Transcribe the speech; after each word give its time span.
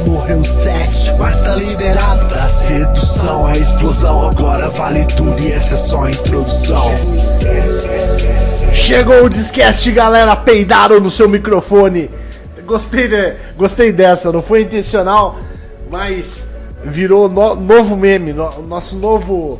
morreu 0.00 0.38
o 0.38 0.44
sexo, 0.44 1.16
mas 1.18 1.40
tá 1.42 1.54
liberado 1.54 2.26
da 2.28 2.48
sedução. 2.48 3.46
A 3.46 3.56
explosão 3.56 4.28
agora 4.28 4.68
vale 4.70 5.04
tudo 5.06 5.38
e 5.40 5.52
essa 5.52 5.74
é 5.74 5.76
só 5.76 6.04
a 6.04 6.10
introdução. 6.10 6.90
Chegou 8.72 9.24
o 9.24 9.30
disquete, 9.30 9.90
galera. 9.92 10.34
Peidaram 10.36 11.00
no 11.00 11.10
seu 11.10 11.28
microfone. 11.28 12.10
Gostei, 12.64 13.08
de, 13.08 13.32
gostei 13.56 13.92
dessa, 13.92 14.30
não 14.32 14.40
foi 14.40 14.62
intencional, 14.62 15.36
mas 15.90 16.46
virou 16.84 17.28
no- 17.28 17.56
novo 17.56 17.96
meme, 17.96 18.32
no- 18.32 18.62
nosso 18.66 18.96
novo. 18.96 19.58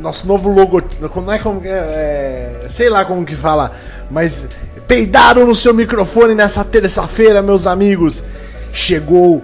Nosso 0.00 0.26
novo 0.26 0.50
logo. 0.50 0.82
Não 1.00 1.32
é 1.32 1.38
como. 1.38 1.60
É, 1.64 1.68
é, 1.68 2.66
sei 2.70 2.88
lá 2.90 3.04
como 3.04 3.24
que 3.24 3.36
fala, 3.36 3.70
mas 4.10 4.48
peidaram 4.88 5.46
no 5.46 5.54
seu 5.54 5.72
microfone 5.72 6.34
nessa 6.34 6.64
terça-feira, 6.64 7.40
meus 7.40 7.66
amigos. 7.66 8.24
Chegou 8.72 9.42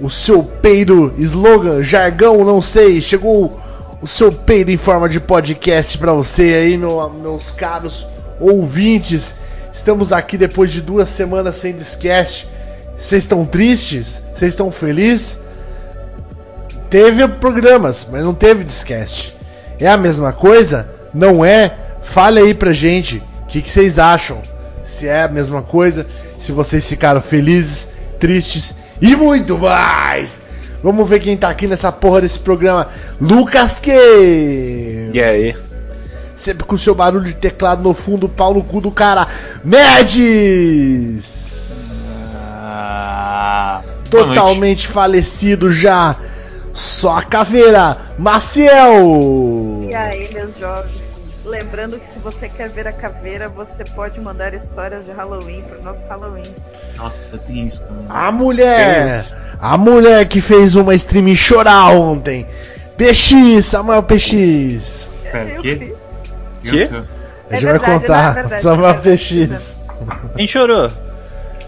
o 0.00 0.08
seu 0.10 0.42
peido, 0.42 1.12
slogan, 1.18 1.82
jargão, 1.82 2.44
não 2.44 2.60
sei. 2.62 3.00
Chegou 3.00 3.60
o 4.00 4.06
seu 4.06 4.32
peido 4.32 4.70
em 4.70 4.76
forma 4.76 5.08
de 5.08 5.20
podcast 5.20 5.96
pra 5.98 6.12
você 6.12 6.42
aí, 6.54 6.76
meu- 6.76 7.08
meus 7.10 7.50
caros 7.50 8.06
ouvintes. 8.40 9.34
Estamos 9.72 10.12
aqui 10.12 10.36
depois 10.36 10.70
de 10.70 10.80
duas 10.82 11.08
semanas 11.08 11.56
sem 11.56 11.74
discast. 11.74 12.48
Vocês 12.96 13.22
estão 13.24 13.44
tristes? 13.44 14.22
Vocês 14.36 14.52
estão 14.52 14.70
felizes? 14.70 15.38
Teve 16.90 17.26
programas, 17.28 18.06
mas 18.10 18.22
não 18.22 18.34
teve 18.34 18.64
discast. 18.64 19.36
É 19.78 19.88
a 19.88 19.96
mesma 19.96 20.32
coisa? 20.32 20.88
Não 21.14 21.44
é? 21.44 21.72
Fale 22.02 22.38
aí 22.40 22.52
pra 22.54 22.72
gente 22.72 23.22
o 23.42 23.46
que, 23.46 23.62
que 23.62 23.70
vocês 23.70 23.98
acham. 23.98 24.40
Se 24.84 25.06
é 25.06 25.22
a 25.22 25.28
mesma 25.28 25.62
coisa, 25.62 26.06
se 26.36 26.52
vocês 26.52 26.86
ficaram 26.86 27.22
felizes, 27.22 27.88
tristes 28.18 28.74
e 29.02 29.14
muito 29.16 29.58
mais. 29.58 30.40
Vamos 30.82 31.08
ver 31.08 31.20
quem 31.20 31.36
tá 31.36 31.48
aqui 31.50 31.66
nessa 31.66 31.90
porra 31.92 32.20
desse 32.20 32.38
programa. 32.38 32.86
Lucas 33.20 33.80
que 33.80 35.10
E 35.12 35.20
aí? 35.20 35.54
Sempre 36.36 36.64
com 36.64 36.76
seu 36.76 36.94
barulho 36.94 37.24
de 37.24 37.34
teclado 37.34 37.82
no 37.82 37.92
fundo, 37.94 38.28
pau 38.28 38.54
no 38.54 38.62
cu 38.64 38.80
do 38.80 38.90
cara. 38.90 39.26
Medes! 39.64 41.42
Ah. 42.64 43.82
Totalmente 44.08 44.86
falecido 44.88 45.70
já. 45.70 46.16
Só 46.72 47.18
a 47.18 47.22
caveira. 47.22 47.98
Maciel! 48.18 49.86
E 49.88 49.94
aí, 49.94 50.32
meus 50.32 50.56
jovens? 50.58 51.01
Lembrando 51.44 51.98
que 51.98 52.06
se 52.06 52.18
você 52.20 52.48
quer 52.48 52.68
ver 52.68 52.86
a 52.86 52.92
caveira, 52.92 53.48
você 53.48 53.84
pode 53.84 54.20
mandar 54.20 54.54
histórias 54.54 55.06
de 55.06 55.12
Halloween 55.12 55.62
pro 55.62 55.82
nosso 55.82 56.06
Halloween. 56.06 56.44
Nossa, 56.96 57.36
tem 57.36 57.66
isso 57.66 57.86
também. 57.88 58.04
A 58.08 58.30
mulher! 58.30 59.10
Deus. 59.10 59.34
A 59.60 59.76
mulher 59.76 60.26
que 60.28 60.40
fez 60.40 60.74
uma 60.76 60.94
stream 60.94 61.34
chorar 61.34 61.90
ontem. 61.96 62.46
PX, 62.96 63.66
Samuel 63.66 64.02
PX. 64.04 65.08
Pera, 65.30 65.44
quê? 65.60 65.76
fiz. 65.76 65.88
Que 66.62 66.70
Quê? 66.70 66.82
aconteceu? 66.84 66.98
A 67.50 67.54
É 67.54 67.56
gente 67.56 67.64
vai 67.64 67.72
verdade, 67.78 68.00
contar. 68.00 68.30
é 68.30 68.34
verdade, 68.34 68.62
Samuel 68.62 68.90
é. 68.90 68.94
PX. 68.94 69.88
quem 70.36 70.46
chorou? 70.46 70.90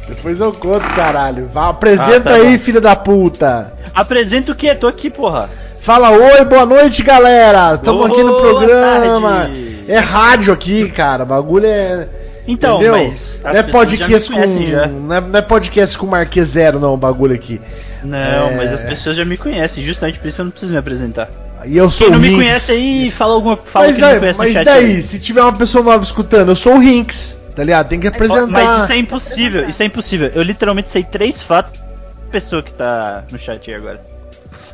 Depois 0.09 0.39
eu 0.41 0.53
conto, 0.53 0.87
caralho. 0.95 1.49
Vá, 1.53 1.71
apresenta 1.71 2.17
Ah, 2.17 2.21
tá 2.21 2.35
aí, 2.35 2.57
bom. 2.59 2.63
filho 2.65 2.81
da 2.81 2.95
puta. 2.95 3.73
Apresenta 3.95 4.53
o 4.53 4.55
que? 4.55 4.73
Tô 4.75 4.87
aqui, 4.87 5.09
porra. 5.11 5.49
Fala 5.81 6.11
oi, 6.11 6.45
boa 6.45 6.65
noite, 6.67 7.03
galera. 7.03 7.77
Tamo 7.79 8.05
aqui 8.05 8.23
no 8.23 8.37
programa. 8.37 9.31
tarde. 9.41 9.64
É 9.89 9.99
rádio 9.99 10.53
aqui, 10.53 10.89
cara. 10.91 11.25
O 11.25 11.27
bagulho 11.27 11.67
é. 11.67 12.09
Então, 12.47 12.77
entendeu? 12.77 12.93
mas. 12.93 13.41
Não 13.43 13.51
é 13.51 13.63
podcast 13.63 14.11
já 14.11 14.19
me 14.19 14.35
conhecem 14.35 14.65
com. 14.67 14.71
já. 14.71 14.87
Não, 14.87 15.15
é, 15.17 15.21
não 15.21 15.39
é 15.39 15.43
podcast 15.43 15.99
com 15.99 16.07
Marquês 16.07 16.49
Zero, 16.49 16.79
não, 16.79 16.95
o 16.95 16.97
bagulho 16.97 17.35
aqui. 17.35 17.61
Não, 18.03 18.19
É. 18.19 18.55
mas 18.57 18.73
as 18.73 18.83
pessoas 18.83 19.17
já 19.17 19.25
me 19.25 19.37
conhecem, 19.37 19.83
justamente 19.83 20.19
por 20.19 20.29
isso 20.29 20.41
eu 20.43 20.45
não 20.45 20.51
preciso 20.53 20.73
me 20.73 20.79
apresentar. 20.79 21.31
E 21.65 21.77
eu 21.79 21.89
sou 21.89 22.09
Quem 22.09 22.13
não 22.13 22.19
o 22.19 22.23
me 22.23 22.35
conhece 22.37 22.73
aí, 22.73 23.11
fala 23.11 23.33
alguma 23.33 23.57
fala 23.57 23.87
Mas, 23.87 23.97
que 23.97 24.03
não 24.03 24.09
aí, 24.09 24.19
conhece 24.19 24.39
mas 24.39 24.51
o 24.51 24.53
chat 24.53 24.65
daí, 24.67 24.85
aí. 24.97 25.03
se 25.03 25.19
tiver 25.19 25.41
uma 25.41 25.53
pessoa 25.55 25.83
nova 25.83 26.05
escutando, 26.05 26.51
eu 26.51 26.57
sou 26.57 26.75
o 26.75 26.79
Rinks, 26.79 27.39
tá 27.57 27.65
ligado? 27.65 27.89
Tem 27.89 27.99
que 27.99 28.07
apresentar. 28.09 28.47
Mas 28.47 28.83
isso 28.83 28.93
é 28.93 28.97
impossível, 28.99 29.67
isso 29.67 29.83
é 29.83 29.87
impossível. 29.87 30.31
Eu 30.35 30.43
literalmente 30.43 30.91
sei 30.91 31.03
três 31.03 31.43
fatos 31.43 31.73
da 31.81 32.31
pessoa 32.31 32.63
que 32.63 32.75
tá 32.75 33.25
no 33.33 33.39
chat 33.39 33.71
aí 33.71 33.75
agora. 33.77 34.03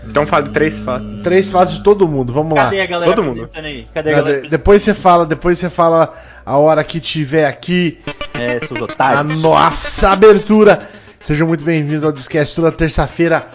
Então 0.09 0.27
fale 0.27 0.49
três 0.50 0.78
fatos. 0.78 1.19
Três 1.19 1.50
fases 1.50 1.77
de 1.77 1.84
todo 1.84 2.09
mundo, 2.09 2.33
vamos 2.33 2.56
lá. 2.56 2.65
Cadê 2.65 2.81
a 2.81 2.87
galera 2.87 3.15
todo 3.15 3.25
mundo. 3.25 3.49
aí? 3.55 3.87
Cadê 3.93 4.12
a 4.12 4.16
Não, 4.16 4.25
galera 4.25 4.49
depois 4.49 4.83
você 4.83 4.94
fala, 4.94 5.27
depois 5.27 5.59
você 5.59 5.71
fala 5.71 6.15
a 6.44 6.56
hora 6.56 6.83
que 6.83 7.00
tiver 7.00 7.47
aqui. 7.47 7.99
É, 8.34 8.59
seus 8.60 8.81
a 8.81 8.84
otários. 8.84 9.41
nossa 9.41 10.10
abertura. 10.10 10.89
Sejam 11.21 11.47
muito 11.47 11.62
bem-vindos 11.62 12.03
ao 12.03 12.12
Discast 12.12 12.56
toda 12.56 12.72
terça-feira, 12.72 13.47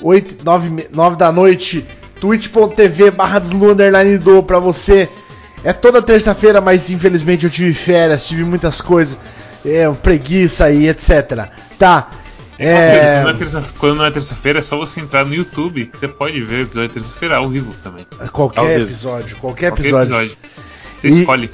8, 0.00 0.44
9, 0.44 0.88
9 0.92 1.16
da 1.16 1.32
noite, 1.32 1.84
twitch.tv 2.20 3.10
barra 3.10 3.40
do 3.40 4.42
pra 4.44 4.58
você. 4.60 5.08
É 5.64 5.72
toda 5.72 6.00
terça-feira, 6.00 6.60
mas 6.60 6.88
infelizmente 6.90 7.44
eu 7.44 7.50
tive 7.50 7.74
férias, 7.74 8.26
tive 8.26 8.44
muitas 8.44 8.80
coisas, 8.80 9.18
é, 9.66 9.90
preguiça 9.90 10.70
e 10.70 10.88
etc. 10.88 11.48
Tá. 11.78 12.08
É... 12.62 13.14
Quando 13.14 13.22
não 13.24 13.30
é 13.30 13.34
terça- 13.34 13.64
Quando 13.78 13.94
não 13.96 14.04
é 14.04 14.10
terça-feira, 14.10 14.58
é 14.58 14.62
só 14.62 14.76
você 14.76 15.00
entrar 15.00 15.24
no 15.24 15.34
YouTube 15.34 15.86
que 15.86 15.98
você 15.98 16.06
pode 16.06 16.40
ver 16.42 16.56
o 16.56 16.62
episódio 16.62 16.88
de 16.88 16.94
terça-feira 16.94 17.36
ao 17.36 17.48
vivo 17.48 17.74
também. 17.82 18.06
Qualquer 18.32 18.80
episódio, 18.82 19.36
qualquer 19.38 19.70
Qualquer 19.72 19.88
episódio. 19.88 20.36
Você 20.94 21.08
E- 21.08 21.20
escolhe. 21.20 21.50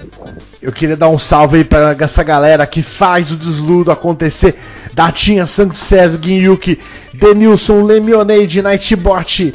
Eu 0.60 0.72
queria 0.72 0.96
dar 0.96 1.08
um 1.08 1.18
salve 1.18 1.58
aí 1.58 1.64
pra 1.64 1.94
essa 2.00 2.24
galera 2.24 2.66
que 2.66 2.82
faz 2.82 3.30
o 3.30 3.36
desludo 3.36 3.92
acontecer. 3.92 4.56
Datinha, 4.94 5.46
Santo 5.46 5.78
César, 5.78 6.18
Ginyuki, 6.20 6.80
Denilson, 7.14 7.84
Lemonade, 7.84 8.60
Nightbot, 8.60 9.54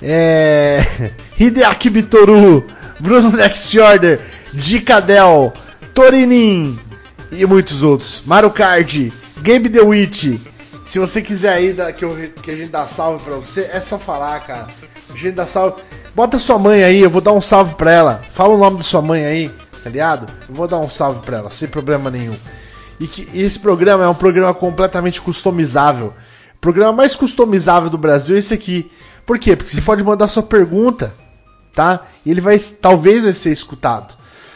é... 0.00 1.10
Hideaki 1.36 1.90
Bitoru, 1.90 2.64
Bruno 3.00 3.32
Next 3.32 3.76
Order, 3.80 4.20
Dicadel, 4.52 5.52
Torinin 5.92 6.78
e 7.32 7.44
muitos 7.46 7.82
outros. 7.82 8.22
Marucard, 8.24 9.12
Gabe 9.42 9.68
The 9.68 9.80
Witch. 9.80 10.38
Se 10.94 11.00
você 11.00 11.20
quiser 11.20 11.52
aí 11.52 11.72
da- 11.72 11.92
que, 11.92 12.04
eu- 12.04 12.16
que 12.40 12.52
a 12.52 12.54
gente 12.54 12.70
dá 12.70 12.86
salve 12.86 13.24
pra 13.24 13.34
você, 13.34 13.62
é 13.72 13.80
só 13.80 13.98
falar, 13.98 14.38
cara. 14.46 14.68
A 15.12 15.16
gente 15.16 15.32
dá 15.32 15.44
salve. 15.44 15.82
Bota 16.14 16.38
sua 16.38 16.56
mãe 16.56 16.84
aí, 16.84 17.00
eu 17.00 17.10
vou 17.10 17.20
dar 17.20 17.32
um 17.32 17.40
salve 17.40 17.74
pra 17.74 17.90
ela. 17.90 18.22
Fala 18.32 18.54
o 18.54 18.58
nome 18.58 18.76
da 18.76 18.84
sua 18.84 19.02
mãe 19.02 19.24
aí, 19.26 19.50
tá 19.82 19.90
ligado? 19.90 20.32
Eu 20.48 20.54
vou 20.54 20.68
dar 20.68 20.78
um 20.78 20.88
salve 20.88 21.18
pra 21.26 21.38
ela, 21.38 21.50
sem 21.50 21.66
problema 21.66 22.12
nenhum. 22.12 22.36
E 23.00 23.08
que 23.08 23.28
e 23.32 23.42
esse 23.42 23.58
programa 23.58 24.04
é 24.04 24.08
um 24.08 24.14
programa 24.14 24.54
completamente 24.54 25.20
customizável. 25.20 26.14
O 26.54 26.58
programa 26.60 26.92
mais 26.92 27.16
customizável 27.16 27.90
do 27.90 27.98
Brasil 27.98 28.36
é 28.36 28.38
esse 28.38 28.54
aqui. 28.54 28.88
Por 29.26 29.36
quê? 29.36 29.56
Porque 29.56 29.72
você 29.72 29.80
pode 29.82 30.04
mandar 30.04 30.28
sua 30.28 30.44
pergunta, 30.44 31.12
tá? 31.74 32.02
E 32.24 32.30
ele 32.30 32.40
vai, 32.40 32.56
talvez 32.56 33.24
vai 33.24 33.32
ser 33.32 33.50
escutado. 33.50 34.14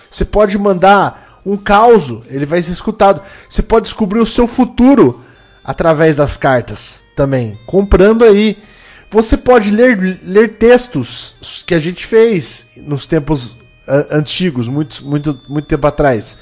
Você 0.08 0.24
pode 0.24 0.56
mandar 0.56 1.40
um 1.44 1.56
caos, 1.56 2.14
ele 2.30 2.46
vai 2.46 2.62
ser 2.62 2.70
escutado. 2.70 3.22
Você 3.48 3.60
pode 3.60 3.86
descobrir 3.86 4.20
o 4.20 4.24
seu 4.26 4.46
futuro 4.46 5.24
através 5.68 6.16
das 6.16 6.34
cartas 6.34 7.02
também, 7.14 7.58
comprando 7.66 8.24
aí. 8.24 8.56
Você 9.10 9.36
pode 9.36 9.70
ler, 9.70 10.18
ler 10.22 10.56
textos 10.56 11.64
que 11.66 11.74
a 11.74 11.78
gente 11.78 12.06
fez 12.06 12.66
nos 12.74 13.04
tempos 13.04 13.54
antigos, 14.10 14.66
muito, 14.66 15.04
muito, 15.04 15.38
muito 15.46 15.66
tempo 15.66 15.86
atrás. 15.86 16.38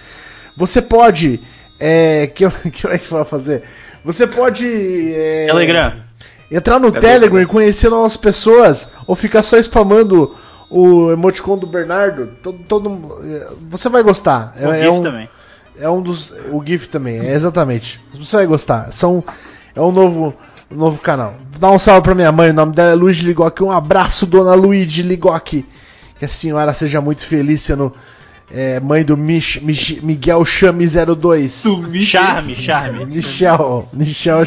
Você 0.57 0.81
pode. 0.81 1.41
É, 1.79 2.29
que, 2.29 2.49
que 2.71 2.87
é 2.87 2.99
que 2.99 3.13
vai 3.13 3.25
fazer? 3.25 3.65
Você 4.05 4.29
pode. 4.29 4.65
é, 5.13 5.47
Telegram. 5.47 5.93
Entrar 6.49 6.79
no 6.79 6.93
Telegram. 6.93 7.11
Telegram 7.21 7.43
e 7.43 7.47
conhecer 7.47 7.89
novas 7.91 8.17
pessoas, 8.17 8.89
ou 9.09 9.17
ficar 9.17 9.43
só 9.43 9.57
spamando 9.59 10.35
o 10.71 11.11
emoticon 11.11 11.59
do 11.59 11.67
Bernardo, 11.67 12.29
todo, 12.41 12.59
todo- 12.67 13.19
é, 13.25 13.49
você 13.69 13.89
vai 13.89 14.03
gostar. 14.05 14.55
É, 14.57 14.69
O 14.69 14.73
é 14.73 14.83
GIF 14.83 14.91
um, 14.91 15.03
também. 15.03 15.29
É 15.79 15.89
um 15.89 16.03
dos. 16.03 16.33
O 16.51 16.63
GIF 16.65 16.89
também, 16.89 17.21
é 17.21 17.33
exatamente. 17.33 18.01
Você 18.13 18.37
vai 18.37 18.47
gostar. 18.47 18.93
São, 18.93 19.23
é 19.75 19.81
um 19.81 19.93
novo, 19.93 20.35
um 20.71 20.77
novo 20.77 20.99
canal. 20.99 21.35
Dá 21.59 21.71
um 21.71 21.79
salve 21.79 22.03
pra 22.03 22.15
minha 22.15 22.33
mãe, 22.33 22.51
o 22.51 22.55
nome 22.55 22.73
dela 22.73 22.93
é 22.93 22.95
Luiz 22.95 23.19
Ligoc. 23.19 23.61
Um 23.63 23.71
abraço, 23.71 24.27
dona 24.27 24.55
Luiz 24.55 24.93
Ligoc. 24.93 25.65
Que 26.19 26.25
a 26.25 26.29
senhora 26.29 26.73
seja 26.73 27.01
muito 27.01 27.25
feliz 27.25 27.63
sendo 27.63 27.93
é, 28.51 28.79
mãe 28.81 29.05
do 29.05 29.17
Mich, 29.17 29.61
Mich- 29.65 30.01
Miguel 30.03 30.45
Chame 30.45 30.87
02. 30.87 31.65
Charme, 32.03 32.55
charme. 32.57 33.07
Michel, 33.07 33.89
Michel, 33.93 34.47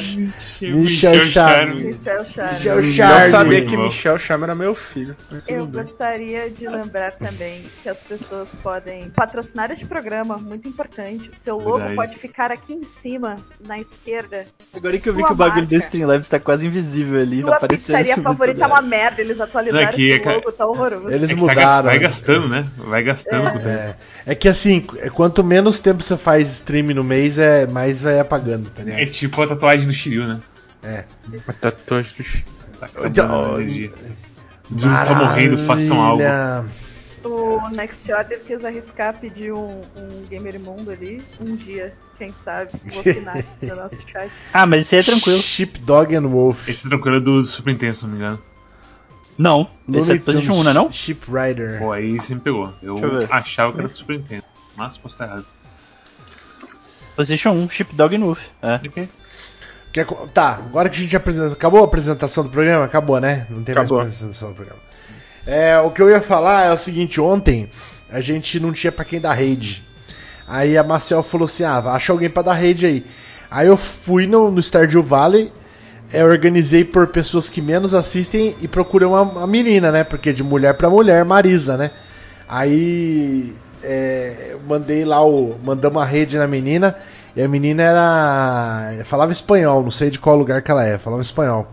Michel 0.62 1.26
Charme. 1.26 1.84
Michel 1.84 2.26
Charme. 2.26 2.54
Michel 2.54 2.76
Eu 2.78 2.84
Charme. 2.84 3.32
sabia 3.32 3.58
Muito 3.60 3.70
que. 3.70 3.78
Michel 3.78 4.18
Chama 4.18 4.46
era 4.46 4.56
meu 4.56 4.74
filho. 4.74 5.16
Eu 5.48 5.66
bem. 5.66 5.84
gostaria 5.84 6.50
de 6.50 6.68
lembrar 6.68 7.12
também 7.14 7.64
que 7.84 7.90
as 7.90 8.00
pessoas 8.00 8.50
podem 8.64 9.10
patrocinar 9.10 9.72
este 9.72 9.86
programa, 9.86 10.38
muito 10.38 10.68
importante. 10.68 11.30
O 11.30 11.36
seu 11.36 11.58
logo 11.58 11.78
Verdade. 11.78 11.96
pode 11.96 12.16
ficar 12.18 12.52
aqui 12.52 12.74
em 12.74 12.84
cima, 12.84 13.36
na 13.66 13.80
esquerda. 13.80 14.46
Agora 14.74 14.98
que 14.98 15.10
eu 15.10 15.14
vi 15.14 15.20
Sua 15.20 15.28
que 15.28 15.34
o 15.34 15.36
bagulho 15.38 15.62
marca. 15.64 15.76
do 15.76 15.82
Streamlabs 15.84 16.28
tá 16.30 16.40
quase 16.40 16.68
invisível 16.68 17.20
ali, 17.20 17.42
tá 17.42 17.48
Sua 17.48 17.56
aparecendo 17.58 17.86
pizzaria 17.98 18.12
isso 18.14 18.22
muito 18.22 18.38
favorita 18.38 18.64
é 18.64 18.68
uma 18.68 18.82
merda, 18.82 19.22
eles 19.22 19.42
atualizaram 19.42 19.88
é 19.90 19.92
que 19.92 20.10
esse 20.10 20.28
é 20.28 20.32
logo, 20.34 20.52
tá 20.52 20.66
horroroso. 20.66 21.10
Eles 21.10 21.32
É 21.32 21.36
tá 21.36 21.40
mudaram. 21.42 21.84
vai 21.84 22.00
gastando, 22.00 22.48
né? 22.50 22.64
Vai 22.78 23.04
gastando 23.04 23.52
com 23.52 23.58
o 23.58 23.62
tempo. 23.62 23.89
É, 24.26 24.32
é 24.32 24.36
que 24.36 24.48
assim, 24.48 24.86
é, 24.98 25.10
quanto 25.10 25.44
menos 25.44 25.80
tempo 25.80 26.02
você 26.04 26.18
faz 26.18 26.50
stream 26.52 26.88
no 26.94 27.04
mês, 27.04 27.38
é 27.38 27.66
mais 27.68 28.02
vai 28.02 28.20
apagando, 28.20 28.70
tá 28.70 28.82
É 28.82 28.86
ligado? 28.86 29.12
tipo 29.12 29.42
a 29.42 29.48
tatuagem 29.48 29.88
do 29.88 29.94
Shiryu, 29.94 30.28
né? 30.28 30.40
É. 30.82 31.04
Uma 31.28 31.54
tatuagem 31.60 32.12
do 32.18 32.24
Chico. 32.24 32.50
Tá 32.80 32.86
acabando 32.86 33.56
a 33.58 33.62
energia. 33.62 33.92
Estão 34.72 35.16
morrendo, 35.16 35.58
façam 35.66 36.02
algo. 36.02 36.24
O 37.24 37.68
Next 37.70 38.12
Order 38.14 38.40
quis 38.46 38.64
arriscar 38.64 39.14
pedir 39.20 39.52
um, 39.52 39.82
um 39.96 40.26
Gamer 40.30 40.56
Imundo 40.56 40.90
ali. 40.92 41.22
Um 41.42 41.56
dia, 41.56 41.94
quem 42.18 42.30
sabe, 42.30 42.72
vou 42.86 43.02
assinar 43.02 43.44
no 43.62 43.76
nosso 43.76 44.08
chat. 44.08 44.32
Ah, 44.54 44.66
mas 44.66 44.86
isso 44.86 44.96
aí 44.96 45.02
é 45.02 45.04
tranquilo. 45.04 45.42
Sheepdog 45.42 46.16
and 46.16 46.28
Wolf. 46.28 46.70
Esse 46.70 46.88
é 46.88 46.90
tranquilo 46.90 47.18
é 47.18 47.20
do 47.20 47.44
Super 47.44 47.74
Nintendo, 47.74 47.94
se 47.94 48.04
não 48.04 48.12
me 48.12 48.18
engano. 48.18 48.42
Não, 49.42 49.62
esse 49.88 49.98
é 49.98 50.02
Looney 50.02 50.18
do 50.20 50.24
PlayStation 50.26 50.52
Tunes 50.54 50.60
1, 50.60 50.64
não 50.64 50.72
é 50.72 50.74
não? 50.74 50.92
Ship 50.92 51.20
Rider. 51.28 51.80
Pô, 51.80 51.92
aí 51.94 52.20
você 52.20 52.36
me 52.36 52.42
pegou. 52.42 52.74
Eu, 52.84 52.98
eu 52.98 53.20
ver. 53.20 53.28
achava 53.34 53.72
que 53.72 53.80
era 53.80 53.88
do 53.88 53.98
Super 53.98 54.18
Nintendo. 54.18 54.44
Mas 54.76 54.98
posso 54.98 55.16
estar 55.16 55.26
errado. 55.28 55.46
PlayStation 57.16 57.52
1, 57.52 57.70
Chip 57.70 57.96
Dog 57.96 58.16
and 58.16 58.20
Wolf. 58.20 58.40
É. 58.62 58.76
Ok. 58.76 59.10
Quer 59.92 60.06
co- 60.06 60.28
tá, 60.28 60.56
agora 60.56 60.90
que 60.90 60.98
a 60.98 61.02
gente 61.02 61.16
apresentou. 61.16 61.54
Acabou 61.54 61.82
a 61.82 61.86
apresentação 61.86 62.44
do 62.44 62.50
programa? 62.50 62.86
Acabou, 62.86 63.20
né? 63.20 63.48
Não 63.50 63.64
tem 63.64 63.74
Acabou. 63.74 63.98
mais 64.00 64.10
apresentação 64.14 64.50
do 64.50 64.56
programa. 64.56 64.80
É, 65.46 65.80
o 65.80 65.90
que 65.90 66.02
eu 66.02 66.10
ia 66.10 66.22
falar 66.22 66.66
é 66.68 66.72
o 66.72 66.78
seguinte: 66.78 67.20
ontem 67.20 67.70
a 68.10 68.22
gente 68.22 68.60
não 68.60 68.72
tinha 68.72 68.92
pra 68.92 69.04
quem 69.06 69.20
dar 69.20 69.34
raid. 69.34 69.84
Aí 70.48 70.78
a 70.78 70.84
Marcel 70.84 71.24
falou 71.24 71.46
assim: 71.46 71.64
ah, 71.64 71.80
acha 71.80 72.12
alguém 72.12 72.30
pra 72.30 72.44
dar 72.44 72.54
raid 72.54 72.86
aí. 72.86 73.06
Aí 73.50 73.68
eu 73.68 73.76
fui 73.78 74.28
no, 74.28 74.52
no 74.52 74.62
Stardew 74.62 75.02
Valley, 75.02 75.52
é, 76.12 76.24
organizei 76.24 76.84
por 76.84 77.08
pessoas 77.08 77.50
que 77.50 77.62
menos 77.62 77.94
assistem 77.94 78.56
e 78.62 78.68
procurei 78.68 79.08
uma, 79.08 79.46
menina, 79.46 79.92
né? 79.92 80.04
Porque 80.04 80.34
de 80.34 80.44
mulher 80.44 80.74
pra 80.74 80.90
mulher, 80.90 81.24
Marisa, 81.24 81.78
né? 81.78 81.92
Aí 82.48 83.54
é, 83.84 84.56
mandei 84.68 85.06
lá 85.06 85.26
o. 85.26 85.58
Mandamos 85.64 85.98
uma 85.98 86.06
rede 86.06 86.38
na 86.38 86.48
menina. 86.48 86.96
E 87.36 87.42
a 87.42 87.48
menina 87.48 87.84
era. 87.84 89.04
falava 89.06 89.32
espanhol, 89.32 89.84
não 89.84 89.92
sei 89.92 90.10
de 90.10 90.20
qual 90.20 90.36
lugar 90.36 90.62
que 90.62 90.72
ela 90.72 90.84
é, 90.84 90.98
falava 90.98 91.22
espanhol. 91.22 91.72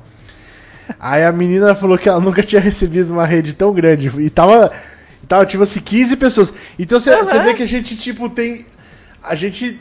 Aí 1.00 1.24
a 1.24 1.32
menina 1.32 1.74
falou 1.74 1.98
que 1.98 2.08
ela 2.08 2.20
nunca 2.20 2.42
tinha 2.42 2.60
recebido 2.60 3.12
uma 3.12 3.26
rede 3.26 3.54
tão 3.54 3.72
grande. 3.72 4.12
E 4.20 4.30
tava. 4.30 4.70
Tava 5.26 5.44
tipo 5.44 5.62
assim, 5.64 5.80
15 5.80 6.16
pessoas. 6.16 6.52
Então 6.78 7.00
você 7.00 7.16
você 7.16 7.40
vê 7.40 7.54
que 7.54 7.62
a 7.62 7.66
gente, 7.66 7.96
tipo, 7.96 8.28
tem. 8.28 8.66
A 9.22 9.34
gente. 9.34 9.80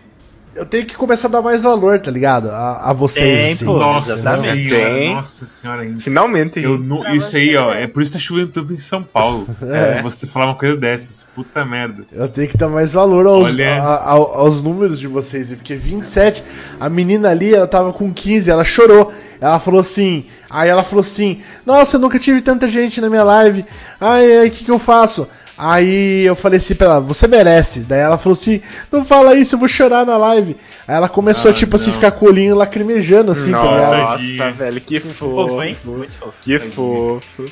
Eu 0.56 0.66
tenho 0.66 0.86
que 0.86 0.96
começar 0.96 1.28
a 1.28 1.32
dar 1.32 1.42
mais 1.42 1.64
valor, 1.64 2.00
tá 2.00 2.10
ligado? 2.10 2.50
A, 2.50 2.90
a 2.90 2.94
vocês. 2.94 3.24
Tem, 3.26 3.52
assim. 3.52 3.66
pô. 3.66 3.78
Nossa 3.78 4.14
exatamente. 4.14 4.70
senhora, 4.70 4.96
Tem. 4.96 5.14
nossa 5.16 5.46
senhora, 5.46 5.86
isso. 5.86 6.02
Finalmente. 6.02 6.60
Eu 6.62 6.80
Pra 7.02 7.14
isso 7.14 7.36
aí, 7.36 7.56
ó, 7.58 7.74
né? 7.74 7.84
é 7.84 7.88
por 7.88 8.02
isso 8.02 8.12
que 8.14 8.18
tá 8.18 8.24
chovendo 8.24 8.48
tanto 8.48 8.74
em 8.74 8.78
São 8.78 9.04
Paulo. 9.04 9.48
É. 9.66 10.00
É. 10.00 10.02
Você 10.02 10.26
falar 10.26 10.46
uma 10.48 10.56
coisa 10.56 10.78
dessas, 10.78 11.28
puta 11.36 11.66
merda. 11.66 12.04
Eu 12.12 12.28
tenho 12.30 12.48
que 12.48 12.58
dar 12.58 12.70
mais 12.70 12.94
valor 12.94 13.26
aos, 13.28 13.54
Olha. 13.54 13.82
a- 13.84 13.96
a- 13.96 14.12
aos 14.12 14.62
números 14.62 14.98
de 15.00 15.08
vocês, 15.08 15.50
porque 15.52 15.76
27, 15.76 16.42
a 16.80 16.88
menina 16.88 17.30
ali, 17.30 17.54
ela 17.54 17.68
tava 17.68 17.92
com 17.92 18.14
15, 18.14 18.50
ela 18.50 18.64
chorou. 18.64 19.12
Ela 19.42 19.60
falou 19.60 19.82
assim, 19.82 20.26
aí 20.50 20.70
ela 20.70 20.84
falou 20.84 21.02
assim: 21.02 21.42
Nossa, 21.66 21.98
eu 21.98 22.00
nunca 22.02 22.18
tive 22.18 22.42
tanta 22.42 22.66
gente 22.68 23.02
na 23.02 23.10
minha 23.10 23.24
live. 23.24 23.66
Ai, 24.00 24.38
ai, 24.38 24.48
o 24.48 24.52
que, 24.52 24.64
que 24.64 24.72
eu 24.72 24.80
faço? 24.80 25.28
Aí 25.58 26.26
eu 26.26 26.36
falei 26.36 26.58
assim 26.58 26.76
pra 26.76 26.88
ela: 26.88 27.00
Você 27.00 27.28
merece. 27.28 27.80
Daí 27.82 28.00
ela 28.02 28.18
falou 28.18 28.34
assim: 28.34 28.62
Não 28.92 29.06
fala 29.06 29.36
isso, 29.36 29.56
eu 29.56 29.60
vou 29.60 29.68
chorar 29.68 30.06
na 30.06 30.18
live. 30.18 30.56
Aí 30.88 30.96
ela 30.96 31.08
começou, 31.10 31.52
Ah, 31.52 31.54
tipo 31.54 31.76
assim, 31.78 31.88
não. 31.88 31.94
ficar 31.96 32.12
com 32.12 32.26
o 32.26 32.30
olhinho 32.30 32.56
lacrimejando, 32.56 33.32
assim, 33.32 33.52
tá? 33.52 33.64
Nossa, 33.64 34.18
Tadinha. 34.18 34.52
velho, 34.52 34.82
que 34.82 35.00
Fofo, 35.00 35.14
fofo. 35.48 35.64
hein? 35.64 35.78
Muito 35.86 36.12
fofo. 36.14 36.34
Que 36.42 36.60
fofo. 36.60 37.52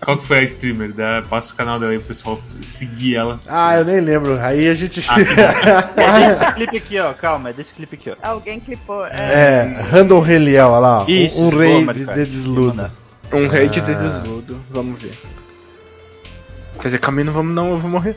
Qual 0.00 0.16
que 0.16 0.26
foi 0.28 0.38
a 0.38 0.42
streamer? 0.44 0.92
Da, 0.92 1.22
passa 1.28 1.52
o 1.52 1.56
canal 1.56 1.80
dela 1.80 1.90
aí 1.90 1.98
pro 1.98 2.06
pessoal 2.08 2.38
seguir 2.62 3.16
ela. 3.16 3.40
Ah, 3.48 3.78
eu 3.78 3.84
nem 3.84 4.00
lembro. 4.00 4.38
Aí 4.40 4.68
a 4.68 4.74
gente. 4.74 5.00
É 5.00 5.08
desse 6.28 6.52
clipe 6.52 6.76
aqui, 6.76 6.98
ó. 7.00 7.12
Calma, 7.14 7.50
é 7.50 7.52
desse 7.52 7.74
clipe 7.74 7.96
aqui, 7.96 8.10
ó. 8.10 8.14
Alguém 8.28 8.60
clipou. 8.60 9.04
É, 9.06 9.10
é, 9.10 9.80
Random 9.90 10.20
Reliel, 10.20 10.68
olha 10.68 10.78
lá. 10.78 11.00
ó. 11.02 11.04
Isso, 11.08 11.42
um, 11.42 11.46
um 11.46 11.50
boa, 11.50 11.62
rei 11.64 11.86
de, 11.86 12.04
de 12.06 12.24
desludo. 12.26 12.82
Um 13.32 13.46
Ah. 13.46 13.66
de 13.66 13.80
desludo. 13.80 14.60
Vamos 14.70 15.00
ver. 15.02 15.18
Quer 16.80 16.88
dizer, 16.88 16.98
caminho 16.98 17.26
não 17.26 17.32
vamos 17.32 17.54
não, 17.54 17.70
eu 17.72 17.78
vou 17.78 17.90
morrer. 17.90 18.16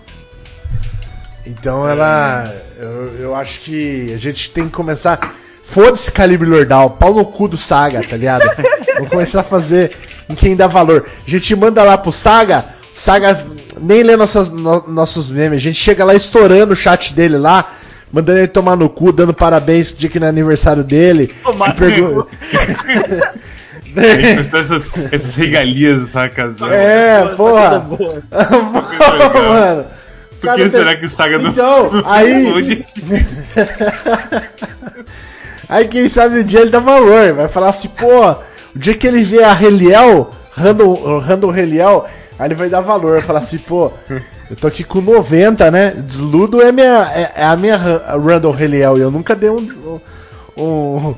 Então 1.46 1.88
ela. 1.88 2.54
Eu, 2.78 3.16
eu 3.20 3.36
acho 3.36 3.62
que 3.62 4.12
a 4.14 4.18
gente 4.18 4.52
tem 4.52 4.66
que 4.66 4.72
começar. 4.72 5.34
Foda-se 5.66 6.12
Calibre 6.12 6.50
Lordal, 6.50 6.92
pau 6.92 7.14
no 7.14 7.26
cu 7.26 7.48
do 7.48 7.58
Saga, 7.58 8.02
tá 8.04 8.18
ligado? 8.18 8.44
Vamos 8.96 9.10
começar 9.10 9.40
a 9.40 9.44
fazer 9.44 9.92
em 10.30 10.36
quem 10.36 10.54
dá 10.56 10.68
valor. 10.68 11.08
A 11.26 11.30
gente 11.30 11.56
manda 11.56 11.82
lá 11.82 11.98
pro 11.98 12.12
Saga, 12.12 12.66
o 12.96 13.00
Saga 13.00 13.46
nem 13.80 14.04
lê 14.04 14.18
nossas, 14.18 14.50
no- 14.52 14.84
nossos 14.88 15.30
memes, 15.32 15.58
a 15.58 15.62
gente 15.62 15.76
chega 15.80 16.04
lá 16.04 16.14
estourando 16.14 16.74
o 16.74 16.76
chat 16.76 17.14
dele 17.14 17.38
lá, 17.38 17.72
mandando 18.12 18.40
ele 18.40 18.50
tomar 18.50 18.76
no 18.76 18.90
cu, 18.90 19.14
dando 19.14 19.34
parabéns 19.34 19.94
no 19.94 19.98
dia 20.00 20.10
que 20.10 20.20
não 20.20 20.28
é 20.28 20.30
aniversário 20.30 20.84
dele. 20.84 21.34
Tomar 21.42 21.70
e 21.70 21.74
pergu- 21.74 22.28
A 23.96 24.02
gente 24.02 24.34
fez 24.36 24.48
todas 24.50 24.72
essas, 24.72 24.92
essas 25.12 25.36
regalias, 25.36 26.02
sabe, 26.10 26.30
casal. 26.34 26.72
É, 26.72 27.22
Essa 27.22 27.30
porra. 27.36 27.80
coisa 27.80 27.80
boa. 27.80 28.24
Porra, 28.98 29.12
legal. 29.14 29.44
mano. 29.50 29.86
Por 30.40 30.46
Cara, 30.48 30.58
que 30.58 30.62
tem- 30.64 30.70
será 30.72 30.96
que 30.96 31.06
o 31.06 31.10
Saga 31.10 31.38
não. 31.38 31.50
Então, 31.52 31.90
aí. 32.06 32.86
Aí 35.70 35.88
quem 35.88 36.10
sabe 36.10 36.40
o 36.40 36.44
dia 36.44 36.62
ele 36.62 36.70
dá 36.70 36.80
valor, 36.80 37.34
vai 37.34 37.48
falar 37.48 37.70
assim, 37.70 37.88
pô, 37.88 38.30
o 38.32 38.36
dia 38.76 38.94
que 38.96 39.08
ele 39.08 39.24
vê 39.24 39.44
a 39.44 39.54
Reliel, 39.54 40.32
Random, 40.52 41.20
Random 41.20 41.50
Reliel, 41.52 42.06
aí 42.38 42.48
ele 42.48 42.56
vai 42.56 42.70
dar 42.70 42.82
valor, 42.82 43.14
vai 43.14 43.22
falar 43.22 43.40
assim, 43.40 43.58
pô, 43.58 43.92
eu 44.50 44.56
tô 44.60 44.68
aqui 44.68 44.84
com 44.84 45.00
90, 45.00 45.72
né? 45.72 45.92
Desludo 45.96 46.62
é, 46.62 46.72
minha, 46.74 47.10
é, 47.16 47.32
é 47.38 47.46
a 47.46 47.56
minha 47.56 47.78
Ra- 47.78 48.18
Random 48.18 48.52
Reliel 48.52 48.98
e 48.98 49.02
eu 49.02 49.10
nunca 49.12 49.34
dei 49.36 49.50
um. 49.50 49.66
um, 50.58 50.64
um 50.66 51.16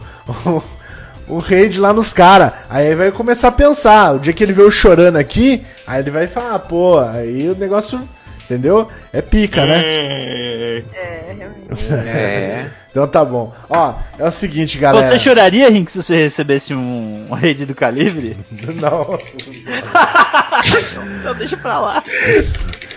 um 0.52 0.62
raid 1.39 1.80
lá 1.80 1.94
nos 1.94 2.13
caras. 2.13 2.51
Aí 2.69 2.88
ele 2.88 2.95
vai 2.95 3.12
começar 3.12 3.50
a 3.50 3.51
pensar. 3.51 4.15
O 4.15 4.19
dia 4.19 4.33
que 4.33 4.44
ele 4.44 4.53
vê 4.53 4.62
eu 4.62 4.71
chorando 4.71 5.18
aqui, 5.18 5.63
aí 5.85 6.01
ele 6.01 6.12
vai 6.12 6.27
falar, 6.27 6.59
pô, 6.59 7.00
aí 7.00 7.50
o 7.50 7.56
negócio, 7.56 8.00
entendeu? 8.45 8.88
É 9.12 9.21
pica, 9.21 9.65
né? 9.65 9.81
É, 9.83 10.83
é, 10.94 11.35
realmente. 11.38 11.63
É. 12.07 12.65
Então 12.91 13.07
tá 13.07 13.25
bom. 13.25 13.51
Ó, 13.69 13.95
é 14.19 14.24
o 14.24 14.31
seguinte, 14.31 14.77
galera. 14.77 15.07
Você 15.07 15.18
choraria, 15.18 15.68
Rink, 15.68 15.91
se 15.91 16.00
você 16.00 16.15
recebesse 16.15 16.75
um 16.75 17.25
um 17.30 17.33
raid 17.33 17.65
do 17.65 17.75
calibre? 17.75 18.38
Não. 18.75 19.19
Então 21.19 21.33
deixa 21.35 21.57
pra 21.57 21.80
lá. 21.80 22.04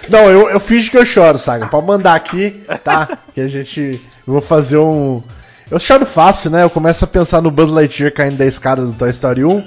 Não, 0.09 0.31
eu, 0.31 0.51
eu 0.51 0.61
finge 0.61 0.91
que 0.91 0.99
eu 0.99 1.05
choro, 1.05 1.39
Saga. 1.39 1.67
Pode 1.67 1.87
mandar 1.87 2.15
aqui, 2.15 2.63
tá? 2.85 3.19
Que 3.35 3.41
a 3.41 3.49
gente. 3.49 4.01
Eu 4.27 4.33
vou 4.35 4.43
fazer 4.43 4.77
um. 4.77 5.23
Eu 5.71 5.81
choro 5.81 6.07
fácil, 6.07 6.51
né? 6.51 6.63
Eu 6.63 6.71
começo 6.71 7.05
a 7.05 7.09
pensar 7.09 7.43
no 7.43 7.51
Buzz 7.51 7.71
Lightyear 7.71 8.13
caindo 8.13 8.37
da 8.37 8.47
escada 8.47 8.83
do 8.83 8.93
Toy 8.93 9.11
Story 9.11 9.45
1. 9.45 9.65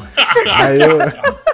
aí 0.55 0.81
eu. 0.81 0.97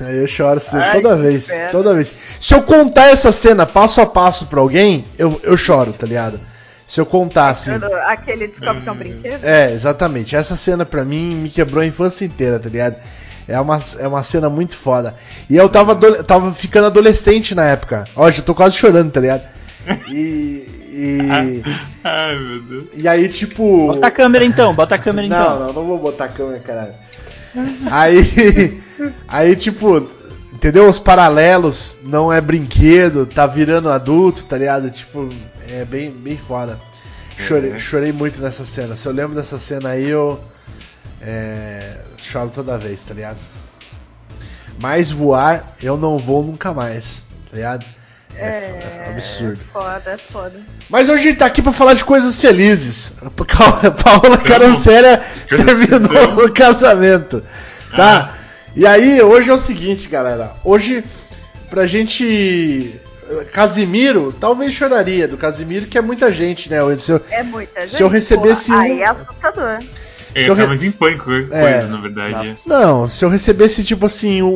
Aí 0.00 0.18
eu 0.18 0.26
choro 0.28 0.58
assim, 0.58 0.76
Ai, 0.76 1.00
toda 1.00 1.16
vez, 1.16 1.46
pena. 1.46 1.68
toda 1.70 1.94
vez. 1.94 2.14
Se 2.38 2.54
eu 2.54 2.62
contar 2.62 3.06
essa 3.10 3.32
cena 3.32 3.66
passo 3.66 4.00
a 4.00 4.06
passo 4.06 4.46
pra 4.46 4.60
alguém, 4.60 5.04
eu, 5.18 5.40
eu 5.42 5.56
choro, 5.56 5.92
tá 5.92 6.06
ligado? 6.06 6.38
Se 6.86 7.00
eu 7.00 7.06
contar 7.06 7.48
assim. 7.48 7.72
Aquele 8.06 8.46
descobre 8.46 8.82
que 8.82 8.88
é 8.88 8.92
um 8.92 8.96
brinquedo? 8.96 9.44
É, 9.44 9.72
exatamente. 9.72 10.36
Essa 10.36 10.56
cena 10.56 10.84
pra 10.84 11.04
mim 11.04 11.34
me 11.34 11.48
quebrou 11.50 11.82
a 11.82 11.86
infância 11.86 12.24
inteira, 12.24 12.58
tá 12.60 12.68
ligado? 12.68 12.96
É 13.48 13.58
uma, 13.58 13.80
é 13.98 14.06
uma 14.06 14.22
cena 14.22 14.48
muito 14.48 14.76
foda. 14.76 15.14
E 15.50 15.56
eu 15.56 15.68
tava, 15.68 15.96
tava 16.22 16.52
ficando 16.52 16.86
adolescente 16.86 17.54
na 17.54 17.64
época. 17.64 18.04
Ó, 18.14 18.30
já 18.30 18.42
tô 18.42 18.54
quase 18.54 18.76
chorando, 18.76 19.10
tá 19.10 19.20
ligado? 19.20 19.42
E. 20.10 20.66
E, 20.96 21.18
Ai, 22.04 22.36
meu 22.38 22.60
Deus. 22.62 22.84
e 22.94 23.08
aí, 23.08 23.28
tipo. 23.28 23.88
Bota 23.88 24.06
a 24.06 24.10
câmera 24.10 24.44
então, 24.44 24.72
bota 24.74 24.94
a 24.94 24.98
câmera 24.98 25.26
Não, 25.28 25.36
então. 25.36 25.58
não, 25.66 25.72
não 25.72 25.84
vou 25.86 25.98
botar 25.98 26.26
a 26.26 26.28
câmera, 26.28 26.60
caralho. 26.60 26.94
Aí. 27.90 28.80
Aí, 29.26 29.56
tipo. 29.56 30.08
Entendeu? 30.52 30.88
Os 30.88 30.98
paralelos 31.00 31.98
não 32.04 32.32
é 32.32 32.40
brinquedo, 32.40 33.26
tá 33.26 33.44
virando 33.46 33.90
adulto, 33.90 34.44
tá 34.44 34.56
ligado? 34.56 34.88
Tipo, 34.90 35.28
é 35.68 35.84
bem, 35.84 36.10
bem 36.12 36.38
foda. 36.38 36.78
Chorei, 37.36 37.72
É. 37.72 37.78
chorei 37.78 38.12
muito 38.12 38.40
nessa 38.40 38.64
cena. 38.64 38.94
Se 38.94 39.06
eu 39.08 39.12
lembro 39.12 39.34
dessa 39.34 39.58
cena 39.58 39.90
aí, 39.90 40.08
eu. 40.08 40.40
É, 41.20 41.96
choro 42.18 42.50
toda 42.54 42.78
vez, 42.78 43.02
tá 43.02 43.12
ligado? 43.14 43.38
Mas 44.78 45.10
voar, 45.10 45.74
eu 45.82 45.96
não 45.96 46.18
vou 46.18 46.42
nunca 46.44 46.72
mais, 46.72 47.22
tá 47.50 47.56
ligado? 47.56 47.84
É, 48.36 49.08
absurdo. 49.14 49.58
Foda, 49.72 50.10
é 50.12 50.16
foda. 50.16 50.60
Mas 50.88 51.08
hoje 51.08 51.22
a 51.22 51.30
gente 51.30 51.38
tá 51.38 51.46
aqui 51.46 51.62
pra 51.62 51.72
falar 51.72 51.94
de 51.94 52.04
coisas 52.04 52.40
felizes. 52.40 53.12
A 53.24 53.30
Pa- 53.30 53.90
Paola 53.90 54.38
Caroncera 54.38 55.22
terminou 55.48 56.44
o 56.44 56.52
casamento. 56.52 57.42
Tá? 57.96 58.34
E 58.76 58.86
aí, 58.86 59.22
hoje 59.22 59.50
é 59.50 59.54
o 59.54 59.58
seguinte, 59.58 60.08
galera. 60.08 60.52
Hoje, 60.64 61.04
pra 61.70 61.86
gente. 61.86 63.00
Casimiro, 63.52 64.32
talvez 64.38 64.74
choraria 64.74 65.26
do 65.26 65.36
Casimiro, 65.38 65.86
que 65.86 65.96
é 65.96 66.02
muita 66.02 66.30
gente, 66.30 66.68
né? 66.68 66.78
Se 66.98 67.10
eu, 67.12 67.20
É 67.30 67.42
muita 67.42 67.80
gente. 67.80 67.94
Se 67.96 68.02
eu 68.02 68.08
recebesse 68.08 68.68
pô, 68.70 68.76
um- 68.76 68.80
Aí 68.80 69.00
é 69.00 69.08
assustador. 69.08 69.78
É, 70.34 70.48
eu 70.48 70.54
re- 70.54 70.66
mais 70.66 70.82
em 70.82 70.90
pânico 70.90 71.24
que 71.24 71.46
coisa, 71.46 71.54
É. 71.54 71.82
na 71.86 71.96
verdade. 71.98 72.54
Não, 72.66 73.08
se 73.08 73.24
eu 73.24 73.28
recebesse, 73.28 73.84
tipo 73.84 74.06
assim, 74.06 74.42
o, 74.42 74.48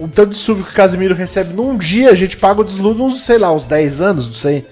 o, 0.00 0.08
tanto 0.14 0.30
de 0.30 0.36
sub 0.36 0.62
que 0.62 0.70
o 0.70 0.74
Casimiro 0.74 1.14
recebe 1.14 1.54
num 1.54 1.76
dia, 1.78 2.10
a 2.10 2.14
gente 2.14 2.36
paga 2.36 2.60
o 2.60 2.64
desludo 2.64 3.02
uns, 3.04 3.22
sei 3.22 3.38
lá, 3.38 3.52
uns 3.52 3.64
10 3.64 4.00
anos, 4.00 4.26
não 4.26 4.34
sei. 4.34 4.66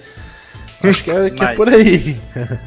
Acho 0.83 1.03
que 1.03 1.11
é, 1.11 1.29
que 1.29 1.43
é 1.43 1.53
por 1.55 1.67
aí. 1.69 2.17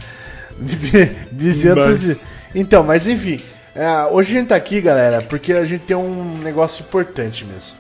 Mais. 1.75 2.05
e- 2.05 2.21
Então, 2.55 2.83
mas 2.85 3.07
enfim. 3.07 3.41
é, 3.75 3.89
hoje 4.11 4.37
a 4.37 4.39
gente 4.41 4.49
tá 4.49 4.57
aqui, 4.57 4.81
galera, 4.81 5.21
porque 5.23 5.53
a 5.53 5.65
gente 5.65 5.83
tem 5.85 5.97
um 5.97 6.39
negócio 6.43 6.83
importante 6.83 7.45
mesmo. 7.45 7.77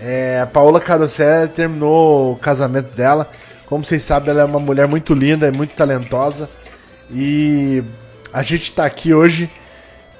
É, 0.00 0.40
a 0.42 0.46
Paola 0.46 0.80
Carosella 0.80 1.46
terminou 1.48 2.32
o 2.32 2.36
casamento 2.36 2.94
dela. 2.96 3.28
Como 3.66 3.84
vocês 3.84 4.02
sabem, 4.02 4.30
ela 4.30 4.42
é 4.42 4.44
uma 4.44 4.60
mulher 4.60 4.86
muito 4.88 5.12
linda 5.14 5.48
e 5.48 5.50
muito 5.50 5.74
talentosa. 5.74 6.48
E 7.10 7.82
a 8.32 8.42
gente 8.42 8.72
tá 8.72 8.84
aqui 8.84 9.14
hoje 9.14 9.50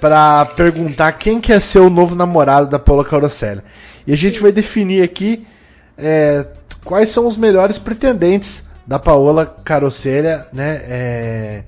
para 0.01 0.45
perguntar 0.45 1.13
quem 1.13 1.41
quer 1.41 1.61
ser 1.61 1.81
o 1.81 1.91
novo 1.91 2.15
namorado 2.15 2.69
da 2.69 2.79
Paola 2.79 3.05
Carosella. 3.05 3.65
E 4.07 4.13
a 4.13 4.17
gente 4.17 4.41
vai 4.41 4.53
definir 4.53 5.03
aqui 5.03 5.47
é, 5.97 6.47
quais 6.85 7.11
são 7.11 7.27
os 7.27 7.37
melhores 7.37 7.79
pretendentes 7.79 8.65
da 8.87 8.99
Paola 8.99 9.47
Carosella, 9.65 10.47
né? 10.53 10.83
é, 10.87 11.65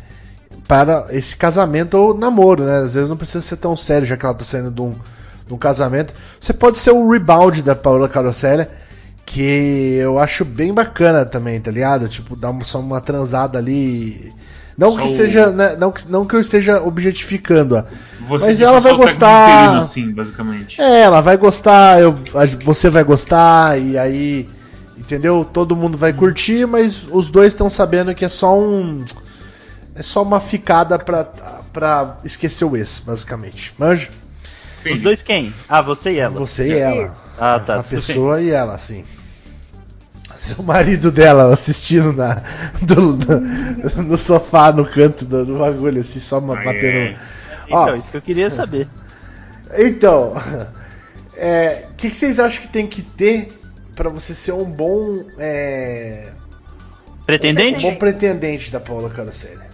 para 0.68 1.07
esse 1.11 1.35
casamento 1.35 1.95
ou 1.95 2.16
namoro, 2.16 2.62
né? 2.62 2.78
Às 2.80 2.95
vezes 2.95 3.09
não 3.09 3.16
precisa 3.16 3.42
ser 3.42 3.57
tão 3.57 3.75
sério, 3.75 4.07
já 4.07 4.18
que 4.18 4.26
ela 4.26 4.35
tá 4.35 4.45
saindo 4.45 4.71
de 4.71 4.83
um, 4.83 4.95
de 5.47 5.54
um 5.54 5.57
casamento. 5.57 6.12
Você 6.38 6.52
pode 6.52 6.76
ser 6.76 6.90
o 6.90 7.09
rebound 7.11 7.62
da 7.62 7.75
Paola 7.75 8.07
Carosella, 8.07 8.68
que 9.25 9.97
eu 9.97 10.18
acho 10.18 10.45
bem 10.45 10.73
bacana 10.73 11.25
também, 11.25 11.59
tá 11.59 11.71
ligado? 11.71 12.07
Tipo, 12.07 12.37
dar 12.37 12.54
só 12.64 12.80
uma 12.80 13.00
transada 13.00 13.59
ali. 13.59 14.33
Não 14.78 14.92
Só 14.92 15.00
que 15.00 15.08
o- 15.08 15.16
seja. 15.16 15.50
né, 15.50 15.76
não, 15.76 15.90
que- 15.90 16.08
não 16.08 16.25
que 16.25 16.37
eu 16.37 16.40
esteja 16.40 16.80
objetificando-a. 16.80 17.85
Você 18.28 18.47
Mas 18.47 18.61
ela 18.61 18.78
vai 18.78 18.92
o 18.92 18.97
técnico 18.97 19.04
gostar. 19.06 19.62
interino, 19.64 19.82
Sim, 19.82 20.12
basicamente. 20.12 20.80
É, 20.80 21.00
ela 21.00 21.20
vai 21.20 21.37
gostar, 21.37 22.00
eu, 22.00 22.16
você 22.64 22.88
vai 22.88 23.02
gostar, 23.02 23.76
e 23.80 23.99
aí. 23.99 24.49
Entendeu? 24.97 25.44
Todo 25.52 25.75
mundo 25.76 25.97
vai 25.99 26.12
curtir, 26.12 26.66
mas 26.66 27.02
os 27.11 27.30
dois 27.30 27.52
estão 27.54 27.68
sabendo 27.70 28.14
que 28.14 28.25
é 28.25 28.28
só 28.28 28.56
um. 28.58 29.04
É 29.94 30.02
só 30.02 30.23
uma 30.23 30.38
ficada 30.38 30.99
pra, 30.99 31.25
pra 31.73 32.18
esquecer 32.25 32.64
o 32.64 32.76
ex, 32.76 33.02
basicamente. 33.04 33.73
Manja? 33.78 34.11
Os 34.88 35.00
dois 35.00 35.23
quem? 35.23 35.52
Ah, 35.68 35.80
você 35.82 36.12
e 36.12 36.18
ela. 36.18 36.38
Você 36.38 36.68
e 36.68 36.78
ela. 36.78 37.16
Ah, 37.38 37.58
tá. 37.58 37.80
a 37.80 37.82
pessoa 37.82 38.40
e 38.40 38.50
ela, 38.50 38.76
sim. 38.78 39.04
Seu 40.40 40.62
marido 40.62 41.11
dela 41.11 41.52
assistindo 41.52 42.12
na, 42.12 42.42
do- 42.80 43.16
no, 43.16 44.02
no 44.04 44.16
sofá, 44.18 44.71
no 44.73 44.87
canto 44.87 45.25
do, 45.25 45.45
do 45.45 45.59
bagulho, 45.59 46.00
assim, 46.00 46.21
só 46.21 46.38
uma 46.38 46.54
Ah, 46.59 46.64
batendo. 46.64 46.87
é. 46.87 47.16
Então, 47.66 47.78
Ó. 47.78 47.95
isso 47.97 48.11
que 48.11 48.16
eu 48.16 48.23
queria 48.23 48.49
saber. 48.49 48.88
Então, 49.76 50.35
é, 51.37 51.85
o 51.90 51.95
que, 51.95 52.11
que 52.11 52.16
vocês 52.16 52.38
acham 52.38 52.62
que 52.62 52.68
tem 52.68 52.87
que 52.87 53.02
ter 53.02 53.52
pra 53.95 54.09
você 54.09 54.35
ser 54.35 54.52
um 54.52 54.64
bom, 54.64 55.25
é, 55.38 56.28
um 57.21 57.25
Pretendente? 57.26 57.83
bom 57.83 57.95
pretendente 57.97 58.71
da 58.73 58.80
Paula 58.80 59.11
Carosella? 59.11 59.66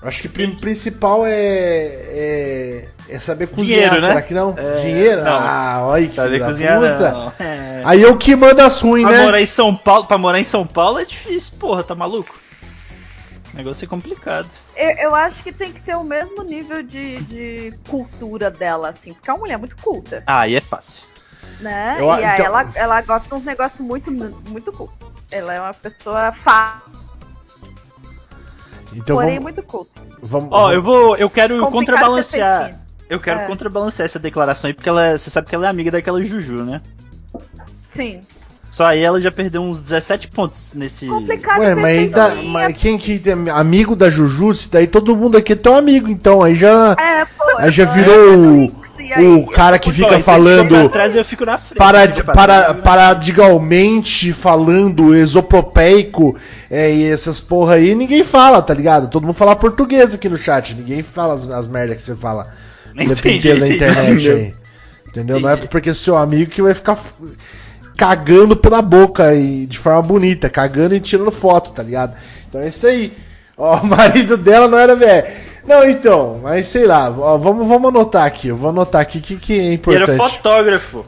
Eu 0.00 0.08
Acho 0.08 0.22
que 0.22 0.44
o 0.44 0.56
principal 0.58 1.24
é, 1.26 1.32
é, 1.34 2.88
é 3.08 3.18
saber 3.20 3.46
cozinhar, 3.48 3.82
Dinheiro, 3.90 4.00
né? 4.00 4.08
será 4.08 4.22
que 4.22 4.34
não? 4.34 4.54
É, 4.56 4.80
Dinheiro? 4.80 5.22
não. 5.22 5.30
Ah, 5.32 5.80
olha 5.84 6.08
que 6.08 6.16
Saber 6.16 6.40
cozinhar 6.42 6.80
puta. 6.80 7.10
não. 7.12 7.32
É. 7.38 7.71
Aí 7.84 8.02
eu 8.02 8.16
que 8.16 8.34
mando 8.36 8.60
as 8.62 8.80
ruins, 8.80 9.06
Pra 9.06 9.16
né? 9.16 9.24
morar 9.24 9.40
em 9.40 9.46
São 9.46 9.74
Paulo, 9.74 10.06
pra 10.06 10.18
morar 10.18 10.40
em 10.40 10.44
São 10.44 10.66
Paulo 10.66 10.98
é 10.98 11.04
difícil, 11.04 11.54
porra, 11.58 11.82
tá 11.82 11.94
maluco? 11.94 12.34
O 13.52 13.56
negócio 13.56 13.84
é 13.84 13.88
complicado. 13.88 14.48
Eu, 14.74 14.90
eu 14.90 15.14
acho 15.14 15.42
que 15.42 15.52
tem 15.52 15.72
que 15.72 15.80
ter 15.82 15.94
o 15.94 16.02
mesmo 16.04 16.42
nível 16.42 16.82
de, 16.82 17.18
de 17.22 17.74
cultura 17.88 18.50
dela, 18.50 18.88
assim, 18.88 19.12
porque 19.12 19.28
é 19.28 19.32
uma 19.32 19.40
mulher 19.40 19.58
muito 19.58 19.76
culta, 19.76 20.22
Ah, 20.26 20.40
aí 20.40 20.54
é 20.54 20.60
fácil. 20.60 21.02
né? 21.60 21.96
Eu- 21.98 22.06
e 22.06 22.24
aí 22.24 22.34
então- 22.34 22.46
ela, 22.46 22.70
ela 22.74 23.00
gosta 23.02 23.28
de 23.28 23.34
uns 23.34 23.44
negócios 23.44 23.80
muito, 23.80 24.10
muito 24.10 24.72
cultos. 24.72 24.96
Ela 25.30 25.54
é 25.54 25.60
uma 25.60 25.74
pessoa 25.74 26.32
fa, 26.32 26.80
Então 28.94 29.16
porém 29.16 29.32
vamos, 29.38 29.42
muito 29.42 29.62
culta. 29.62 30.00
vamos, 30.22 30.48
Ó, 30.52 30.72
eu 30.72 30.82
vou, 30.82 31.16
eu 31.16 31.28
quero 31.30 31.54
Complicado 31.60 31.72
contrabalancear. 31.72 32.80
Eu 33.08 33.20
quero 33.20 33.40
É. 33.40 33.46
contrabalancear 33.46 34.04
essa 34.06 34.18
declaração 34.18 34.68
aí, 34.68 34.74
porque 34.74 34.88
ela 34.88 35.04
é- 35.06 35.18
você 35.18 35.28
sabe 35.30 35.46
que 35.48 35.54
ela 35.54 35.66
é 35.66 35.68
amiga 35.70 35.90
daquela 35.90 36.22
Juju, 36.24 36.64
né? 36.64 36.80
Sim. 37.94 38.20
Só 38.70 38.86
aí 38.86 39.02
ela 39.02 39.20
já 39.20 39.30
perdeu 39.30 39.60
uns 39.62 39.80
17 39.80 40.28
pontos 40.28 40.72
nesse. 40.74 41.06
Complicado 41.06 41.60
Ué, 41.60 41.74
mas, 41.74 41.84
aí 41.98 42.08
dá- 42.08 42.34
mas 42.36 42.74
quem 42.74 42.96
que 42.96 43.18
tem 43.18 43.34
amigo 43.50 43.94
da 43.94 44.08
Juju, 44.08 44.54
se 44.54 44.70
daí 44.70 44.86
todo 44.86 45.14
mundo 45.14 45.36
aqui 45.36 45.52
é 45.52 45.56
teu 45.56 45.74
amigo, 45.76 46.08
então 46.08 46.42
aí 46.42 46.54
já, 46.54 46.96
É, 46.98 47.24
pô, 47.26 47.44
aí 47.58 47.70
já 47.70 47.86
tô- 47.86 47.92
virou 47.92 48.68
tô 48.70 49.40
o, 49.40 49.46
cara 49.48 49.78
que 49.78 49.92
fica 49.92 50.06
pra 50.08 50.20
falando 50.22 50.88
trás 50.88 51.14
eu 51.14 51.22
fico 51.22 51.44
na 51.44 51.58
frente. 51.58 51.76
para, 51.76 52.08
para, 52.24 52.62
trás, 52.62 52.76
né? 52.76 52.82
paradigmalmente 52.82 54.32
falando 54.32 55.14
exopropeico 55.14 56.34
é, 56.70 56.90
e 56.94 57.04
essas 57.04 57.40
porra 57.40 57.74
aí, 57.74 57.94
ninguém 57.94 58.24
fala, 58.24 58.62
tá 58.62 58.72
ligado? 58.72 59.08
Todo 59.10 59.26
mundo 59.26 59.34
fala 59.36 59.54
português 59.54 60.14
aqui 60.14 60.30
no 60.30 60.36
chat, 60.38 60.74
ninguém 60.74 61.02
fala 61.02 61.34
as, 61.34 61.46
as 61.50 61.68
merdas 61.68 61.96
que 61.96 62.02
você 62.02 62.16
fala 62.16 62.48
Entendi, 62.94 63.14
dependendo 63.14 63.60
da 63.60 63.66
entendi. 63.68 63.74
internet 63.84 64.30
aí. 64.32 64.54
Entendeu? 65.08 65.40
Não 65.40 65.48
é 65.50 65.52
Entendi. 65.54 65.68
porque 65.68 65.90
é 65.90 65.94
seu 65.94 66.16
amigo 66.16 66.50
que 66.50 66.62
vai 66.62 66.72
ficar 66.72 66.98
cagando 67.96 68.56
pela 68.56 68.82
boca 68.82 69.34
e 69.34 69.66
de 69.66 69.78
forma 69.78 70.02
bonita, 70.02 70.48
cagando 70.50 70.94
e 70.94 71.00
tirando 71.00 71.30
foto, 71.30 71.72
tá 71.72 71.82
ligado? 71.82 72.14
Então 72.48 72.60
é 72.60 72.68
isso 72.68 72.86
aí. 72.86 73.12
Ó, 73.56 73.76
o 73.80 73.86
marido 73.86 74.36
dela 74.36 74.68
não 74.68 74.78
era 74.78 74.96
velho. 74.96 75.26
Não, 75.66 75.84
então, 75.88 76.40
mas 76.42 76.66
sei 76.66 76.86
lá, 76.86 77.08
ó, 77.10 77.38
vamos, 77.38 77.66
vamos 77.68 77.88
anotar 77.88 78.24
aqui. 78.26 78.48
Eu 78.48 78.56
vou 78.56 78.70
anotar 78.70 79.00
aqui 79.00 79.18
o 79.18 79.22
que, 79.22 79.36
que 79.36 79.52
é 79.52 79.64
Ele 79.64 79.74
importante. 79.74 80.10
era 80.10 80.28
fotógrafo. 80.28 81.04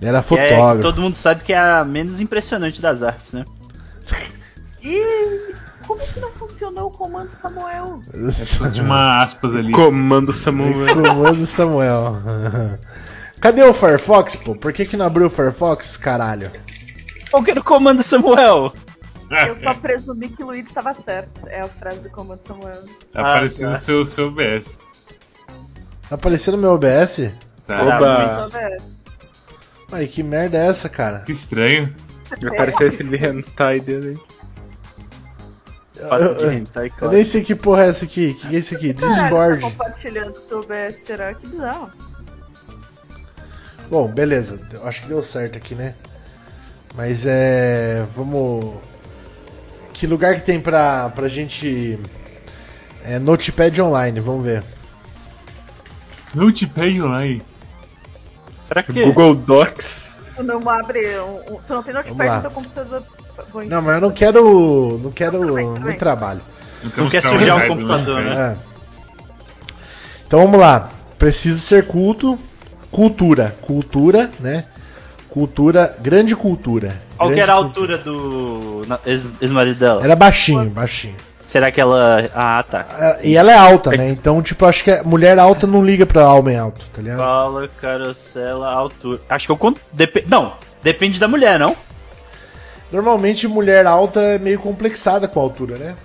Ele 0.00 0.08
era 0.08 0.22
que 0.22 0.34
é- 0.34 0.48
fotógrafo. 0.50 0.82
todo 0.82 1.00
mundo 1.02 1.14
sabe 1.14 1.42
que 1.44 1.52
é 1.52 1.58
a 1.58 1.84
menos 1.84 2.20
impressionante 2.20 2.80
das 2.80 3.02
artes, 3.02 3.32
né? 3.32 3.44
Ih, 4.82 5.54
como 5.86 6.00
que 6.00 6.20
não 6.20 6.30
funcionou 6.30 6.88
o 6.88 6.90
comando 6.90 7.30
Samuel? 7.30 8.00
Só 8.32 8.66
de 8.66 8.80
uma 8.80 9.22
aspas 9.22 9.56
ali. 9.56 9.72
Comando 9.72 10.32
Samuel. 10.32 10.94
Comando 10.94 11.46
Samuel. 11.46 12.16
Cadê 13.40 13.62
o 13.62 13.72
Firefox, 13.72 14.36
pô? 14.36 14.54
Por 14.54 14.72
que, 14.72 14.84
que 14.84 14.96
não 14.96 15.06
abriu 15.06 15.26
o 15.26 15.30
Firefox, 15.30 15.96
caralho? 15.96 16.50
Qual 17.30 17.42
que 17.42 17.50
era 17.50 17.60
o 17.60 17.64
comando 17.64 18.02
Samuel? 18.02 18.72
Ah, 19.30 19.46
Eu 19.46 19.54
só 19.54 19.70
é. 19.70 19.74
presumi 19.74 20.28
que 20.28 20.42
o 20.42 20.46
Luiz 20.46 20.66
estava 20.66 20.92
certo. 20.92 21.46
É 21.46 21.60
a 21.60 21.68
frase 21.68 22.00
do 22.00 22.10
comando 22.10 22.40
Samuel. 22.40 22.82
Tá 23.12 23.20
Ah, 23.22 23.30
aparecendo 23.34 23.70
tá. 23.72 23.76
o 23.76 23.80
seu, 23.80 24.04
seu 24.06 24.26
OBS. 24.28 24.78
Tá 26.08 26.16
aparecendo 26.16 26.56
no 26.56 26.62
meu 26.62 26.72
OBS? 26.72 27.32
Tá. 27.66 27.80
Oba. 27.82 28.48
Ver. 28.48 28.82
Ai, 29.92 30.06
que 30.06 30.22
merda 30.22 30.58
é 30.58 30.66
essa, 30.66 30.88
cara? 30.88 31.20
Que 31.20 31.32
estranho. 31.32 31.94
Apareceu 32.46 32.88
esse 32.88 33.02
de 33.02 33.16
hentai 33.16 33.80
dele 33.80 34.18
aí. 34.18 34.30
Eu- 36.02 36.34
de 36.36 36.42
eu- 36.44 36.52
hentai, 36.52 36.92
Eu 37.00 37.10
nem 37.12 37.24
sei 37.24 37.42
que 37.44 37.54
porra 37.54 37.84
é 37.84 37.88
essa 37.90 38.04
aqui. 38.04 38.34
Que 38.34 38.48
que 38.48 38.56
é 38.56 38.58
isso 38.58 38.74
aqui? 38.74 38.88
Você 38.88 38.94
tá 38.94 39.06
Discord. 39.06 39.60
compartilhando 39.62 40.40
seu 40.40 40.58
OBS, 40.60 40.96
será 41.06 41.34
que 41.34 41.46
bizarro? 41.46 41.90
Bom, 43.90 44.06
beleza. 44.08 44.60
Eu 44.72 44.86
acho 44.86 45.02
que 45.02 45.08
deu 45.08 45.22
certo 45.22 45.56
aqui, 45.58 45.74
né? 45.74 45.94
Mas 46.94 47.24
é. 47.26 48.06
Vamos. 48.14 48.76
Que 49.92 50.06
lugar 50.06 50.34
que 50.36 50.42
tem 50.42 50.60
pra, 50.60 51.10
pra 51.10 51.28
gente. 51.28 51.98
É 53.02 53.18
Notepad 53.18 53.78
online, 53.80 54.20
vamos 54.20 54.44
ver. 54.44 54.62
Notepad 56.34 57.00
online. 57.02 57.42
Pra 58.68 58.82
quê? 58.82 59.04
Google 59.04 59.34
Docs. 59.34 60.16
Tu 60.36 60.42
não 60.42 60.68
abre 60.70 61.18
um. 61.18 61.54
um- 61.54 61.60
tu 61.66 61.74
não 61.74 61.82
tem 61.82 61.92
notepad 61.94 62.30
no 62.36 62.40
teu 62.42 62.50
computador. 62.50 63.02
Não, 63.66 63.82
mas 63.82 63.94
eu 63.96 64.00
não 64.00 64.10
quero. 64.12 64.98
Não 65.02 65.10
quero 65.10 65.40
tudo 65.40 65.52
muito 65.54 65.80
bem. 65.80 65.96
trabalho. 65.96 66.40
Não 66.84 66.90
quer 67.10 67.22
mostrar 67.22 67.38
sujar 67.38 67.64
o 67.64 67.68
computador, 67.68 68.22
né? 68.22 68.56
É. 68.56 68.56
Então 70.26 70.40
vamos 70.44 70.60
lá. 70.60 70.90
Precisa 71.18 71.58
ser 71.58 71.86
culto. 71.86 72.38
Cultura. 72.90 73.54
Cultura, 73.60 74.30
né? 74.40 74.64
Cultura. 75.28 75.96
Grande 76.00 76.34
cultura. 76.34 76.96
Qual 77.16 77.28
que 77.28 77.36
Grande 77.36 77.50
era 77.50 77.58
a 77.58 77.62
cultura. 77.62 77.96
altura 77.96 77.98
do 77.98 78.86
ex-marido 79.40 79.78
dela? 79.78 80.02
Era 80.02 80.16
baixinho, 80.16 80.68
baixinho. 80.70 81.14
Será 81.46 81.70
que 81.72 81.80
ela. 81.80 82.30
Ah, 82.34 82.64
tá. 82.68 82.86
É, 83.22 83.26
E 83.28 83.36
ela 83.36 83.50
é 83.50 83.56
alta, 83.56 83.90
né? 83.90 84.08
Então, 84.10 84.40
tipo, 84.40 84.64
acho 84.64 84.84
que 84.84 85.02
mulher 85.02 85.36
alta 85.38 85.66
não 85.66 85.84
liga 85.84 86.06
pra 86.06 86.32
homem 86.32 86.56
alto, 86.56 86.86
tá 86.92 87.02
ligado? 87.02 87.18
Fala, 87.18 87.68
carocela, 87.80 88.70
altura. 88.72 89.20
Acho 89.28 89.46
que 89.46 89.52
eu 89.52 89.56
conto. 89.56 89.80
Dep... 89.92 90.24
Não, 90.28 90.52
depende 90.82 91.18
da 91.18 91.26
mulher, 91.26 91.58
não? 91.58 91.76
Normalmente 92.92 93.46
mulher 93.48 93.86
alta 93.86 94.20
é 94.20 94.38
meio 94.38 94.58
complexada 94.58 95.26
com 95.28 95.40
a 95.40 95.42
altura, 95.42 95.76
né? 95.76 95.96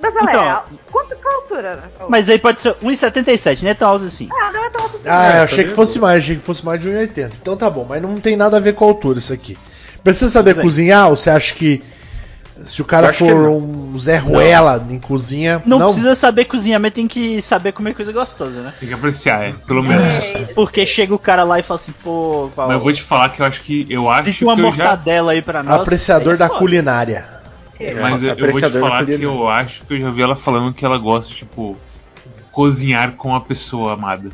Mas 0.00 0.14
ela 0.16 0.30
Então, 0.30 0.42
é. 0.44 0.60
Quanto 0.90 1.16
que 1.16 1.26
é 1.26 1.30
a 1.30 1.34
altura? 1.34 1.74
né? 1.76 1.82
Mas 2.08 2.28
aí 2.30 2.38
pode 2.38 2.60
ser 2.60 2.74
1,77, 2.74 3.62
não 3.62 3.70
é 3.70 3.74
tão 3.74 3.88
alto 3.88 4.04
assim. 4.04 4.28
Ah, 4.32 4.50
não 4.52 4.64
é 4.64 4.70
tão 4.70 4.82
alto 4.84 4.96
assim. 4.96 5.08
Ah, 5.08 5.24
É, 5.26 5.28
eu 5.28 5.32
tá 5.38 5.42
achei 5.44 5.56
que 5.58 5.64
vendo? 5.64 5.74
fosse 5.76 5.98
mais, 5.98 6.22
achei 6.22 6.36
que 6.36 6.42
fosse 6.42 6.64
mais 6.64 6.80
de 6.80 6.88
1,80. 6.88 7.32
Então 7.40 7.56
tá 7.56 7.68
bom, 7.68 7.84
mas 7.88 8.00
não 8.02 8.18
tem 8.20 8.36
nada 8.36 8.56
a 8.56 8.60
ver 8.60 8.74
com 8.74 8.84
a 8.84 8.88
altura 8.88 9.18
isso 9.18 9.32
aqui. 9.32 9.58
Precisa 10.04 10.30
saber 10.30 10.50
Tudo 10.52 10.58
bem. 10.62 10.64
cozinhar 10.66 11.08
ou 11.10 11.16
você 11.16 11.30
acha 11.30 11.54
que 11.54 11.82
se 12.64 12.82
o 12.82 12.84
cara 12.84 13.10
que 13.12 13.18
for 13.18 13.34
não. 13.34 13.56
um 13.58 13.96
Zé 13.98 14.16
Ruela 14.16 14.84
em 14.90 14.98
cozinha, 14.98 15.62
Não, 15.64 15.78
precisa 15.86 16.14
saber 16.16 16.44
cozinhar, 16.44 16.80
mas 16.80 16.90
tem 16.92 17.06
que 17.06 17.40
saber 17.40 17.70
comer 17.72 17.94
coisa 17.94 18.10
gostosa, 18.12 18.60
né? 18.62 18.74
Tem 18.80 18.88
que 18.88 18.94
apreciar, 18.94 19.44
é. 19.44 19.54
Pelo 19.66 19.80
menos. 19.82 20.02
É, 20.04 20.48
Porque 20.56 20.84
chega 20.84 21.14
o 21.14 21.18
cara 21.20 21.44
lá 21.44 21.58
e 21.60 21.62
fala 21.62 21.78
assim, 21.80 21.92
pô, 22.02 22.50
Mas 22.56 22.70
eu 22.72 22.80
vou 22.80 22.92
te 22.92 23.02
falar 23.02 23.28
que 23.28 23.40
eu 23.42 23.46
acho 23.46 23.60
que. 23.60 23.86
Eu 23.88 24.08
acho 24.10 24.32
que 24.32 24.44
uma 24.44 24.54
eu 24.54 24.56
já. 24.56 24.62
mortadela 24.64 25.32
aí 25.32 25.42
pra 25.42 25.62
nós. 25.62 25.80
apreciador 25.82 26.30
Aí 26.30 26.34
é 26.34 26.38
da 26.38 26.48
foda. 26.48 26.58
culinária. 26.58 27.37
Mas 28.00 28.22
eu, 28.22 28.34
eu 28.34 28.50
vou 28.50 28.60
te 28.60 28.70
falar 28.70 29.04
que 29.06 29.22
eu 29.22 29.48
acho 29.48 29.86
que 29.86 29.94
eu 29.94 30.00
já 30.00 30.10
vi 30.10 30.22
ela 30.22 30.34
falando 30.36 30.74
que 30.74 30.84
ela 30.84 30.98
gosta, 30.98 31.32
tipo. 31.34 31.76
cozinhar 32.50 33.12
com 33.12 33.34
a 33.34 33.40
pessoa 33.40 33.92
amada. 33.94 34.30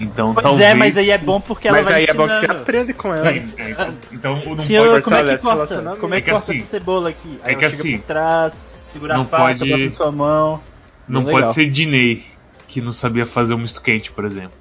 Então 0.00 0.32
Pois 0.32 0.44
talvez. 0.44 0.70
é, 0.70 0.74
mas 0.74 0.96
aí 0.96 1.10
é 1.10 1.18
bom 1.18 1.40
porque 1.40 1.66
ela 1.66 1.78
Mas 1.78 1.86
vai 1.86 1.94
aí 1.96 2.04
é 2.04 2.14
bom 2.14 2.22
que 2.28 2.34
você 2.34 2.38
ensinando. 2.44 2.60
aprende 2.62 2.94
com 2.94 3.12
ela. 3.12 3.32
Sim, 3.38 3.54
é, 3.58 3.70
então, 3.70 3.94
então 4.12 4.44
não 4.46 4.58
Se 4.60 4.74
eu, 4.74 4.84
pode. 4.92 5.02
como 5.04 5.16
é 5.16 5.24
que 5.36 5.42
corta? 5.42 5.96
Como 5.98 6.14
é 6.14 6.18
É 6.18 6.20
que 6.20 6.24
que 6.26 6.30
corta 6.30 6.52
assim- 6.52 6.60
essa 6.60 6.70
cebola 6.70 7.08
aqui? 7.10 7.40
Aí 7.42 7.54
é 7.54 7.56
que 7.56 7.64
assim, 7.64 7.98
por 7.98 8.06
trás, 8.06 8.64
segura 8.88 9.14
não 9.14 9.22
a 9.22 9.24
faca, 9.24 9.42
pode- 9.58 9.70
bota 9.70 9.92
sua 9.92 10.12
mão. 10.12 10.60
Não 11.08 11.22
Bem 11.24 11.32
pode 11.32 11.40
legal. 11.46 11.54
ser 11.54 11.66
Diney 11.68 12.24
que 12.68 12.80
não 12.80 12.92
sabia 12.92 13.26
fazer 13.26 13.54
um 13.54 13.58
misto 13.58 13.82
quente, 13.82 14.12
por 14.12 14.24
exemplo. 14.24 14.52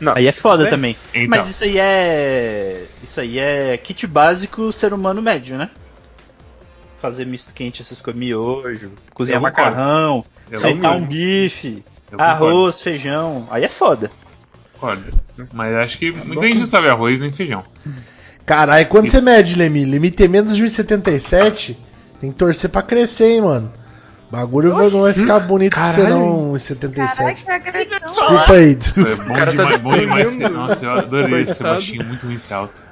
Não. 0.00 0.12
Aí 0.14 0.26
é 0.28 0.32
foda 0.32 0.62
Bem, 0.64 0.70
também. 0.70 0.96
então. 1.12 1.28
Mas 1.28 1.48
isso 1.48 1.64
aí 1.64 1.78
é. 1.78 2.84
Isso 3.02 3.20
aí 3.20 3.38
é 3.38 3.76
kit 3.78 4.06
básico 4.06 4.70
ser 4.72 4.92
humano 4.92 5.20
médio, 5.22 5.56
né? 5.58 5.70
Fazer 7.04 7.26
misto 7.26 7.52
quente, 7.52 7.82
essas 7.82 8.00
coisas, 8.00 8.18
miojo, 8.18 8.90
cozinhar 9.12 9.38
Eu 9.38 9.46
concordo. 9.46 9.70
macarrão, 9.72 10.24
Eu 10.50 10.58
fritar 10.58 10.92
um 10.92 11.00
concordo. 11.00 11.06
bife, 11.06 11.84
Eu 12.10 12.18
concordo, 12.18 12.32
arroz, 12.46 12.80
feijão. 12.80 13.46
Aí 13.50 13.62
é 13.62 13.68
foda. 13.68 14.10
concordo. 14.72 15.02
Mas 15.52 15.74
acho 15.74 15.98
que 15.98 16.10
muita 16.10 16.46
gente 16.46 16.60
não 16.60 16.66
sabe 16.66 16.88
arroz 16.88 17.20
nem 17.20 17.30
feijão. 17.30 17.62
Caralho, 18.46 18.86
quando 18.86 19.10
você 19.10 19.20
mede, 19.20 19.54
Lemi? 19.54 19.84
Lemi 19.84 20.10
tem 20.10 20.28
menos 20.28 20.56
de 20.56 20.64
1,77. 20.64 21.76
Tem 22.22 22.32
que 22.32 22.38
torcer 22.38 22.70
pra 22.70 22.80
crescer, 22.80 23.32
hein, 23.32 23.42
mano. 23.42 23.70
O 24.30 24.32
bagulho 24.32 24.72
vai- 24.74 24.88
não 24.88 25.02
vai 25.02 25.12
ficar 25.12 25.40
bonito 25.40 25.74
pra 25.74 25.86
você 25.88 26.02
caralho. 26.04 26.18
não, 26.18 26.52
1,77. 26.54 27.44
Caraca, 27.44 27.60
que 27.60 27.68
agressão. 27.68 27.98
Desculpa 28.10 28.52
aí, 28.54 28.74
desculpa. 28.74 29.10
É 29.10 29.14
bom 29.16 29.32
cara 29.34 29.44
tá 29.44 29.50
demais, 29.52 29.82
bom 29.82 29.94
demais. 29.98 30.36
Nossa, 30.38 30.86
eu 30.86 30.90
adorei 30.92 31.44
Coitado. 31.44 31.62
baixinho, 31.64 32.04
muito 32.06 32.24
ruim 32.26 32.38
ser 32.38 32.54
alto. 32.54 32.82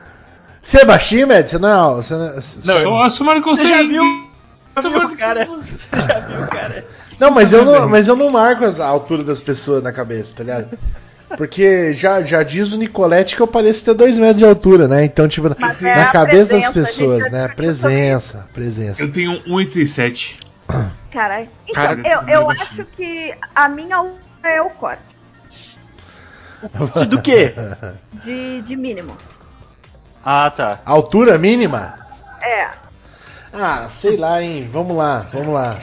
Você 0.62 0.78
é 0.78 0.84
baixinho, 0.84 1.26
Med? 1.26 1.50
Você 1.50 1.58
não 1.58 1.68
é 1.68 1.72
alto, 1.72 2.02
você 2.02 2.14
não 2.14 2.26
é- 2.26 2.40
Só 2.40 3.02
assumindo 3.02 3.42
que 3.42 3.48
você 3.48 3.62
Você 3.64 3.68
já 3.68 3.80
é- 3.82 3.86
viu? 3.86 4.04
Já 4.80 4.88
viu 4.88 4.98
o 5.08 5.16
cara? 5.16 5.44
Você 5.44 5.96
já 5.96 6.18
viu 6.20 6.46
cara? 6.48 6.86
Não, 7.18 7.30
mas 7.30 7.52
eu 7.52 7.64
não, 7.64 7.88
mas 7.88 8.08
eu 8.08 8.16
não 8.16 8.30
marco 8.30 8.64
a 8.64 8.86
altura 8.86 9.22
das 9.24 9.40
pessoas 9.40 9.82
na 9.82 9.92
cabeça, 9.92 10.32
tá 10.36 10.42
ligado? 10.44 10.78
Porque 11.36 11.92
já, 11.94 12.20
já 12.22 12.42
diz 12.42 12.72
o 12.72 12.76
Nicolette 12.76 13.36
que 13.36 13.42
eu 13.42 13.46
pareço 13.46 13.84
ter 13.84 13.94
2 13.94 14.18
metros 14.18 14.38
de 14.38 14.44
altura, 14.44 14.86
né? 14.86 15.04
Então, 15.04 15.26
tipo, 15.26 15.48
na, 15.48 15.56
Mas 15.58 15.82
é 15.82 15.94
na 15.94 16.02
a 16.04 16.12
cabeça 16.12 16.52
das 16.52 16.70
presença, 16.70 16.72
gente 16.72 16.84
pessoas, 16.84 17.32
né? 17.32 17.48
Presença, 17.48 18.46
presença. 18.52 19.02
Eu 19.02 19.12
tenho 19.12 19.42
1,87. 19.46 20.36
Caralho. 21.10 21.48
Então, 21.66 21.82
Cara, 21.82 21.94
eu, 22.00 22.02
você 22.02 22.30
é 22.30 22.36
eu 22.36 22.50
acho 22.50 22.84
que 22.96 23.34
a 23.54 23.68
minha 23.68 23.96
altura 23.96 24.20
é 24.44 24.60
o 24.62 24.70
corte. 24.70 25.02
Do 27.08 27.20
quê? 27.20 27.54
De, 28.24 28.62
de 28.62 28.76
mínimo. 28.76 29.16
Ah, 30.24 30.50
tá. 30.50 30.80
Altura 30.84 31.36
mínima? 31.38 31.94
É. 32.40 32.68
Ah, 33.52 33.86
sei 33.90 34.16
lá, 34.16 34.42
hein? 34.42 34.68
Vamos 34.72 34.96
lá, 34.96 35.26
vamos 35.32 35.52
lá. 35.54 35.76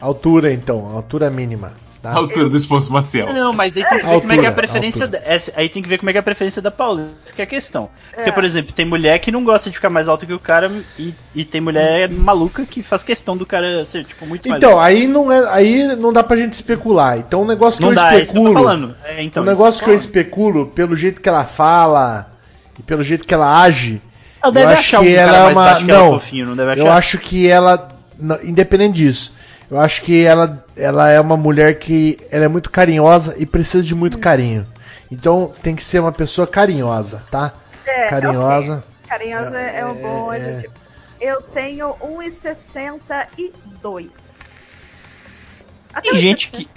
Altura, 0.00 0.52
então, 0.52 0.86
altura 0.94 1.30
mínima. 1.30 1.72
A 2.02 2.08
Tá? 2.12 2.18
altura 2.18 2.50
do 2.50 2.56
esposo 2.58 2.92
Maciel. 2.92 3.32
Não, 3.32 3.50
mas 3.54 3.78
aí 3.78 3.82
tem 3.82 3.98
que 3.98 4.04
ver 4.06 4.20
como 4.20 4.32
é 4.32 4.36
que 4.36 4.42
é 4.42 4.44
a 4.44 4.50
Altura, 4.50 4.52
preferência 4.68 5.04
altura. 5.06 5.22
da, 5.22 5.26
essa- 5.32 5.52
aí 5.56 5.68
tem 5.70 5.82
que 5.82 5.88
ver 5.88 5.96
como 5.96 6.10
é 6.10 6.12
que 6.12 6.18
é 6.18 6.20
a 6.20 6.22
preferência 6.22 6.60
da 6.60 6.70
Paula, 6.70 7.08
isso 7.24 7.34
que 7.34 7.40
é 7.40 7.44
a 7.44 7.46
questão. 7.46 7.88
Porque, 8.14 8.28
É. 8.28 8.32
por 8.32 8.44
exemplo, 8.44 8.74
tem 8.74 8.84
mulher 8.84 9.18
que 9.20 9.32
não 9.32 9.42
gosta 9.42 9.70
de 9.70 9.76
ficar 9.76 9.88
mais 9.88 10.06
alta 10.06 10.26
que 10.26 10.32
o 10.34 10.38
cara 10.38 10.70
e, 10.98 11.14
e 11.34 11.46
tem 11.46 11.62
mulher 11.62 12.10
maluca 12.10 12.66
que 12.66 12.82
faz 12.82 13.02
questão 13.02 13.38
do 13.38 13.46
cara 13.46 13.86
ser 13.86 14.04
tipo 14.04 14.26
muito 14.26 14.46
mais 14.50 14.62
Então, 14.62 14.78
aí 14.78 15.06
não, 15.06 15.32
é, 15.32 15.48
aí 15.50 15.96
não 15.96 16.12
dá 16.12 16.22
pra 16.22 16.36
gente 16.36 16.52
especular. 16.52 17.16
Então, 17.16 17.40
o 17.40 17.46
negócio 17.46 17.78
que 17.78 17.84
não 17.84 17.92
eu 17.92 17.94
dá, 17.96 18.14
é 18.14 18.20
isso 18.22 18.32
que 18.34 18.38
eu 18.38 18.42
tô 18.42 18.48
especulo. 18.50 18.68
falando. 18.68 18.96
É, 19.06 19.22
então, 19.22 19.42
o 19.42 19.46
negócio 19.46 19.82
que 19.82 19.88
eu 19.90 19.94
tô 19.94 19.98
falando. 19.98 20.00
especulo, 20.00 20.66
pelo 20.66 20.94
jeito 20.94 21.22
que 21.22 21.28
ela 21.30 21.44
fala 21.46 22.33
e 22.78 22.82
pelo 22.82 23.02
jeito 23.02 23.24
que 23.24 23.32
ela 23.34 23.62
age, 23.62 24.00
Ela 24.42 24.52
deve 24.52 24.66
eu 24.66 24.70
acho 24.70 24.80
achar 24.80 25.00
que 25.02 25.12
um 25.12 25.16
cara 25.16 25.36
ela 25.36 25.50
é 25.50 25.54
mais 25.54 25.68
uma- 25.68 25.76
que 25.78 25.84
não, 25.84 26.12
fofinho, 26.20 26.46
não 26.46 26.56
deve 26.56 26.72
achar? 26.72 26.80
eu 26.82 26.90
acho 26.92 27.18
que 27.18 27.48
ela, 27.48 27.88
não, 28.18 28.38
independente 28.42 28.94
disso, 28.96 29.34
eu 29.70 29.78
acho 29.80 30.02
que 30.02 30.24
ela, 30.24 30.64
ela 30.76 31.08
é 31.10 31.20
uma 31.20 31.36
mulher 31.36 31.78
que 31.78 32.18
ela 32.30 32.44
é 32.44 32.48
muito 32.48 32.70
carinhosa 32.70 33.34
e 33.38 33.46
precisa 33.46 33.82
de 33.82 33.94
Hum. 33.94 33.98
muito 33.98 34.18
carinho. 34.18 34.66
Então 35.10 35.52
tem 35.62 35.74
que 35.76 35.82
ser 35.84 36.00
uma 36.00 36.12
pessoa 36.12 36.46
carinhosa, 36.46 37.22
tá? 37.30 37.52
É, 37.86 38.06
Carinhosa. 38.06 38.76
ok. 38.78 38.84
Carinhosa 39.08 39.58
é, 39.60 39.80
é 39.80 39.86
um 39.86 39.94
bom 39.94 40.32
É, 40.32 40.38
é. 40.38 40.46
adjetivo. 40.48 40.74
Eu 41.20 41.40
tenho 41.42 41.94
1,62. 42.02 44.08
Até 45.92 46.10
Tem 46.10 46.18
gente 46.18 46.48
1,60. 46.50 46.56
que 46.56 46.68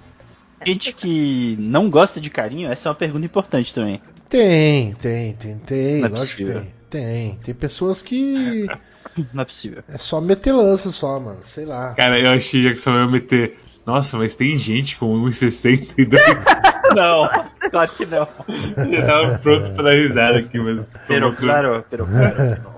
gente 0.65 0.93
que 0.93 1.55
não 1.59 1.89
gosta 1.89 2.19
de 2.21 2.29
carinho, 2.29 2.71
essa 2.71 2.87
é 2.87 2.89
uma 2.89 2.95
pergunta 2.95 3.25
importante 3.25 3.73
também. 3.73 4.01
Tem, 4.29 4.93
tem, 4.95 5.33
tem, 5.33 5.57
tem, 5.59 5.99
Não 6.01 6.07
é 6.07 6.09
lógico 6.09 6.37
que 6.37 6.43
possível. 6.43 6.61
tem. 6.61 6.77
Tem, 6.89 7.35
tem 7.43 7.53
pessoas 7.53 8.01
que 8.01 8.65
Não 9.33 9.41
é 9.41 9.45
possível. 9.45 9.83
é 9.89 9.97
só 9.97 10.21
meter 10.21 10.53
lança 10.53 10.91
só, 10.91 11.19
mano, 11.19 11.39
sei 11.43 11.65
lá. 11.65 11.93
Cara, 11.95 12.19
eu 12.19 12.31
achei 12.31 12.63
já 12.63 12.71
que 12.71 12.77
você 12.77 12.89
vai 12.89 13.07
meter. 13.07 13.59
Nossa, 13.85 14.17
mas 14.17 14.35
tem 14.35 14.57
gente 14.57 14.97
com 14.97 15.13
1,62. 15.23 16.17
Não, 16.95 17.29
claro 17.69 17.91
que 17.91 18.05
não. 18.05 18.25
Eu 18.91 19.05
tava 19.05 19.37
pronto 19.39 19.73
pra 19.73 19.83
dar 19.83 19.91
risada 19.91 20.39
aqui, 20.39 20.57
mas. 20.57 20.93
Pero 21.05 21.33
claro, 21.33 21.85
pero 21.89 22.05
claro. 22.07 22.77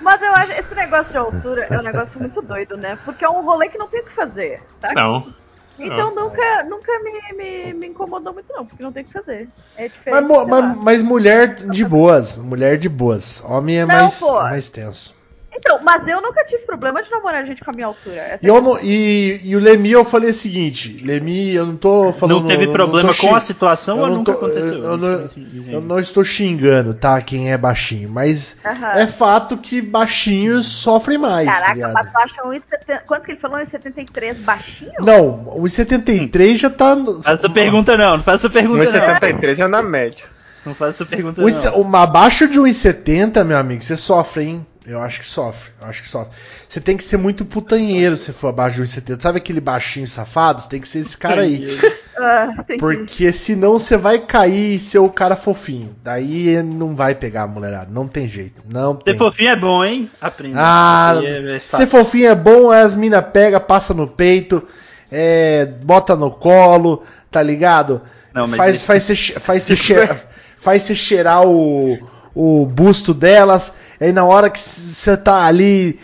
Mas 0.00 0.22
eu 0.22 0.32
acho 0.32 0.52
esse 0.52 0.74
negócio 0.76 1.10
de 1.12 1.18
altura 1.18 1.66
é 1.68 1.76
um 1.78 1.82
negócio 1.82 2.18
muito 2.20 2.40
doido, 2.40 2.76
né? 2.76 2.96
Porque 3.04 3.24
é 3.24 3.28
um 3.28 3.42
rolê 3.44 3.68
que 3.68 3.76
não 3.76 3.88
tem 3.88 4.00
o 4.00 4.04
que 4.04 4.12
fazer, 4.12 4.62
tá? 4.80 4.92
Não. 4.94 5.34
Então 5.86 6.14
nunca, 6.14 6.64
nunca 6.64 6.92
me, 7.00 7.36
me, 7.36 7.74
me 7.74 7.86
incomodou 7.88 8.32
muito, 8.32 8.52
não, 8.52 8.66
porque 8.66 8.82
não 8.82 8.92
tem 8.92 9.02
o 9.02 9.06
que 9.06 9.12
fazer. 9.12 9.48
É 9.76 9.88
diferente. 9.88 10.26
Mas, 10.28 10.46
mas, 10.48 10.76
mas 10.78 11.02
mulher 11.02 11.54
de 11.54 11.84
boas, 11.84 12.38
mulher 12.38 12.78
de 12.78 12.88
boas. 12.88 13.42
Homem 13.44 13.78
é 13.78 13.86
Não, 13.86 13.94
mais, 13.94 14.18
pô. 14.18 14.40
é 14.40 14.44
mais 14.44 14.68
tenso. 14.68 15.14
Então, 15.54 15.78
mas 15.82 16.06
eu 16.08 16.20
nunca 16.22 16.42
tive 16.44 16.64
problema 16.64 17.02
de 17.02 17.10
namorar 17.10 17.44
gente 17.46 17.62
com 17.62 17.70
a 17.70 17.74
minha 17.74 17.86
altura. 17.86 18.16
Essa 18.16 18.44
E, 18.44 18.48
eu 18.48 18.60
não- 18.62 18.78
e, 18.80 19.40
e 19.44 19.54
o 19.54 19.60
Lemi 19.60 19.90
eu 19.92 20.04
falei 20.04 20.30
o 20.30 20.34
seguinte, 20.34 21.00
Lemi, 21.04 21.54
eu 21.54 21.66
não 21.66 21.76
tô 21.76 22.12
falando. 22.12 22.40
Não 22.40 22.46
teve 22.46 22.64
eu 22.64 22.72
problema 22.72 23.12
tô 23.14 23.20
com 23.28 23.34
a 23.34 23.40
situação 23.40 23.98
eu 23.98 24.02
ou 24.04 24.08
não 24.08 24.16
nunca 24.18 24.32
tô- 24.32 24.38
aconteceu? 24.46 24.74
Eu, 24.78 24.84
eu 24.84 24.96
não, 24.96 25.30
eu 25.70 25.80
não 25.80 25.98
estou 26.00 26.24
xingando, 26.24 26.94
tá? 26.94 27.20
Quem 27.20 27.52
é 27.52 27.58
baixinho, 27.58 28.08
mas 28.08 28.56
Aham. 28.64 28.92
é 28.98 29.06
fato 29.06 29.56
que 29.58 29.80
baixinhos 29.82 30.66
sofrem 30.66 31.18
mais, 31.18 31.46
tá 31.46 31.52
Caraca, 31.54 31.74
ligado? 31.74 31.92
mas 31.94 32.10
tu 32.12 32.18
acha 32.18 32.42
1,70. 32.42 33.00
Quanto 33.06 33.24
que 33.24 33.32
ele 33.32 33.40
falou? 33.40 33.58
1,73 33.58 34.34
baixinho? 34.40 34.92
Não, 35.00 35.52
o 35.60 35.68
73 35.68 36.58
já 36.58 36.70
tá. 36.70 36.96
no- 36.96 37.22
Faz 37.22 37.40
essa 37.40 37.50
pergunta 37.50 37.96
não, 37.96 38.16
não 38.16 38.24
faz 38.24 38.40
essa 38.40 38.50
pergunta 38.50 38.84
não. 38.84 38.84
1,73 38.84 39.58
é 39.60 39.68
na 39.68 39.82
média. 39.82 40.24
Não 40.64 40.74
faz 40.74 40.94
essa 40.94 41.04
pergunta 41.04 41.42
O 41.42 41.48
não. 41.50 41.80
uma 41.80 42.02
abaixo 42.04 42.46
de 42.48 42.58
1,70, 42.60 43.44
meu 43.44 43.58
amigo, 43.58 43.82
você 43.82 43.96
sofre, 43.96 44.44
hein? 44.44 44.66
Eu 44.84 45.00
acho 45.00 45.20
que 45.20 45.26
sofre, 45.26 45.70
eu 45.80 45.86
acho 45.86 46.02
que 46.02 46.08
sofre. 46.08 46.32
Você 46.68 46.80
tem 46.80 46.96
que 46.96 47.04
ser 47.04 47.16
muito 47.16 47.44
putanheiro 47.44 48.16
se 48.16 48.32
for 48.32 48.48
abaixo 48.48 48.76
de 48.76 48.82
1,70. 48.82 49.20
Sabe 49.22 49.38
aquele 49.38 49.60
baixinho 49.60 50.08
safado? 50.08 50.60
Você 50.60 50.68
tem 50.68 50.80
que 50.80 50.88
ser 50.88 50.98
esse 50.98 51.16
cara 51.16 51.42
aí. 51.42 51.78
Ah. 52.18 52.48
Porque 52.78 53.32
senão 53.32 53.74
você 53.74 53.96
vai 53.96 54.18
cair 54.18 54.74
e 54.74 54.78
ser 54.80 54.98
o 54.98 55.08
cara 55.08 55.36
fofinho. 55.36 55.94
Daí 56.02 56.60
não 56.62 56.96
vai 56.96 57.14
pegar 57.14 57.42
a 57.42 57.46
mulherada. 57.46 57.90
Não 57.92 58.08
tem 58.08 58.26
jeito. 58.26 58.62
Não 58.72 58.96
tem. 58.96 59.14
Ser 59.14 59.18
fofinho 59.18 59.50
é 59.50 59.56
bom, 59.56 59.84
hein? 59.84 60.10
Aprenda. 60.20 60.56
Ah, 60.60 61.14
é- 61.22 61.56
é 61.56 61.58
ser 61.60 61.86
fofinho 61.86 62.26
é 62.28 62.34
bom, 62.34 62.70
as 62.72 62.96
mina 62.96 63.22
pega, 63.22 63.60
passa 63.60 63.94
no 63.94 64.08
peito, 64.08 64.66
é, 65.12 65.64
bota 65.64 66.16
no 66.16 66.30
colo, 66.30 67.04
tá 67.30 67.40
ligado? 67.40 68.02
Não, 68.34 68.48
mas 68.48 68.56
faz, 68.56 68.74
isso- 68.76 68.84
faz, 68.84 69.02
você, 69.04 69.16
faz, 69.40 69.62
você 69.62 69.76
cheirar, 69.76 70.20
faz 70.58 70.82
você 70.82 70.94
cheirar 70.94 71.46
o, 71.46 71.98
o 72.34 72.66
busto 72.66 73.12
delas, 73.14 73.72
aí 74.02 74.12
na 74.12 74.24
hora 74.24 74.50
que 74.50 74.58
você 74.58 75.16
tá 75.16 75.44
ali, 75.44 75.98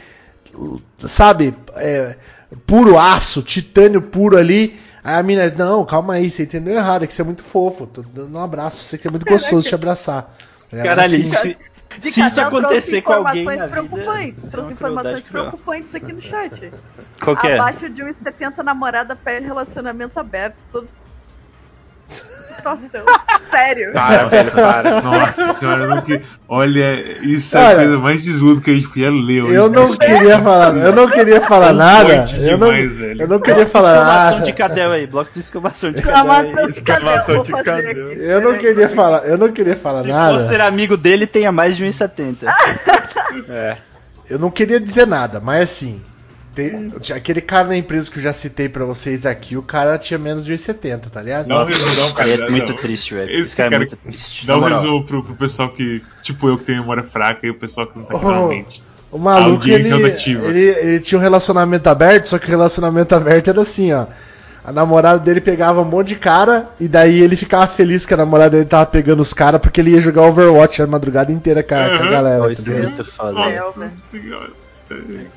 sabe, 1.00 1.54
é, 1.76 2.16
puro 2.64 2.98
aço, 2.98 3.42
titânio 3.42 4.00
puro 4.00 4.36
ali, 4.36 4.78
aí 5.02 5.16
a 5.16 5.22
mina, 5.22 5.50
não, 5.50 5.84
calma 5.84 6.14
aí, 6.14 6.30
você 6.30 6.44
entendeu 6.44 6.74
errado, 6.74 7.02
é 7.02 7.06
que 7.06 7.12
você 7.12 7.22
é 7.22 7.24
muito 7.24 7.42
fofo, 7.42 7.86
tô 7.86 8.02
dando 8.02 8.38
um 8.38 8.40
abraço, 8.40 8.82
você 8.82 8.96
que 8.96 9.08
é 9.08 9.10
muito 9.10 9.26
gostoso 9.26 9.68
te 9.68 9.74
abraçar. 9.74 10.32
Caralho, 10.70 11.14
assim, 11.14 11.24
se, 11.24 11.58
De 11.98 12.10
se 12.10 12.20
isso 12.20 12.40
acontecer 12.40 13.02
com 13.02 13.12
alguém 13.14 13.44
na 13.44 13.54
informações 13.54 13.70
vida... 13.70 13.88
preocupantes. 13.88 14.38
isso 14.38 14.46
é 14.46 14.50
Trouxe 14.50 14.72
informações 14.72 15.24
preocupantes 15.24 15.94
aqui 15.94 16.12
no 16.12 16.22
chat. 16.22 16.72
Qual 17.24 17.36
que 17.36 17.46
é? 17.48 17.54
Abaixo 17.54 17.88
de 17.88 18.02
1,70 18.02 18.58
namorada 18.58 19.16
pede 19.16 19.46
relacionamento 19.46 20.20
aberto. 20.20 20.64
Todos. 20.70 20.92
Situação. 22.76 23.06
Sério. 23.50 23.92
Para, 23.94 24.24
velho, 24.28 24.52
para. 24.52 25.00
Nossa 25.00 25.54
senhora, 25.54 25.84
eu 25.84 25.88
não 25.88 26.02
que... 26.02 26.20
olha, 26.46 26.94
isso 27.22 27.56
é 27.56 27.60
Olha, 27.60 27.72
a 27.72 27.76
coisa 27.76 27.98
mais 27.98 28.22
desludo 28.22 28.60
que 28.60 28.70
a 28.70 28.74
gente 28.74 28.88
podia 28.88 29.10
ler 29.10 29.42
hoje. 29.42 29.54
Eu 29.54 29.70
não 29.70 29.88
né? 29.88 29.96
queria 29.96 30.38
falar, 30.42 30.76
eu 30.76 30.92
não 30.92 31.10
queria 31.10 31.40
falar 31.40 31.72
nada. 31.72 32.16
Forte 32.16 32.42
Eu 32.42 32.58
não, 32.58 32.66
demais, 32.68 32.96
velho. 32.96 33.22
eu 33.22 33.28
não 33.28 33.40
queria 33.40 33.66
falar 33.66 33.92
Exclamação 33.92 34.32
nada. 34.32 34.44
de 34.44 34.52
cadela 34.52 34.94
aí, 34.96 35.06
bloco 35.06 35.30
de 35.32 35.38
exclamação 35.38 35.92
de 35.92 36.02
cadela 36.02 36.40
aí. 36.40 36.68
Exclamação 36.68 37.42
de 37.42 37.54
aqui, 37.54 38.18
Eu 38.18 38.40
não 38.42 38.58
queria 38.58 38.88
falar, 38.90 39.26
eu 39.26 39.38
não 39.38 39.50
queria 39.50 39.76
falar 39.76 40.02
Se 40.02 40.08
for 40.08 40.40
ser 40.42 40.58
nada. 40.58 40.66
amigo 40.66 40.96
dele, 40.96 41.26
tenha 41.26 41.50
mais 41.50 41.76
de 41.76 41.86
1,70. 41.86 42.36
É. 43.48 43.76
Eu 44.28 44.38
não 44.38 44.50
queria 44.50 44.78
dizer 44.78 45.06
nada, 45.06 45.40
mas 45.40 45.62
assim, 45.62 46.02
tem- 46.58 46.92
aquele 47.16 47.40
cara 47.40 47.68
na 47.68 47.76
empresa 47.76 48.10
que 48.10 48.18
eu 48.18 48.22
já 48.22 48.32
citei 48.32 48.68
pra 48.68 48.84
vocês 48.84 49.24
aqui, 49.24 49.56
o 49.56 49.62
cara 49.62 49.96
tinha 49.98 50.18
menos 50.18 50.44
de 50.44 50.52
1,70, 50.52 51.08
tá 51.10 51.22
ligado? 51.22 51.46
Não, 51.46 51.64
resumo, 51.64 51.94
não, 51.94 52.12
cara. 52.12 52.28
é 52.28 52.50
muito 52.50 52.70
não. 52.70 52.76
triste, 52.76 53.14
velho. 53.14 53.30
Esse 53.30 53.40
Esse 53.46 53.56
cara, 53.56 53.70
cara 53.70 53.82
é 53.84 53.86
muito 53.86 53.96
triste. 53.96 54.46
Dá 54.46 54.56
na 54.56 54.66
um 54.66 54.68
resumo 54.68 55.04
pro, 55.04 55.22
pro 55.24 55.34
pessoal 55.36 55.68
que, 55.70 56.02
tipo 56.22 56.48
eu, 56.48 56.58
que 56.58 56.64
tem 56.64 56.76
memória 56.80 57.04
fraca 57.04 57.46
e 57.46 57.50
o 57.50 57.54
pessoal 57.54 57.86
que 57.86 57.98
não 57.98 58.04
tá 58.04 58.16
aqui 58.16 58.24
Oh. 58.24 58.28
normalmente. 58.30 58.82
O 59.10 59.18
maluco, 59.18 59.64
ele, 59.64 59.74
Audiência 59.74 59.96
rotativa. 59.96 60.46
ele, 60.48 60.60
ele 60.60 61.00
tinha 61.00 61.18
um 61.18 61.22
relacionamento 61.22 61.88
aberto, 61.88 62.26
só 62.28 62.38
que 62.38 62.44
o 62.46 62.50
relacionamento 62.50 63.14
aberto 63.14 63.48
era 63.48 63.62
assim, 63.62 63.90
ó. 63.92 64.06
A 64.64 64.70
namorada 64.70 65.18
dele 65.18 65.40
pegava 65.40 65.80
um 65.80 65.84
monte 65.84 66.08
de 66.08 66.16
cara 66.16 66.68
e 66.78 66.86
daí 66.86 67.22
ele 67.22 67.34
ficava 67.34 67.66
feliz 67.66 68.04
que 68.04 68.12
a 68.12 68.18
namorada 68.18 68.50
dele 68.50 68.66
tava 68.66 68.84
pegando 68.84 69.20
os 69.20 69.32
caras 69.32 69.58
porque 69.62 69.80
ele 69.80 69.92
ia 69.92 70.00
jogar 70.00 70.22
Overwatch 70.26 70.82
a 70.82 70.86
madrugada 70.86 71.32
inteira 71.32 71.62
com 71.62 71.74
a, 71.74 71.78
com 71.88 71.94
a 71.94 72.00
Uhum. 72.04 72.10
galera. 72.10 72.38
Pô, 72.40 72.46
tá 72.48 72.52
isso 72.52 72.70
é 72.70 72.82
muito 72.82 73.04
foda. 73.06 73.32
Nossa. 73.32 73.80
Nossa 73.80 73.92
senhora. 74.10 74.50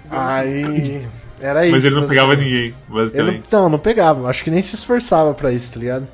Aí. 0.09 1.07
Era 1.39 1.65
isso. 1.65 1.71
Mas 1.75 1.85
ele 1.85 1.95
não 1.95 2.07
pegava 2.07 2.27
basicamente. 2.35 2.53
ninguém, 2.53 2.65
Ele 2.67 2.75
não, 2.89 2.95
basicamente. 2.95 3.51
não, 3.53 3.69
não 3.69 3.79
pegava. 3.79 4.29
Acho 4.29 4.43
que 4.43 4.51
nem 4.51 4.61
se 4.61 4.75
esforçava 4.75 5.33
pra 5.33 5.51
isso, 5.51 5.73
tá 5.73 5.79
ligado? 5.79 6.07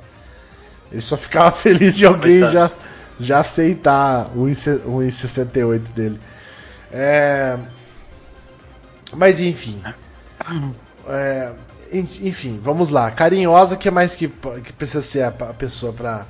Ele 0.91 1.01
só 1.01 1.17
ficava 1.17 1.51
feliz 1.55 1.95
de 1.97 2.05
alguém 2.05 2.39
já, 2.49 2.71
já 3.19 3.39
aceitar 3.39 4.31
o 4.35 4.45
1,se- 4.45 4.81
o 4.85 4.99
1,68 4.99 5.79
dele. 5.93 6.19
É... 6.91 7.57
Mas 9.13 9.39
enfim. 9.41 9.81
É, 11.07 11.51
en- 11.91 12.27
Enfim, 12.27 12.59
vamos 12.63 12.89
lá. 12.89 13.11
Carinhosa, 13.11 13.75
que 13.75 13.89
mais 13.91 14.15
que, 14.15 14.27
que 14.63 14.73
precisa 14.73 15.01
ser 15.01 15.23
a, 15.23 15.27
a 15.27 15.53
pessoa 15.53 15.91
pra. 15.93 16.25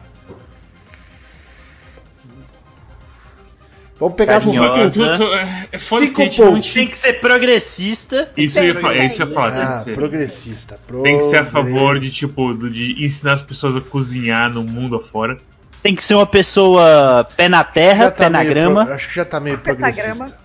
Vamos 3.99 4.15
pegar 4.15 4.39
Carinhosa. 4.39 5.17
tu- 5.17 5.23
é- 5.33 5.67
É 5.71 5.79
foda 5.79 6.03
Cinco 6.05 6.15
que 6.15 6.21
a 6.21 6.25
gente 6.25 6.41
não 6.41 6.51
pontos. 6.53 6.73
Tem 6.73 6.88
que 6.88 6.97
ser 6.97 7.13
progressista. 7.19 8.31
Isso 8.38 8.60
eu 8.60 8.65
ia 8.65 8.75
falar, 8.75 8.95
é 8.97 9.05
isso 9.05 9.21
eu 9.23 9.27
ia 9.27 9.33
falar, 9.33 9.51
tem 9.51 9.62
Ah, 9.63 9.67
que 9.71 9.77
ser. 9.77 9.93
progressista. 9.95 10.79
Tem 11.03 11.17
que 11.17 11.23
ser 11.23 11.38
a 11.38 11.45
favor 11.45 11.99
de, 11.99 12.12
tipo, 12.12 12.53
de 12.69 13.03
ensinar 13.03 13.33
as 13.33 13.41
pessoas 13.41 13.75
a 13.75 13.81
cozinhar 13.81 14.51
no 14.51 14.63
mundo 14.63 14.95
afora. 14.97 15.38
Tem 15.81 15.95
que 15.95 16.03
ser 16.03 16.15
uma 16.15 16.25
pessoa 16.27 17.27
pé 17.36 17.49
na 17.49 17.63
terra, 17.63 18.12
tá 18.12 18.25
pé 18.25 18.29
na 18.29 18.43
grama. 18.43 18.86
pro- 18.86 18.93
acho 18.93 19.07
que 19.07 19.15
já 19.15 19.25
tá 19.25 19.39
meio 19.39 19.57
progressista. 19.57 20.38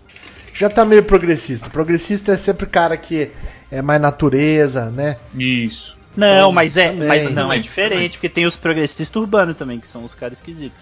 Já 0.54 0.68
tá 0.70 0.84
meio 0.84 1.02
progressista. 1.02 1.68
Progressista 1.70 2.32
é 2.32 2.36
sempre 2.36 2.66
cara 2.66 2.96
que 2.96 3.30
é 3.70 3.80
mais 3.82 4.00
natureza, 4.00 4.86
né? 4.90 5.16
Isso. 5.34 5.96
Não, 6.16 6.52
mas 6.52 6.76
é, 6.76 6.88
Também. 6.90 7.08
mas 7.08 7.24
não, 7.24 7.44
Também, 7.44 7.58
é 7.58 7.62
diferente, 7.62 8.18
porque 8.18 8.28
tem 8.28 8.44
os 8.44 8.54
progressistas 8.56 9.10
urbanos 9.16 9.56
também, 9.56 9.80
que 9.80 9.88
são 9.88 10.04
os 10.04 10.14
caras 10.14 10.38
esquisitos. 10.38 10.76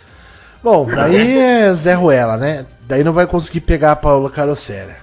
Bom, 0.62 0.86
daí 0.86 1.38
é 1.38 1.72
Zé 1.74 1.94
Ruela, 1.94 2.36
né? 2.36 2.66
Daí 2.82 3.02
não 3.02 3.12
vai 3.12 3.26
conseguir 3.26 3.60
pegar 3.60 3.92
a 3.92 3.96
Paula 3.96 4.28
Carosséria. 4.28 4.96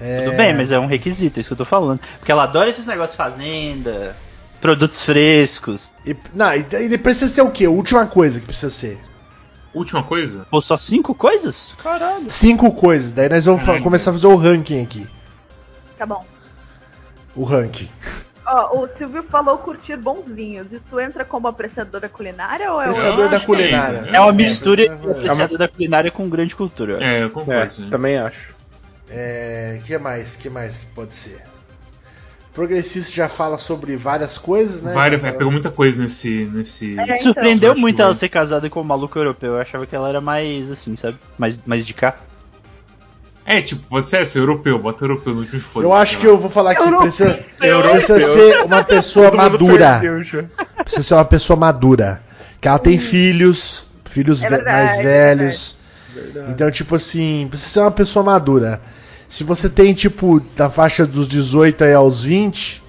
É... 0.00 0.24
Tudo 0.24 0.36
bem, 0.36 0.54
mas 0.54 0.72
é 0.72 0.78
um 0.78 0.86
requisito, 0.86 1.38
é 1.38 1.40
isso 1.40 1.48
que 1.48 1.52
eu 1.54 1.58
tô 1.58 1.64
falando. 1.64 2.00
Porque 2.18 2.32
ela 2.32 2.44
adora 2.44 2.68
esses 2.68 2.86
negócios 2.86 3.16
fazenda, 3.16 4.16
produtos 4.60 5.02
frescos. 5.02 5.92
E, 6.06 6.16
não, 6.34 6.54
e 6.54 6.98
precisa 6.98 7.32
ser 7.32 7.42
o 7.42 7.50
quê? 7.50 7.66
A 7.66 7.70
última 7.70 8.06
coisa 8.06 8.40
que 8.40 8.46
precisa 8.46 8.70
ser. 8.70 8.98
Última 9.72 10.02
coisa. 10.02 10.46
Pô, 10.50 10.60
só 10.60 10.76
cinco 10.76 11.14
coisas? 11.14 11.74
Caralho. 11.82 12.28
Cinco 12.28 12.72
coisas. 12.72 13.12
Daí 13.12 13.28
nós 13.28 13.44
vamos 13.44 13.62
começar 13.82 14.10
a 14.10 14.14
fazer 14.14 14.26
o 14.26 14.36
ranking 14.36 14.82
aqui. 14.82 15.06
Tá 15.96 16.04
bom. 16.04 16.24
O 17.36 17.44
ranking. 17.44 17.88
Ó, 18.52 18.80
o 18.82 18.88
Silvio 18.88 19.22
falou 19.22 19.58
curtir 19.58 19.96
bons 19.96 20.28
vinhos. 20.28 20.72
Isso 20.72 20.98
entra 20.98 21.24
como 21.24 21.46
apreciadora 21.46 22.08
culinária 22.08 22.72
ou 22.72 22.80
é 22.80 22.86
Apreciador 22.86 23.28
da 23.28 23.36
é 23.36 23.40
culinária. 23.40 24.00
isso. 24.06 24.16
É 24.16 24.20
uma 24.20 24.30
É, 24.30 24.32
mistura 24.32 24.82
é, 24.84 24.88
de 24.88 25.10
apreciador 25.10 25.58
da 25.58 25.68
culinária 25.68 26.10
com 26.10 26.28
grande 26.28 26.56
cultura. 26.56 26.94
eu 26.94 26.96
acho. 26.98 27.04
É, 27.06 27.22
eu 27.22 27.26
É, 27.26 27.28
concordo. 27.30 27.80
né? 27.82 27.88
também 27.90 28.18
acho. 28.18 28.54
É, 29.08 29.80
que 29.84 29.96
mais? 29.98 30.36
Que 30.36 30.50
mais 30.50 30.78
que 30.78 30.86
pode 30.86 31.14
ser? 31.14 31.42
Progressista 32.52 33.12
já 33.12 33.28
fala 33.28 33.58
sobre 33.58 33.94
várias 33.96 34.36
coisas, 34.36 34.82
né? 34.82 34.92
Várias, 34.92 35.20
Já 35.22 35.28
é, 35.28 35.30
fala- 35.30 35.38
pegou 35.38 35.52
muita 35.52 35.70
coisa 35.70 36.00
nesse. 36.02 36.50
nesse... 36.52 36.98
É, 36.98 37.04
então. 37.04 37.18
Surpreendeu 37.18 37.76
muito 37.76 38.02
ela 38.02 38.12
ser 38.12 38.28
casada 38.28 38.68
com 38.68 38.80
um 38.80 38.84
maluco 38.84 39.16
europeu. 39.16 39.54
Eu 39.54 39.60
achava 39.60 39.86
que 39.86 39.94
ela 39.94 40.08
era 40.08 40.20
mais 40.20 40.68
assim, 40.70 40.96
sabe? 40.96 41.16
Mais, 41.38 41.58
mais 41.64 41.86
de 41.86 41.94
cá. 41.94 42.16
É, 43.52 43.60
tipo, 43.62 43.82
você 43.90 44.18
é 44.18 44.24
ser 44.24 44.38
europeu, 44.38 44.78
bota 44.78 45.04
europeu 45.04 45.34
no 45.34 45.40
último 45.40 45.60
foda 45.60 45.84
Eu 45.86 45.92
acho 45.92 46.18
que 46.18 46.24
eu 46.26 46.38
vou 46.38 46.48
falar 46.50 46.74
que 46.74 46.82
Europeu. 46.82 47.00
precisa, 47.00 47.40
Europeu. 47.60 47.90
precisa 47.94 48.20
ser 48.32 48.62
uma 48.64 48.84
pessoa 48.84 49.30
madura. 49.32 50.00
Precisa 50.84 51.02
ser 51.02 51.14
uma 51.14 51.24
pessoa 51.24 51.56
madura. 51.58 52.22
Que 52.60 52.68
ela 52.68 52.78
tem 52.78 52.98
filhos, 52.98 53.86
filhos 54.04 54.42
É 54.42 54.48
ve- 54.48 54.56
verdade, 54.56 54.76
mais 54.86 54.98
é 54.98 55.02
velhos. 55.02 55.76
Verdade. 56.14 56.52
Então, 56.52 56.70
tipo 56.70 56.94
assim, 56.94 57.46
precisa 57.50 57.70
ser 57.70 57.80
uma 57.80 57.90
pessoa 57.90 58.22
madura. 58.24 58.80
Se 59.28 59.42
você 59.44 59.68
tem, 59.68 59.94
tipo, 59.94 60.40
da 60.56 60.68
faixa 60.70 61.04
dos 61.06 61.26
18 61.26 61.82
aí 61.84 61.94
aos 61.94 62.22
20, 62.22 62.82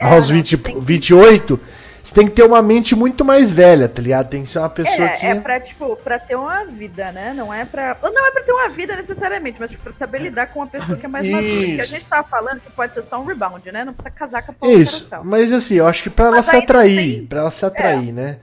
É, 0.00 0.06
aos 0.14 0.28
não, 0.30 0.36
20, 0.36 0.56
tem 0.56 0.74
que- 0.74 0.80
28, 0.80 1.60
você 2.02 2.14
tem 2.14 2.26
que 2.26 2.32
ter 2.32 2.42
uma 2.44 2.62
mente 2.62 2.96
muito 2.96 3.24
mais 3.24 3.52
velha, 3.52 3.88
tá 3.88 4.00
ligado? 4.00 4.28
Tem 4.28 4.42
que 4.44 4.50
ser 4.50 4.58
uma 4.60 4.70
pessoa 4.70 5.08
que. 5.08 5.26
É, 5.26 5.30
é 5.30 5.34
pra, 5.34 5.60
tipo, 5.60 5.96
pra 5.96 6.18
ter 6.18 6.36
uma 6.36 6.64
vida, 6.64 7.12
né? 7.12 7.34
Não 7.36 7.52
é 7.52 7.64
pra. 7.64 7.96
Não 8.02 8.26
é 8.26 8.30
pra 8.30 8.42
ter 8.42 8.52
uma 8.52 8.68
vida 8.70 8.96
necessariamente, 8.96 9.56
mas 9.60 9.70
tipo, 9.70 9.82
pra 9.82 9.92
saber 9.92 10.20
lidar 10.22 10.46
com 10.48 10.60
uma 10.60 10.66
pessoa 10.66 10.96
que 10.96 11.04
é 11.04 11.08
mais 11.08 11.28
madura. 11.28 11.50
Que 11.76 11.80
a 11.80 11.86
gente 11.86 12.04
tava 12.06 12.26
falando 12.26 12.60
que 12.60 12.70
pode 12.70 12.94
ser 12.94 13.02
só 13.02 13.20
um 13.20 13.24
rebound, 13.24 13.70
né? 13.70 13.84
Não 13.84 13.92
precisa 13.92 14.10
casar 14.10 14.42
com 14.42 14.52
a 14.52 14.54
Paula 14.54 14.74
Isso, 14.74 15.08
mas 15.24 15.52
assim, 15.52 15.74
eu 15.74 15.86
acho 15.86 16.02
que 16.02 16.10
pra 16.10 16.26
ela 16.26 16.36
Mas 16.36 16.46
se 16.46 16.52
ainda 16.52 16.64
atrair, 16.64 16.96
tem- 16.96 17.26
pra 17.26 17.40
ela 17.40 17.50
se 17.50 17.64
atrair, 17.66 18.12
né? 18.12 18.38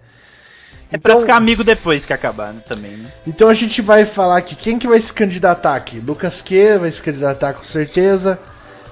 É 0.91 0.97
pra 0.99 1.13
Então- 1.13 1.21
ficar 1.21 1.35
amigo 1.37 1.63
depois 1.63 2.05
que 2.05 2.13
acabar 2.13 2.53
né, 2.53 2.61
também, 2.69 2.91
né? 2.91 3.09
Então 3.25 3.49
a 3.49 3.53
gente 3.55 3.81
vai 3.81 4.05
falar 4.05 4.37
aqui 4.37 4.55
quem 4.55 4.77
que 4.77 4.87
vai 4.87 4.99
se 4.99 5.11
candidatar 5.11 5.75
aqui. 5.75 5.99
Lucas 5.99 6.41
Q 6.43 6.77
vai 6.77 6.91
se 6.91 7.01
candidatar 7.01 7.53
com 7.53 7.63
certeza. 7.63 8.37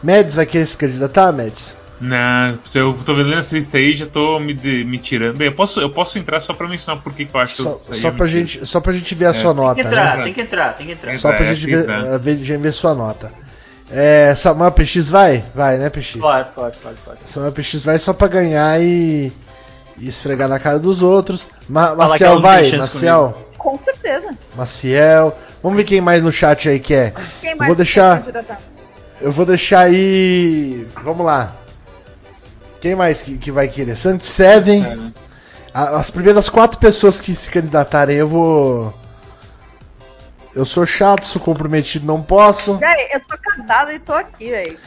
Mads 0.01 0.33
vai 0.35 0.45
querer 0.47 0.65
se 0.65 0.75
candidatar, 0.75 1.31
Mads? 1.31 1.77
Não, 2.05 2.59
se 2.65 2.77
eu 2.77 2.93
tô 3.05 3.15
vendo 3.15 3.33
essa 3.33 3.55
lista 3.55 3.77
aí, 3.77 3.93
já 3.95 4.05
tô 4.05 4.37
me, 4.37 4.53
de- 4.53 4.83
me 4.83 4.97
tirando. 4.97 5.37
Bem, 5.37 5.47
eu 5.47 5.53
posso, 5.53 5.79
eu 5.79 5.89
posso 5.89 6.19
entrar 6.19 6.41
só 6.41 6.53
pra 6.53 6.67
mencionar 6.67 7.01
por 7.01 7.13
que 7.13 7.23
que 7.23 7.33
eu 7.33 7.39
acho 7.39 7.55
que 7.55 7.63
Só, 7.63 7.69
eu 7.69 7.77
saí. 7.77 7.95
só, 7.95 8.11
pra 8.11 8.27
gente, 8.27 8.65
só 8.65 8.81
pra 8.81 8.91
gente 8.91 9.15
ver 9.15 9.27
a 9.27 9.33
sua 9.33 9.53
Tem 9.53 9.61
que 9.63 9.67
nota, 9.67 9.81
entrar, 9.81 10.17
né? 10.17 10.23
tem 10.25 10.33
que 10.33 10.41
entrar, 10.41 10.73
tem 10.77 10.87
que 10.87 10.91
entrar. 10.93 11.17
Só 11.17 11.31
pra 11.31 11.45
É, 11.45 11.53
gente 11.53 11.61
tem 11.65 11.69
que 11.69 11.75
ver, 11.77 11.81
entrar. 11.83 12.05
eh, 12.13 12.17
ver, 12.17 12.37
gente 12.39 12.57
ver 12.61 12.71
sua 12.73 12.93
nota. 12.93 13.31
É, 13.89 14.35
Samuel 14.35 14.71
PX 14.71 15.09
vai? 15.09 15.45
Vai, 15.55 15.77
né, 15.77 15.89
PX? 15.89 16.17
Pode, 16.19 16.49
pode, 16.49 16.77
pode, 16.77 16.95
pode. 17.05 17.19
Samuel 17.25 17.53
PX 17.53 17.85
vai 17.85 17.97
só 17.97 18.11
pra 18.11 18.27
ganhar 18.27 18.81
e, 18.81 19.31
e 19.97 20.05
esfregar 20.07 20.49
na 20.49 20.59
cara 20.59 20.79
dos 20.79 21.01
outros. 21.01 21.47
Ma 21.69 21.87
Falar 21.87 21.95
que 22.05 22.09
Maciel 22.11 22.41
vai? 22.41 22.71
Maciel? 22.73 23.47
Com 23.57 23.77
certeza. 23.79 24.29
Maciel. 24.57 25.37
Vamos 25.61 25.77
ver 25.77 25.85
quem 25.85 26.01
mais 26.01 26.21
no 26.21 26.33
chat 26.33 26.67
aí 26.67 26.81
quer. 26.81 27.13
Quem 27.39 27.55
mais 27.55 27.67
vou 27.69 27.77
deixar-? 27.77 28.21
Eu 29.21 29.31
vou 29.31 29.45
deixar 29.45 29.81
aí. 29.85 30.85
Vamos 31.01 31.25
lá. 31.25 31.53
Quem 32.83 32.95
mais 32.97 33.21
que, 33.21 33.37
que 33.37 33.49
vai 33.49 33.69
querer? 33.69 33.95
Santos 33.95 34.27
Seven. 34.27 34.83
É, 34.83 34.95
né? 34.97 35.13
As 35.73 36.11
primeiras 36.11 36.49
quatro 36.49 36.77
pessoas 36.77 37.17
que 37.17 37.33
se 37.33 37.49
candidatarem, 37.49 38.17
eu 38.17 38.27
vou. 38.27 38.93
Eu 40.53 40.65
sou 40.65 40.85
chato, 40.85 41.25
sou 41.25 41.41
comprometido, 41.41 42.05
não 42.05 42.21
posso. 42.21 42.77
Véi, 42.79 43.07
eu 43.13 43.21
sou 43.21 43.37
casada 43.37 43.93
e 43.93 43.99
tô 43.99 44.11
aqui, 44.11 44.49
velho. 44.49 44.77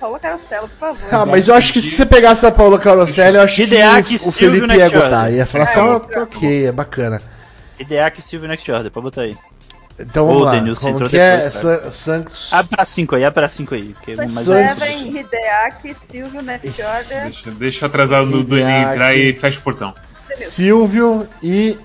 Paula 0.00 0.18
Carosella, 0.18 0.66
por 0.68 0.78
favor. 0.78 1.08
Ah, 1.12 1.26
mas 1.26 1.46
eu 1.46 1.54
acho 1.54 1.70
que 1.74 1.82
se 1.82 1.90
você 1.90 2.06
pegasse 2.06 2.46
a 2.46 2.50
Paula 2.50 2.78
Caroselli, 2.78 3.36
eu 3.36 3.42
acho 3.42 3.56
Gideac, 3.56 4.08
que 4.08 4.26
o, 4.26 4.32
Felipe 4.32 4.74
ia 4.74 4.88
gostar. 4.88 5.30
Ia 5.30 5.44
falar 5.44 5.64
É, 5.64 5.68
assim, 5.68 5.80
ó, 5.80 6.00
eu- 6.10 6.22
ok, 6.22 6.66
é 6.68 6.72
bacana. 6.72 7.20
Ideac 7.78 8.18
e 8.20 8.22
Silvio 8.22 8.48
Next 8.48 8.72
Order, 8.72 8.90
pode 8.90 9.04
botar 9.04 9.20
aí. 9.20 9.36
Então 9.98 10.26
vamos 10.26 10.42
Ô, 10.42 10.44
lá. 10.46 10.52
Denilson, 10.52 10.92
Como 10.94 11.08
que 11.08 11.16
é? 11.16 11.36
depois, 11.36 11.62
cara. 11.62 11.82
San- 11.82 11.90
Santos. 11.92 12.52
Abre 12.52 12.76
pra 12.76 12.84
5 12.84 13.14
aí, 13.14 13.24
abre 13.24 13.34
pra 13.40 13.48
5 13.48 13.74
aí. 13.74 13.92
Porque 13.94 14.16
Santos. 14.16 14.34
Seven, 14.44 15.16
Hideaki, 15.18 15.94
Silvio, 15.94 16.42
Next 16.42 16.82
Order, 16.82 17.22
Deixa, 17.24 17.50
deixa 17.52 17.84
eu 17.84 17.88
atrasar 17.88 18.22
o 18.24 18.26
do 18.26 18.40
Hideaki. 18.58 18.90
entrar 18.92 19.14
e 19.14 19.32
fecha 19.34 19.58
o 19.60 19.62
portão. 19.62 19.94
Silvio 20.36 21.28
e. 21.42 21.78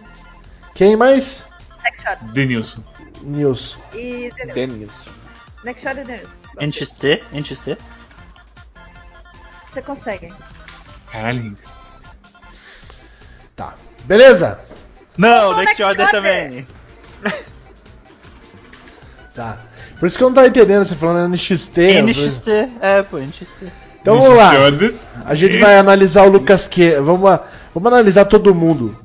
Quem 0.74 0.96
mais? 0.96 1.48
Next 1.84 2.08
Order. 2.10 2.28
Denilson. 2.32 2.84
Nilson. 3.22 3.78
E 3.94 4.32
Denilson. 4.36 4.54
Denilson. 4.56 5.12
Next 5.64 5.88
Order 5.88 6.04
e 6.04 6.08
Denilson. 6.08 6.36
NXT, 6.62 7.24
NXT. 7.32 7.78
Você 9.68 9.82
consegue. 9.84 10.34
Caralho, 11.12 11.56
Tá. 13.56 13.76
Beleza? 14.06 14.60
Não, 15.18 15.50
Next 15.58 15.66
Next 15.66 15.84
Order 15.84 16.06
Order. 16.08 16.22
também. 16.22 16.68
Tá. 19.34 19.58
Por 20.00 20.08
isso 20.08 20.18
que 20.18 20.24
eu 20.24 20.28
não 20.28 20.36
tava 20.36 20.48
entendendo 20.48 20.86
você 20.86 20.96
falando 20.96 21.32
NXT. 21.32 21.78
NXT, 22.02 22.48
é, 22.82 23.04
pô, 23.04 23.18
NXT. 23.18 23.68
Então 24.02 24.20
vamos 24.20 24.38
lá. 24.38 24.54
A 25.26 25.34
gente 25.34 25.58
vai 25.58 25.78
analisar 25.78 26.26
o 26.26 26.30
Lucas 26.30 26.68
Q. 26.68 27.02
Vamos, 27.02 27.22
lá. 27.22 27.46
vamos 27.74 27.88
analisar 27.92 28.26
todo 28.26 28.56
mundo 28.56 28.98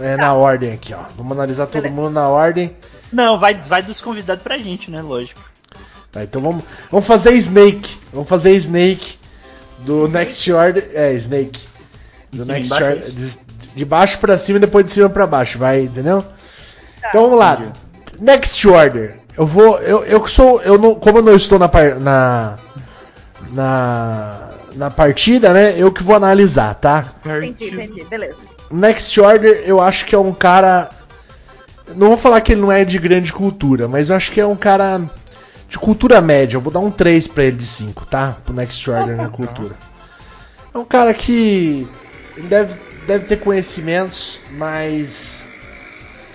é, 0.00 0.16
na 0.16 0.32
ordem 0.34 0.72
aqui, 0.72 0.94
ó. 0.94 1.02
Vamos 1.16 1.32
analisar 1.32 1.66
todo 1.66 1.88
mundo 1.90 2.10
na 2.10 2.28
ordem. 2.28 2.76
Não, 3.12 3.38
vai, 3.38 3.54
vai 3.54 3.82
dos 3.82 4.00
convidados 4.00 4.42
pra 4.42 4.58
gente, 4.58 4.90
né? 4.90 5.02
Lógico. 5.02 5.40
Tá, 6.12 6.22
então 6.24 6.40
vamos, 6.40 6.64
vamos 6.90 7.06
fazer 7.06 7.32
Snake. 7.34 7.96
Vamos 8.12 8.28
fazer 8.28 8.52
Snake 8.54 9.18
do 9.80 10.08
Next 10.08 10.52
Order. 10.52 10.90
É, 10.94 11.12
Snake. 11.14 11.60
Do 12.32 12.42
cima 12.42 12.54
Next 12.54 12.72
Order. 12.72 13.10
De, 13.10 13.38
de 13.74 13.84
baixo 13.84 14.18
pra 14.18 14.38
cima 14.38 14.58
e 14.58 14.60
depois 14.60 14.84
de 14.84 14.92
cima 14.92 15.08
pra 15.10 15.26
baixo, 15.26 15.58
vai, 15.58 15.82
entendeu? 15.82 16.22
Tá. 17.02 17.08
Então 17.08 17.22
vamos 17.24 17.38
lá. 17.38 17.72
Next 18.20 18.66
Order. 18.68 19.25
Eu 19.36 19.46
vou. 19.46 19.78
Eu, 19.78 20.02
eu 20.04 20.20
que 20.20 20.30
sou. 20.30 20.60
Eu 20.62 20.78
não, 20.78 20.94
como 20.94 21.18
eu 21.18 21.22
não 21.22 21.34
estou 21.36 21.58
na, 21.58 21.68
par- 21.68 21.96
na. 22.00 22.54
Na. 23.52 24.42
Na 24.74 24.90
partida, 24.90 25.54
né? 25.54 25.74
Eu 25.78 25.90
que 25.90 26.02
vou 26.02 26.14
analisar, 26.14 26.74
tá? 26.74 27.14
Entendi, 27.24 27.68
entendi. 27.74 28.04
Beleza. 28.04 28.36
Next 28.70 29.18
Order, 29.18 29.62
eu 29.64 29.80
acho 29.80 30.04
que 30.04 30.14
é 30.14 30.18
um 30.18 30.34
cara. 30.34 30.90
Não 31.94 32.08
vou 32.08 32.16
falar 32.16 32.40
que 32.42 32.52
ele 32.52 32.60
não 32.60 32.70
é 32.70 32.84
de 32.84 32.98
grande 32.98 33.32
cultura, 33.32 33.88
mas 33.88 34.10
eu 34.10 34.16
acho 34.16 34.30
que 34.32 34.40
é 34.40 34.44
um 34.46 34.56
cara 34.56 35.00
de 35.68 35.78
cultura 35.78 36.20
média. 36.20 36.56
Eu 36.56 36.60
vou 36.60 36.70
dar 36.72 36.80
um 36.80 36.90
3 36.90 37.26
pra 37.26 37.44
ele 37.44 37.56
de 37.56 37.64
5, 37.66 38.04
tá? 38.06 38.36
Pro 38.44 38.52
Next 38.52 38.90
Order 38.90 39.16
na 39.16 39.28
cultura. 39.28 39.74
É 40.74 40.78
um 40.78 40.84
cara 40.84 41.14
que 41.14 41.88
Ele 42.36 42.48
deve, 42.48 42.78
deve 43.06 43.24
ter 43.24 43.36
conhecimentos, 43.36 44.40
mas. 44.50 45.46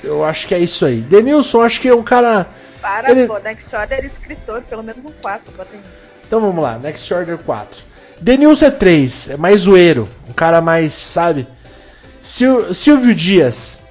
Eu 0.04 0.24
acho 0.26 0.48
que 0.48 0.56
é 0.56 0.60
isso 0.60 0.84
aí. 0.84 1.00
Denilson, 1.00 1.62
acho 1.62 1.80
que 1.80 1.88
é 1.90 1.94
um 1.94 2.02
cara. 2.02 2.48
Para, 2.82 3.12
Ele- 3.12 3.28
pô, 3.28 3.38
Next 3.40 3.76
Order 3.76 4.06
escritor, 4.06 4.62
pelo 4.64 4.82
menos 4.84 5.06
um 5.06 5.12
4, 5.22 5.52
bota 5.56 5.70
aí. 5.74 5.80
Então 6.28 6.42
vamos 6.42 6.64
lá, 6.64 6.78
Next 6.78 7.14
Order 7.14 7.38
4. 7.38 7.84
Denilson 8.20 8.66
é 8.66 8.72
3, 8.72 9.30
é 9.30 9.38
mais 9.38 9.62
zoeiro. 9.62 10.08
Um 10.30 10.34
cara 10.34 10.62
mais, 10.62 10.94
sabe? 10.94 11.48
Sil- 12.22 12.74
Silvio 12.74 13.14
Dias. 13.16 13.82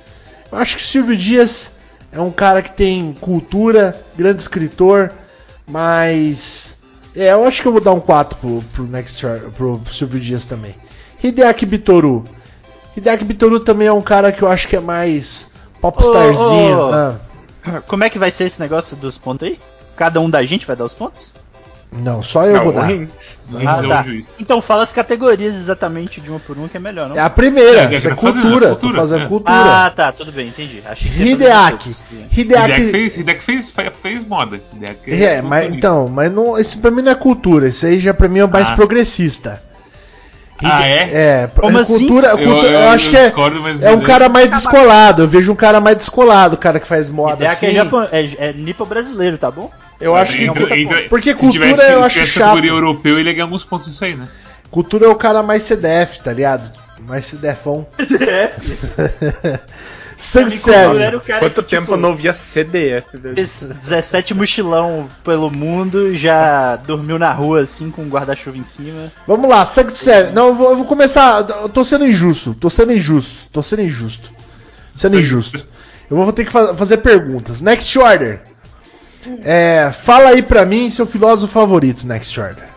Eu 0.51 0.59
acho 0.59 0.77
que 0.77 0.83
o 0.83 0.87
Silvio 0.87 1.17
Dias 1.17 1.73
é 2.13 2.21
um 2.21 2.31
cara 2.31 2.63
que 2.63 2.73
tem 2.73 3.17
cultura, 3.21 4.01
grande 4.17 4.43
escritor, 4.43 5.13
mas. 5.67 6.77
É, 7.15 7.33
eu 7.33 7.45
acho 7.45 7.61
que 7.61 7.67
eu 7.67 7.73
vou 7.73 7.81
dar 7.81 7.93
um 7.93 8.01
4 8.01 8.39
pro, 8.39 8.63
pro, 8.73 8.85
Next 8.85 9.25
Order, 9.27 9.51
pro 9.51 9.81
Silvio 9.91 10.21
Dias 10.21 10.47
também. 10.47 10.75
Hideaki 11.23 11.67
Bitoru. 11.67 12.25
Hideaki 12.97 13.25
Bitoru 13.25 13.61
também 13.61 13.89
é 13.89 13.93
um 13.93 14.03
cara 14.03 14.31
que 14.33 14.43
eu 14.43 14.49
acho 14.49 14.69
que 14.69 14.77
é 14.77 14.81
mais 14.81 15.51
popstarzinho. 15.81 16.79
Ô, 16.79 16.89
ô. 16.89 16.93
Ah, 16.95 17.21
Como 17.87 18.05
é 18.05 18.11
que 18.11 18.19
vai 18.19 18.31
ser 18.31 18.45
esse 18.45 18.61
negócio 18.61 18.97
dos 18.97 19.19
pontos 19.19 19.47
aí? 19.49 19.59
Cada 19.97 20.21
um 20.21 20.31
da 20.31 20.43
gente 20.43 20.67
vai 20.67 20.77
dar 20.77 20.85
os 20.85 20.95
pontos? 20.95 21.33
não, 21.93 22.23
só 22.23 22.47
eu 22.47 22.53
Não, 22.55 22.63
vou 22.63 22.73
o 22.73 22.77
dar. 22.77 22.85
Ah, 22.87 22.93
é 22.93 23.85
o 23.85 23.89
tá. 23.89 24.05
Então 24.39 24.63
fala 24.63 24.85
as 24.85 24.93
categorias 24.93 25.57
exatamente 25.57 26.21
de 26.21 26.31
uma 26.31 26.39
por 26.39 26.57
uma 26.57 26.69
que 26.69 26.77
é 26.77 26.81
melhor, 26.81 27.09
não? 27.09 27.17
É 27.17 27.21
a 27.21 27.29
primeira, 27.29 27.81
É, 27.81 27.95
é 27.95 27.97
é 27.97 28.15
cultura, 28.15 28.67
é 28.67 28.71
cultura, 28.71 28.95
fazendo 28.97 29.25
é. 29.25 29.27
cultura. 29.27 29.53
Ah, 29.87 29.91
tá, 29.91 30.13
tudo 30.13 30.31
bem, 30.31 30.47
entendi. 30.49 30.81
Achei 30.87 31.11
que 31.11 31.19
fazer 31.19 31.31
Hideaki. 31.33 31.97
Hideaki. 32.31 32.41
Hideki 32.41 32.91
fez, 32.93 33.17
Hideki 33.17 33.45
fez, 33.45 33.71
fe- 33.73 33.91
fez 34.01 34.25
moda. 34.25 34.61
Hideki 34.73 35.13
É, 35.25 35.43
mas 35.43 35.63
culturista. 35.63 35.77
então, 35.77 36.07
mas 36.09 36.31
não, 36.33 36.57
esse 36.57 36.79
pra 36.79 36.93
mim 36.93 37.03
não 37.03 37.11
é 37.11 37.15
cultura, 37.17 37.67
isso 37.67 37.85
aí 37.85 37.99
já 37.99 38.15
pra 38.15 38.29
mim 38.29 38.39
é 38.39 38.47
mais 38.47 38.71
Ah. 38.71 38.77
progressista. 38.77 39.61
Ah, 40.63 40.87
é? 40.87 41.11
É, 41.13 41.51
Como 41.55 41.79
é 41.79 41.81
assim? 41.81 41.99
cultura, 42.07 42.29
Eu- 42.29 42.39
eu, 42.39 42.63
eu- 42.65 42.89
acho 42.91 43.07
eu 43.07 43.11
que 43.11 43.17
é, 43.17 43.25
discordo, 43.27 43.61
mas 43.63 43.83
é 43.83 43.91
um 43.93 44.01
cara 44.01 44.29
mais 44.29 44.51
descolado. 44.51 45.23
Eu 45.23 45.29
vejo 45.29 45.53
um 45.53 45.57
cara 45.57 45.81
mais 45.81 45.97
descolado, 45.97 46.55
o 46.55 46.59
cara 46.59 46.79
que 46.81 46.87
faz 46.87 47.09
moda 47.11 47.35
Hideaki 47.37 47.67
assim. 47.67 47.67
é, 47.67 47.73
japo... 47.73 48.01
é, 48.13 48.49
é 48.49 48.53
nipo 48.53 48.85
brasileiro, 48.85 49.39
tá 49.39 49.51
bom? 49.51 49.71
Eu 50.01 50.17
acho 50.17 50.37
que 50.37 50.45
Entra- 50.45 50.79
entra- 50.79 51.03
porque 51.09 51.31
se 51.33 51.39
cultura 51.39 51.67
tivesse, 51.73 51.83
eu 51.93 52.01
se 52.01 52.07
acho 52.07 52.15
tivesse 52.15 52.33
chato. 52.33 52.65
europeu, 52.65 53.19
ele 53.19 53.29
ia 53.29 53.33
ganhar 53.35 53.45
alguns 53.45 53.65
pontos 53.65 53.89
isso 53.89 54.05
aí, 54.05 54.15
né? 54.15 54.29
cultura 54.71 55.07
é 55.07 55.09
o 55.09 55.17
cara 55.17 55.43
mais 55.43 55.65
CDF, 55.65 56.21
tá 56.21 56.33
ligado? 56.33 56.73
Mais 57.01 57.25
CDFão. 57.27 57.87
Sangue 60.21 60.57
Cultura 60.59 60.77
era 60.77 60.95
sério. 60.99 61.19
o 61.19 61.21
cara 61.23 61.41
Quanto 61.41 61.63
que, 61.63 61.71
tempo 61.71 61.83
tipo, 61.83 61.93
eu 61.95 61.97
não 61.97 62.15
via 62.15 62.35
CDF? 62.35 63.17
velho? 63.17 63.35
fez 63.35 63.63
17 63.63 64.35
mochilão 64.35 65.09
pelo 65.25 65.51
mundo, 65.51 66.15
já 66.15 66.77
dormiu 66.77 67.19
na 67.19 67.33
rua 67.33 67.63
assim 67.63 67.91
com 67.91 68.03
um 68.03 68.09
guarda-chuva 68.09 68.59
em 68.59 68.65
cima. 68.65 69.11
Vamos 69.27 69.49
lá, 69.49 69.65
sangue 69.65 69.97
sério. 69.97 70.33
Não, 70.35 70.49
eu 70.49 70.55
vou, 70.55 70.71
eu 70.71 70.77
vou 70.77 70.85
começar. 70.85 71.49
Eu 71.49 71.69
tô 71.71 71.85
sendo 71.85 72.07
injusto, 72.07 72.55
tô 72.55 72.69
sendo 72.69 72.93
injusto, 72.93 73.49
tô 73.51 73.63
sendo 73.63 73.83
injusto. 73.83 74.31
Sendo 74.93 75.19
injusto. 75.19 75.67
Eu 76.11 76.17
vou 76.17 76.33
ter 76.33 76.45
que 76.45 76.53
fa- 76.53 76.75
fazer 76.75 76.99
perguntas. 76.99 77.61
Next 77.63 77.99
Order. 77.99 78.43
É, 79.43 79.93
fala 80.03 80.31
aí 80.31 80.43
pra 80.43 80.65
mim 80.67 80.91
seu 80.91 81.07
filósofo 81.07 81.53
favorito, 81.53 82.07
Next 82.07 82.39
Order. 82.41 82.69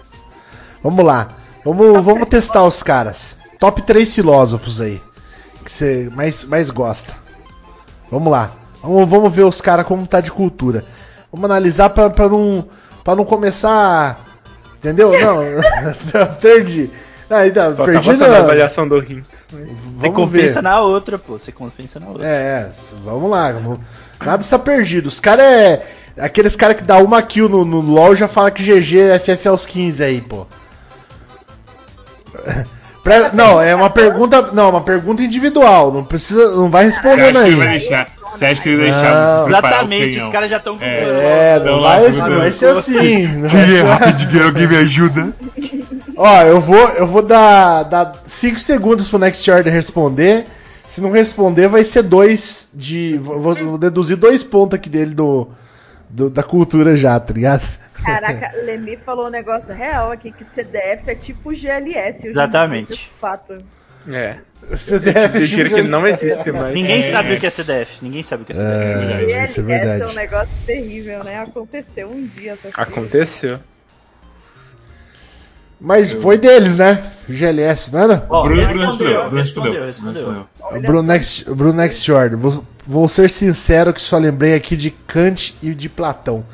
Vamos 0.83 1.03
lá. 1.03 1.29
Vamos, 1.65 2.03
vamos 2.03 2.29
testar 2.29 2.63
os 2.63 2.81
caras. 2.83 3.35
Top 3.59 3.81
3 3.81 4.13
filósofos 4.13 4.79
aí. 4.81 5.01
Que 5.63 5.71
você 5.71 6.09
mais, 6.13 6.43
mais 6.43 6.69
gosta. 6.69 7.13
Vamos 8.13 8.31
lá. 8.31 8.51
Vamos, 8.83 9.09
vamos 9.09 9.33
ver 9.33 9.41
os 9.43 9.59
caras 9.59 9.87
como 9.87 10.05
tá 10.05 10.21
de 10.21 10.31
cultura. 10.31 10.85
Vamos 11.31 11.45
analisar 11.45 11.89
pra, 11.89 12.11
pra 12.11 12.29
não. 12.29 12.67
pra 13.03 13.15
não 13.15 13.25
começar. 13.25 14.23
Entendeu? 14.77 15.11
Não. 15.19 15.41
perdi. 16.39 16.91
Ah, 17.29 17.47
então, 17.47 17.73
tá 17.73 17.85
perdi 17.85 18.13
não. 18.17 18.35
avaliação 18.35 18.87
do 18.87 18.99
Hintz. 18.99 19.47
Você 19.49 19.65
Vamos 19.97 20.15
compensa 20.15 20.55
ver. 20.55 20.61
na 20.61 20.81
outra, 20.81 21.17
pô. 21.17 21.39
Você 21.39 21.51
compensa 21.51 21.99
na 21.99 22.07
outra. 22.09 22.27
É, 22.27 22.29
é, 22.29 22.71
vamos 23.03 23.31
lá. 23.31 23.51
vamos- 23.53 23.79
Nada 24.23 24.43
está 24.43 24.59
perdido. 24.59 25.07
Os 25.07 25.19
caras 25.19 25.45
é. 25.45 25.85
Aqueles 26.19 26.55
caras 26.55 26.75
que 26.75 26.83
dá 26.83 26.97
uma 26.97 27.19
kill 27.23 27.49
no, 27.49 27.65
no 27.65 27.79
LoL 27.81 28.15
já 28.15 28.27
fala 28.27 28.51
que 28.51 28.61
GG 28.61 28.99
é 28.99 29.17
FF 29.17 29.47
aos 29.47 29.65
15 29.65 30.03
aí, 30.03 30.21
pô. 30.21 30.45
Pra- 33.03 33.31
não, 33.33 33.61
é 33.61 33.75
uma 33.75 33.89
pergunta. 33.89 34.49
Não, 34.53 34.69
uma 34.69 34.81
pergunta 34.81 35.21
individual. 35.21 35.91
Não 35.91 36.03
precisa. 36.05 36.55
Não 36.55 36.69
vai 36.69 36.85
Você 36.85 36.91
respondendo 37.01 37.37
acha 37.37 37.39
que 37.39 37.45
aí. 37.45 37.47
ele 37.51 37.55
vai 37.57 37.67
deixar? 37.69 38.07
Você 38.33 38.45
acha 38.45 38.61
que 38.61 38.69
ele 38.69 38.83
preparar 38.83 39.43
o 39.45 39.49
Exatamente, 39.49 40.19
os 40.19 40.27
caras 40.29 40.49
já 40.49 40.57
estão 40.57 40.77
com 40.77 40.83
É. 40.83 41.55
É, 41.57 41.61
não 41.63 41.81
vai, 41.81 42.09
não 42.11 42.37
vai 42.37 42.51
ser 42.51 42.67
assim. 42.67 43.41
vai 43.41 43.49
ser- 43.49 43.83
rapidinho, 43.83 44.45
alguém 44.45 44.67
me 44.67 44.77
ajuda. 44.77 45.33
Ó, 46.15 46.41
eu 46.43 46.59
vou, 46.59 46.89
eu 46.89 47.05
vou 47.05 47.21
dar 47.21 48.13
5 48.25 48.59
segundos 48.59 49.09
pro 49.09 49.19
Next 49.19 49.49
Order 49.51 49.71
responder. 49.73 50.45
Se 50.87 51.01
não 51.01 51.11
responder, 51.11 51.67
vai 51.67 51.83
ser 51.83 52.03
dois 52.03 52.67
de. 52.73 53.19
Vou, 53.21 53.39
vou 53.55 53.77
deduzir 53.77 54.15
dois 54.15 54.43
pontos 54.43 54.75
aqui 54.77 54.89
dele 54.89 55.13
do, 55.15 55.49
do- 56.09 56.29
da 56.29 56.43
cultura 56.43 56.95
já, 56.95 57.19
tá 57.19 57.33
ligado? 57.33 57.63
Caraca, 58.03 58.51
Lemi 58.63 58.97
falou 58.97 59.27
um 59.27 59.29
negócio 59.29 59.73
real 59.73 60.11
aqui, 60.11 60.31
que 60.31 60.43
CDF 60.43 61.09
é 61.09 61.15
tipo 61.15 61.51
GLS. 61.53 62.27
Exatamente. 62.27 63.09
Fato. 63.19 63.57
É. 64.09 64.35
Você 64.69 64.99
deve 64.99 65.39
Eu 65.41 65.45
juro 65.45 65.69
que 65.69 65.81
não 65.81 66.05
existe 66.07 66.51
mais. 66.51 66.73
Ninguém 66.73 66.99
É. 66.99 67.11
sabe 67.11 67.33
o 67.35 67.39
que 67.39 67.45
é 67.45 67.49
CDF. 67.49 67.97
Ninguém 68.01 68.23
sabe 68.23 68.43
o 68.43 68.45
que 68.45 68.51
é 68.51 68.55
CDF. 68.55 68.73
É, 68.73 69.17
GLS 69.25 69.51
isso 69.51 69.59
é 69.59 69.63
verdade. 69.63 70.01
é 70.01 70.07
um 70.07 70.13
negócio 70.13 70.53
terrível, 70.65 71.23
né? 71.23 71.39
Aconteceu 71.39 72.09
um 72.09 72.25
dia. 72.27 72.57
Aconteceu. 72.75 73.59
Mas 75.79 76.13
foi 76.13 76.37
deles, 76.37 76.77
né? 76.77 77.11
GLS, 77.27 77.91
não 77.91 77.99
era? 77.99 78.25
Ó, 78.29 78.43
Bruno- 78.43 78.65
Bruno 78.67 78.85
respondeu, 78.85 79.29
respondeu, 79.29 79.85
respondeu, 79.85 79.85
respondeu, 79.85 80.81
Bruno. 80.81 81.03
Next, 81.03 81.45
Bruno 81.53 81.73
Next 81.73 82.11
Order. 82.11 82.37
Vou, 82.37 82.65
vou 82.87 83.07
ser 83.09 83.29
sincero 83.29 83.93
que 83.93 84.01
só 84.01 84.17
lembrei 84.17 84.53
aqui 84.55 84.77
de 84.77 84.91
Kant 84.91 85.55
e 85.61 85.73
de 85.75 85.89
Platão. 85.89 86.45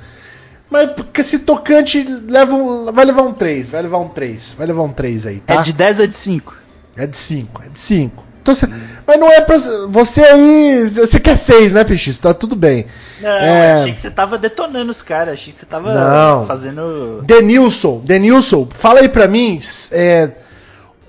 Mas 0.69 0.91
porque 0.91 1.23
se 1.23 1.39
tocante 1.39 2.03
leva 2.03 2.53
um, 2.55 2.91
vai 2.91 3.03
levar 3.05 3.23
um 3.23 3.33
3, 3.33 3.69
vai 3.71 3.81
levar 3.81 3.97
um 3.97 4.07
3, 4.07 4.53
vai 4.57 4.67
levar 4.67 4.83
um 4.83 4.91
3 4.93 5.25
aí, 5.25 5.39
tá? 5.39 5.55
É 5.55 5.61
de 5.61 5.73
10 5.73 5.99
ou 5.99 6.05
é 6.05 6.07
de 6.07 6.15
5? 6.15 6.55
É 6.95 7.07
de 7.07 7.17
5, 7.17 7.63
é 7.65 7.69
de 7.69 7.79
5. 7.79 8.23
Então, 8.41 8.55
cê- 8.55 8.67
Mas 9.05 9.19
não 9.19 9.29
é 9.31 9.41
pra. 9.41 9.57
Você 9.89 10.21
aí. 10.23 10.87
Você 10.87 11.19
quer 11.19 11.37
6, 11.37 11.73
né, 11.73 11.83
PX? 11.83 12.17
Tá 12.19 12.33
tudo 12.33 12.55
bem. 12.55 12.85
Não, 13.21 13.29
É. 13.29 13.73
achei 13.81 13.93
que 13.93 13.99
você 14.01 14.09
tava 14.11 14.37
detonando 14.37 14.89
os 14.91 15.01
caras. 15.01 15.33
Achei 15.33 15.51
que 15.53 15.59
você 15.59 15.65
tava 15.65 15.93
Não. 15.93 16.45
fazendo. 16.47 17.21
Denilson, 17.23 17.99
Denilson, 18.03 18.67
fala 18.71 19.01
aí 19.01 19.09
pra 19.09 19.27
mim 19.27 19.59
é, 19.91 20.31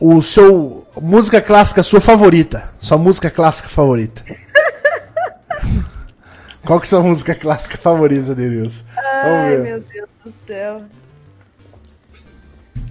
o 0.00 0.20
seu. 0.22 0.86
Música 1.00 1.40
clássica 1.40 1.82
sua 1.84 2.00
favorita. 2.00 2.70
Sua 2.80 2.98
música 2.98 3.30
clássica 3.30 3.68
favorita. 3.68 4.22
Qual 6.64 6.78
que 6.78 6.84
é 6.84 6.88
a 6.88 6.90
sua 6.90 7.02
música 7.02 7.34
clássica 7.34 7.78
favorita, 7.78 8.34
Denilson? 8.34 8.84
Ai, 8.96 9.56
meu 9.58 9.80
Deus 9.80 10.08
do 10.24 10.32
céu. 10.46 10.82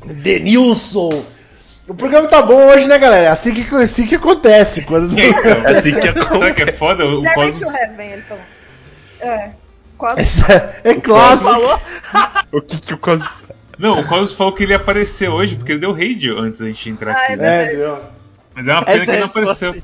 Denilson! 0.05 1.23
O 1.87 1.93
programa 1.93 2.27
tá 2.27 2.41
bom 2.41 2.67
hoje, 2.67 2.87
né, 2.87 2.99
galera? 2.99 3.25
É 3.27 3.29
assim 3.29 3.53
que, 3.53 3.75
assim 3.75 4.05
que 4.05 4.15
acontece. 4.15 4.83
Quando... 4.83 5.11
Então, 5.17 5.41
Assim 5.75 5.93
que 5.95 6.01
Sabe 6.37 6.51
o 6.51 6.55
que 6.55 6.63
é 6.63 6.71
foda? 6.73 7.05
O 7.05 7.23
Cosmos. 7.33 7.59
to 7.67 7.75
Heaven, 7.75 8.11
ele 8.11 8.21
falou. 8.23 8.43
É. 9.21 9.49
Quase. 9.97 10.21
Essa 10.21 10.75
é 10.83 10.93
clássico. 10.95 11.49
Falou? 11.49 11.81
O 12.51 12.61
que 12.61 12.81
que 12.81 12.93
o 12.93 12.97
Cos... 12.97 13.21
Não, 13.77 13.99
o 13.99 14.07
Cosmos 14.07 14.33
falou 14.33 14.53
que 14.53 14.63
ele 14.63 14.71
ia 14.73 14.77
aparecer 14.77 15.29
hoje, 15.29 15.55
porque 15.55 15.71
ele 15.73 15.79
deu 15.81 15.93
raid 15.93 16.29
antes 16.31 16.59
da 16.61 16.67
gente 16.67 16.89
entrar 16.89 17.15
Ah, 17.15 17.19
aqui. 17.23 17.33
é 17.33 17.35
né? 17.35 17.63
É, 17.63 17.75
deu. 17.75 17.99
Mas 18.55 18.67
é 18.67 18.73
uma 18.73 18.83
pena 18.83 18.97
Essa 18.97 19.05
que 19.05 19.11
ele 19.11 19.19
não 19.19 19.27
apareceu. 19.27 19.75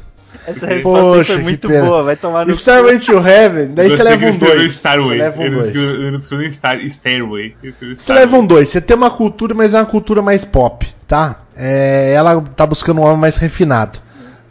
Essa 0.47 0.65
resposta 0.65 1.03
Poxa, 1.17 1.33
foi 1.33 1.41
muito 1.43 1.67
pena. 1.67 1.85
boa. 1.85 2.03
Vai 2.03 2.15
tomar 2.15 2.45
no. 2.45 2.51
Starway 2.53 2.99
to 2.99 3.17
Heaven, 3.19 3.73
daí 3.73 3.89
você 3.89 4.03
leva 4.03 4.25
um 4.25 4.37
2. 4.37 4.71
Starway. 4.71 5.17
Você 5.17 5.23
leva 5.23 5.37
um 5.39 5.41
ele 5.41 5.49
não 5.51 5.59
2. 5.59 5.67
escreveu- 5.67 6.01
ele 6.01 6.11
não 6.11 6.19
escreveu 6.19 6.51
Star, 6.51 6.79
Stairway. 6.81 7.55
Você 7.95 8.13
leva 8.13 8.37
um 8.37 8.45
2. 8.45 8.69
Você 8.69 8.81
tem 8.81 8.95
uma 8.97 9.11
cultura, 9.11 9.53
mas 9.53 9.73
é 9.73 9.77
uma 9.79 9.85
cultura 9.85 10.21
mais 10.21 10.43
pop, 10.45 10.87
tá? 11.07 11.41
É, 11.55 12.13
ela 12.15 12.41
tá 12.55 12.65
buscando 12.65 12.99
um 13.01 13.03
homem 13.03 13.17
mais 13.17 13.37
refinado, 13.37 13.99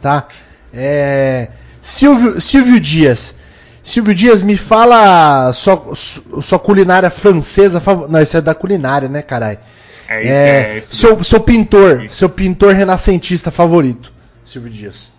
tá? 0.01 0.27
É, 0.73 1.49
Silvio, 1.81 2.39
Silvio 2.41 2.79
Dias. 2.79 3.35
Silvio 3.83 4.15
Dias, 4.15 4.41
me 4.41 4.57
fala 4.57 5.53
sua, 5.53 5.95
sua 5.95 6.57
culinária 6.57 7.09
francesa 7.11 7.79
favorita. 7.79 8.11
Não, 8.11 8.19
isso 8.21 8.35
é 8.35 8.41
da 8.41 8.55
culinária, 8.55 9.07
né, 9.07 9.21
caralho? 9.21 9.59
É, 10.07 10.21
isso 10.23 10.31
É, 10.33 10.77
é. 10.77 10.83
seu, 10.89 11.23
seu 11.23 11.39
pintor, 11.39 12.05
seu 12.09 12.27
pintor 12.27 12.73
renascentista 12.73 13.51
favorito, 13.51 14.11
Silvio 14.43 14.71
Dias. 14.71 15.13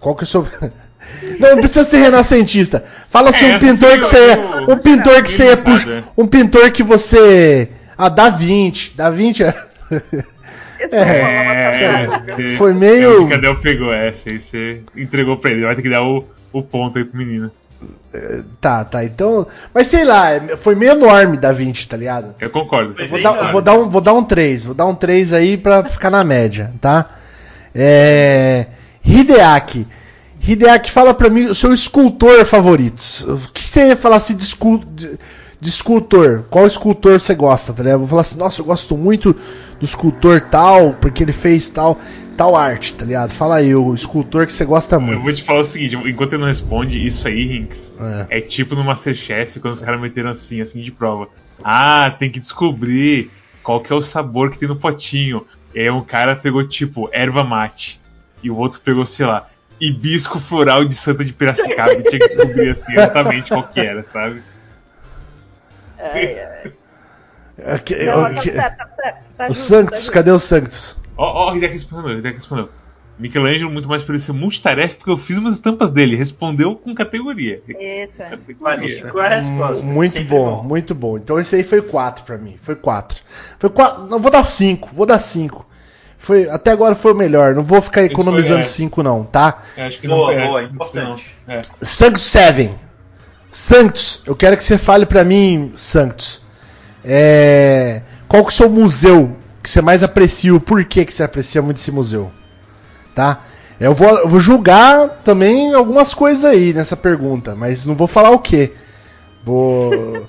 Qual 0.00 0.14
que 0.14 0.22
é 0.22 0.24
o 0.24 0.26
seu. 0.26 0.46
Não, 1.40 1.52
não 1.52 1.58
precisa 1.58 1.84
ser 1.84 1.98
renascentista. 1.98 2.84
Fala 3.08 3.30
assim, 3.30 3.46
É, 3.46 3.56
um 3.56 3.58
pintor 3.58 3.90
sim, 3.92 3.98
que 3.98 4.04
você 4.06 4.18
é. 4.18 4.34
eu- 4.34 4.74
Um 4.74 4.76
pintor 4.76 5.22
que 5.22 5.30
você 5.30 5.42
é. 5.42 5.46
Limitado, 5.54 5.70
puxa- 5.78 5.90
é. 5.92 6.02
Um 6.18 6.26
pintor 6.26 6.70
que 6.70 6.82
você. 6.82 7.68
Ah, 7.96 8.08
Da 8.10 8.28
Vinci. 8.28 8.92
Da 8.94 9.08
Vinci 9.10 9.42
é. 9.42 9.54
Esse 10.78 10.94
É, 10.94 12.06
É, 12.38 12.52
Foi 12.56 12.74
meio- 12.74 13.10
É, 13.12 13.16
o 13.20 13.26
que 13.26 13.30
Cadê 13.40 13.54
pegou 13.56 13.92
essa? 13.92 14.28
Aí 14.30 14.38
você 14.38 14.82
entregou 14.94 15.38
pra 15.38 15.50
ele. 15.50 15.64
Vai 15.64 15.74
ter 15.74 15.82
que 15.82 15.88
dar 15.88 16.02
o, 16.02 16.24
o 16.52 16.62
ponto 16.62 16.98
aí 16.98 17.04
pro 17.04 17.16
menino. 17.18 17.50
Tá, 18.60 18.84
tá. 18.84 19.02
Então. 19.04 19.46
Mas 19.72 19.86
sei 19.86 20.04
lá, 20.04 20.32
é- 20.32 20.56
foi 20.56 20.74
meio 20.74 20.92
enorme 20.92 21.36
Da 21.38 21.52
Vinci, 21.52 21.88
tá 21.88 21.96
ligado? 21.96 22.34
Eu 22.38 22.50
concordo. 22.50 22.94
Foi 22.94 23.06
Vou 23.08 23.22
dar, 23.22 23.50
vou 23.52 23.62
dar 23.62 23.74
um, 23.78 23.88
vou 23.88 24.00
dar 24.02 24.12
um 24.12 24.22
3. 24.24 24.66
Vou 24.66 24.74
dar 24.74 24.86
um 24.86 24.94
3 24.94 25.32
aí 25.32 25.56
pra 25.56 25.84
ficar 25.84 26.10
na 26.10 26.22
média, 26.22 26.72
tá? 26.82 27.06
É, 27.74 28.66
Hideaki. 29.08 29.86
Hideaki, 30.40 30.90
fala 30.90 31.12
pra 31.14 31.28
mim 31.28 31.46
o 31.46 31.54
seu 31.54 31.72
escultor 31.72 32.44
favorito. 32.44 33.00
O 33.26 33.52
que 33.52 33.68
você 33.68 33.88
ia 33.88 33.96
falar 33.96 34.16
assim 34.16 34.36
de, 34.36 34.42
escul- 34.42 34.84
de- 34.94 35.18
de 35.60 35.68
escultor? 35.68 36.44
Qual 36.50 36.66
escultor 36.66 37.20
você 37.20 37.34
gosta, 37.34 37.72
tá 37.72 37.82
ligado? 37.82 37.94
Eu 37.96 37.98
vou 38.00 38.08
falar 38.08 38.20
assim, 38.22 38.38
nossa, 38.38 38.60
eu 38.60 38.64
gosto 38.64 38.96
muito 38.96 39.34
do 39.80 39.84
escultor 39.84 40.40
tal, 40.40 40.92
porque 40.94 41.22
ele 41.24 41.32
fez 41.32 41.68
tal, 41.68 41.98
tal 42.36 42.54
arte, 42.54 42.94
tá 42.94 43.04
ligado? 43.04 43.30
Fala 43.30 43.56
aí, 43.56 43.74
o 43.74 43.92
escultor 43.92 44.46
que 44.46 44.52
você 44.52 44.64
gosta 44.64 44.96
Eu 44.96 45.00
muito. 45.00 45.22
vou 45.22 45.32
te 45.32 45.42
falar 45.42 45.60
o 45.60 45.64
seguinte, 45.64 45.96
enquanto 45.96 46.32
ele 46.34 46.42
não 46.42 46.48
responde, 46.48 47.04
isso 47.04 47.26
aí, 47.26 47.44
Rinks, 47.44 47.92
É. 48.30 48.38
é 48.38 48.40
tipo 48.40 48.74
no 48.76 48.84
Masterchef, 48.84 49.58
quando 49.58 49.74
os 49.74 49.80
caras 49.80 50.00
meteram 50.00 50.30
assim, 50.30 50.60
assim 50.60 50.80
de 50.80 50.92
prova. 50.92 51.28
Ah, 51.64 52.14
tem 52.16 52.30
que 52.30 52.38
descobrir 52.38 53.28
qual 53.62 53.80
que 53.80 53.92
é 53.92 53.96
o 53.96 54.00
sabor 54.02 54.50
que 54.50 54.58
tem 54.58 54.68
no 54.68 54.76
potinho. 54.76 55.44
E 55.74 55.80
aí 55.80 55.90
um 55.90 56.02
cara 56.04 56.36
pegou, 56.36 56.66
tipo, 56.66 57.08
erva 57.12 57.42
mate. 57.42 58.00
E 58.42 58.50
o 58.50 58.56
outro 58.56 58.80
pegou, 58.80 59.04
sei 59.04 59.26
lá, 59.26 59.46
hibisco 59.80 60.38
floral 60.38 60.84
de 60.84 60.94
Santa 60.94 61.24
de 61.24 61.32
Piracicaba. 61.32 61.94
E 61.94 62.02
tinha 62.02 62.20
que 62.20 62.26
descobrir, 62.26 62.70
assim, 62.70 62.92
exatamente 62.92 63.50
qual 63.50 63.66
que 63.68 63.80
era, 63.80 64.02
sabe? 64.04 64.42
Ai, 65.98 66.38
ai. 66.40 66.72
Ok, 67.74 68.06
Não, 68.06 68.22
tá 68.22 68.30
ok. 68.30 68.52
certo, 68.52 68.76
tá 68.76 68.86
certo. 68.86 69.32
Tá 69.36 69.44
O 69.46 69.48
justo, 69.48 69.68
Sanctus, 69.68 70.06
tá 70.06 70.12
cadê 70.12 70.30
o 70.30 70.38
Sanctus? 70.38 70.96
Ó, 71.16 71.48
ó, 71.48 71.52
o 71.52 71.56
Hideki 71.56 71.72
respondeu, 71.74 72.14
o 72.14 72.18
Hideki 72.18 72.34
respondeu. 72.36 72.68
Michelangelo 73.18 73.68
muito 73.68 73.88
mais 73.88 74.04
por 74.04 74.12
ele 74.12 74.20
ser 74.20 74.32
multitarefa, 74.32 74.94
porque 74.94 75.10
eu 75.10 75.18
fiz 75.18 75.36
umas 75.38 75.54
estampas 75.54 75.90
dele. 75.90 76.14
Respondeu 76.14 76.76
com 76.76 76.94
categoria. 76.94 77.60
Eita. 77.68 78.24
Categoria. 78.26 78.78
Qualificou 78.78 79.20
a 79.20 79.28
resposta. 79.28 79.84
Muito 79.84 80.12
Sempre 80.12 80.28
bom, 80.28 80.62
muito 80.62 80.94
bom. 80.94 81.18
Então 81.18 81.36
esse 81.36 81.56
aí 81.56 81.64
foi 81.64 81.82
4 81.82 82.22
pra 82.22 82.38
mim. 82.38 82.56
Foi 82.62 82.76
4. 82.76 83.18
Foi 83.58 83.70
4. 83.70 84.06
Não, 84.06 84.20
vou 84.20 84.30
dar 84.30 84.44
5. 84.44 84.90
Vou 84.94 85.04
dar 85.04 85.18
5. 85.18 85.67
Foi, 86.28 86.46
até 86.50 86.72
agora 86.72 86.94
foi 86.94 87.12
o 87.12 87.16
melhor. 87.16 87.54
Não 87.54 87.62
vou 87.62 87.80
ficar 87.80 88.04
economizando 88.04 88.60
é. 88.60 88.62
5 88.62 89.02
não, 89.02 89.24
tá? 89.24 89.62
Eu 89.74 89.84
acho 89.84 89.98
que 89.98 90.06
Boa, 90.06 90.30
não, 90.34 90.38
é, 90.38 90.46
boa, 90.46 90.60
não. 90.60 90.68
importante. 90.68 91.24
É. 91.48 91.62
Sanctus 91.80 92.24
7. 92.24 92.70
Sanctus, 93.50 94.20
eu 94.26 94.36
quero 94.36 94.54
que 94.54 94.62
você 94.62 94.76
fale 94.76 95.06
pra 95.06 95.24
mim, 95.24 95.72
Sanctus. 95.74 96.42
É, 97.02 98.02
qual 98.28 98.42
que 98.42 98.50
é 98.50 98.52
o 98.52 98.54
seu 98.54 98.68
museu 98.68 99.38
que 99.62 99.70
você 99.70 99.80
mais 99.80 100.02
aprecia? 100.02 100.54
O 100.54 100.60
porquê 100.60 101.06
que 101.06 101.14
você 101.14 101.22
aprecia 101.22 101.62
muito 101.62 101.78
esse 101.78 101.90
museu? 101.90 102.30
Tá? 103.14 103.40
Eu 103.80 103.94
vou, 103.94 104.10
eu 104.18 104.28
vou 104.28 104.38
julgar 104.38 105.22
também 105.24 105.72
algumas 105.72 106.12
coisas 106.12 106.44
aí 106.44 106.74
nessa 106.74 106.94
pergunta, 106.94 107.54
mas 107.54 107.86
não 107.86 107.94
vou 107.94 108.06
falar 108.06 108.32
o 108.32 108.38
que. 108.38 108.74
Vou. 109.42 110.28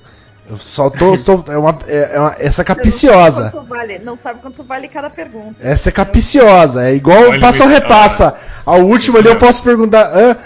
Eu 0.50 0.58
só 0.58 0.90
tô. 0.90 1.16
tô- 1.22 1.44
é 1.50 1.56
uma, 1.56 1.78
é, 1.86 2.16
é 2.16 2.18
uma- 2.18 2.36
essa 2.38 2.62
é 2.62 2.64
capiciosa. 2.64 3.44
Não 3.44 3.50
sabe, 3.50 3.52
quanto 3.52 3.68
vale, 3.68 3.98
não 4.00 4.16
sabe 4.16 4.40
quanto 4.40 4.62
vale 4.64 4.88
cada 4.88 5.08
pergunta. 5.08 5.56
Essa 5.60 5.88
é 5.88 5.92
capiciosa. 5.92 6.88
É 6.88 6.94
igual 6.94 7.30
Olha, 7.30 7.40
passa 7.40 7.62
ou 7.62 7.70
repassa. 7.70 8.36
Ao 8.66 8.80
último 8.80 9.18
ali 9.18 9.28
eu 9.28 9.36
posso 9.36 9.62
perguntar. 9.62 10.10
hã? 10.14 10.36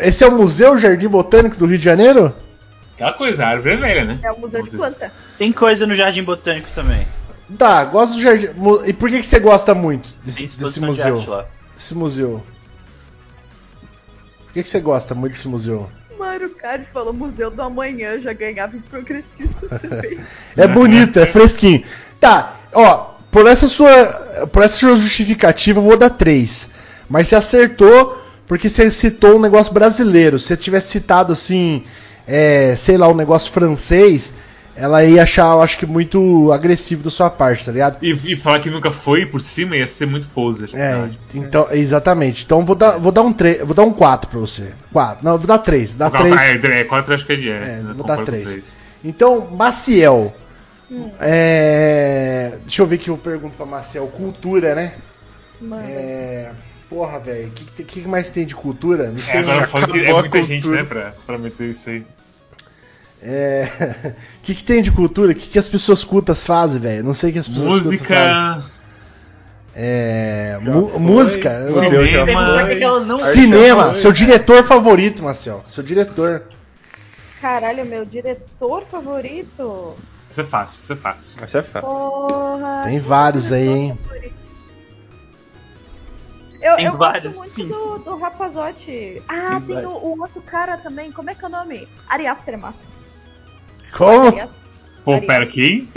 esse 0.00 0.24
é 0.24 0.26
o 0.28 0.32
Museu 0.32 0.78
Jardim 0.78 1.08
Botânico 1.08 1.56
do 1.56 1.66
Rio 1.66 1.76
de 1.78 1.84
Janeiro? 1.84 2.32
Aquela 2.94 3.12
coisa, 3.12 3.44
a 3.44 3.48
árvore 3.48 3.74
é 3.74 3.76
velha, 3.76 4.04
né? 4.04 4.18
É 4.22 4.32
o 4.32 4.40
museu 4.40 4.62
de 4.62 4.70
planta. 4.70 5.12
Tem 5.36 5.52
coisa 5.52 5.86
no 5.86 5.94
Jardim 5.94 6.22
Botânico 6.22 6.68
também. 6.74 7.06
Tá, 7.56 7.84
gosto 7.84 8.14
do 8.14 8.20
Jardim. 8.22 8.48
E 8.86 8.92
por 8.92 9.10
que, 9.10 9.20
que 9.20 9.26
você 9.26 9.38
gosta 9.38 9.74
muito 9.74 10.08
desse, 10.24 10.42
desse 10.42 10.56
exposição 10.56 10.82
de 10.82 10.88
museu? 10.88 11.16
arte 11.16 11.28
lá. 11.30 11.46
Desse 11.76 11.94
museu. 11.94 12.42
Por 14.46 14.52
que, 14.54 14.62
que 14.62 14.68
você 14.68 14.80
gosta 14.80 15.14
muito 15.14 15.32
desse 15.32 15.48
museu? 15.48 15.88
Mário 16.18 16.50
Card 16.50 16.86
falou 16.92 17.12
Museu 17.12 17.50
do 17.50 17.62
Amanhã, 17.62 18.18
já 18.20 18.32
ganhava 18.32 18.76
em 18.76 18.80
progressista 18.80 19.68
também. 19.78 20.18
É 20.56 20.66
bonito, 20.66 21.18
é 21.18 21.26
fresquinho. 21.26 21.82
Tá, 22.20 22.56
ó, 22.72 23.14
por 23.30 23.46
essa 23.46 23.66
sua. 23.68 24.48
Por 24.52 24.62
essa 24.62 24.76
sua 24.76 24.96
justificativa, 24.96 25.78
eu 25.78 25.84
vou 25.84 25.96
dar 25.96 26.10
3. 26.10 26.70
Mas 27.08 27.28
você 27.28 27.36
acertou 27.36 28.20
porque 28.46 28.68
você 28.68 28.90
citou 28.90 29.36
um 29.36 29.40
negócio 29.40 29.72
brasileiro. 29.72 30.38
Se 30.38 30.48
você 30.48 30.56
tivesse 30.56 30.88
citado 30.88 31.32
assim, 31.32 31.84
é, 32.26 32.74
sei 32.76 32.96
lá, 32.96 33.08
um 33.08 33.14
negócio 33.14 33.52
francês, 33.52 34.32
ela 34.80 35.04
ia 35.04 35.24
achar, 35.24 35.52
eu 35.52 35.62
acho 35.62 35.76
que, 35.78 35.84
muito 35.84 36.52
agressivo 36.52 37.02
da 37.02 37.10
sua 37.10 37.28
parte, 37.28 37.64
tá 37.64 37.72
ligado? 37.72 37.98
E, 38.00 38.12
e 38.32 38.36
falar 38.36 38.60
que 38.60 38.70
nunca 38.70 38.90
foi 38.92 39.26
por 39.26 39.40
cima 39.40 39.76
ia 39.76 39.86
ser 39.86 40.06
muito 40.06 40.28
poser. 40.28 40.70
É, 40.72 41.08
então, 41.34 41.66
exatamente. 41.70 42.44
Então 42.44 42.64
vou 42.64 42.76
dar, 42.76 42.92
vou 42.98 43.10
dar 43.10 43.22
um 43.22 43.32
3, 43.32 43.58
vou 43.64 43.74
dar 43.74 43.82
um 43.82 43.92
4 43.92 44.30
pra 44.30 44.38
você. 44.38 44.72
4. 44.92 45.24
Não, 45.24 45.36
vou 45.36 45.46
dar 45.46 45.58
3. 45.58 45.96
Dá 45.96 46.10
Calma, 46.10 46.36
3. 46.36 46.64
é, 46.64 46.80
é, 46.80 46.84
quatro 46.84 47.12
eu 47.12 47.16
acho 47.16 47.26
que 47.26 47.32
é 47.32 47.36
de 47.36 47.50
é. 47.50 47.54
É, 47.54 47.78
eu 47.80 47.84
vou 47.94 47.94
dar 47.94 48.16
concordo 48.16 48.20
com 48.20 48.24
três. 48.26 48.50
três. 48.50 48.76
Então, 49.04 49.48
Maciel. 49.50 50.32
É, 51.20 52.58
deixa 52.62 52.82
eu 52.82 52.86
ver 52.86 52.98
que 52.98 53.10
eu 53.10 53.16
pergunto 53.16 53.56
pra 53.56 53.66
Maciel. 53.66 54.06
Cultura, 54.06 54.74
né? 54.74 54.94
Mano. 55.60 55.82
É, 55.84 56.52
porra, 56.88 57.18
velho. 57.18 57.48
O 57.48 57.50
que, 57.50 57.84
que, 57.84 58.08
mais 58.08 58.30
tem 58.30 58.46
de 58.46 58.54
cultura? 58.54 59.10
Não 59.10 59.18
É, 59.18 59.22
sei. 59.22 59.40
agora 59.40 59.66
fala 59.66 59.88
que 59.88 59.98
é 60.04 60.12
muita 60.12 60.42
gente, 60.42 60.62
cultura. 60.62 60.82
né, 60.82 60.88
pra, 60.88 61.14
pra 61.26 61.38
meter 61.38 61.70
isso 61.70 61.90
aí. 61.90 62.06
É, 63.22 63.66
O 64.38 64.40
que, 64.42 64.54
que 64.54 64.64
tem 64.64 64.80
de 64.82 64.92
cultura? 64.92 65.32
O 65.32 65.34
que, 65.34 65.48
que 65.48 65.58
as 65.58 65.68
pessoas 65.68 66.04
cultas 66.04 66.46
fazem, 66.46 66.80
velho? 66.80 67.02
Não 67.04 67.14
sei 67.14 67.30
o 67.30 67.32
que 67.32 67.38
as 67.38 67.48
pessoas 67.48 67.82
cultas 67.82 68.00
fazem. 68.02 68.54
Música, 68.54 68.64
É, 69.74 70.58
Já 70.62 70.70
mu- 70.72 70.88
foi. 70.88 71.00
música. 71.00 71.68
Cinema. 71.70 73.18
Cinema. 73.20 73.82
já 73.84 73.90
foi, 73.90 73.94
Seu 73.96 74.12
diretor 74.12 74.64
favorito, 74.64 75.22
Marcel. 75.22 75.64
Seu 75.68 75.82
diretor. 75.82 76.44
Caralho, 77.40 77.84
meu 77.86 78.04
diretor 78.04 78.84
favorito? 78.86 79.94
isso 80.30 80.40
é 80.40 80.44
fácil, 80.44 80.82
isso 80.82 80.92
é 80.92 80.96
fácil. 80.96 81.42
Essa 81.42 81.58
é 81.58 81.62
fácil. 81.62 81.88
Porra. 81.88 82.82
Tem 82.84 82.98
vários 83.00 83.50
aí, 83.52 83.66
hein? 83.68 83.98
Eu, 86.60 86.74
Tem 86.76 86.86
eu 86.86 86.96
vários, 86.96 87.34
gosto 87.36 87.38
muito 87.38 87.54
sim. 87.54 87.68
do, 87.68 87.98
do 87.98 88.16
Rapazote. 88.16 89.22
Ah, 89.28 89.60
Tem 89.64 89.76
tem, 89.76 89.86
o, 89.86 89.90
o 89.90 90.20
outro 90.20 90.42
cara 90.42 90.76
também. 90.76 91.12
Como 91.12 91.30
é 91.30 91.34
que 91.34 91.44
é 91.44 91.48
o 91.48 91.50
nome? 91.50 91.88
Arias 92.08 92.38
Termas. 92.44 92.74
Como? 93.96 94.32
Pô, 95.04 95.20
pera, 95.22 95.46
quem? 95.46 95.88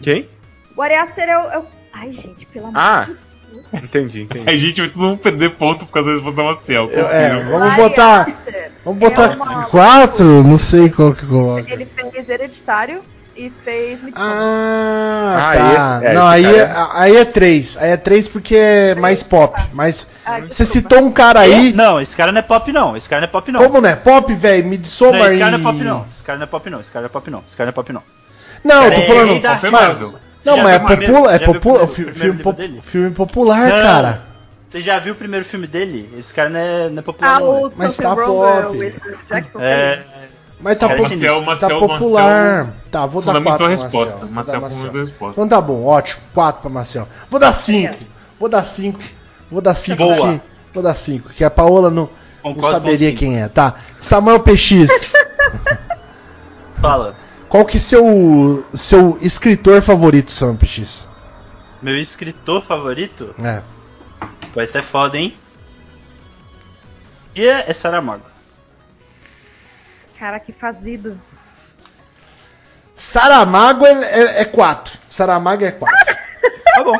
Quem? 0.00 0.28
O 0.76 0.82
Ariaster 0.82 1.28
é 1.28 1.38
o, 1.38 1.50
é 1.50 1.58
o- 1.58 1.66
Ai, 1.92 2.12
gente, 2.12 2.46
pelo 2.46 2.66
amor 2.66 2.78
Ah. 2.80 3.04
de 3.08 3.14
Deus. 3.14 3.84
Entendi, 3.84 4.22
entendi. 4.22 4.48
A 4.48 4.56
gente 4.56 4.80
vai 4.80 4.90
todo 4.90 5.02
mundo 5.02 5.18
perder 5.18 5.50
ponto 5.56 5.84
por 5.84 5.92
causa 5.92 6.08
da 6.08 6.14
resposta 6.14 6.36
da 6.36 6.44
Maciel. 6.44 6.90
Eu- 6.90 7.08
é, 7.08 7.30
confira. 7.30 7.58
vamos 7.58 7.76
botar. 7.76 8.26
Vamos 8.84 9.00
botar 9.00 9.22
É 9.32 9.34
uma- 9.34 9.64
quatro? 9.66 10.24
Não 10.44 10.56
sei 10.56 10.88
qual 10.88 11.12
que 11.12 11.26
coloca. 11.26 11.70
Ele 11.70 11.84
fez 11.84 12.28
Hereditário 12.28 13.02
e 13.46 13.50
fez 13.64 14.02
Midsommar. 14.02 14.32
Ah, 14.32 15.36
Ah, 15.38 15.56
tá. 15.56 15.96
esse- 15.98 16.06
é, 16.06 16.12
não, 16.14 16.26
aí 16.26 16.44
é, 16.44 16.66
cara 16.66 16.88
aí 16.94 17.16
é 17.16 17.24
três. 17.24 17.76
Aí 17.78 17.90
é 17.90 17.96
três 17.96 18.28
porque 18.28 18.54
é 18.56 18.94
mais 18.94 19.22
pop. 19.22 19.60
Mas 19.72 20.06
Ah, 20.26 20.40
você 20.40 20.64
citou 20.66 21.00
um 21.00 21.10
cara 21.10 21.40
aí. 21.40 21.72
Não, 21.72 22.00
esse 22.00 22.16
cara 22.16 22.30
não 22.32 22.38
é 22.38 22.42
pop 22.42 22.70
não. 22.72 22.96
Esse 22.96 23.08
cara 23.08 23.20
não 23.20 23.28
é 23.28 23.30
pop 23.30 23.50
não. 23.52 23.60
Como 23.62 23.80
não 23.80 23.88
é 23.88 23.96
pop, 23.96 24.32
velho? 24.34 24.64
Me 24.66 24.76
Não, 24.76 25.26
esse 25.26 25.38
cara 25.38 25.58
não 25.58 25.58
é 25.58 25.62
pop 25.72 25.84
não. 25.84 26.06
Esse 26.12 26.22
cara 26.22 26.38
não 26.38 26.44
é 26.44 26.46
pop 26.46 26.70
não. 26.70 26.80
Esse 26.80 26.92
cara 26.92 27.02
não 27.02 27.06
é 27.06 27.12
pop 27.12 27.30
não. 27.30 27.42
Esse 27.46 27.56
cara 27.56 27.66
não 27.66 27.70
é 27.70 27.72
pop 27.72 27.92
não. 27.92 28.02
Não, 28.62 28.84
eu 28.84 28.92
tô 28.92 29.00
é 29.00 29.06
falando. 29.06 30.16
é. 30.16 30.30
Não, 30.44 30.56
mas 30.58 30.74
é 30.74 30.78
popular. 30.78 31.34
É 31.34 31.38
popular. 31.38 31.88
Filme, 31.88 32.80
filme 32.82 33.10
popular, 33.10 33.68
Não. 33.68 33.82
cara. 33.82 34.22
Você 34.68 34.80
já 34.80 34.98
viu 35.00 35.14
o 35.14 35.16
primeiro 35.16 35.44
filme 35.44 35.66
dele? 35.66 36.08
Esse 36.16 36.32
cara 36.32 36.48
não 36.48 36.60
é, 36.60 36.88
não 36.90 36.98
é 37.00 37.02
popular 37.02 37.36
Ah, 37.36 37.40
não. 37.40 37.62
o 37.62 37.68
né? 37.68 37.74
Mas 37.76 37.96
tá 37.96 38.14
pop. 38.14 38.94
É, 39.58 39.98
Mas 40.62 40.78
tá, 40.78 40.88
Cara, 40.88 41.00
Marcel- 41.00 41.40
tá 41.40 41.46
Marcel- 41.46 41.78
popular. 41.80 42.74
Tá, 42.90 43.06
vou 43.06 43.22
dar 43.22 43.28
Fundamentou 43.32 43.58
quatro 43.58 43.64
a 43.64 43.68
pra 43.68 43.68
resposta. 43.68 44.26
Marcel. 44.26 44.60
Vou 44.60 44.68
Marcel 44.68 44.90
a 44.90 45.00
resposta. 45.00 45.32
Então 45.32 45.48
tá 45.48 45.60
bom, 45.60 45.84
ótimo. 45.84 46.22
4 46.34 46.60
pra 46.60 46.70
Marcel. 46.70 47.08
Vou 47.30 47.40
dar 47.40 47.52
5. 47.52 47.94
Vou 48.38 48.48
dar 48.48 48.64
5. 48.64 49.00
Vou 49.50 49.60
dar 49.62 49.74
5 49.74 49.96
Boa. 49.96 50.30
aqui. 50.30 50.40
Vou 50.72 50.82
dar 50.82 50.94
5. 50.94 51.30
Que 51.30 51.44
a 51.44 51.50
Paola 51.50 51.90
não, 51.90 52.02
não 52.44 52.54
Concordo 52.54 52.70
saberia 52.70 53.14
quem 53.14 53.40
é. 53.40 53.48
Tá. 53.48 53.74
Samuel 53.98 54.40
PX. 54.40 54.88
fala. 56.80 57.14
qual 57.48 57.64
que 57.64 57.76
é 57.76 57.80
seu 57.80 58.64
seu 58.74 59.18
escritor 59.20 59.80
favorito, 59.82 60.30
Samuel 60.30 60.56
PX? 60.58 61.08
Meu 61.82 61.96
escritor 61.98 62.62
favorito? 62.62 63.34
É. 63.42 63.62
Pô, 64.52 64.60
esse 64.60 64.76
é 64.78 64.82
foda, 64.82 65.16
hein? 65.16 65.34
E 67.34 67.46
é, 67.46 67.64
é 67.70 67.72
Saramago. 67.72 68.22
Cara, 70.20 70.38
que 70.38 70.52
fazido. 70.52 71.18
Saramago 72.94 73.86
é 73.86 74.44
4. 74.44 74.98
Saramago 75.08 75.64
é 75.64 75.70
4. 75.72 75.96
Tá 76.72 76.84
bom. 76.84 76.96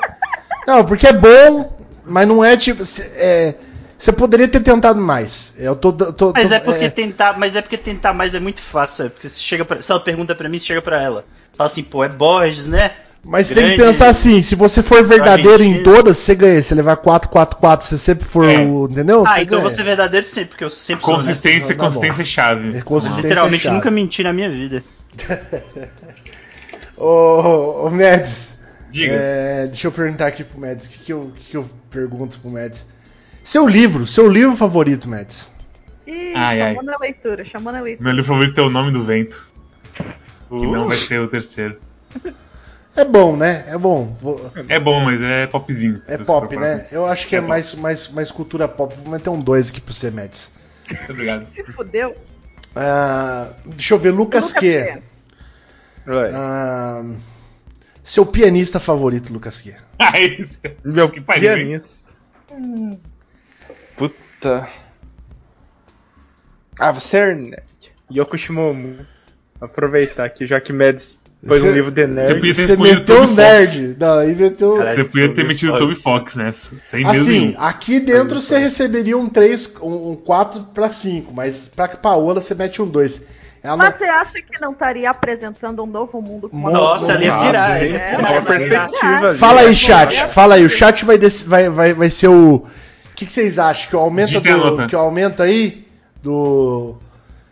não, 0.67 0.85
porque 0.85 1.07
é 1.07 1.13
bom, 1.13 1.79
mas 2.05 2.27
não 2.27 2.45
é 2.45 2.57
tipo. 2.57 2.83
é, 3.15 3.55
Você 3.97 4.11
poderia 4.13 4.49
ter 4.49 4.61
tentado 4.61 5.01
mais. 5.01 5.55
Eu 5.57 5.77
tô. 5.77 5.93
tô- 5.93 6.33
Mas 6.33 6.49
tô- 6.49 6.55
é 6.55 6.59
porque 6.61 6.91
tentar, 6.91 7.39
mas 7.39 7.55
é 7.55 7.63
porque 7.63 7.77
tentar 7.79 8.13
mais 8.13 8.35
é 8.35 8.41
muito 8.41 8.61
fácil, 8.61 8.97
sabe? 8.97 9.11
Porque 9.11 9.29
se 9.29 9.41
chega 9.41 9.65
pra, 9.65 9.81
se 9.81 9.93
ela 9.93 10.01
pergunta 10.01 10.35
pra 10.35 10.49
mim, 10.49 10.59
chega 10.59 10.83
pra 10.83 11.01
ela. 11.01 11.25
Fala 11.53 11.69
assim, 11.69 11.85
pô, 11.85 12.03
é 12.03 12.09
Borges, 12.09 12.67
né? 12.67 12.93
Mas 13.25 13.47
você 13.49 13.55
tem 13.55 13.71
que 13.73 13.77
pensar 13.77 14.09
assim, 14.09 14.41
se 14.41 14.55
você 14.55 14.83
for 14.83 15.05
verdadeiro 15.05 15.63
em 15.63 15.83
todas, 15.83 16.17
você 16.17 16.35
ganha. 16.35 16.63
Se 16.63 16.75
levar 16.75 16.97
4, 16.97 17.29
4, 17.29 17.59
4, 17.59 17.87
se 17.87 17.91
você 17.91 17.99
sempre 17.99 18.25
for 18.27 18.49
É. 18.49 18.59
o. 18.61 18.89
Entendeu? 18.91 19.25
Ah, 19.27 19.35
você 19.35 19.41
então 19.43 19.59
ganha. 19.61 19.71
você 19.71 19.81
é 19.81 19.85
verdadeiro 19.85 20.27
sempre, 20.27 20.49
porque 20.51 20.65
eu 20.65 20.71
sempre 20.71 21.05
sou, 21.05 21.15
né? 21.15 21.21
Consistência, 21.21 21.77
Tá 21.77 21.85
consistência 21.85 22.23
é 22.23 22.25
chave. 22.25 22.79
É 22.79 22.81
consistência. 22.81 23.23
Literalmente 23.29 23.63
chave. 23.63 23.77
nunca 23.77 23.91
menti 23.91 24.23
na 24.23 24.33
minha 24.33 24.51
vida. 24.51 24.83
Ô, 26.97 27.87
ô 27.87 27.91
Medes, 27.91 28.59
Diga. 28.91 29.13
É, 29.15 29.67
deixa 29.67 29.87
eu 29.87 29.93
perguntar 29.93 30.27
aqui 30.27 30.43
pro 30.43 30.59
Mads. 30.61 30.87
O 30.87 30.91
que, 30.91 30.99
que, 30.99 31.13
eu, 31.13 31.33
que, 31.37 31.51
que 31.51 31.57
eu 31.57 31.71
pergunto 31.91 32.41
pro 32.41 32.51
Mads? 32.51 32.85
Seu 33.45 33.67
livro, 33.69 34.07
seu 34.07 34.29
livro 34.29 34.57
favorito, 34.57 35.09
Mads? 35.09 35.51
Ih, 36.07 36.33
Ai, 36.35 36.61
ai. 36.61 36.75
chamou 36.75 36.85
na 36.85 36.99
leitura, 36.99 37.45
chamou 37.45 37.73
na 37.73 37.81
leitura. 37.81 38.05
Meu 38.05 38.13
livro 38.17 38.33
favorito 38.33 38.61
é 38.61 38.65
O 38.65 38.71
Nome 38.71 38.93
do 38.93 39.05
Vento. 39.05 39.49
Que 39.95 40.55
Uh. 40.55 40.73
não 40.73 40.89
vai 40.89 40.97
ser 40.97 41.21
o 41.21 41.29
terceiro. 41.29 41.77
É 43.01 43.05
bom, 43.05 43.35
né? 43.35 43.65
É 43.67 43.79
bom. 43.79 44.15
É 44.69 44.79
bom, 44.79 45.01
mas 45.01 45.23
é 45.23 45.47
popzinho. 45.47 46.03
É 46.07 46.19
pop, 46.19 46.55
né? 46.55 46.77
pensar. 46.77 46.97
Eu 46.97 47.07
acho 47.07 47.27
que 47.27 47.35
é, 47.35 47.39
É 47.39 47.41
mais, 47.41 47.75
mais, 47.75 48.11
mais 48.11 48.31
cultura 48.31 48.69
pop. 48.69 48.95
Vou 48.95 49.11
meter 49.11 49.31
um 49.31 49.39
2 49.39 49.71
aqui 49.71 49.81
pro 49.81 49.95
você, 49.95 50.11
Mads. 50.11 50.53
Muito 50.87 51.13
Obrigado. 51.13 51.47
Se 51.47 51.65
fudeu. 51.65 52.15
Ah, 52.77 53.53
deixa 53.65 53.95
eu 53.95 53.99
ver, 53.99 54.11
Lucas, 54.11 54.49
Lucas 54.49 54.61
Q. 54.61 55.03
Ah, 56.35 57.03
seu 58.05 58.27
pianista 58.27 58.79
favorito, 58.79 59.33
Lucas 59.33 59.63
Q. 59.63 59.75
Ah, 59.99 60.19
isso. 60.19 60.61
Meu 60.83 61.11
que 61.11 61.21
pianista. 61.21 62.11
Puta. 63.97 64.69
Ah, 66.79 66.93
você 66.93 67.17
é 67.19 67.35
nerd. 67.35 67.65
Yoko 68.11 68.37
Shimomu. 68.37 69.07
Aproveitar 69.61 70.25
aqui, 70.25 70.47
já 70.47 70.59
que 70.59 70.73
Mads 70.73 71.20
Você- 71.43 71.69
um 71.71 71.73
livro 71.73 71.91
de 71.91 72.07
Você 72.07 72.13
nerd. 72.13 72.35
podia 72.35 72.55
ter 72.55 72.63
Você 72.67 72.73
escolhido 72.73 72.99
meteu 73.01 73.17
um 73.17 73.19
Toby 73.21 73.29
Fox. 73.29 73.37
nerd. 73.37 73.97
Não, 73.99 74.19
aí 74.19 74.35
meteu. 74.37 74.73
Caralho. 74.77 74.95
Você 74.97 75.05
podia 75.05 75.35
ter 75.35 75.45
metido. 75.45 75.79
Toby 75.79 75.95
Fox 75.95 76.37
nessa. 76.37 76.77
Sem 76.85 77.05
medo 77.05 77.19
Assim, 77.19 77.31
nenhum. 77.41 77.55
aqui 77.59 78.01
dentro 78.01 78.41
você 78.43 78.59
receberia 78.59 79.17
um 79.17 79.29
3, 79.29 79.75
um, 79.81 80.11
um 80.11 80.17
4 80.17 80.63
pra 80.75 80.91
5, 80.91 81.33
mas 81.35 81.71
pra 81.75 81.89
Paola 81.89 82.41
você 82.43 82.55
mete 82.55 82.83
um 82.83 82.87
2. 82.87 83.23
Ela 83.63 83.77
Mas 83.77 83.91
não- 83.93 83.99
você 83.99 84.05
acha 84.05 84.33
que 84.41 84.61
não 84.61 84.73
estaria 84.73 85.11
apresentando 85.11 85.83
um 85.83 85.87
novo 85.87 86.21
mundo 86.23 86.49
com 86.49 86.57
uma 86.57 86.71
Nossa, 86.71 87.13
ela 87.13 87.23
ia 87.25 87.31
Nossa, 87.33 87.47
virar. 87.47 87.69
né? 87.75 87.85
É, 87.89 88.17
virar, 88.17 88.31
Uma 88.33 88.43
perspectiva 88.43 89.29
ali. 89.29 89.39
Fala 89.39 89.61
aí, 89.61 89.71
É, 89.71 89.75
chat. 89.75 90.19
é. 90.21 90.29
Fala 90.29 90.55
aí. 90.55 90.65
O 90.65 90.71
chat 90.71 91.05
vai, 91.05 91.19
dec- 91.19 91.45
vai, 91.47 91.69
vai, 91.69 91.93
vai 91.93 92.09
ser 92.11 92.29
o. 92.29 92.55
O 92.57 92.67
que, 93.15 93.27
que 93.27 93.33
vocês 93.33 93.59
acham? 93.59 93.91
Que 93.91 93.97
o 93.97 93.99
aumenta 93.99 94.41
do. 94.41 94.87
Que 94.89 94.95
aumenta 94.95 95.43
aí? 95.43 95.85
Do. 96.23 96.97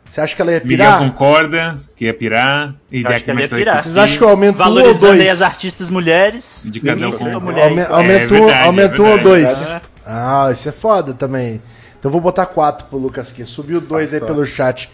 Você 0.09 0.21
acha 0.21 0.35
que 0.35 0.43
ela 0.43 0.53
ia 0.53 0.59
Miguel 0.61 0.77
pirar? 0.77 0.99
concorda 0.99 1.79
que 1.95 2.05
ia 2.07 2.15
pirar. 2.15 2.75
E 2.91 3.03
Eu 3.03 3.11
acho 3.11 3.25
que 3.25 3.31
ela 3.31 3.41
ia 3.43 3.49
pirar. 3.49 3.83
Vocês 3.83 3.97
acham 3.97 4.19
que 4.19 4.25
eu 4.25 4.29
aumento 4.31 4.57
um 4.57 4.67
ou 4.67 4.75
Valorizando 4.75 5.13
aí 5.13 5.19
dois? 5.19 5.31
as 5.31 5.43
artistas 5.43 5.91
mulheres. 5.91 6.63
De 6.65 6.81
cada 6.81 7.09
um 7.09 7.41
mulher 7.41 7.65
aí. 7.65 7.71
Aume- 7.71 7.83
É 7.83 7.87
Aumentou 7.93 8.37
um, 8.39 8.41
verdade, 8.47 8.67
aumentou 8.67 9.07
é 9.07 9.09
um 9.09 9.13
ou 9.13 9.19
dois? 9.23 9.59
verdade. 9.59 9.83
Ah, 10.07 10.49
isso 10.53 10.69
é 10.69 10.73
foda 10.73 11.13
também. 11.13 11.61
Então 11.99 12.09
eu 12.09 12.13
vou 12.13 12.21
botar 12.21 12.47
4 12.47 12.87
pro 12.87 12.99
Lucas 12.99 13.31
aqui. 13.31 13.45
Subiu 13.45 13.81
2 13.81 14.15
aí 14.15 14.21
tá. 14.21 14.27
pelo 14.27 14.45
chat. 14.47 14.91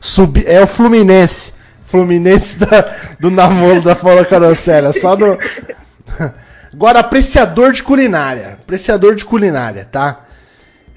Subi, 0.00 0.44
é 0.46 0.60
o 0.60 0.66
Fluminense. 0.66 1.54
Fluminense 1.86 2.58
da- 2.58 2.94
do 3.20 3.30
namoro 3.30 3.80
da 3.80 3.94
Paula 3.94 4.24
Carosella. 4.24 4.92
Só 4.92 5.16
no. 5.16 5.38
Agora, 6.74 6.98
apreciador 7.00 7.72
de 7.72 7.82
culinária. 7.82 8.58
Apreciador 8.60 9.14
de 9.14 9.24
culinária, 9.24 9.88
tá? 9.90 10.20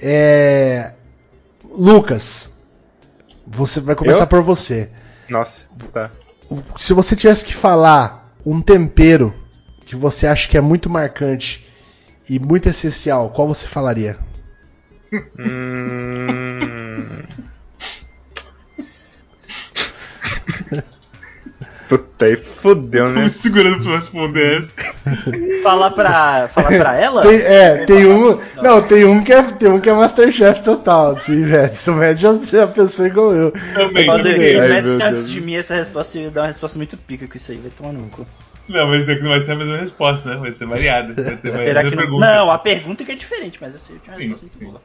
É. 0.01 0.91
Lucas, 1.73 2.50
você 3.51 3.79
vai 3.81 3.95
começar 3.95 4.23
Eu? 4.23 4.27
por 4.27 4.41
você. 4.41 4.89
Nossa, 5.29 5.65
tá. 5.93 6.09
Se 6.77 6.93
você 6.93 7.15
tivesse 7.15 7.45
que 7.45 7.53
falar 7.53 8.33
um 8.45 8.61
tempero 8.61 9.33
que 9.85 9.95
você 9.95 10.27
acha 10.27 10.49
que 10.49 10.57
é 10.57 10.61
muito 10.61 10.89
marcante 10.89 11.67
e 12.29 12.39
muito 12.39 12.69
essencial, 12.69 13.29
qual 13.29 13.47
você 13.47 13.67
falaria? 13.67 14.17
Hum... 15.37 17.23
Puta, 21.91 22.25
aí 22.25 22.37
fudeu, 22.37 23.05
Tô 23.05 23.11
né? 23.11 23.23
me 23.23 23.29
segurando 23.29 23.83
pra 23.83 23.95
responder 23.95 24.59
essa. 24.59 24.81
Falar 25.61 25.91
pra, 25.91 26.47
falar 26.47 26.69
pra 26.69 26.95
ela? 26.95 27.21
Tem, 27.21 27.35
é, 27.41 27.85
tem 27.85 28.05
um. 28.05 28.39
Não, 28.61 28.81
tem 28.81 29.03
um 29.03 29.21
que 29.21 29.33
é, 29.33 29.43
tem 29.43 29.69
um 29.69 29.79
que 29.79 29.89
é 29.89 29.93
Masterchef 29.93 30.61
total, 30.63 31.11
assim, 31.11 31.43
velho. 31.45 31.69
O 31.87 31.91
Matt 31.91 32.17
já, 32.17 32.33
já 32.35 32.67
pensou 32.67 33.05
igual 33.05 33.35
eu. 33.35 33.51
Também, 33.73 34.07
também. 34.07 34.33
ele 34.41 34.59
Ai, 34.61 34.69
mete 34.69 34.85
meu 34.85 35.07
antes 35.07 35.29
de 35.29 35.41
mim 35.41 35.55
essa 35.55 35.75
resposta, 35.75 36.17
eu 36.17 36.23
ia 36.23 36.31
dar 36.31 36.41
uma 36.41 36.47
resposta 36.47 36.77
muito 36.79 36.97
pica 36.97 37.27
com 37.27 37.35
isso 37.37 37.51
aí, 37.51 37.57
vai 37.57 37.71
tomar 37.71 37.91
no 37.91 38.09
cu. 38.09 38.25
Não, 38.69 38.87
mas 38.87 39.09
é 39.09 39.15
que 39.15 39.21
não 39.21 39.29
vai 39.31 39.41
ser 39.41 39.51
a 39.51 39.55
mesma 39.55 39.77
resposta, 39.77 40.29
né? 40.29 40.37
Vai 40.37 40.53
ser 40.53 40.65
variada. 40.65 41.13
Vai 41.13 41.37
ter 41.37 41.51
Será 41.51 41.57
variada 41.57 41.89
que 41.89 41.95
não? 41.95 42.03
pergunta. 42.03 42.25
Não, 42.25 42.51
a 42.51 42.57
pergunta 42.57 43.03
que 43.03 43.11
é 43.11 43.15
diferente, 43.15 43.57
mas 43.59 43.75
assim, 43.75 43.93
eu 43.93 43.99
tinha 43.99 44.13
uma 44.13 44.17
Sim, 44.17 44.29
resposta 44.29 44.45
sim. 44.57 44.65
muito 44.65 44.71
boa. 44.71 44.81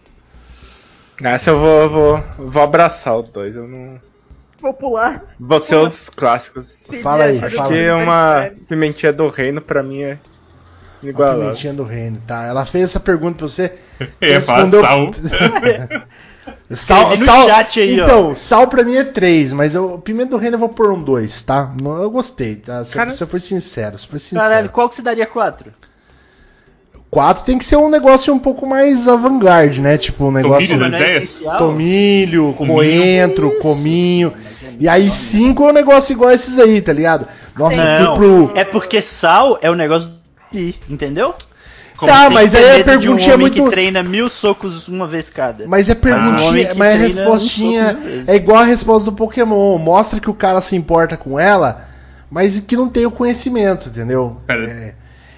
Essa 1.22 1.50
eu 1.50 1.58
vou, 1.58 1.82
eu 1.82 1.90
vou, 1.90 2.24
eu 2.38 2.48
vou 2.48 2.62
abraçar 2.62 3.16
o 3.16 3.22
dois. 3.22 3.54
Eu 3.54 3.66
não. 3.66 4.00
Vou 4.60 4.72
pular. 4.72 5.22
Vou 5.38 5.60
ser 5.60 5.76
os 5.76 6.08
clássicos. 6.08 6.84
Fala 7.02 7.24
aí, 7.24 7.36
ajuda 7.38 7.50
fala. 7.50 7.68
dos 7.68 7.78
Porque 7.78 7.90
uma 7.90 8.34
Superstars. 8.36 8.68
pimentinha 8.68 9.12
do 9.12 9.28
reino 9.28 9.60
pra 9.60 9.82
mim 9.82 10.02
é 10.02 10.12
A 11.02 11.06
igualável. 11.06 11.42
pimentinha 11.42 11.74
do 11.74 11.82
reino, 11.82 12.20
tá? 12.26 12.44
Ela 12.46 12.64
fez 12.64 12.84
essa 12.84 13.00
pergunta 13.00 13.38
pra 13.38 13.48
você. 13.48 13.72
Você 14.20 14.40
falar 14.42 14.64
respondeu- 14.64 14.80
sal. 14.82 15.10
Sal, 16.70 17.16
sal, 17.16 17.46
chat 17.48 17.80
aí, 17.80 18.00
ó. 18.00 18.04
então, 18.04 18.34
sal 18.34 18.68
pra 18.68 18.84
mim 18.84 18.94
é 18.96 19.02
3, 19.04 19.52
mas 19.52 19.74
eu, 19.74 19.98
pimenta 19.98 20.30
do 20.30 20.36
reino 20.36 20.54
eu 20.54 20.60
vou 20.60 20.68
pôr 20.68 20.92
um 20.92 21.02
2, 21.02 21.42
tá? 21.42 21.72
Eu 21.84 22.08
gostei, 22.10 22.54
tá? 22.56 22.84
Você, 22.84 22.94
Cara- 22.96 23.10
você 23.12 23.26
foi 23.26 23.40
sincero, 23.40 23.98
você 23.98 24.06
foi 24.06 24.18
sincero. 24.20 24.42
Caralho, 24.42 24.68
qual 24.70 24.88
que 24.88 24.94
você 24.94 25.02
daria 25.02 25.26
quatro? 25.26 25.72
4 27.10 27.44
tem 27.44 27.56
que 27.58 27.64
ser 27.64 27.76
um 27.76 27.88
negócio 27.88 28.32
um 28.34 28.38
pouco 28.38 28.66
mais 28.66 29.06
avant-garde, 29.08 29.80
né? 29.80 29.96
Tipo, 29.96 30.26
um 30.26 30.30
negócio. 30.32 30.68
Tomilho 30.68 30.80
das 30.90 30.94
é 30.94 30.96
ideias? 31.04 31.42
Tomilho, 31.58 32.52
Cominho. 32.54 32.74
coentro, 32.76 33.48
Isso. 33.52 33.58
cominho. 33.60 34.32
É 34.80 34.84
E 34.84 34.88
aí 34.88 35.02
muito 35.02 35.14
5 35.14 35.62
é 35.64 35.70
um 35.70 35.72
negócio 35.72 36.12
igual 36.12 36.30
esses 36.30 36.58
aí, 36.58 36.80
tá 36.80 36.92
ligado? 36.92 37.26
Nossa, 37.56 37.82
eu 37.82 38.04
Não, 38.04 38.16
fui 38.16 38.46
pro. 38.46 38.52
é 38.58 38.64
porque 38.64 39.00
sal 39.00 39.58
é 39.62 39.70
o 39.70 39.74
negócio 39.74 40.10
de, 40.52 40.74
entendeu? 40.88 41.34
Como 41.96 42.12
Tá, 42.12 42.28
mas 42.28 42.50
que 42.50 42.58
aí 42.58 42.64
a 42.64 42.72
medo 42.72 42.84
de 42.84 43.08
um 43.08 43.16
perguntinha 43.16 43.30
é 43.30 43.34
homem 43.34 43.46
muito. 43.50 43.64
que 43.64 43.70
treina 43.70 44.02
mil 44.02 44.28
socos 44.28 44.86
uma 44.86 45.06
vez 45.06 45.30
cada. 45.30 45.66
Mas 45.66 45.88
é 45.88 45.92
um 45.92 45.96
perguntinha, 45.96 46.66
que 46.68 46.74
mas 46.78 46.88
a 46.94 46.98
treina 46.98 47.04
respostinha 47.04 47.98
um 47.98 48.24
é 48.26 48.36
igual 48.36 48.58
a 48.58 48.64
resposta 48.66 49.10
do 49.10 49.16
Pokémon. 49.16 49.78
Mostra 49.78 50.20
que 50.20 50.28
o 50.28 50.34
cara 50.34 50.60
se 50.60 50.76
importa 50.76 51.16
com 51.16 51.40
ela, 51.40 51.86
mas 52.30 52.60
que 52.60 52.76
não 52.76 52.88
tem 52.88 53.06
o 53.06 53.10
conhecimento, 53.10 53.88
entendeu? 53.88 54.36
É, 54.46 54.92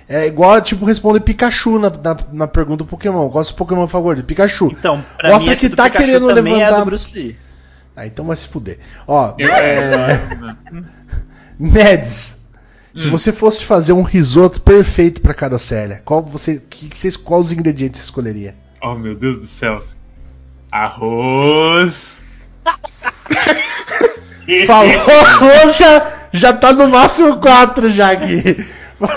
é 0.09 0.27
igual, 0.27 0.61
tipo, 0.61 0.85
responder 0.85 1.21
Pikachu 1.21 1.79
na, 1.79 1.91
na, 1.91 2.17
na 2.33 2.47
pergunta 2.49 2.79
do 2.79 2.87
Pokémon. 2.87 3.29
Qual 3.29 3.41
é 3.41 3.43
o 3.43 3.45
seu 3.45 3.55
Pokémon 3.55 3.87
favorito? 3.87 4.25
Pikachu. 4.25 4.75
Então, 4.77 5.01
pra 5.17 5.31
Mostra 5.31 5.55
que 5.55 5.69
do 5.69 5.77
tá 5.77 5.85
Pikachu 5.85 6.05
querendo 6.07 6.29
é 6.29 6.33
a 6.33 6.35
levantar- 6.35 6.79
do 6.81 6.85
Bruce 6.87 7.15
Lee. 7.15 7.37
Ah, 7.99 8.07
então 8.07 8.25
vai 8.27 8.37
se 8.37 8.47
fuder. 8.49 8.79
Ó, 9.09 9.35
é... 9.41 10.21
Neds, 11.59 12.39
se 12.95 13.09
Hum. 13.09 13.11
você 13.11 13.33
fosse 13.33 13.65
fazer 13.65 13.93
um 13.93 14.03
risoto 14.03 14.63
perfeito 14.63 15.21
pra 15.21 15.35
carocélia, 15.35 16.01
qual 16.05 16.23
você, 16.23 16.63
que, 16.71 16.89
que 16.89 17.19
qual 17.19 17.41
os 17.41 17.51
ingredientes 17.51 17.99
você 18.01 18.05
escolheria? 18.05 18.55
Oh, 18.81 18.95
meu 18.95 19.17
Deus 19.17 19.41
do 19.41 19.47
céu. 19.47 19.83
Arroz. 20.71 22.25
Falou, 24.67 25.69
já, 25.71 26.29
já 26.33 26.53
tá 26.53 26.73
no 26.73 26.89
máximo 26.89 27.39
4 27.41 27.89
já 27.91 28.13
aqui. 28.13 28.65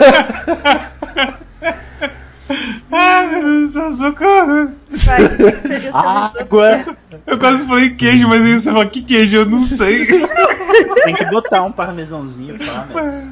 Ah, 2.92 3.28
meu 3.32 3.42
Deus 3.42 3.74
do 3.74 3.74
céu, 3.74 3.92
socorro. 3.94 4.72
Vai, 4.90 5.22
seria 5.62 5.92
seu 5.92 5.96
Água. 5.96 6.98
Eu 7.26 7.38
quase 7.40 7.66
falei 7.66 7.92
queijo, 7.92 8.28
mas 8.28 8.44
aí 8.44 8.54
você 8.60 8.72
fala 8.72 8.86
que 8.86 9.02
queijo, 9.02 9.38
eu 9.38 9.46
não 9.46 9.66
sei. 9.66 10.06
Tem 11.06 11.16
que 11.16 11.26
botar 11.26 11.64
um 11.64 11.72
parmesãozinho 11.72 12.58
mas... 12.94 13.24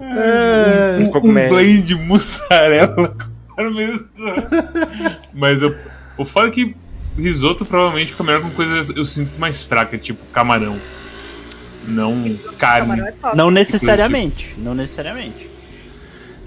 É, 0.00 0.98
um, 1.00 1.04
um 1.04 1.10
cogumelo. 1.10 1.48
blend 1.54 1.82
de 1.82 1.94
mussarela 1.94 3.08
com 3.08 3.54
parmesão. 3.54 4.08
Mas 5.32 5.62
eu, 5.62 5.74
o 6.18 6.24
foda 6.24 6.48
é 6.48 6.50
que 6.50 6.76
risoto 7.16 7.64
provavelmente 7.64 8.10
fica 8.10 8.24
melhor 8.24 8.42
com 8.42 8.50
coisa 8.50 8.92
eu 8.94 9.04
sinto 9.04 9.38
mais 9.38 9.62
fraca, 9.62 9.96
tipo 9.96 10.24
camarão. 10.26 10.78
Não 11.86 12.24
Camarão 12.58 12.58
carne. 12.58 13.00
é. 13.00 13.36
Não 13.36 13.50
necessariamente, 13.50 14.54
não 14.58 14.74
necessariamente. 14.74 15.53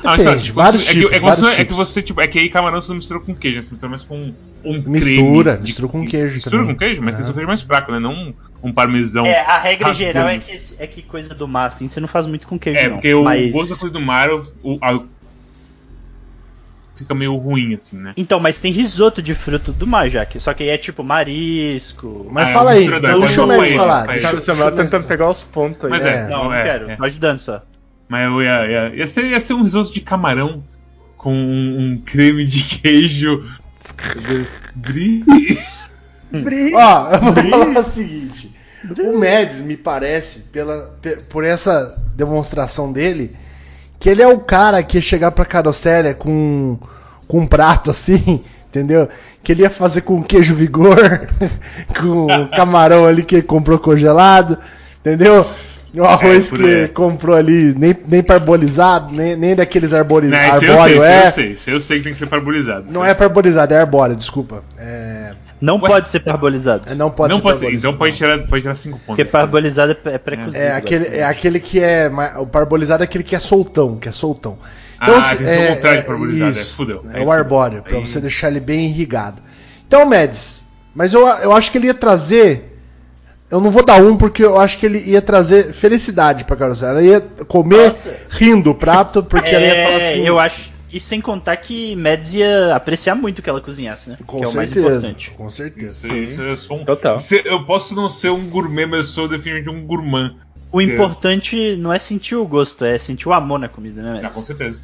Não, 0.03 0.15
tipo, 0.15 0.53
vários 0.55 0.83
é, 0.87 0.93
que, 0.93 0.99
tipos, 0.99 1.11
é, 1.11 1.15
que 1.15 1.19
vários 1.21 1.39
você, 1.39 1.47
é 1.51 1.55
que 1.55 1.61
tipos. 1.65 1.77
você, 1.77 2.01
tipo, 2.03 2.21
é 2.21 2.27
que 2.27 2.39
aí 2.39 2.49
camarão 2.49 2.79
você 2.79 2.89
não 2.89 2.95
mistura 2.97 3.19
com 3.19 3.35
queijo, 3.35 3.57
né? 3.57 3.61
você 3.63 3.71
mistura 3.71 3.89
mais 3.89 4.03
com 4.03 4.33
um 4.63 4.73
Mistura, 4.85 4.91
creme. 4.91 5.57
de- 5.57 5.61
mistura 5.63 5.87
com 5.87 6.05
queijo 6.07 6.33
Mistura 6.35 6.57
também. 6.59 6.73
com 6.75 6.79
queijo, 6.79 7.01
mas 7.01 7.15
tem 7.15 7.19
que 7.21 7.25
ser 7.25 7.29
É. 7.29 7.31
um 7.31 7.35
queijo 7.35 7.47
mais 7.47 7.61
fraco, 7.61 7.91
né? 7.91 7.99
Não 7.99 8.11
um, 8.13 8.33
um 8.63 8.71
parmesão. 8.71 9.25
É, 9.25 9.39
a 9.41 9.57
regra 9.59 9.87
rasgando. 9.87 10.13
geral 10.13 10.29
é 10.29 10.37
que, 10.37 10.57
é 10.79 10.87
que 10.87 11.01
coisa 11.01 11.33
do 11.33 11.47
mar, 11.47 11.67
assim, 11.67 11.87
você 11.87 11.99
não 11.99 12.07
faz 12.07 12.27
muito 12.27 12.47
com 12.47 12.59
queijo, 12.59 12.79
É, 12.79 12.87
não. 12.87 12.95
porque 12.97 13.13
o 13.13 13.23
mas... 13.23 13.51
gosto 13.51 13.69
da 13.73 13.75
coisa 13.77 13.93
do 13.93 14.01
mar 14.01 14.29
o, 14.29 14.45
o- 14.63 14.77
a- 14.81 15.03
fica 16.95 17.13
meio 17.13 17.35
ruim, 17.35 17.75
assim, 17.75 17.97
né? 17.97 18.13
Então, 18.17 18.39
mas 18.39 18.59
tem 18.59 18.71
risoto 18.71 19.21
de 19.21 19.35
fruto 19.35 19.71
do 19.71 19.85
mar, 19.85 20.09
já, 20.09 20.25
que 20.25 20.39
só 20.39 20.51
que 20.53 20.63
aí 20.63 20.69
é 20.69 20.77
tipo 20.79 21.03
marisco... 21.03 22.27
Mas 22.31 22.47
Ah, 22.47 22.49
é 22.49 22.53
fala 22.53 22.71
um 22.71 22.73
aí, 22.73 22.85
é 22.87 22.99
deixa 22.99 23.43
o 23.43 23.47
falar. 23.75 24.07
O 24.35 24.41
Samuel 24.41 24.67
o 24.69 24.71
tentando 24.71 25.05
pegar 25.07 25.29
os 25.29 25.43
pontos 25.43 25.85
aí. 25.85 25.91
Mas 25.91 26.05
É. 26.05 26.25
é, 26.25 26.27
Não, 26.29 26.45
não 26.45 26.53
é, 26.53 26.63
quero, 26.63 26.89
é. 26.91 26.95
tô 26.95 27.03
ajudando 27.05 27.37
só. 27.39 27.61
Mas 28.10 28.26
eu 28.26 28.41
ia, 28.41 28.68
ia, 28.68 28.95
ia, 28.95 29.08
ser, 29.08 29.26
ia 29.26 29.41
ser 29.41 29.53
um 29.53 29.64
risoto 29.64 29.93
de 29.93 30.01
camarão 30.01 30.64
com 31.18 31.34
um, 31.34 31.80
um 31.93 31.97
creme 32.05 32.45
de 32.45 32.64
queijo. 32.64 33.43
Brie. 34.76 35.24
Ó, 36.74 37.10
eu 37.12 37.22
vou 37.22 37.34
falar 37.49 37.80
o 37.80 37.84
seguinte. 37.84 38.55
O 38.99 39.18
Mads 39.18 39.60
me 39.62 39.76
parece, 39.76 40.39
pela, 40.51 40.95
pe- 41.01 41.18
por 41.30 41.43
essa 41.43 41.95
demonstração 42.16 42.91
dele, 42.91 43.36
que 43.99 44.10
ele 44.10 44.22
é 44.22 44.28
o 44.28 44.39
cara 44.39 44.82
que 44.84 44.97
ia 44.97 45.01
chegar 45.01 45.32
pra 45.32 45.45
carocéria 45.45 46.14
com, 46.14 46.78
com 47.28 47.39
um 47.39 47.47
prato 47.47 47.89
assim, 47.91 48.43
entendeu? 48.70 49.10
Que 49.43 49.51
ele 49.51 49.64
ia 49.64 49.70
fazer 49.70 50.01
com 50.01 50.22
queijo 50.24 50.53
vigor, 50.53 51.28
com 51.99 52.26
o 52.28 52.49
camarão 52.51 53.05
ali 53.05 53.24
que 53.24 53.36
ele 53.36 53.41
comprou 53.43 53.80
congelado, 53.80 54.58
entendeu? 55.01 55.43
O 55.99 56.05
arroz 56.05 56.49
por 56.49 56.59
que 56.59 56.65
aí. 56.65 56.87
comprou 56.89 57.35
ali, 57.35 57.73
nem, 57.77 57.95
nem 58.07 58.21
parbolizado, 58.23 59.13
nem, 59.15 59.35
nem 59.35 59.55
daqueles 59.55 59.93
arbori- 59.93 60.27
Não, 60.27 60.37
esse 60.37 60.49
eu 60.55 60.59
sei, 60.59 60.69
arbóreo 60.69 61.03
é. 61.03 61.27
eu 61.27 61.31
sei. 61.31 61.51
Esse 61.51 61.71
eu 61.71 61.79
sei 61.79 61.97
que 61.97 62.03
tem 62.05 62.13
que 62.13 62.19
ser 62.19 62.27
parbolizado. 62.27 62.91
Não 62.91 63.03
é 63.05 63.13
parbolizado, 63.13 63.73
é 63.73 63.77
arbóreo, 63.79 64.15
desculpa. 64.15 64.63
É, 64.77 65.31
Não 65.59 65.75
Ué? 65.81 65.87
pode 65.89 66.09
ser 66.09 66.19
parbolizado. 66.19 66.83
é, 66.89 66.93
não 66.95 67.09
pode 67.09 67.29
não 67.31 67.37
ser 67.37 67.43
pode 67.43 67.57
ser. 67.59 67.73
Então 67.73 67.93
pode 67.95 68.15
tirar, 68.15 68.37
pode 68.47 68.61
tirar 68.61 68.75
5 68.75 68.99
Porque 69.05 69.23
pontos. 69.23 69.31
parbolizado 69.31 69.91
é 69.91 69.95
pré- 69.95 70.13
é 70.13 70.17
pré-cozido. 70.17 70.57
É 70.57 70.71
aquele, 70.73 70.95
é 71.05 71.07
basicamente. 71.07 71.31
aquele 71.37 71.59
que 71.59 71.83
é. 71.83 72.11
O 72.39 72.45
parbolizado 72.45 73.03
é 73.03 73.05
aquele 73.05 73.23
que 73.23 73.35
é 73.35 73.39
soltão, 73.39 73.97
que 73.97 74.07
é 74.07 74.11
soltão. 74.11 74.57
Ah, 74.99 75.21
se- 75.21 75.35
tem 75.37 75.45
que 75.45 75.51
ser 75.53 75.59
o 75.71 75.75
contrário 75.75 76.01
de 76.01 76.07
parbolizado, 76.07 76.59
é, 76.59 76.63
fudeu. 76.63 77.05
É 77.13 77.17
Aí 77.19 77.25
o 77.25 77.31
arbóreo, 77.31 77.81
pra 77.83 77.97
Aí- 77.97 78.07
você 78.07 78.19
deixar 78.19 78.49
ele 78.49 78.59
bem 78.59 78.87
irrigado. 78.87 79.41
Então, 79.87 80.05
Mads, 80.05 80.63
mas 80.93 81.13
eu, 81.13 81.25
eu 81.27 81.53
acho 81.53 81.71
que 81.71 81.77
ele 81.77 81.87
ia 81.87 81.93
trazer. 81.93 82.76
Eu 83.49 83.61
não 83.61 83.71
vou 83.71 83.83
dar 83.83 84.01
um 84.03 84.17
porque 84.17 84.43
eu 84.43 84.59
acho 84.59 84.77
que 84.77 84.85
ele 84.85 84.99
ia 84.99 85.21
trazer 85.21 85.71
felicidade 85.73 86.43
pra 86.43 86.55
Carosella. 86.55 86.99
Ela 86.99 87.03
ia 87.03 87.21
comer 87.47 87.87
Nossa. 87.87 88.13
rindo 88.29 88.71
o 88.71 88.75
prato, 88.75 89.23
porque 89.23 89.49
ela 89.49 89.65
ia 89.65 89.83
falar 89.85 90.01
É, 90.01 90.09
assim. 90.11 90.27
eu 90.27 90.37
acho. 90.39 90.71
E 90.91 90.99
sem 90.99 91.19
contar 91.21 91.55
que 91.57 91.95
Mads 91.95 92.33
ia 92.33 92.75
apreciar 92.75 93.13
muito 93.15 93.41
que 93.41 93.49
ela 93.49 93.59
cozinhasse, 93.61 94.09
né? 94.09 94.17
Com 94.25 94.37
que 94.39 94.43
é 94.45 94.47
o 94.47 94.53
mais 94.55 94.69
certeza. 94.69 94.95
importante. 94.97 95.31
Com 95.31 95.49
certeza. 95.49 96.07
Isso, 96.07 96.15
isso, 96.17 96.41
eu 96.41 96.57
sou 96.57 96.79
um. 96.79 96.83
Total. 96.83 97.17
Eu 97.45 97.63
posso 97.65 97.95
não 97.95 98.09
ser 98.09 98.29
um 98.31 98.49
gourmet, 98.49 98.85
mas 98.85 98.99
eu 98.99 99.03
sou 99.13 99.27
definitivamente 99.27 99.69
um 99.83 99.85
gourmand. 99.85 100.35
O 100.71 100.81
importante 100.81 101.77
não 101.77 101.93
é 101.93 101.99
sentir 101.99 102.35
o 102.35 102.45
gosto, 102.45 102.83
é 102.83 102.97
sentir 102.97 103.29
o 103.29 103.33
amor 103.33 103.59
na 103.59 103.69
comida, 103.69 104.01
né, 104.01 104.19
Ah, 104.19 104.21
Mads? 104.23 104.35
com 104.35 104.43
certeza. 104.45 104.81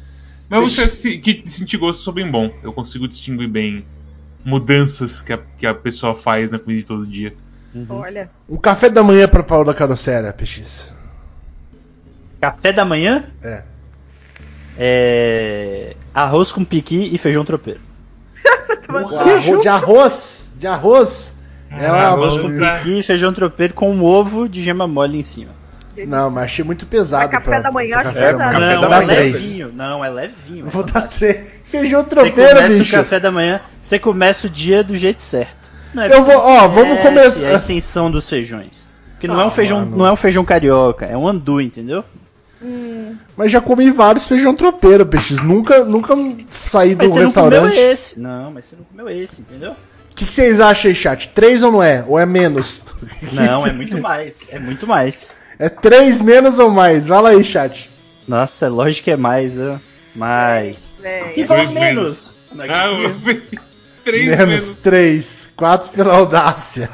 Mas 0.48 0.72
você 0.72 0.94
se- 0.94 1.18
que 1.18 1.42
sentir 1.46 1.76
gosto 1.78 2.00
eu 2.00 2.04
sou 2.04 2.12
bem 2.14 2.30
bom. 2.30 2.50
Eu 2.62 2.72
consigo 2.72 3.06
distinguir 3.08 3.48
bem 3.48 3.84
mudanças 4.44 5.22
que 5.22 5.32
a, 5.32 5.38
que 5.58 5.66
a 5.66 5.74
pessoa 5.74 6.14
faz 6.14 6.50
na 6.50 6.58
comida 6.58 6.80
de 6.80 6.86
todo 6.86 7.06
dia. 7.06 7.34
Olha, 7.88 8.30
Um 8.48 8.56
café 8.56 8.88
da 8.88 9.02
manhã 9.02 9.26
pra 9.26 9.42
Paula 9.42 9.74
Carosella, 9.74 10.32
PX. 10.32 10.94
Café 12.40 12.72
da 12.72 12.84
manhã 12.84 13.24
É. 13.42 13.62
é. 14.78 15.96
Arroz 16.14 16.52
com 16.52 16.64
piqui 16.64 17.10
e 17.12 17.18
feijão 17.18 17.44
tropeiro. 17.44 17.80
Com 18.86 18.96
arro- 19.18 19.60
de 19.60 19.68
arroz. 19.68 20.50
De 20.56 20.66
arroz. 20.66 21.34
É 21.70 21.90
uma- 21.90 22.02
arroz 22.02 22.40
com 22.40 22.56
pra- 22.56 22.76
Piqui 22.78 22.98
e 23.00 23.02
feijão 23.02 23.32
tropeiro 23.32 23.74
com 23.74 23.90
um 23.90 24.04
ovo 24.04 24.48
de 24.48 24.62
gema 24.62 24.86
mole 24.86 25.18
em 25.18 25.22
cima. 25.22 25.50
Não, 26.06 26.28
mas 26.30 26.44
achei 26.44 26.64
muito 26.64 26.86
pesado. 26.86 27.22
Mas 27.24 27.30
café 27.32 27.50
pra- 27.50 27.60
da 27.62 27.70
manhã 27.72 27.90
pra 27.90 28.00
acho 28.00 28.08
café 28.10 28.20
da 28.20 28.26
pesado. 28.38 28.52
manhã. 28.54 28.68
Café 28.74 28.80
não, 28.82 28.88
da 29.06 29.12
é 29.14 29.16
levinho. 29.16 29.72
Não, 29.72 30.04
é 30.04 30.10
levinho. 30.10 30.66
é 30.66 30.70
Vou 30.70 30.82
dar 30.84 31.02
três. 31.08 31.46
Feijão 31.64 32.02
Você 32.02 32.08
tropeiro, 32.10 32.56
começa 32.56 32.78
bicho. 32.78 32.94
o 32.94 32.98
café 32.98 33.18
da 33.20 33.30
manhã, 33.32 33.60
você 33.80 33.98
começa 33.98 34.46
o 34.46 34.50
dia 34.50 34.84
do 34.84 34.96
jeito 34.96 35.22
certo. 35.22 35.63
Não 35.94 36.02
é 36.02 36.12
Eu 36.14 36.22
vou- 36.22 36.36
ó, 36.36 36.68
vamos 36.68 37.00
começar- 37.00 37.46
A 37.46 37.52
extensão 37.54 38.10
dos 38.10 38.28
feijões. 38.28 38.86
Porque 39.12 39.28
não 39.28 39.40
é 39.40 39.44
Ah, 39.44 39.46
um 39.46 39.50
feijão, 39.50 39.78
mano. 39.80 39.96
não 39.96 40.06
é 40.06 40.12
um 40.12 40.16
feijão 40.16 40.44
carioca, 40.44 41.06
é 41.06 41.16
um 41.16 41.26
andu, 41.26 41.60
entendeu? 41.60 42.04
Mas 43.36 43.50
já 43.50 43.60
comi 43.60 43.90
vários 43.90 44.26
feijão 44.26 44.54
tropeiro, 44.54 45.04
peixes. 45.04 45.40
Nunca, 45.42 45.84
nunca 45.84 46.14
saí 46.50 46.94
do 46.94 47.04
Mas 47.04 47.12
você 47.12 47.20
não 47.24 47.32
comeu 47.32 47.62
restaurante. 47.62 47.78
esse. 47.78 48.18
Não, 48.18 48.50
mas 48.50 48.64
você 48.64 48.76
não 48.76 48.84
comeu 48.84 49.08
esse, 49.10 49.42
entendeu? 49.42 49.72
O 49.72 50.14
que, 50.14 50.24
que 50.24 50.32
vocês 50.32 50.60
acham 50.60 50.88
aí, 50.88 50.94
chat? 50.94 51.28
Três 51.30 51.62
ou 51.62 51.72
não 51.72 51.82
é? 51.82 52.04
Ou 52.08 52.18
é 52.18 52.24
menos? 52.24 52.84
Não, 53.32 53.66
é 53.66 53.72
muito 53.72 53.98
mais. 54.00 54.46
É 54.50 54.58
muito 54.60 54.86
mais. 54.86 55.34
É 55.58 55.68
três 55.68 56.20
menos 56.20 56.58
ou 56.58 56.70
mais? 56.70 57.06
Fala 57.06 57.30
aí, 57.30 57.42
chat. 57.44 57.90
Nossa, 58.26 58.68
lógico 58.68 59.04
que 59.04 59.10
é 59.10 59.16
mais, 59.16 59.58
ó. 59.58 59.76
Mais. 60.14 60.94
véi. 61.02 61.32
E 61.36 61.44
fala 61.44 61.60
Dois 61.64 61.72
menos. 61.72 62.36
Ah, 62.56 62.86
eu- 64.06 64.12
três 64.12 64.28
menos, 64.28 64.46
menos. 64.64 64.82
três. 64.82 65.50
Quatro 65.56 65.90
pela 65.90 66.14
audácia. 66.14 66.90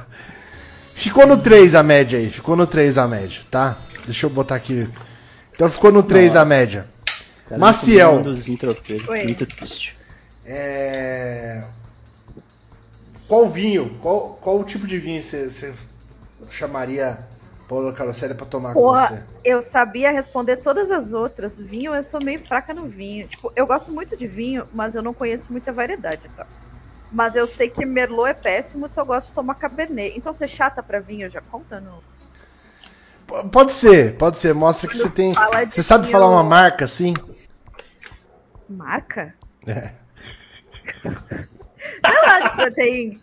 Ficou 0.94 1.26
no 1.26 1.38
três 1.38 1.74
a 1.74 1.82
média 1.82 2.18
aí. 2.18 2.28
Ficou 2.30 2.56
no 2.56 2.66
três 2.66 2.98
a 2.98 3.08
média, 3.08 3.40
tá? 3.50 3.78
Deixa 4.04 4.26
eu 4.26 4.30
botar 4.30 4.54
aqui. 4.56 4.88
Então 5.54 5.70
ficou 5.70 5.90
no 5.92 6.02
três 6.02 6.36
a 6.36 6.40
Nossa. 6.40 6.48
média. 6.48 6.86
Cara, 7.48 7.58
Maciel. 7.60 8.12
um 8.14 8.22
dos. 8.22 8.46
Muito 8.46 9.46
triste. 9.46 9.96
É... 10.44 11.64
Qual 13.26 13.48
vinho? 13.48 13.96
Qual, 14.00 14.38
qual 14.40 14.58
o 14.58 14.64
tipo 14.64 14.86
de 14.86 14.98
vinho 14.98 15.22
você 15.22 15.72
chamaria 16.50 17.18
Paula 17.68 17.92
Carosella 17.92 18.34
pra 18.34 18.46
tomar 18.46 18.74
com 18.74 18.80
você? 18.80 19.08
Porra, 19.08 19.26
eu 19.44 19.62
sabia 19.62 20.10
responder 20.10 20.56
todas 20.56 20.90
as 20.90 21.12
outras. 21.12 21.56
Vinho, 21.56 21.94
eu 21.94 22.02
sou 22.02 22.20
meio 22.22 22.44
fraca 22.44 22.74
no 22.74 22.86
vinho. 22.88 23.28
Tipo, 23.28 23.52
eu 23.54 23.66
gosto 23.66 23.92
muito 23.92 24.16
de 24.16 24.26
vinho, 24.26 24.66
mas 24.72 24.94
eu 24.94 25.02
não 25.02 25.14
conheço 25.14 25.52
muita 25.52 25.72
variedade, 25.72 26.22
tá? 26.36 26.46
Mas 27.12 27.34
eu 27.34 27.46
sei 27.46 27.68
que 27.68 27.84
Merlot 27.84 28.30
é 28.30 28.34
péssimo 28.34 28.88
se 28.88 29.00
eu 29.00 29.04
gosto 29.04 29.28
de 29.28 29.34
tomar 29.34 29.56
Cabernet. 29.56 30.16
Então 30.16 30.32
ser 30.32 30.48
chata 30.48 30.82
pra 30.82 31.00
vinho 31.00 31.28
já 31.28 31.40
conta, 31.40 31.80
não? 31.80 32.00
P- 33.26 33.48
Pode 33.52 33.72
ser, 33.72 34.16
pode 34.16 34.38
ser. 34.38 34.54
Mostra 34.54 34.88
que 34.88 34.96
você 34.96 35.10
tem. 35.10 35.34
Você 35.68 35.82
sabe 35.82 36.04
vinho- 36.04 36.12
falar 36.12 36.28
uma 36.28 36.44
marca 36.44 36.84
assim? 36.84 37.14
Marca? 38.68 39.34
É. 39.66 39.92
Sei 42.04 42.22
lá, 42.22 42.54
você 42.54 42.70
tem. 42.70 43.20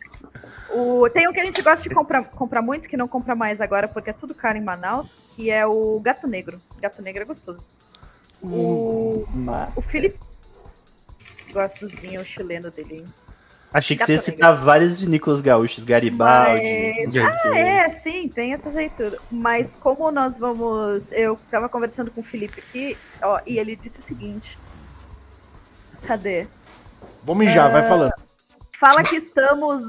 O, 0.73 1.09
tem 1.09 1.27
um 1.27 1.31
que 1.33 1.39
a 1.39 1.45
gente 1.45 1.61
gosta 1.61 1.87
de 1.87 1.95
comprar, 1.95 2.23
comprar 2.25 2.61
muito, 2.61 2.89
que 2.89 2.97
não 2.97 3.07
compra 3.07 3.33
mais 3.35 3.61
agora 3.61 3.87
porque 3.87 4.09
é 4.09 4.13
tudo 4.13 4.35
caro 4.35 4.57
em 4.57 4.63
Manaus, 4.63 5.15
que 5.29 5.49
é 5.49 5.65
o 5.65 5.99
Gato 6.01 6.27
Negro. 6.27 6.61
Gato 6.81 7.01
Negro 7.01 7.23
é 7.23 7.25
gostoso. 7.25 7.63
O, 8.41 9.25
Mas... 9.33 9.75
o 9.77 9.81
Felipe 9.81 10.19
gosta 11.51 11.79
dos 11.79 11.95
vinhos 11.95 12.27
chilenos 12.27 12.73
dele. 12.73 13.07
Achei 13.77 13.95
que 13.95 14.03
você 14.03 14.13
ia 14.13 14.17
citar 14.17 14.55
vários 14.55 14.99
vinícolas 14.99 15.39
gaúchos, 15.39 15.83
Garibaldi. 15.83 16.93
Mas- 17.05 17.15
Ah, 17.15 17.57
é, 17.59 17.89
sim, 17.89 18.27
tem 18.27 18.51
essas 18.51 18.75
aí 18.75 18.89
tudo. 18.89 19.19
Mas 19.29 19.75
como 19.75 20.09
nós 20.09 20.35
vamos. 20.35 21.11
Eu 21.11 21.39
tava 21.51 21.69
conversando 21.69 22.09
com 22.09 22.21
o 22.21 22.23
Felipe 22.23 22.59
aqui, 22.59 22.97
ó, 23.23 23.39
e 23.45 23.59
ele 23.59 23.75
disse 23.75 23.99
o 23.99 24.01
seguinte. 24.01 24.59
Cadê? 26.01 26.47
Vou 27.21 27.35
mijar, 27.35 27.71
vai 27.71 27.87
falando. 27.87 28.13
Fala 28.79 29.03
que 29.03 29.15
estamos. 29.17 29.83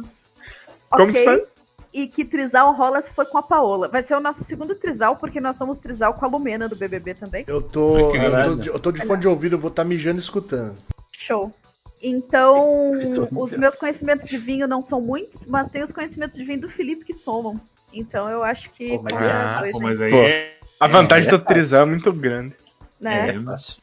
Como 0.90 1.04
ok, 1.10 1.14
que 1.14 1.24
foi? 1.24 1.46
E 1.90 2.06
que 2.08 2.26
Trisal 2.26 2.74
rola 2.74 3.00
se 3.00 3.10
for 3.10 3.24
com 3.24 3.38
a 3.38 3.42
Paola. 3.42 3.88
Vai 3.88 4.02
ser 4.02 4.14
o 4.14 4.20
nosso 4.20 4.44
segundo 4.44 4.74
Trisal, 4.74 5.16
porque 5.16 5.40
nós 5.40 5.56
somos 5.56 5.78
Trisal 5.78 6.12
com 6.12 6.26
a 6.26 6.28
Lumena 6.28 6.68
do 6.68 6.76
BBB 6.76 7.14
também. 7.14 7.44
Eu 7.46 7.62
tô, 7.62 8.14
eu 8.14 8.44
tô, 8.44 8.54
de, 8.56 8.68
eu 8.68 8.78
tô 8.78 8.92
de 8.92 9.06
fone 9.06 9.20
de 9.22 9.28
ouvido, 9.28 9.56
eu 9.56 9.58
vou 9.58 9.70
estar 9.70 9.84
mijando 9.84 10.18
e 10.18 10.20
escutando. 10.22 10.76
Show. 11.12 11.54
Então, 12.00 12.92
os 13.36 13.56
meus 13.56 13.74
conhecimentos 13.74 14.26
de 14.28 14.38
vinho 14.38 14.68
não 14.68 14.80
são 14.80 15.00
muitos, 15.00 15.44
mas 15.46 15.68
tem 15.68 15.82
os 15.82 15.90
conhecimentos 15.92 16.38
de 16.38 16.44
vinho 16.44 16.60
do 16.60 16.68
Felipe 16.68 17.04
que 17.04 17.12
somam. 17.14 17.60
Então 17.92 18.28
eu 18.28 18.44
acho 18.44 18.70
que. 18.70 18.96
Pô, 18.96 19.02
mas 19.02 19.20
é- 19.20 19.32
Ah, 19.32 19.58
Pô, 19.60 19.66
hein? 19.66 19.82
mas 19.82 20.00
aí 20.02 20.10
Pô. 20.10 20.16
é. 20.22 20.54
A 20.78 20.86
vantagem 20.86 21.28
É, 21.28 21.30
do 21.36 21.44
trisal 21.44 21.82
é 21.82 21.86
muito 21.86 22.12
grande. 22.12 22.54
né? 23.00 23.30
É 23.30 23.42
fácil. 23.42 23.82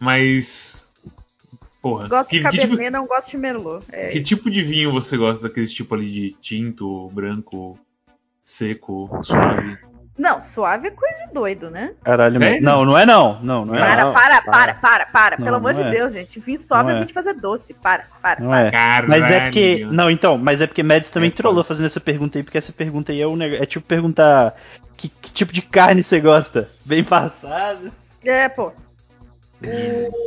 Mas. 0.00 0.88
Porra. 1.80 2.08
Gosto 2.08 2.30
que, 2.30 2.38
de 2.38 2.42
que 2.44 2.50
tipo, 2.50 2.62
Cabernet, 2.70 2.90
não 2.90 3.06
gosto 3.06 3.30
de 3.30 3.38
Merlot. 3.38 3.84
É 3.92 4.08
que 4.08 4.20
tipo 4.20 4.50
de 4.50 4.62
vinho 4.62 4.92
você 4.92 5.16
gosta 5.16 5.46
daqueles 5.48 5.72
tipo 5.72 5.94
ali 5.94 6.10
de 6.10 6.32
tinto, 6.40 7.08
branco, 7.12 7.78
seco, 8.42 9.08
suave? 9.22 9.78
Não, 10.16 10.40
suave 10.40 10.88
é 10.88 10.90
coisa 10.90 11.26
de 11.26 11.32
doido, 11.32 11.70
né? 11.70 11.94
Caralho, 12.04 12.32
Sério? 12.32 12.62
não, 12.62 12.84
não 12.84 12.98
é 12.98 13.06
não. 13.06 13.40
Não, 13.42 13.64
não 13.64 13.74
é. 13.74 13.78
Para, 13.78 14.04
não. 14.04 14.12
para, 14.12 14.42
para, 14.42 14.74
para, 14.74 15.06
para. 15.06 15.36
Não, 15.38 15.44
Pelo 15.44 15.56
amor 15.56 15.72
de 15.72 15.82
é. 15.82 15.90
Deus, 15.90 16.12
gente. 16.12 16.38
Vinho 16.38 16.58
suave 16.58 16.84
Não 16.84 16.90
é 16.90 16.96
a 16.96 17.00
gente 17.00 17.14
fazer 17.14 17.34
doce. 17.34 17.72
Para, 17.72 18.04
para, 18.20 18.40
Não 18.40 18.50
para. 18.50 18.66
é. 18.66 18.70
Caralho. 18.70 19.08
Mas 19.08 19.30
é 19.30 19.40
porque. 19.40 19.88
Não, 19.90 20.10
então, 20.10 20.36
mas 20.36 20.60
é 20.60 20.66
porque 20.66 20.82
Mads 20.82 21.10
também 21.10 21.30
É, 21.30 21.32
trollou 21.32 21.64
fazendo 21.64 21.86
essa 21.86 22.00
pergunta 22.00 22.38
aí, 22.38 22.44
porque 22.44 22.58
essa 22.58 22.72
pergunta 22.72 23.10
aí 23.10 23.20
é 23.22 23.26
um 23.26 23.36
negócio. 23.36 23.62
É 23.62 23.66
tipo 23.66 23.86
perguntar 23.86 24.54
que, 24.96 25.08
que 25.08 25.32
tipo 25.32 25.52
de 25.52 25.62
carne 25.62 26.02
você 26.02 26.20
gosta? 26.20 26.68
Bem 26.84 27.02
passado? 27.02 27.92
É, 28.24 28.48
pô. 28.48 28.72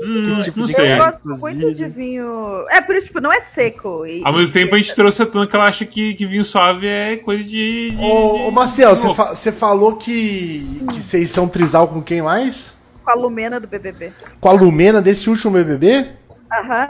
Hum, 0.03 0.39
tipo 0.39 0.59
não 0.59 0.67
sei. 0.67 0.93
Eu 0.93 0.97
gosto 0.97 1.27
muito 1.27 1.73
de 1.73 1.85
vinho. 1.87 2.65
É, 2.69 2.81
por 2.81 2.95
isso, 2.95 3.07
tipo, 3.07 3.19
não 3.19 3.31
é 3.31 3.41
seco. 3.41 4.05
E, 4.05 4.21
Ao 4.23 4.31
mesmo 4.33 4.49
e- 4.49 4.53
tempo 4.61 4.75
a 4.75 4.77
gente 4.77 4.95
trouxe 4.95 5.21
a 5.21 5.25
tona 5.25 5.47
que 5.47 5.55
ela 5.55 5.65
acha 5.65 5.85
que, 5.85 6.13
que 6.13 6.25
vinho 6.25 6.45
suave 6.45 6.87
é 6.87 7.17
coisa 7.17 7.43
de. 7.43 7.91
de- 7.91 7.97
Ô, 7.99 8.47
ô 8.47 8.51
Maciel, 8.51 8.93
de 8.93 8.99
você, 8.99 9.13
fa- 9.13 9.35
falou 9.59 9.95
que, 9.97 10.79
que 10.89 11.01
vocês 11.01 11.31
são 11.31 11.47
trisal 11.47 11.87
com 11.87 12.01
quem 12.01 12.21
mais? 12.21 12.77
Com 13.03 13.11
a 13.11 13.15
Lumena 13.15 13.59
do 13.59 13.67
BBB. 13.67 14.11
Com 14.39 14.49
a 14.49 14.53
Lumena 14.53 15.01
desse 15.01 15.29
último 15.29 15.51
BBB? 15.53 16.07
Aham. 16.51 16.87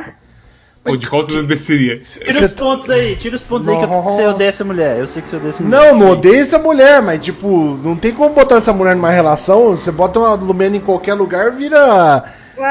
Ou 0.88 0.96
de 0.98 1.10
qual 1.10 1.22
outra 1.22 1.38
bebê 1.42 1.56
seria? 1.56 1.98
Tira 2.00 2.46
os 2.46 2.52
pontos 2.54 2.90
aí, 2.90 3.16
tira 3.16 3.36
os 3.36 3.44
pontos 3.44 3.68
aí 3.68 3.76
que 3.78 3.84
eu- 3.84 3.88
que 3.88 3.96
você 4.04 4.28
odeia 4.28 4.50
essa 4.50 4.64
mulher. 4.64 5.00
Eu 5.00 5.08
sei 5.08 5.22
que 5.22 5.30
você 5.30 5.36
odeia 5.38 5.50
essa 5.50 5.64
mulher. 5.64 5.78
Não, 5.94 6.00
não 6.00 6.10
odeio 6.12 6.42
essa 6.42 6.60
mulher, 6.60 7.02
mas 7.02 7.24
tipo, 7.24 7.50
não 7.84 7.96
tem 7.96 8.14
como 8.14 8.34
botar 8.36 8.58
essa 8.58 8.72
mulher 8.72 8.96
numa 8.96 9.10
relação. 9.12 9.72
Você 9.76 9.92
bota 9.92 10.20
uma 10.20 10.34
Lumena 10.36 10.78
em 10.78 10.82
qualquer 10.82 11.16
lugar, 11.16 11.52
vira 11.52 12.24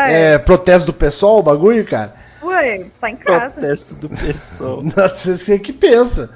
é, 0.08 0.38
protesto 0.38 0.86
do 0.86 0.92
pessoal 0.92 1.38
o 1.40 1.42
bagulho, 1.42 1.84
cara. 1.84 2.14
ué, 2.42 2.86
tá 3.00 3.10
em 3.10 3.16
casa. 3.16 3.60
Protesto 3.60 3.94
do 3.94 4.08
pessoal. 4.08 4.82
Você 5.14 5.36
você 5.36 5.58
que 5.58 5.72
pensa. 5.72 6.30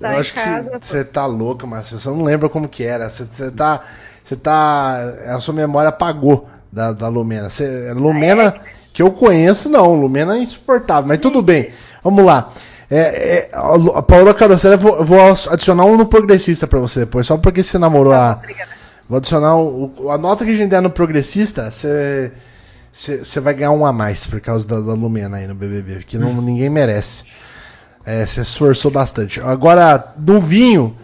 Tá 0.00 0.14
Eu 0.14 0.18
acho 0.20 0.32
que 0.32 0.40
casa, 0.40 0.62
você- 0.64 0.70
pô. 0.70 0.78
você 0.80 1.04
tá 1.04 1.26
louca, 1.26 1.66
Márcio. 1.66 1.98
Você 1.98 2.08
não 2.08 2.22
lembra 2.24 2.48
como 2.48 2.66
que 2.68 2.82
era. 2.84 3.08
Você, 3.10 3.24
você 3.24 3.50
tá. 3.50 3.82
Você 4.24 4.34
tá. 4.34 4.98
A 5.28 5.38
sua 5.40 5.52
memória 5.54 5.90
apagou 5.90 6.48
da, 6.72 6.92
da 6.92 7.08
Lumena. 7.08 7.48
Você, 7.50 7.92
Lumena 7.92 8.54
que 8.92 9.02
eu 9.02 9.10
conheço, 9.12 9.68
não. 9.68 9.94
Lumena 9.94 10.36
é 10.36 10.40
insuportável, 10.42 11.06
mas 11.08 11.18
tudo 11.20 11.42
bem. 11.42 11.70
Vamos 12.02 12.24
lá. 12.24 12.52
É, 12.90 12.98
é, 12.98 13.48
a 13.54 13.70
Lu- 13.74 13.92
a 13.96 14.02
Paola 14.02 14.34
Carosella, 14.34 14.76
vou, 14.76 15.02
vou 15.04 15.18
adicionar 15.50 15.84
um 15.86 15.96
no 15.96 16.04
progressista 16.06 16.66
pra 16.66 16.78
você 16.78 17.00
depois, 17.00 17.26
só 17.26 17.36
porque 17.38 17.62
você 17.62 17.78
namorou 17.78 18.12
a. 18.12 18.34
Obrigada. 18.42 18.70
Vou 19.08 19.16
adicionar 19.18 19.56
o, 19.56 20.10
a 20.10 20.18
nota 20.18 20.44
que 20.44 20.50
a 20.50 20.54
gente 20.54 20.68
der 20.70 20.82
no 20.82 20.90
progressista, 20.90 21.70
você. 21.70 22.32
Você 22.94 23.40
vai 23.40 23.54
ganhar 23.54 23.70
um 23.70 23.86
a 23.86 23.92
mais 23.92 24.26
por 24.26 24.38
causa 24.42 24.68
da, 24.68 24.78
da 24.78 24.92
Lumena 24.92 25.38
aí 25.38 25.46
no 25.46 25.54
BBB, 25.54 26.04
que 26.06 26.18
não, 26.18 26.30
ninguém 26.42 26.68
merece. 26.68 27.24
É, 28.04 28.26
você 28.26 28.42
esforçou 28.42 28.90
bastante. 28.90 29.40
Agora, 29.40 30.12
no 30.18 30.38
vinho, 30.38 30.94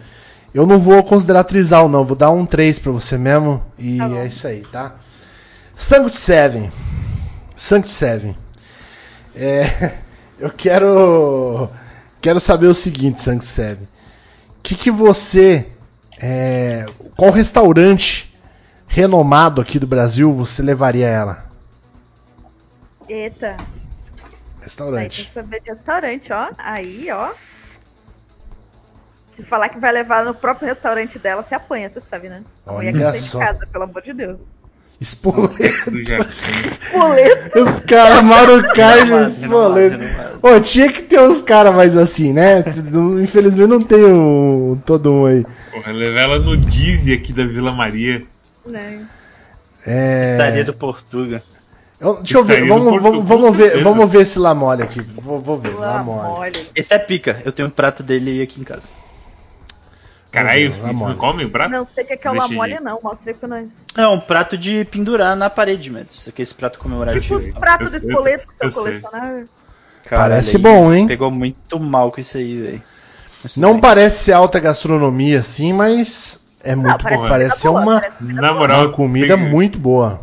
eu 0.53 0.67
não 0.67 0.77
vou 0.77 1.01
considerar 1.03 1.43
trisal, 1.45 1.89
não. 1.89 2.05
Vou 2.05 2.15
dar 2.15 2.29
um 2.29 2.45
3 2.45 2.77
pra 2.77 2.91
você 2.91 3.17
mesmo. 3.17 3.63
E 3.79 3.97
Tá 3.97 4.07
é 4.17 4.27
isso 4.27 4.47
aí, 4.47 4.61
tá? 4.71 4.93
Sanct 5.75 6.15
Seven. 6.19 6.71
Sanct 7.59 7.91
Seven. 7.91 8.37
É, 9.35 9.93
eu 10.39 10.49
quero. 10.49 11.69
Quero 12.21 12.39
saber 12.39 12.67
o 12.67 12.73
seguinte, 12.73 13.21
Sanct 13.21 13.45
Seven. 13.45 13.87
Que, 14.63 14.75
que 14.75 14.89
você. 14.89 15.67
é, 16.21 16.85
qual 17.17 17.31
restaurante 17.31 18.33
renomado 18.87 19.61
aqui 19.61 19.77
do 19.77 19.85
Brasil 19.87 20.33
você 20.33 20.61
levaria 20.61 21.07
ela? 21.07 21.45
Eita. 23.07 23.57
Aí 23.57 23.57
tem 23.57 24.61
Restaurante. 24.61 25.25
que 25.25 25.31
saber 25.31 25.61
de 25.61 25.69
restaurante, 25.71 26.31
ó. 26.33 26.49
Aí, 26.57 27.09
ó. 27.11 27.31
Se 29.29 29.43
falar 29.43 29.69
que 29.69 29.79
vai 29.79 29.91
levar 29.91 30.25
no 30.25 30.33
próprio 30.33 30.67
restaurante 30.67 31.17
dela, 31.19 31.41
se 31.43 31.55
apanha, 31.55 31.87
você 31.89 31.99
sabe, 32.01 32.29
né? 32.29 32.43
A 32.65 32.73
mulher 32.73 32.93
que 32.93 32.99
Olha 32.99 33.09
sai 33.11 33.19
de 33.19 33.25
só. 33.25 33.39
casa, 33.39 33.65
pelo 33.67 33.83
amor 33.85 34.01
de 34.01 34.13
Deus. 34.13 34.41
Espoleto. 34.99 35.91
Do. 35.91 35.99
Boleto. 36.91 37.59
Os 37.59 37.79
caras 37.81 38.15
Renomado, 38.19 39.29
espoleto. 39.29 39.97
Ô, 40.41 40.59
tinha 40.59 40.91
que 40.91 41.03
ter 41.03 41.19
uns 41.21 41.41
caras 41.41 41.73
mais 41.73 41.95
assim, 41.95 42.33
né? 42.33 42.63
Infelizmente 43.23 43.67
não 43.67 43.79
tem 43.79 44.03
um, 44.03 44.79
todo 44.85 45.11
um 45.11 45.25
aí. 45.25 45.45
Porra, 45.71 45.91
levar 45.91 46.21
ela 46.21 46.39
no 46.39 46.57
Dizzy 46.57 47.13
aqui 47.13 47.31
da 47.31 47.45
Vila 47.45 47.71
Maria. 47.71 48.23
Né? 48.65 49.05
É... 49.85 50.31
Pizzaria 50.33 50.65
do 50.65 50.73
Portuga. 50.73 51.41
Eu- 51.99 52.15
deixa 52.15 52.37
eu 52.37 52.43
ver, 52.43 52.65
vamos, 52.65 52.93
Porto, 52.93 53.03
vamos, 53.03 53.27
vamos 53.27 53.55
ver, 53.57 53.83
vamos 53.83 54.09
ver 54.09 54.21
esse 54.21 54.39
Lamole 54.39 54.83
aqui. 54.83 55.01
Vou, 55.21 55.41
vou 55.41 55.57
ver, 55.57 55.75
Lá 55.75 55.95
Lamole. 55.95 56.29
mole. 56.29 56.69
Esse 56.73 56.93
é 56.93 56.99
pica. 56.99 57.41
Eu 57.43 57.51
tenho 57.51 57.67
um 57.67 57.71
prato 57.71 58.01
dele 58.03 58.41
aqui 58.41 58.61
em 58.61 58.63
casa. 58.63 58.87
Caralho, 60.31 60.71
vocês 60.71 60.99
não 60.99 61.15
comem 61.15 61.45
o 61.47 61.49
prato? 61.49 61.71
Não 61.71 61.83
sei 61.83 62.03
o 62.03 62.07
que 62.07 62.13
é, 62.13 62.17
que 62.17 62.27
é 62.27 62.29
o 62.29 62.33
Deixa 62.33 62.47
lamole, 62.49 62.77
de- 62.77 62.83
não. 62.83 62.99
Mostra 63.03 63.31
aí 63.31 63.37
pra 63.37 63.47
nós. 63.49 63.83
É 63.97 64.07
um 64.07 64.19
prato 64.19 64.57
de 64.57 64.85
pendurar 64.85 65.35
na 65.35 65.49
parede, 65.49 65.89
mesmo. 65.89 66.07
Isso 66.11 66.29
aqui 66.29 66.41
é 66.41 66.43
esse 66.43 66.53
prato 66.53 66.77
comemorativo. 66.77 67.21
Tipo 67.21 67.35
os 67.35 67.59
pratos 67.59 67.91
sei, 67.91 67.99
espoleto 68.09 68.47
que 68.47 68.55
são 68.55 68.83
colecionáveis. 68.83 69.49
Parece 70.07 70.55
ele 70.55 70.63
bom, 70.63 70.93
hein? 70.93 71.07
Pegou 71.07 71.31
muito 71.31 71.79
mal 71.79 72.11
com 72.11 72.21
isso 72.21 72.37
aí, 72.37 72.61
velho. 72.61 72.83
Não 73.57 73.73
bem. 73.73 73.81
parece 73.81 74.25
ser 74.25 74.33
alta 74.33 74.59
gastronomia 74.59 75.39
assim, 75.39 75.71
mas 75.73 76.39
é 76.63 76.75
muito 76.75 77.01
parece 77.03 77.21
bom. 77.23 77.29
Parece 77.29 77.61
ser 77.61 77.69
uma, 77.69 77.99
parece 78.01 78.23
Na 78.23 78.53
moral, 78.53 78.81
uma 78.81 78.91
comida 78.91 79.35
tem- 79.37 79.49
muito 79.49 79.79
boa. 79.79 80.21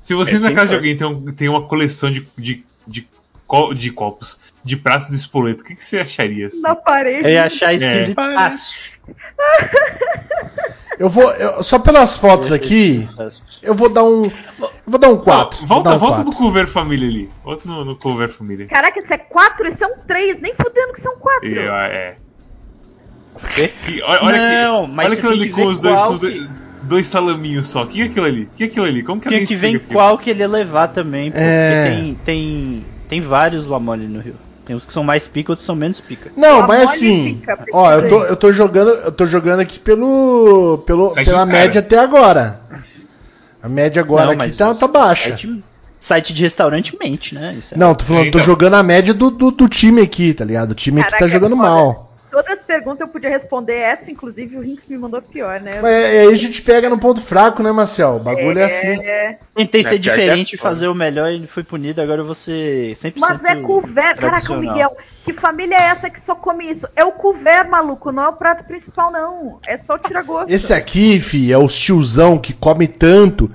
Se 0.00 0.14
vocês 0.14 0.44
É, 0.44 0.48
na 0.48 0.54
casa 0.54 0.68
de 0.68 0.74
alguém 0.76 0.96
tem, 0.96 1.06
um- 1.06 1.32
tem 1.32 1.48
uma 1.48 1.66
coleção 1.66 2.10
de, 2.10 2.26
de, 2.38 2.64
de, 2.86 3.08
de 3.76 3.90
copos, 3.90 4.38
de 4.64 4.76
pratos 4.76 5.08
de 5.08 5.16
espoleto, 5.16 5.62
o 5.62 5.66
que, 5.66 5.74
que 5.74 5.82
você 5.82 5.98
acharia? 5.98 6.46
Assim? 6.48 6.60
Na 6.62 6.74
parede. 6.74 7.24
Eu 7.26 7.30
ia 7.32 7.44
achar 7.44 7.72
esquisito. 7.74 8.14
Eu 10.98 11.08
vou, 11.08 11.30
eu- 11.32 11.62
só 11.62 11.78
pelas 11.78 12.16
fotos 12.16 12.52
aqui, 12.52 13.08
eu 13.62 13.74
vou 13.74 13.88
dar 13.88 14.04
um, 14.04 14.24
eu 14.26 14.70
vou 14.86 15.00
dar 15.00 15.08
um 15.08 15.16
4. 15.16 15.60
Ó, 15.62 15.66
volta 15.66 15.96
volta 15.96 16.24
no 16.24 16.34
Cover 16.34 16.66
Família 16.66 17.08
ali. 17.08 17.30
Volta 17.42 17.62
no, 17.66 17.84
no 17.86 17.96
Cover 17.96 18.28
Família. 18.28 18.66
Caraca, 18.66 18.98
isso 18.98 19.12
é 19.14 19.16
quatro? 19.16 19.66
Isso 19.66 19.82
é 19.82 19.86
um 19.86 19.96
três. 20.06 20.40
Nem 20.42 20.54
fudendo 20.54 20.92
que 20.92 21.00
são 21.00 21.16
quatro. 21.16 21.48
E, 21.48 21.58
ó, 21.68 21.74
é. 21.80 22.16
Quê? 23.54 23.72
E 23.88 24.02
olha, 24.02 24.24
olha 24.24 24.62
Não, 24.64 24.82
aqui, 24.84 24.92
mas 24.92 25.06
olha 25.06 25.18
aquilo 25.18 25.32
ali 25.32 25.48
que 25.48 25.54
com 25.54 25.64
os 25.66 25.80
dois, 25.80 25.98
com 26.00 26.08
os 26.12 26.20
dois, 26.20 26.48
dois 26.82 27.06
salaminhos 27.06 27.66
só. 27.68 27.84
O 27.84 27.86
que 27.86 28.02
é 28.02 28.04
aquilo 28.04 28.26
ali? 28.26 28.42
O 28.42 28.48
que 28.56 28.64
é 28.64 28.66
aquilo 28.66 28.84
ali? 28.84 29.02
Como 29.02 29.20
que 29.22 29.28
Tinha 29.28 29.46
que 29.46 29.56
ver 29.56 29.80
qual 29.86 30.18
que 30.18 30.28
ele 30.28 30.40
ia 30.40 30.48
levar 30.48 30.88
também, 30.88 31.30
pô, 31.32 31.38
É. 31.40 31.84
porque 31.84 31.96
tem, 31.96 32.14
tem, 32.24 32.86
tem 33.08 33.20
vários 33.22 33.66
Lamone 33.66 34.06
no 34.06 34.20
Rio. 34.20 34.34
Tem 34.70 34.76
uns 34.76 34.84
que 34.86 34.92
são 34.92 35.02
mais 35.02 35.26
pica, 35.26 35.50
outros 35.50 35.66
são 35.66 35.74
menos 35.74 36.00
pica. 36.00 36.30
Não, 36.36 36.60
Lamole 36.60 36.68
mas 36.78 36.90
assim, 36.92 37.42
porque 37.44 37.70
ó, 37.72 37.90
eu 37.90 38.08
tô, 38.08 38.22
eu 38.22 38.36
tô 38.36 38.52
jogando, 38.52 38.90
eu 38.90 39.10
tô 39.10 39.26
jogando 39.26 39.58
aqui 39.58 39.80
pelo, 39.80 40.78
pelo 40.86 41.10
Site 41.10 41.26
pela 41.26 41.44
média 41.44 41.80
até 41.80 41.98
agora. 41.98 42.60
A 43.60 43.68
média 43.68 44.00
agora 44.00 44.26
Não, 44.32 44.44
aqui 44.44 44.52
tá, 44.56 44.72
tá 44.72 44.86
baixa. 44.86 45.30
Site, 45.30 45.64
site 45.98 46.32
de 46.32 46.42
restaurante 46.44 46.96
mente, 47.00 47.34
né? 47.34 47.56
Isso 47.58 47.74
é- 47.74 47.76
Não, 47.76 47.96
tô 47.96 48.04
falando, 48.04 48.22
tô 48.26 48.28
Então. 48.28 48.40
jogando 48.42 48.74
a 48.74 48.82
média 48.84 49.12
do, 49.12 49.28
do, 49.28 49.50
do 49.50 49.68
time 49.68 50.02
aqui, 50.02 50.32
tá 50.32 50.44
ligado? 50.44 50.70
O 50.70 50.74
time 50.76 51.00
aqui 51.00 51.10
tá 51.10 51.16
Caraca, 51.18 51.32
jogando 51.32 51.56
foda. 51.56 51.68
mal. 51.68 52.09
Todas 52.30 52.58
as 52.58 52.64
perguntas 52.64 53.00
eu 53.00 53.08
podia 53.08 53.28
responder 53.28 53.74
essa, 53.74 54.10
inclusive 54.10 54.56
o 54.56 54.60
Rinks 54.60 54.86
me 54.86 54.96
mandou 54.96 55.20
pior, 55.20 55.60
né? 55.60 55.80
Mas 55.82 55.92
é, 55.92 56.20
aí 56.20 56.28
a 56.28 56.34
gente 56.34 56.62
pega 56.62 56.88
no 56.88 56.98
ponto 56.98 57.20
fraco, 57.20 57.62
né, 57.62 57.72
Marcel? 57.72 58.16
O 58.16 58.20
bagulho 58.20 58.58
é, 58.58 58.64
assim. 58.64 59.02
É, 59.02 59.38
Tentei 59.54 59.80
É, 59.80 59.84
ser 59.84 59.98
pior 59.98 60.14
que 60.14 60.20
é 60.20 60.24
diferente 60.24 60.52
e 60.54 60.58
fazer 60.58 60.88
o 60.88 60.94
melhor 60.94 61.30
e 61.30 61.46
fui 61.46 61.64
punido, 61.64 62.00
agora 62.00 62.22
ser 62.34 62.92
100% 62.92 63.14
Mas 63.16 63.44
é 63.44 63.56
couvert. 63.56 64.18
Caraca. 64.18 64.56
Miguel, 64.56 64.96
que 65.24 65.32
família 65.32 65.76
é 65.76 65.82
essa 65.82 66.08
que 66.08 66.20
só 66.20 66.34
come 66.34 66.70
isso? 66.70 66.86
É 66.94 67.04
o 67.04 67.12
couvert, 67.12 67.68
maluco, 67.68 68.12
não 68.12 68.24
é 68.24 68.28
o 68.28 68.34
prato 68.34 68.64
principal, 68.64 69.10
não. 69.10 69.58
É 69.66 69.76
só 69.76 69.94
o 69.94 69.98
tira-gosto. 69.98 70.50
Esse 70.52 70.72
aqui, 70.72 71.20
fi, 71.20 71.52
é 71.52 71.58
os 71.58 71.76
tiozão 71.76 72.38
que 72.38 72.52
come 72.52 72.86
tanto 72.86 73.50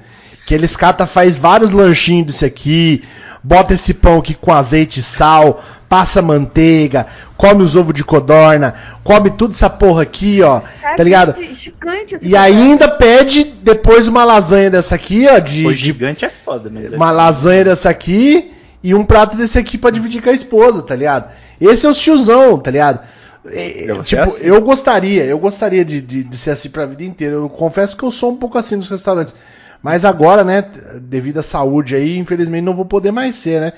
que 0.45 0.53
eles 0.53 0.77
cata 0.77 1.07
faz 1.07 1.35
vários 1.35 1.71
lanchinhos 1.71 2.27
desse 2.27 2.45
aqui, 2.45 3.03
bota 3.45 3.73
esse 3.75 3.93
pão 3.93 4.17
aqui 4.19 4.33
com 4.33 4.51
azeite 4.51 4.99
e 4.99 5.03
sal, 5.03 5.61
passa 5.87 6.19
manteiga, 6.21 7.05
come 7.37 7.61
os 7.61 7.75
ovos 7.75 7.93
de 7.93 8.03
codorna, 8.03 8.73
come 9.03 9.29
tudo 9.29 9.51
essa 9.53 9.69
porra 9.69 10.01
aqui, 10.01 10.41
ó, 10.41 10.61
Cara, 10.81 10.95
tá 10.95 11.03
ligado? 11.03 11.33
que 11.35 11.53
Gigante 11.53 12.15
esse 12.15 12.25
E 12.25 12.31
couvert. 12.31 12.43
ainda 12.43 12.87
pede 12.89 13.43
depois 13.43 14.07
uma 14.07 14.23
lasanha 14.25 14.69
dessa 14.71 14.95
aqui, 14.95 15.27
ó, 15.29 15.37
de, 15.37 15.65
O 15.67 15.69
de 15.69 15.75
gigante 15.75 16.25
é 16.25 16.29
foda, 16.29 16.71
mas 16.73 16.91
é 16.91 16.95
uma 16.95 17.11
lasanha 17.11 17.65
dessa 17.65 17.89
aqui 17.89 18.51
e 18.83 18.95
um 18.95 19.05
prato 19.05 19.37
desse 19.37 19.59
aqui 19.59 19.77
pra 19.77 19.91
dividir 19.91 20.21
com 20.23 20.29
a 20.29 20.33
esposa, 20.33 20.81
tá 20.81 20.95
ligado? 20.95 21.31
Esse 21.61 21.85
é 21.85 21.89
o 21.89 21.93
tiozão, 21.93 22.57
tá 22.57 22.71
ligado? 22.71 22.99
É, 23.47 23.83
é, 23.85 23.91
Eu 23.91 24.03
ser 24.03 24.03
tipo, 24.03 24.23
assim. 24.23 24.43
eu 24.43 24.59
gostaria, 24.61 25.23
eu 25.23 25.37
gostaria 25.37 25.85
de, 25.85 26.01
de, 26.01 26.23
de 26.23 26.37
ser 26.37 26.49
assim 26.49 26.69
pra 26.69 26.85
vida 26.87 27.03
inteira. 27.03 27.35
Eu 27.35 27.47
confesso 27.47 27.95
que 27.95 28.01
eu 28.03 28.09
sou 28.09 28.31
um 28.31 28.35
pouco 28.35 28.57
assim 28.57 28.75
nos 28.75 28.89
restaurantes. 28.89 29.35
Mas 29.85 30.03
agora, 30.03 30.43
né, 30.43 30.63
devido 30.99 31.37
à 31.37 31.43
saúde 31.43 31.95
aí, 31.95 32.17
infelizmente 32.17 32.63
não 32.63 32.75
vou 32.75 32.85
poder 32.85 33.11
mais 33.11 33.35
ser, 33.35 33.61
né? 33.61 33.73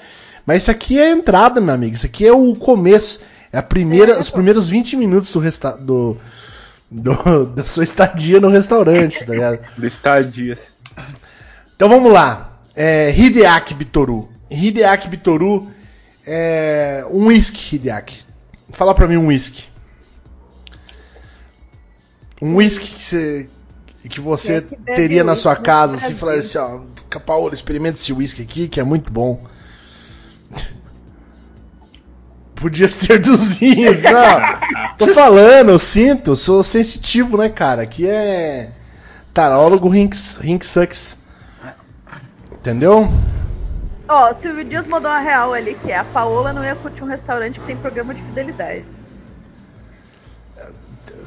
Mas 0.45 0.61
isso 0.61 0.71
aqui 0.71 0.97
é 0.97 1.07
a 1.07 1.11
entrada, 1.11 1.59
meu 1.59 1.73
amigo. 1.75 1.95
Isso 1.95 2.05
aqui 2.05 2.25
é 2.25 2.31
o 2.31 2.55
começo. 2.55 3.19
É 3.51 3.57
a 3.57 3.61
primeira, 3.61 4.13
É, 4.13 4.17
os 4.17 4.29
primeiros 4.29 4.69
20 4.69 4.95
minutos 4.95 5.33
do, 5.33 5.39
resta 5.41 5.71
do, 5.71 6.15
do 6.89 7.47
da 7.53 7.65
sua 7.65 7.83
estadia 7.83 8.39
no 8.39 8.47
restaurante, 8.47 9.25
tá 9.25 9.33
ligado? 9.33 9.59
Do 9.77 9.85
Estadias. 9.85 10.73
Então 11.75 11.89
vamos 11.89 12.09
lá. 12.09 12.57
É, 12.73 13.13
Hideaki 13.13 13.73
Bitoru. 13.73 14.29
Hideaki 14.49 15.09
Bitoru 15.09 15.67
é 16.25 17.05
um 17.11 17.25
whisky, 17.25 17.75
Hideaki. 17.75 18.23
Fala 18.69 18.95
pra 18.95 19.09
mim 19.09 19.17
um 19.17 19.27
whisky. 19.27 19.65
Um 22.41 22.55
whisky 22.55 22.87
que 22.87 23.03
você, 23.03 23.49
que 24.07 24.19
você 24.19 24.61
Quem 24.61 24.77
é 24.85 24.91
que 24.91 24.95
teria 24.95 25.23
na 25.23 25.35
sua 25.35 25.55
casa, 25.55 25.95
se 25.97 26.13
Brasil? 26.13 26.17
falar 26.17 26.35
assim, 26.35 26.57
ó, 26.57 26.79
Capaola, 27.09 27.53
experimenta 27.53 27.97
esse 27.97 28.13
whisky 28.13 28.41
aqui, 28.41 28.67
que 28.67 28.79
é 28.79 28.83
muito 28.83 29.11
bom. 29.11 29.43
Podia 32.55 32.87
ser 32.87 33.19
dos 33.19 33.55
vinhos, 33.55 34.01
não. 34.01 34.95
Tô 34.97 35.07
falando, 35.09 35.69
eu 35.69 35.79
sinto, 35.79 36.35
sou 36.35 36.63
sensitivo, 36.63 37.37
né, 37.37 37.49
cara? 37.49 37.83
Aqui 37.83 38.07
é 38.07 38.71
tarólogo 39.33 39.87
Rinks, 39.87 40.37
Rinks 40.37 40.69
Sucks. 40.69 41.21
Entendeu? 42.51 43.07
Ó, 44.07 44.31
o 44.31 44.33
Silvio 44.33 44.63
Dias 44.63 44.87
mandou 44.87 45.11
uma 45.11 45.19
real 45.19 45.53
ali, 45.53 45.75
que 45.75 45.91
é 45.91 45.97
a 45.97 46.03
Paola 46.03 46.51
não 46.51 46.63
ia 46.63 46.75
curtir 46.75 47.03
um 47.03 47.07
restaurante 47.07 47.59
que 47.59 47.65
tem 47.65 47.77
programa 47.77 48.13
de 48.13 48.21
fidelidade. 48.23 48.85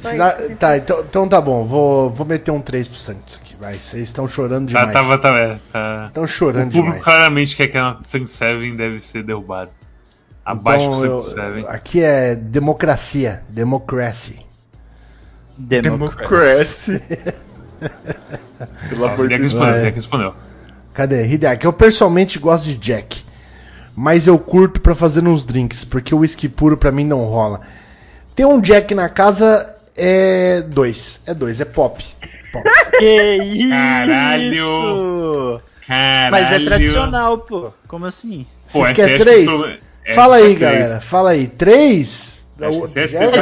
Só 0.01 0.09
Será- 0.09 0.33
isso, 0.35 0.43
assim. 0.45 0.55
tá, 0.55 0.77
então, 0.77 0.99
então 1.01 1.27
tá 1.27 1.39
bom, 1.39 1.63
vou, 1.63 2.09
vou 2.09 2.25
meter 2.25 2.49
um 2.51 2.59
3 2.61 2.87
pro 2.87 2.97
Santos 2.97 3.39
aqui, 3.41 3.55
vai. 3.59 3.77
Vocês 3.77 4.03
estão 4.03 4.27
chorando 4.27 4.71
Tá, 4.71 4.79
demais. 4.79 4.93
tava, 4.93 5.17
tá, 5.19 5.29
é, 5.37 5.59
tá. 5.71 6.05
Estão 6.07 6.23
O 6.23 6.27
chorando 6.27 6.65
público 6.71 6.85
demais. 6.87 7.03
claramente 7.03 7.55
quer 7.55 7.67
que 7.67 7.77
a 7.77 7.97
Sang 8.03 8.25
Seven 8.27 8.75
deve 8.75 8.99
ser 8.99 9.23
derrubada. 9.23 9.69
Abaixo 10.43 10.87
Então, 10.87 10.99
do 10.99 11.05
eu- 11.05 11.19
Sang 11.19 11.35
Seven. 11.41 11.65
aqui 11.67 12.01
é 12.01 12.33
democracia, 12.35 13.43
democracy. 13.49 14.43
Democracy. 15.57 16.99
Democracy. 16.99 17.01
Pelo 18.89 19.05
amor 19.05 19.27
de 19.27 19.37
Deus. 19.37 19.53
respondeu. 19.93 20.33
Cadê? 20.93 21.25
Hideaki, 21.27 21.65
eu 21.65 21.73
pessoalmente 21.73 22.39
gosto 22.39 22.65
de 22.65 22.77
Jack. 22.77 23.23
Mas 23.95 24.25
eu 24.27 24.37
curto 24.39 24.79
pra 24.81 24.95
fazer 24.95 25.25
uns 25.27 25.43
drinks, 25.45 25.83
porque 25.85 26.13
o 26.15 26.19
whisky 26.19 26.47
puro 26.49 26.77
pra 26.77 26.91
mim 26.91 27.05
não 27.05 27.23
rola. 27.25 27.61
Ter 28.35 28.45
um 28.45 28.59
Jack 28.59 28.95
na 28.95 29.09
casa 29.09 29.75
É 29.95 30.61
dois. 30.61 31.21
É 31.25 31.33
dois, 31.33 31.59
é 31.59 31.65
pop. 31.65 32.03
Pop. 32.51 32.69
Que 32.97 33.37
isso! 33.43 33.69
Caralho! 33.69 35.61
Caralho. 35.87 36.31
Mas 36.31 36.51
é 36.51 36.59
tradicional, 36.63 37.37
pô. 37.39 37.71
Como 37.87 38.05
assim? 38.05 38.45
Pô, 38.71 38.79
Vocês 38.79 38.95
querem 38.95 39.17
três? 39.17 39.49
Fala 40.15 40.35
aí, 40.37 40.43
três. 40.55 40.59
galera. 40.59 40.99
Fala 41.01 41.29
aí. 41.31 41.47
Três? 41.47 42.45
É. 42.59 42.67
Eu 42.67 42.87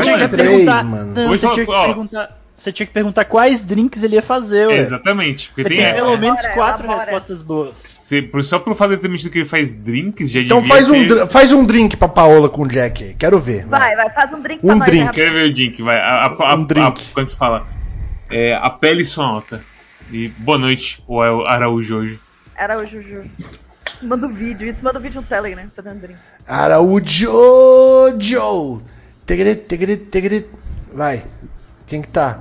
tinha 0.01 0.15
é 0.15 0.19
que 0.19 0.27
três, 0.29 0.49
perguntar. 0.49 0.83
mano. 0.85 1.13
Não, 1.13 1.27
você 1.27 1.47
tinha 1.49 1.65
que 1.65 1.71
perguntar. 1.71 2.38
Você 2.59 2.71
tinha 2.73 2.85
que 2.85 2.91
perguntar 2.91 3.23
quais 3.25 3.63
drinks 3.63 4.03
ele 4.03 4.15
ia 4.15 4.21
fazer, 4.21 4.67
ué. 4.67 4.77
Exatamente, 4.77 5.47
porque 5.47 5.63
tem 5.63 5.77
tem 5.77 5.85
essa. 5.85 5.95
pelo 6.01 6.17
menos 6.17 6.39
Elabora, 6.39 6.53
quatro 6.53 6.85
elabora. 6.85 7.05
respostas 7.05 7.41
boas. 7.41 7.99
Por- 8.31 8.43
só 8.43 8.59
pelo 8.59 8.75
fato 8.75 8.89
de 8.91 8.97
ter 8.97 9.07
mentido 9.07 9.29
que 9.31 9.39
ele 9.39 9.47
faz 9.49 9.73
drinks, 9.75 10.29
já 10.31 10.41
Então 10.41 10.61
faz 10.63 10.89
um, 10.89 11.07
ter- 11.07 11.27
faz 11.27 11.51
um 11.53 11.63
drink 11.63 11.95
pra 11.95 12.07
Paola 12.09 12.49
com 12.49 12.63
o 12.63 12.67
Jack. 12.67 13.15
Quero 13.17 13.39
ver. 13.39 13.65
Vai, 13.65 13.95
vai, 13.95 14.09
faz 14.09 14.33
um 14.33 14.41
drink 14.41 14.59
Um 14.63 14.67
pra 14.67 14.75
nós. 14.77 14.85
drink. 14.87 15.05
né, 15.05 15.11
Quero 15.13 15.33
ver 15.33 15.49
o 15.49 15.53
drink, 15.53 15.81
vai. 15.81 15.97
A, 15.99 16.25
a, 16.25 16.51
a, 16.51 16.55
Um 16.55 16.63
drink. 16.65 17.01
a- 17.01 17.13
quando 17.13 17.29
se 17.29 17.37
fala. 17.37 17.65
É, 18.29 18.53
a 18.55 18.69
pele 18.69 19.05
sua 19.05 19.25
alta. 19.25 19.61
E 20.11 20.27
boa 20.39 20.57
noite, 20.57 21.01
o 21.07 21.21
Araújo 21.21 21.95
hoje. 21.97 22.19
Era 22.57 22.77
o 22.81 22.85
Juju. 22.85 23.23
Manda 24.01 24.25
o 24.27 24.29
vídeo, 24.29 24.67
isso 24.67 24.83
manda 24.83 24.99
o 24.99 25.01
vídeo 25.01 25.21
no 25.21 25.27
Telegram, 25.27 25.63
fazendo 25.75 25.99
drink. 26.01 26.19
Araújo 26.47 27.31
Joe. 28.19 28.81
Tegre, 29.25 29.55
tegre, 29.55 29.97
tegre. 29.97 30.45
Vai. 30.93 31.23
Quem 31.87 32.01
que 32.01 32.07
tá? 32.07 32.39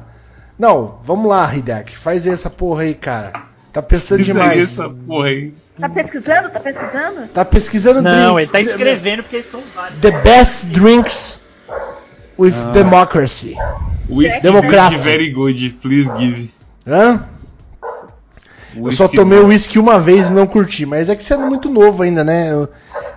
Não, 0.59 0.99
vamos 1.05 1.27
lá, 1.29 1.55
Hidek. 1.55 1.97
Faz 1.97 2.27
essa 2.27 2.51
porra 2.51 2.83
aí, 2.83 2.95
cara. 2.95 3.33
Tá 3.73 3.81
pensando 3.83 4.19
aí, 4.21 4.25
demais. 4.25 4.61
essa 4.63 4.89
porra 4.91 5.29
aí. 5.29 5.55
Tá 5.79 5.89
pesquisando? 5.89 6.51
Tá 6.51 6.59
pesquisando? 6.61 7.29
Tá 7.29 7.45
pesquisando 7.45 8.03
Não, 8.03 8.11
drinks. 8.35 8.43
ele 8.43 8.47
tá 8.53 8.61
escrevendo 8.61 9.23
porque 9.23 9.43
são 9.43 9.63
vários. 9.75 10.01
The 10.01 10.11
best 10.11 10.67
drinks 10.67 11.41
with 12.37 12.53
Ah. 12.67 12.71
democracy. 12.73 13.55
Whisky 14.11 14.41
Democracia. 14.43 14.99
drink 14.99 15.19
very 15.19 15.31
good, 15.31 15.71
please 15.83 16.11
give. 16.19 16.53
Hã? 16.87 17.23
Eu 18.75 18.91
só 18.93 19.05
Whisky 19.05 19.17
tomei 19.17 19.39
drink. 19.39 19.51
uísque 19.51 19.79
uma 19.79 20.01
vez 20.01 20.31
e 20.31 20.35
não 20.35 20.47
curti, 20.47 20.85
mas 20.87 21.09
é 21.09 21.15
que 21.15 21.23
você 21.23 21.35
é 21.35 21.37
muito 21.37 21.69
novo 21.71 22.03
ainda, 22.03 22.25
né? 22.25 22.51
Eu- 22.53 22.69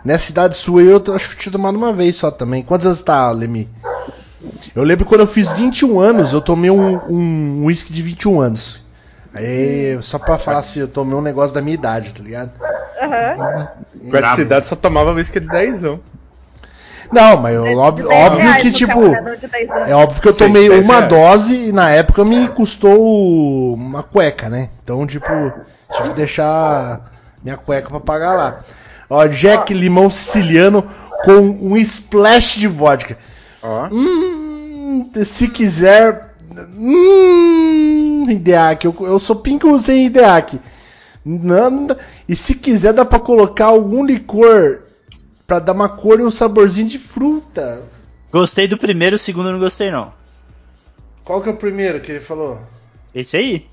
nessa 0.05 0.25
cidade 0.27 0.57
sua 0.57 0.81
eu 0.83 1.01
acho 1.15 1.29
que 1.29 1.37
tinha 1.37 1.51
tomado 1.51 1.75
uma 1.77 1.93
vez 1.93 2.15
só 2.15 2.29
também. 2.29 2.61
Quantos 2.61 2.85
anos 2.85 3.01
tá, 3.01 3.29
Lemi? 3.31 3.67
Eu 4.75 4.83
lembro 4.83 5.05
quando 5.05 5.21
eu 5.21 5.27
fiz 5.27 5.51
21 5.51 5.99
anos, 5.99 6.33
eu 6.33 6.41
tomei 6.41 6.71
um 6.71 6.99
um 7.09 7.65
uísque 7.65 7.93
de 7.93 8.01
21 8.01 8.39
anos. 8.41 8.83
Aí, 9.33 9.97
só 10.01 10.19
pra 10.19 10.37
falar 10.37 10.59
assim, 10.59 10.81
eu 10.81 10.87
tomei 10.87 11.15
um 11.15 11.21
negócio 11.21 11.53
da 11.53 11.61
minha 11.61 11.73
idade, 11.75 12.13
tá 12.13 12.21
ligado? 12.23 12.51
Aham. 13.01 13.67
Com 14.09 14.17
essa 14.17 14.35
cidade 14.35 14.65
só 14.67 14.75
tomava 14.75 15.11
whisky 15.13 15.39
de 15.39 15.47
10 15.47 15.83
anos. 15.85 15.99
Não, 17.11 17.37
mas 17.37 17.55
eu- 17.55 17.77
óbvio, 17.77 18.05
De 18.07 18.09
10 18.09 18.31
óbvio 18.31 18.55
que 18.61 18.71
tipo. 18.71 19.11
café 19.11 19.35
de 19.35 19.47
10 19.47 19.71
anos. 19.71 19.87
É 19.87 19.95
óbvio 19.95 20.21
que 20.21 20.27
eu 20.27 20.33
tomei 20.33 20.69
10 20.69 20.83
uma 20.85 21.01
dose 21.01 21.55
e 21.67 21.71
na 21.71 21.89
época 21.91 22.23
me 22.25 22.47
custou 22.49 23.73
uma 23.73 24.01
cueca, 24.03 24.49
né? 24.49 24.69
Então, 24.83 25.05
tipo, 25.05 25.27
tive 25.93 26.09
que 26.09 26.15
deixar 26.15 27.11
minha 27.43 27.57
cueca 27.57 27.89
pra 27.89 27.99
pagar 27.99 28.33
lá. 28.33 28.59
Ó, 29.09 29.25
Jack 29.27 29.73
Limão 29.73 30.09
Siciliano 30.09 30.85
com 31.25 31.33
um 31.39 31.75
splash 31.77 32.57
de 32.59 32.67
vodka. 32.67 33.17
Ó. 33.61 33.87
Hum, 33.91 35.11
se 35.23 35.47
quiser. 35.47 36.35
Hum, 36.75 38.29
Ideac, 38.29 38.85
eu, 38.85 38.95
eu 39.01 39.19
sou 39.19 39.37
pinco 39.37 39.79
sem 39.79 40.05
Ideac. 40.05 40.59
Não, 41.23 41.87
e 42.27 42.35
se 42.35 42.55
quiser 42.55 42.93
dá 42.93 43.05
pra 43.05 43.19
colocar 43.19 43.65
algum 43.67 44.03
licor 44.03 44.81
pra 45.45 45.59
dar 45.59 45.73
uma 45.73 45.87
cor 45.89 46.19
e 46.19 46.23
um 46.23 46.31
saborzinho 46.31 46.87
de 46.87 46.97
fruta. 46.97 47.83
Gostei 48.31 48.67
do 48.67 48.77
primeiro, 48.77 49.17
o 49.17 49.19
segundo 49.19 49.49
eu 49.49 49.53
não 49.53 49.59
gostei 49.59 49.91
não. 49.91 50.13
Qual 51.23 51.41
que 51.41 51.49
é 51.49 51.51
o 51.51 51.57
primeiro 51.57 51.99
que 51.99 52.11
ele 52.11 52.21
falou? 52.21 52.59
Esse 53.13 53.37
aí. 53.37 53.67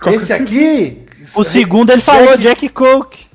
Qual 0.00 0.16
que 0.16 0.22
Esse 0.22 0.32
aqui? 0.32 1.06
O 1.34 1.44
segundo 1.44 1.90
ele 1.90 2.00
falou 2.00 2.36
Jack 2.36 2.68
Coke. 2.68 3.27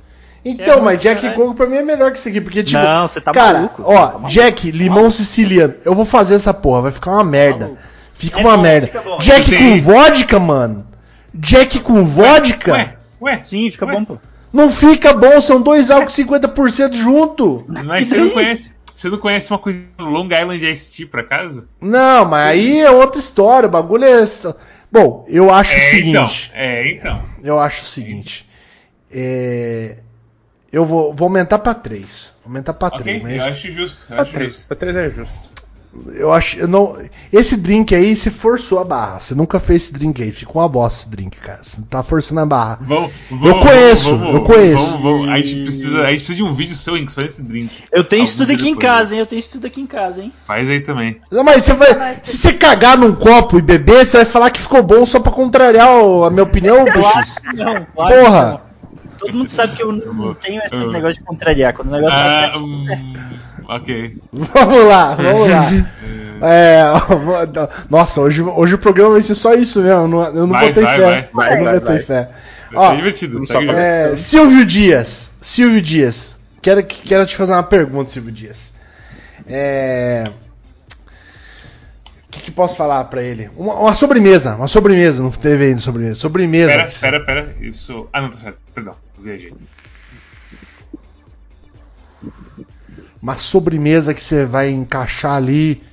Então, 0.46 0.80
É, 0.80 0.82
mas 0.82 1.00
Jack 1.00 1.22
caralho. 1.22 1.40
Coke 1.42 1.56
pra 1.56 1.68
mim 1.68 1.78
é 1.78 1.82
melhor 1.84 2.12
que 2.12 2.18
isso 2.18 2.28
aqui, 2.28 2.42
porque 2.42 2.64
tipo. 2.64 2.82
Não, 2.82 3.08
você 3.08 3.22
tá 3.22 3.32
cara, 3.32 3.54
maluco. 3.60 3.84
Ó, 3.86 3.94
Tá 3.96 4.12
maluco. 4.14 4.28
Jack, 4.30 4.72
limão 4.72 5.10
siciliano. 5.10 5.76
Eu 5.86 5.96
vou 5.96 6.06
fazer 6.06 6.36
essa 6.36 6.54
porra, 6.54 6.82
vai 6.84 6.92
ficar 6.92 7.12
uma 7.12 7.24
merda. 7.24 7.66
maluco. 7.66 7.82
Fica 8.14 8.40
É 8.40 8.42
uma 8.42 8.56
bom, 8.58 8.64
merda. 8.64 8.88
fica 8.88 9.02
bom. 9.02 9.18
Jack 9.18 9.58
com 9.58 9.82
vodka, 9.82 10.40
mano. 10.40 10.88
Jack 11.34 11.80
com 11.80 12.04
vodka? 12.04 12.72
Ué, 12.74 12.96
ué, 13.22 13.40
Sim, 13.44 13.72
fica 13.72 13.86
Ué? 13.86 13.94
bom, 13.94 14.06
pô. 14.06 14.18
Não 14.52 14.70
fica 14.70 15.14
bom, 15.14 15.42
são 15.42 15.60
dois 15.62 15.90
álcool 15.90 16.10
50% 16.12 16.94
junto. 16.94 17.66
mas 17.68 18.08
você 18.08 18.18
não 18.18 18.30
conhece. 18.30 18.74
Você 18.94 19.10
não 19.10 19.18
conhece 19.18 19.50
uma 19.50 19.58
coisa 19.58 19.80
do 19.98 20.06
Long 20.06 20.26
Island 20.26 20.64
Iced 20.64 20.96
Tea, 20.98 21.08
por 21.08 21.22
acaso? 21.22 21.68
Não, 21.82 22.26
mas 22.26 22.50
aí 22.50 22.80
é 22.82 22.92
outra 22.92 23.20
história. 23.20 23.68
O 23.68 23.72
bagulho 23.72 24.04
é. 24.06 24.24
Bom, 24.92 25.26
eu 25.28 25.52
acho 25.52 25.74
o 25.74 25.80
É, 25.80 26.00
então. 26.02 26.28
seguinte. 26.28 26.52
É, 26.54 26.92
então. 26.92 27.20
Eu 27.44 27.60
acho 27.60 27.82
o 27.84 27.88
seguinte. 27.88 28.48
É, 29.12 29.98
Eu 30.74 30.84
vou, 30.86 31.14
vou 31.14 31.28
aumentar 31.28 31.60
pra 31.60 31.76
3. 31.76 32.34
Aumentar 32.44 32.74
pra 32.74 32.90
3, 32.90 33.22
Ok, 33.22 33.22
mas. 33.24 33.42
eu 33.42 33.48
acho 33.48 33.72
justo. 33.72 34.06
Acho 34.14 34.32
3. 34.32 34.54
justo. 34.54 34.68
Pra 34.68 34.76
3 34.76 34.96
é 34.96 35.10
justo. 35.12 35.50
Eu 36.16 36.34
acho. 36.34 36.58
Eu 36.58 36.68
não, 36.68 36.98
esse 37.32 37.56
drink 37.56 37.94
aí 37.94 38.16
se 38.16 38.32
forçou 38.32 38.80
a 38.80 38.84
barra. 38.84 39.20
Você 39.20 39.36
nunca 39.36 39.60
fez 39.60 39.84
esse 39.84 39.94
drink 39.94 40.24
aí. 40.24 40.32
Ficou 40.32 40.60
uma 40.60 40.68
bosta 40.68 41.02
esse 41.02 41.10
drink, 41.10 41.38
cara. 41.38 41.60
Você 41.62 41.78
tá 41.88 42.02
forçando 42.02 42.42
a 42.42 42.46
barra. 42.48 42.80
Vamos, 42.82 43.12
Eu 43.46 43.60
conheço, 43.60 44.10
eu 44.10 44.42
conheço. 44.42 44.84
Vamos, 44.84 45.02
vamos. 45.04 45.30
A, 45.30 45.38
gente 45.38 45.62
precisa, 45.62 46.02
a 46.02 46.08
gente 46.08 46.18
precisa 46.18 46.38
de 46.38 46.44
um 46.44 46.56
vídeo 46.56 46.76
seu, 46.76 46.98
Inks, 46.98 47.14
faz 47.14 47.34
esse 47.34 47.44
drink. 47.44 47.72
Eu 47.92 48.04
tenho 48.04 48.24
isso 48.24 48.38
tudo 48.38 48.52
aqui 48.52 48.64
dia 48.64 48.72
em 48.72 48.74
depois, 48.74 48.92
casa, 48.92 49.14
hein? 49.14 49.20
Eu 49.20 49.28
tenho 49.28 49.40
isso 49.40 49.52
tudo 49.52 49.68
aqui 49.68 49.82
em 49.82 49.86
casa, 49.86 50.24
hein? 50.24 50.34
Faz 50.48 50.68
aí 50.68 50.82
também. 50.82 51.22
Não, 51.32 51.44
mas 51.44 51.64
você 51.64 51.74
vai. 51.76 52.16
Se 52.24 52.38
você 52.38 52.54
cagar 52.54 52.98
num 52.98 53.14
copo 53.14 53.60
e 53.60 53.62
beber, 53.62 54.04
você 54.04 54.18
vai 54.18 54.26
falar 54.26 54.50
que 54.50 54.62
ficou 54.62 54.82
bom 54.82 55.06
só 55.06 55.20
pra 55.20 55.32
contrariar 55.32 55.88
a 55.90 56.30
minha 56.32 56.44
opinião, 56.44 56.86
bichos? 56.86 57.36
Não, 57.54 57.86
Porra! 57.94 58.58
que 58.58 58.64
não. 58.68 58.73
Todo 59.26 59.38
mundo 59.38 59.50
sabe 59.50 59.76
que 59.76 59.84
eu 59.84 59.92
não 59.92 60.34
tenho 60.36 60.62
esse 60.64 60.76
negócio 60.76 61.16
de 61.16 61.24
contrariar. 61.24 61.74
Quando 61.74 61.90
o 61.90 61.92
negócio 61.92 62.16
tá 62.16 62.26
Ah, 62.26 62.40
certo, 62.42 62.60
hum, 62.60 62.86
ok. 63.70 64.18
Vamos 64.32 64.84
lá, 64.86 65.16
vamos 65.16 65.50
lá. 65.50 65.70
É, 66.46 66.84
nossa, 67.90 68.20
hoje, 68.20 68.42
hoje 68.42 68.76
o 68.76 68.78
programa 68.78 69.12
vai 69.12 69.22
ser 69.22 69.34
só 69.36 69.54
isso 69.54 69.82
mesmo. 69.82 70.02
Eu 70.02 70.08
não, 70.10 70.24
eu 70.26 70.48
não 70.48 70.50
Vai, 70.50 70.68
botei 70.68 70.84
vai, 70.84 70.98
fé. 70.98 71.06
vai. 71.06 71.30
Vai, 71.32 71.54
eu 71.54 71.58
não 71.58 71.64
vai, 71.64 71.80
botei 71.80 71.96
vai. 71.96 72.04
fé. 72.04 72.24
Tá 72.26 72.92
Ó, 72.92 72.96
divertido, 72.96 73.34
vamos 73.36 73.48
segue 73.48 73.66
só 73.66 73.72
o 73.72 73.76
jogo. 73.76 73.80
É, 73.80 74.16
Silvio 74.18 74.66
Dias. 74.66 75.32
Silvio 75.40 75.82
Dias. 75.82 76.38
Quero, 76.62 76.84
quero 76.84 77.26
te 77.26 77.38
fazer 77.38 77.54
uma 77.54 77.64
pergunta, 77.64 78.10
Silvio 78.10 78.32
Dias. 78.32 78.74
É. 79.48 80.30
O 82.34 82.36
que, 82.36 82.42
que 82.42 82.52
posso 82.52 82.76
falar 82.76 83.04
pra 83.06 83.22
ele? 83.22 83.52
Uma, 83.56 83.76
uma 83.76 83.94
sobremesa. 83.94 84.56
Uma 84.56 84.68
sobremesa. 84.68 85.22
Não 85.22 85.30
teve 85.30 85.66
ainda 85.66 85.80
sobremesa. 85.80 86.16
Sobremesa. 86.16 86.72
Pera, 86.72 86.90
pera, 87.00 87.20
pera. 87.24 87.56
Isso. 87.62 88.10
Ah, 88.12 88.22
não, 88.22 88.30
tá 88.32 88.38
certo. 88.38 88.60
Perdão, 88.74 88.96
viajei. 89.20 89.54
Uma 93.22 93.36
sobremesa 93.36 94.16
que 94.16 94.22
você 94.22 94.46
vai 94.46 94.72
encaixar 94.72 95.36
ali. 95.36 95.84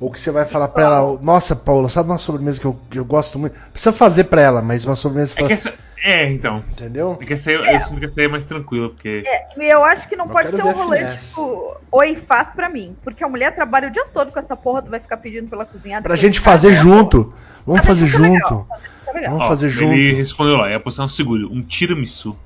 Ou 0.00 0.12
que 0.12 0.20
você 0.20 0.30
vai 0.30 0.44
falar 0.44 0.68
pra 0.68 0.84
ela. 0.84 1.18
Nossa, 1.20 1.56
Paula, 1.56 1.88
sabe 1.88 2.08
uma 2.08 2.18
sobremesa 2.18 2.60
que 2.60 2.66
eu, 2.66 2.78
que 2.88 2.98
eu 2.98 3.04
gosto 3.04 3.36
muito? 3.36 3.58
Precisa 3.72 3.92
fazer 3.92 4.24
pra 4.24 4.40
ela, 4.40 4.62
mas 4.62 4.84
uma 4.84 4.94
sobremesa. 4.94 5.34
É 5.36 5.42
que 5.44 5.52
essa. 5.52 5.74
É, 6.04 6.30
então. 6.30 6.62
Entendeu? 6.70 7.18
É 7.20 7.24
que 7.24 7.32
essa 7.32 7.50
aí, 7.50 7.74
eu 7.74 7.80
sinto 7.80 7.98
que 7.98 8.04
essa 8.04 8.20
aí 8.20 8.26
é 8.26 8.28
mais 8.28 8.46
tranquila, 8.46 8.90
porque. 8.90 9.24
É, 9.26 9.48
e 9.58 9.68
eu 9.68 9.84
acho 9.84 10.08
que 10.08 10.14
não 10.14 10.26
Eu 10.26 10.30
pode 10.30 10.50
ser 10.50 10.62
um 10.62 10.70
rolê 10.70 11.04
tipo, 11.16 11.76
oi, 11.90 12.14
faz 12.14 12.48
pra 12.50 12.68
mim. 12.68 12.96
Porque 13.02 13.24
a 13.24 13.28
mulher 13.28 13.52
trabalha 13.56 13.88
o 13.88 13.90
dia 13.90 14.06
todo 14.14 14.30
com 14.30 14.38
essa 14.38 14.56
porra, 14.56 14.82
tu 14.82 14.90
vai 14.90 15.00
ficar 15.00 15.16
pedindo 15.16 15.48
pela 15.48 15.64
cozinhada. 15.64 16.04
Pra 16.04 16.14
gente 16.14 16.38
fazer 16.38 16.70
é, 16.70 16.74
junto. 16.74 17.34
Vamos 17.66 17.84
Fazer 17.84 18.06
fazer 18.06 18.28
junto 18.28 18.66
é. 18.72 18.76
Tá. 19.12 19.28
Vamos 19.28 19.44
Ó, 19.44 19.48
fazer 19.48 19.68
junto. 19.68 19.94
Ele 19.94 20.14
respondeu 20.14 20.56
lá, 20.56 20.70
é 20.70 20.76
a 20.76 20.80
posição 20.80 21.08
segura. 21.08 21.44
Um 21.46 21.60
tiramisu. 21.60 22.36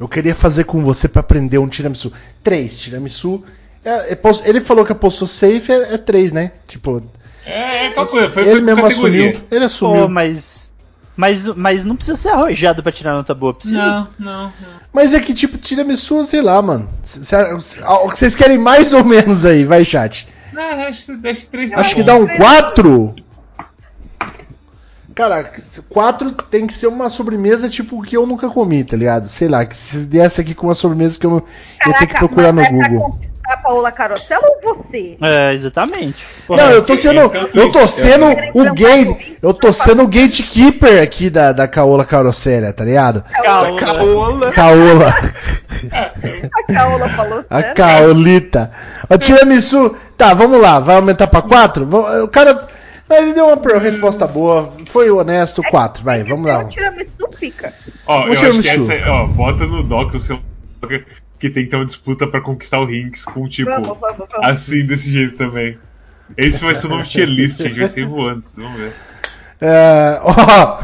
Eu 0.00 0.08
queria 0.08 0.34
fazer 0.34 0.64
com 0.64 0.82
você 0.82 1.06
pra 1.06 1.20
aprender 1.20 1.58
um 1.58 1.68
tiramisu. 1.68 2.12
Três 2.42 2.80
tiramisu. 2.80 3.44
É, 3.84 4.12
é, 4.12 4.18
ele 4.44 4.60
falou 4.60 4.84
que 4.84 4.92
apostou 4.92 5.26
safe 5.28 5.70
é, 5.72 5.94
é 5.94 5.98
três, 5.98 6.32
né? 6.32 6.52
Tipo, 6.66 7.02
É, 7.46 7.86
é 7.86 7.90
coisa, 7.90 8.28
foi, 8.28 8.46
ele 8.48 8.60
mesmo 8.60 8.82
categoria. 8.82 9.30
assumiu. 9.30 9.46
Ele 9.50 9.60
Pô, 9.60 9.66
assumiu. 9.66 10.08
mas, 10.08 10.70
mas. 11.16 11.46
Mas 11.48 11.84
não 11.84 11.96
precisa 11.96 12.16
ser 12.16 12.28
arrojado 12.30 12.82
pra 12.82 12.92
tirar 12.92 13.14
nota 13.14 13.34
boa. 13.34 13.54
Precisa. 13.54 13.76
Não, 13.76 14.08
não, 14.18 14.42
não. 14.44 14.52
Mas 14.92 15.14
é 15.14 15.20
que 15.20 15.32
tipo, 15.32 15.56
tiramisu, 15.58 16.24
sei 16.24 16.42
lá, 16.42 16.60
mano. 16.60 16.88
O 18.04 18.08
que 18.08 18.18
vocês 18.18 18.34
querem 18.34 18.58
mais 18.58 18.92
ou 18.92 19.04
menos 19.04 19.44
aí, 19.46 19.64
vai, 19.64 19.84
chat. 19.84 20.28
Não, 20.52 20.62
acho, 20.82 21.12
acho 21.12 21.46
tá 21.46 21.80
Acho 21.80 21.94
que 21.94 22.02
bom. 22.02 22.06
dá 22.06 22.14
um 22.16 22.26
quatro. 22.36 23.14
Cara, 25.14 25.50
quatro 25.88 26.30
tem 26.30 26.64
que 26.66 26.72
ser 26.72 26.86
uma 26.86 27.10
sobremesa 27.10 27.68
tipo 27.68 28.00
que 28.02 28.16
eu 28.16 28.24
nunca 28.24 28.48
comi, 28.48 28.84
tá 28.84 28.96
ligado? 28.96 29.28
Sei 29.28 29.48
lá, 29.48 29.64
que 29.66 29.74
se 29.74 29.98
viesse 29.98 30.40
aqui 30.40 30.54
com 30.54 30.68
uma 30.68 30.74
sobremesa 30.76 31.18
que 31.18 31.26
eu 31.26 31.44
ia 31.86 31.94
ter 31.94 32.06
que 32.06 32.14
procurar 32.14 32.52
mas 32.52 32.70
no 32.70 32.76
é 32.76 32.78
pra 32.78 32.88
Google. 32.88 33.18
A 33.48 33.56
Paola 33.56 33.90
Carosella 33.90 34.42
ou 34.46 34.74
você? 34.74 35.16
É, 35.20 35.52
exatamente. 35.52 36.16
Não, 36.48 36.70
eu 36.70 36.84
tô 36.84 36.96
sendo, 36.96 37.20
é 37.20 37.26
o 37.26 37.48
eu 37.54 37.72
tô 37.72 37.78
twist. 37.80 38.00
sendo 38.00 38.26
o 38.54 38.74
gate, 38.74 39.38
eu 39.42 39.54
tô 39.54 39.72
sendo 39.72 40.02
o 40.02 40.06
gatekeeper 40.08 41.02
aqui 41.02 41.30
da, 41.30 41.52
da 41.52 41.66
Caola 41.66 42.04
Carosséria, 42.04 42.72
tá 42.72 42.84
ligado? 42.84 43.24
Caola. 43.42 43.80
Caola. 43.80 44.52
Caola, 44.52 45.14
A 46.52 46.72
Caola 46.72 47.08
falou 47.10 47.38
a 47.38 47.42
sério? 47.42 47.74
Caolita. 47.74 48.70
O 49.08 49.16
tiramisu, 49.18 49.96
tá, 50.16 50.34
vamos 50.34 50.60
lá, 50.60 50.78
vai 50.80 50.96
aumentar 50.96 51.26
pra 51.26 51.40
4? 51.42 51.88
O 52.24 52.28
cara, 52.28 52.68
ele 53.10 53.32
deu 53.32 53.46
uma 53.46 53.78
resposta 53.78 54.26
boa, 54.26 54.72
foi 54.90 55.10
honesto, 55.10 55.62
4, 55.70 56.04
vai, 56.04 56.22
vamos 56.22 56.46
lá. 56.46 56.58
Um 56.58 56.68
tiramisu 56.68 57.28
pica. 57.38 57.72
Ó, 58.06 58.26
eu 58.26 58.32
acho 58.32 58.50
que 58.50 58.60
tiramisu. 58.60 58.92
essa. 58.92 59.10
Ó, 59.10 59.26
bota 59.26 59.66
no 59.66 59.82
Docs 59.82 60.14
o 60.16 60.20
seu. 60.20 60.40
Que 61.38 61.48
tem 61.50 61.64
que 61.64 61.70
ter 61.70 61.76
uma 61.76 61.84
disputa 61.86 62.26
pra 62.26 62.40
conquistar 62.40 62.80
o 62.80 62.84
Rinks 62.86 63.24
com, 63.24 63.46
tipo. 63.48 63.70
Vamos, 63.70 63.96
vamos, 64.00 64.16
vamos. 64.18 64.28
Assim, 64.48 64.84
desse 64.84 65.10
jeito 65.10 65.36
também. 65.36 65.78
Esse 66.36 66.64
vai 66.64 66.74
ser 66.74 66.86
o 66.88 66.90
novo 66.90 67.04
tier 67.04 67.28
list, 67.28 67.62
gente. 67.62 67.78
Vai 67.78 67.88
ser 67.88 68.04
voando, 68.08 68.42
vocês 68.42 68.54
vão 68.56 68.76
ver. 68.76 68.92
É, 69.60 70.20
ó, 70.22 70.78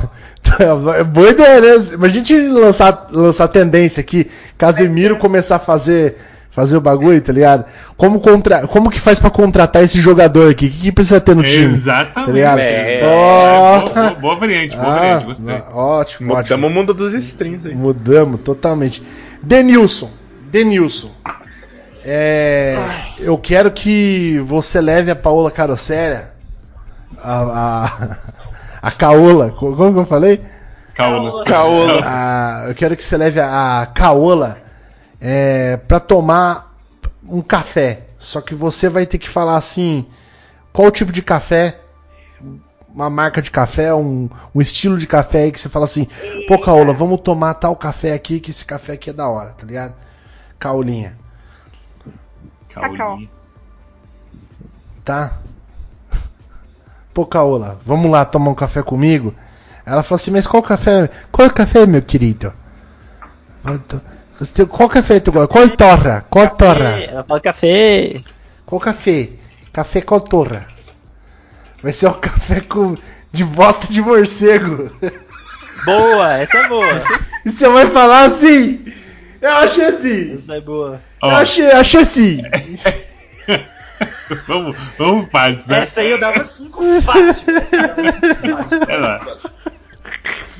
é 0.95 1.05
boa 1.05 1.31
ideia, 1.31 1.61
né? 1.61 1.69
Imagina 1.93 2.05
a 2.05 2.09
gente 2.09 2.37
lançar, 2.49 3.09
lançar 3.13 3.49
tendência 3.49 4.01
aqui, 4.01 4.29
Casemiro 4.59 5.17
começar 5.17 5.57
a 5.57 5.59
fazer, 5.61 6.17
fazer 6.51 6.77
o 6.77 6.81
bagulho, 6.81 7.21
tá 7.21 7.33
ligado? 7.33 7.65
Como, 7.97 8.19
contra, 8.21 8.67
como 8.67 8.91
que 8.91 8.99
faz 8.99 9.21
pra 9.21 9.31
contratar 9.31 9.83
esse 9.85 10.01
jogador 10.01 10.51
aqui? 10.51 10.67
O 10.67 10.71
que, 10.71 10.79
que 10.81 10.93
precisa 10.93 11.21
ter 11.21 11.37
no 11.37 11.43
time? 11.45 11.65
Exatamente. 11.67 12.27
Tá 12.27 12.33
ligado? 12.33 12.59
É, 12.61 13.01
Ó. 13.05 13.81
boa, 13.81 13.91
boa- 13.93 14.11
boa 14.15 14.37
variante, 14.37 14.77
boa 14.77 14.89
Ah, 14.89 14.97
variante, 14.99 15.25
gostei. 15.27 15.55
ótimo, 15.73 16.33
ótimo. 16.35 16.37
Mudamos 16.37 16.71
o 16.71 16.75
mundo 16.75 16.95
dos 16.95 17.13
streams 17.15 17.67
aí. 17.69 17.75
Mudamos 17.75 18.41
totalmente. 18.41 19.03
Denilson, 19.43 20.11
Denilson. 20.55 21.11
É, 22.05 22.77
eu 23.19 23.37
quero 23.37 23.73
que 23.73 24.39
você 24.47 24.81
leve 24.81 25.11
a 25.11 25.17
Paola 25.17 25.51
Carosséria, 25.51 26.31
a, 27.19 27.41
a, 27.83 28.17
a 28.89 28.91
Caola, 28.93 29.51
co- 29.51 29.75
como 29.75 29.93
que 29.93 29.99
eu 29.99 30.07
falei? 30.07 30.41
Caola. 30.95 31.45
Caola. 31.45 32.01
A- 32.05 32.65
eu 32.69 32.75
quero 32.77 32.95
que 32.97 33.03
você 33.03 33.17
leve 33.17 33.41
a, 33.41 33.81
a 33.83 33.87
Caola 33.87 34.59
é, 35.21 35.77
para 35.77 35.99
tomar 35.99 36.73
um 37.29 37.43
café. 37.43 38.03
Só 38.17 38.41
que 38.41 38.55
você 38.55 38.89
vai 38.89 39.07
ter 39.07 39.19
que 39.19 39.29
falar 39.29 39.57
assim: 39.57 40.07
qual 40.73 40.89
tipo 40.93 41.11
de 41.11 41.21
café, 41.21 41.81
uma 42.89 43.11
marca 43.11 43.43
de 43.43 43.51
café, 43.51 43.93
um, 43.93 44.31
um 44.55 44.61
estilo 44.61 44.99
de 44.99 45.07
café 45.09 45.43
aí 45.43 45.51
que 45.51 45.59
você 45.59 45.69
fala 45.69 45.85
assim: 45.87 46.07
pô, 46.47 46.61
Caola, 46.61 46.93
vamos 46.93 47.23
tomar 47.23 47.55
tal 47.55 47.75
café 47.75 48.13
aqui, 48.15 48.39
que 48.39 48.53
esse 48.53 48.65
café 48.65 48.93
aqui 48.93 49.11
é 49.11 49.13
da 49.13 49.29
hora, 49.29 49.51
tá 49.51 49.67
ligado? 49.67 49.95
Caolinha, 50.59 51.17
Caolinha. 52.69 53.29
tá? 55.05 55.33
Pô, 57.13 57.25
Caola, 57.25 57.79
vamos 57.85 58.11
lá 58.11 58.25
tomar 58.25 58.51
um 58.51 58.55
café 58.55 58.83
comigo? 58.83 59.35
Ela 59.87 60.03
falou 60.03 60.17
assim: 60.17 60.31
mas 60.31 60.47
qual 60.47 60.63
café, 60.63 61.11
qual 61.31 61.51
café, 61.51 61.87
meu 61.87 62.03
querido? 62.03 62.53
Qual 64.69 64.89
café 64.89 65.21
tu 65.21 65.31
gosta? 65.31 65.49
Qual 65.53 65.69
torra? 65.71 66.25
Qual 66.29 66.49
torra? 66.51 67.01
Ela 67.01 67.25
fala 67.25 67.41
café. 67.41 68.21
Qual 68.67 68.81
café? 68.81 69.29
Café 69.73 70.01
com 70.01 70.21
torra. 70.21 70.67
Vai 71.83 71.93
ser 71.93 72.09
um 72.09 72.15
café 72.15 72.61
com 72.61 72.97
de 73.31 73.45
bosta 73.45 73.87
de 73.93 74.01
morcego. 74.01 74.91
Boa, 75.85 76.39
essa 76.39 76.59
é 76.59 76.69
boa. 76.69 76.87
E 77.45 77.51
você 77.51 77.69
vai 77.69 77.91
falar 77.91 78.25
assim? 78.25 78.83
Eu 79.45 79.57
achei 79.59 79.85
assim. 79.85 80.33
Essa 80.35 80.57
é 80.57 80.61
boa. 80.61 81.01
Eu 81.23 81.29
achei, 81.31 81.71
achei 81.71 82.01
assim. 82.01 82.43
vamos, 84.47 84.77
vamos 84.99 85.29
partes, 85.29 85.67
né? 85.67 85.81
Essa 85.83 86.01
aí 86.01 86.11
eu 86.11 86.19
dava 86.19 86.43
5 86.45 87.01
fácil. 87.03 87.45
Essa 87.57 87.77
eu 87.77 87.83
dava 87.89 88.13
cinco 88.13 88.57
fácil. 88.57 88.81
Vai 88.87 88.99
lá. 89.01 89.21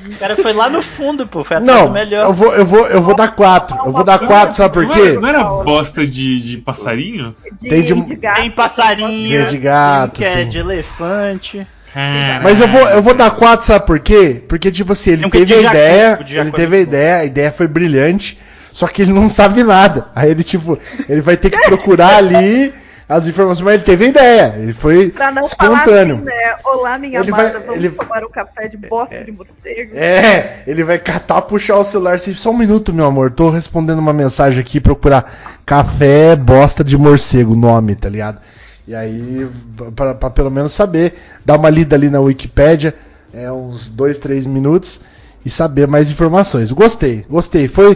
O 0.07 0.17
cara 0.19 0.35
foi 0.35 0.53
lá 0.53 0.69
no 0.69 0.83
fundo, 0.83 1.25
pô. 1.25 1.43
Foi 1.43 1.57
atrás 1.57 1.79
do 1.79 1.85
Não, 1.85 1.91
melhor. 1.91 2.25
eu 2.27 2.33
vou, 2.33 2.53
eu 2.55 2.65
vou, 2.65 2.87
eu 2.87 3.01
vou 3.01 3.15
dar 3.15 3.29
quatro. 3.29 3.75
Eu 3.85 3.91
vou 3.91 4.03
dar 4.03 4.19
quatro, 4.19 4.55
sabe 4.55 4.73
por 4.73 4.87
quê? 4.87 5.13
não 5.19 5.27
era 5.27 5.43
bosta 5.43 6.05
de, 6.05 6.39
de 6.41 6.57
passarinho? 6.57 7.35
De, 7.59 7.69
Tem 7.69 7.81
de- 7.81 7.93
de 8.03 8.15
gato. 8.15 8.35
Tem 8.41 8.51
passarinho, 8.51 9.41
Tem 9.41 9.49
de 9.49 9.57
gato, 9.57 10.11
tem 10.11 10.17
que 10.19 10.25
é 10.25 10.35
tem- 10.41 10.49
de 10.49 10.59
elefante. 10.59 11.67
Caralho. 11.91 12.43
Mas 12.43 12.59
eu 12.61 12.67
vou, 12.67 12.87
eu 12.89 13.01
vou 13.01 13.15
dar 13.15 13.31
quatro, 13.31 13.65
sabe 13.65 13.85
por 13.85 13.99
quê? 13.99 14.43
Porque, 14.47 14.69
tipo 14.69 14.91
assim, 14.91 15.11
ele 15.11 15.25
um 15.25 15.29
teve 15.29 15.55
a 15.55 15.61
ideia, 15.61 16.17
de 16.23 16.35
ele 16.37 16.49
é 16.49 16.51
teve 16.51 16.75
a 16.75 16.79
ideia, 16.81 17.15
a 17.17 17.25
ideia 17.25 17.51
foi 17.53 17.67
brilhante, 17.67 18.37
só 18.75 18.87
que 18.87 19.01
ele 19.03 19.13
não 19.13 19.29
sabe 19.29 19.63
nada. 19.63 20.07
Aí 20.13 20.29
ele, 20.31 20.43
tipo, 20.43 20.77
ele 21.07 21.21
vai 21.21 21.37
ter 21.37 21.49
que 21.49 21.57
procurar 21.61 22.17
ali 22.17 22.73
as 23.07 23.25
informações, 23.27 23.63
mas 23.63 23.73
ele 23.75 23.83
teve 23.83 24.07
ideia, 24.07 24.55
ele 24.57 24.73
foi 24.73 25.09
Pra 25.11 25.31
não 25.31 25.47
falar 25.47 25.75
espontâneo. 25.83 26.15
assim, 26.15 26.25
né? 26.25 26.55
Olá, 26.65 26.97
minha 26.97 27.19
Ele 27.19 27.31
vai- 27.31 27.45
amada, 27.51 27.59
vamos 27.59 27.75
ele- 27.77 27.89
tomar 27.91 28.23
um 28.25 28.29
café 28.29 28.67
de 28.67 28.75
bosta 28.77 29.23
de 29.23 29.31
morcego. 29.31 29.95
É, 29.95 30.63
ele 30.67 30.83
vai 30.83 30.97
catar, 30.99 31.41
puxar 31.43 31.77
o 31.77 31.83
celular 31.85 32.15
assim, 32.15 32.33
só 32.33 32.49
um 32.51 32.57
minuto, 32.57 32.91
meu 32.93 33.05
amor, 33.05 33.31
tô 33.31 33.49
respondendo 33.49 33.99
uma 33.99 34.11
mensagem 34.11 34.59
aqui, 34.59 34.81
procurar 34.81 35.31
café 35.65 36.35
bosta 36.35 36.83
de 36.83 36.97
morcego, 36.97 37.55
nome, 37.55 37.95
tá 37.95 38.09
ligado? 38.09 38.39
E 38.87 38.93
aí, 38.93 39.47
pra, 39.95 40.13
pra 40.15 40.29
pelo 40.29 40.51
menos 40.51 40.73
saber, 40.73 41.13
dar 41.45 41.57
uma 41.57 41.69
lida 41.69 41.95
ali 41.95 42.09
na 42.09 42.19
Wikipédia, 42.19 42.93
é 43.33 43.49
uns 43.51 43.87
dois, 43.89 44.17
três 44.17 44.45
minutos, 44.45 44.99
e 45.45 45.49
saber 45.49 45.87
mais 45.87 46.09
informações. 46.09 46.71
Gostei, 46.71 47.23
gostei, 47.29 47.67
foi, 47.67 47.95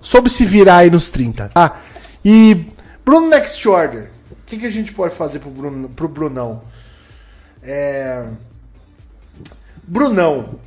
soube 0.00 0.30
se 0.30 0.44
virar 0.44 0.78
aí 0.78 0.90
nos 0.90 1.10
30, 1.10 1.48
tá? 1.48 1.76
E, 2.24 2.66
Bruno 3.04 3.28
Next 3.28 3.66
Order, 3.68 4.10
o 4.30 4.36
que, 4.46 4.58
que 4.58 4.66
a 4.66 4.70
gente 4.70 4.92
pode 4.92 5.14
fazer 5.14 5.38
pro, 5.38 5.50
Bruno, 5.50 5.88
pro 5.90 6.08
Brunão? 6.08 6.62
É... 7.62 8.26
Brunão, 9.82 10.58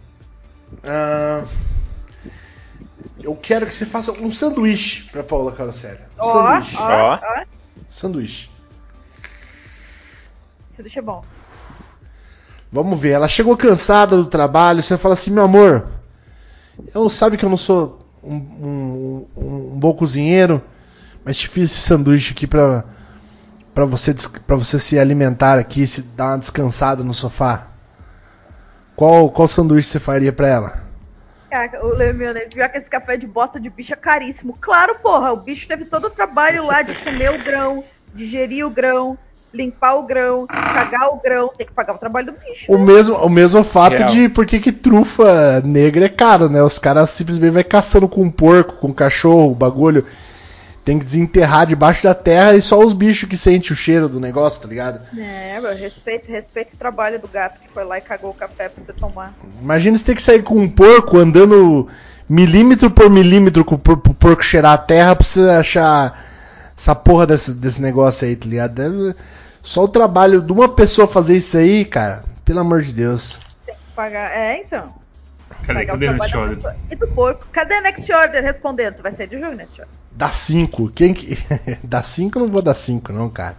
ah, 0.84 1.44
eu 3.22 3.36
quero 3.36 3.66
que 3.68 3.74
você 3.74 3.86
faça 3.86 4.12
um 4.14 4.32
sanduíche 4.32 5.04
pra 5.12 5.24
Paula 5.24 5.52
Carossério. 5.52 6.02
Um 6.18 6.24
Ó, 6.24 6.34
sanduíche. 6.34 6.78
ó, 6.78 6.82
Ó. 6.82 7.14
ó. 7.16 7.46
Sanduíche. 7.90 8.50
Isso 10.74 10.82
deixa 10.82 11.02
bom. 11.02 11.24
Vamos 12.72 13.00
ver. 13.00 13.12
Ela 13.12 13.28
chegou 13.28 13.56
cansada 13.58 14.16
do 14.16 14.26
trabalho. 14.26 14.82
Você 14.82 14.98
fala 14.98 15.14
assim, 15.14 15.30
meu 15.30 15.44
amor, 15.44 15.88
eu 16.94 17.10
sabe 17.10 17.38
que 17.38 17.46
eu 17.46 17.50
não 17.50 17.58
sou 17.58 18.00
um, 18.24 18.36
um- 18.36 19.28
um- 19.36 19.80
bom 19.80 19.94
cozinheiro, 19.94 20.62
mas 21.26 21.38
te 21.38 21.48
fiz 21.48 21.72
esse 21.72 21.82
sanduíche 21.82 22.34
aqui 22.34 22.48
pra, 22.48 22.84
pra, 23.74 23.86
você, 23.86 24.14
pra 24.46 24.56
você 24.56 24.80
se 24.80 24.98
alimentar 25.00 25.58
aqui, 25.60 25.86
se 25.88 26.02
dar 26.02 26.28
uma 26.32 26.40
descansada 26.40 27.04
no 27.04 27.14
sofá. 27.14 27.68
Qual, 28.96 29.30
qual 29.32 29.48
sanduíche 29.48 29.90
você 29.90 30.00
faria 30.00 30.32
pra 30.32 30.48
ela? 30.48 30.84
Caraca, 31.50 31.86
o 31.86 31.90
Leonel 31.90 32.34
viu 32.54 32.70
que 32.70 32.78
esse 32.78 32.90
café 32.90 33.18
de 33.18 33.28
bosta 33.28 33.60
de 33.60 33.70
bicho 33.70 33.94
é 33.94 33.98
caríssimo. 33.98 34.58
Claro, 34.62 35.00
porra, 35.00 35.34
o 35.34 35.38
bicho 35.38 35.68
teve 35.68 35.86
todo 35.86 36.08
o 36.08 36.10
trabalho 36.10 36.66
lá 36.66 36.82
de 36.82 36.94
comer 36.96 37.30
o 37.32 37.44
grão, 37.44 37.84
digerir 38.14 38.66
o 38.66 38.70
grão, 38.70 39.18
limpar 39.54 39.96
o 39.96 40.04
grão, 40.04 40.48
cagar 40.48 41.10
o 41.10 41.20
grão, 41.22 41.50
tem 41.58 41.68
que 41.68 41.74
pagar 41.74 41.96
o 41.96 41.98
trabalho 41.98 42.28
do 42.28 42.32
bicho. 42.34 42.72
O 42.72 42.78
mesmo, 42.80 43.16
o 43.18 43.30
mesmo 43.30 43.64
fato 43.64 43.98
Real. 43.98 44.10
de 44.10 44.30
por 44.30 44.46
que 44.46 44.72
trufa 44.72 45.62
negra 45.66 46.06
é 46.06 46.10
caro, 46.10 46.48
né? 46.50 46.62
Os 46.64 46.80
caras 46.80 47.10
simplesmente 47.10 47.52
vai 47.52 47.64
caçando 47.64 48.08
com 48.08 48.30
porco, 48.30 48.76
com 48.78 48.94
cachorro, 48.94 49.52
o 49.52 49.56
bagulho. 49.56 50.06
Tem 50.84 50.98
que 50.98 51.06
desenterrar 51.06 51.68
debaixo 51.68 52.02
da 52.02 52.16
terra 52.16 52.56
e 52.56 52.62
só 52.62 52.80
os 52.84 52.92
bichos 52.92 53.30
que 53.30 53.38
sentem 53.38 53.72
o 53.72 53.76
cheiro 53.76 54.10
do 54.10 54.20
negócio, 54.20 54.60
tá 54.62 54.68
ligado? 54.68 55.00
É, 55.16 55.60
meu, 55.62 55.76
respeito, 55.76 56.28
respeito 56.28 56.74
o 56.74 56.78
trabalho 56.78 57.20
do 57.20 57.28
gato 57.28 57.60
que 57.62 57.70
foi 57.72 57.84
lá 57.84 58.00
e 58.00 58.02
cagou 58.02 58.32
o 58.32 58.34
café 58.34 58.68
pra 58.68 58.84
você 58.84 58.92
tomar. 58.92 59.32
Imagina 59.62 59.96
você 59.96 60.04
ter 60.06 60.16
que 60.16 60.24
sair 60.24 60.42
com 60.42 60.56
um 60.56 60.68
porco 60.68 61.20
andando 61.20 61.88
milímetro 62.28 62.90
por 62.90 63.12
milímetro 63.12 63.64
com 63.64 63.76
o 63.76 63.78
porco 63.78 64.44
cheirar 64.44 64.74
a 64.74 64.78
terra 64.78 65.16
pra 65.16 65.24
você 65.24 65.42
achar 65.42 66.20
essa 66.76 66.96
porra 66.96 67.28
desse, 67.28 67.52
desse 67.54 67.80
negócio 67.80 68.28
aí, 68.28 68.36
tá 68.36 68.48
ligado? 68.50 68.74
Deve- 68.74 69.16
só 69.62 69.84
o 69.84 69.88
trabalho 69.88 70.42
de 70.42 70.52
uma 70.52 70.70
pessoa 70.70 71.08
fazer 71.08 71.38
isso 71.38 71.58
aí, 71.58 71.86
cara, 71.86 72.24
pelo 72.44 72.60
amor 72.60 72.82
de 72.82 72.94
Deus. 72.94 73.40
Tem 73.66 73.76
que 73.76 73.96
pagar. 73.96 74.32
É, 74.32 74.62
então. 74.62 74.94
Cadê, 75.66 75.84
o 75.84 75.88
cadê 75.88 76.08
o 76.08 76.14
Next 76.14 76.38
Order? 76.38 76.76
E 76.90 76.96
do 76.96 77.08
porco. 77.10 77.48
Cadê 77.52 77.82
Next 77.82 78.12
Order 78.12 78.44
respondendo? 78.44 78.96
Tu 78.96 79.04
vai 79.04 79.12
sair 79.12 79.28
de 79.28 79.40
jogo, 79.40 79.56
Next 79.56 79.80
Order? 79.80 79.96
Dá 80.12 80.30
5. 80.30 80.92
Quem 80.92 81.14
que. 81.14 81.38
dá 81.84 82.02
5 82.02 82.38
eu 82.38 82.46
não 82.46 82.52
vou 82.52 82.62
dar 82.62 82.74
5, 82.74 83.14
não, 83.14 83.30
cara. 83.30 83.56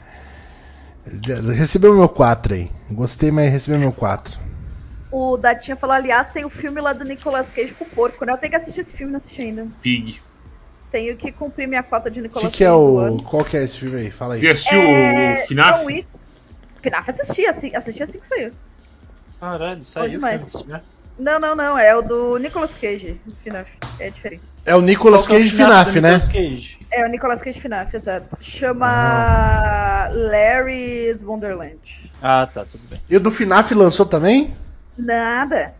Recebeu 1.56 1.94
meu 1.94 2.08
4 2.08 2.54
aí. 2.54 2.70
Gostei, 2.90 3.30
mas 3.30 3.50
recebeu 3.50 3.78
meu 3.78 3.92
4. 3.92 4.40
O 5.10 5.36
Datinha 5.36 5.76
falou, 5.76 5.94
aliás, 5.94 6.30
tem 6.30 6.44
o 6.44 6.50
filme 6.50 6.80
lá 6.80 6.92
do 6.92 7.04
Nicolas 7.04 7.50
Cage 7.50 7.74
com 7.74 7.84
o 7.84 7.88
porco, 7.88 8.24
né? 8.24 8.32
Eu 8.32 8.38
tenho 8.38 8.50
que 8.50 8.56
assistir 8.56 8.80
esse 8.80 8.94
filme, 8.94 9.12
não 9.12 9.18
assisti 9.18 9.42
ainda. 9.42 9.66
Pig. 9.82 10.22
Tenho 10.92 11.16
que 11.16 11.32
cumprir 11.32 11.66
minha 11.66 11.82
cota 11.82 12.10
de 12.10 12.20
Nicolas 12.20 12.48
que, 12.50 12.58
que 12.58 12.64
é 12.64 12.70
o. 12.70 13.16
Qual 13.22 13.42
que 13.44 13.56
é 13.56 13.64
esse 13.64 13.78
filme 13.78 13.98
aí? 13.98 14.10
Fala 14.10 14.34
aí. 14.34 14.40
Você 14.40 14.48
assistiu 14.48 14.78
É, 14.78 15.34
o 15.42 15.46
FNAF? 15.48 15.78
John 15.80 15.86
Wick. 15.86 16.08
FNAF 16.82 17.10
assisti, 17.10 17.46
assim, 17.46 17.74
assisti 17.74 18.02
assim 18.02 18.18
que 18.20 18.26
saiu. 18.26 18.52
Caralho, 19.40 19.84
saiu 19.84 20.18
o 20.20 20.22
né? 20.66 20.82
Não, 21.18 21.40
não, 21.40 21.56
não. 21.56 21.78
É 21.78 21.96
o 21.96 22.02
do 22.02 22.36
Nicolas 22.38 22.70
Cage, 22.80 23.18
FNAF. 23.42 23.70
É 23.98 24.10
diferente. 24.10 24.42
É 24.66 24.76
o 24.76 24.80
Nicolas 24.82 25.26
Qual 25.26 25.38
que 25.38 25.42
é 25.42 25.46
o 25.46 25.50
Cage 25.50 25.56
FNAF, 25.56 25.92
do 25.92 26.00
né? 26.02 26.10
Nicolas 26.12 26.28
Cage? 26.28 26.78
É 26.90 27.04
o 27.06 27.08
Nicolas 27.08 27.40
Cage 27.42 27.60
FNAF, 27.60 27.96
exato. 27.96 28.26
Chama 28.40 28.86
Ah. 28.86 30.08
Larry's 30.12 31.22
Wonderland. 31.22 31.78
Ah, 32.22 32.46
tá, 32.52 32.64
tudo 32.66 32.82
bem. 32.90 33.00
E 33.08 33.16
o 33.16 33.20
do 33.20 33.30
FNAF 33.30 33.72
lançou 33.74 34.04
também? 34.04 34.54
Nada. 34.96 35.74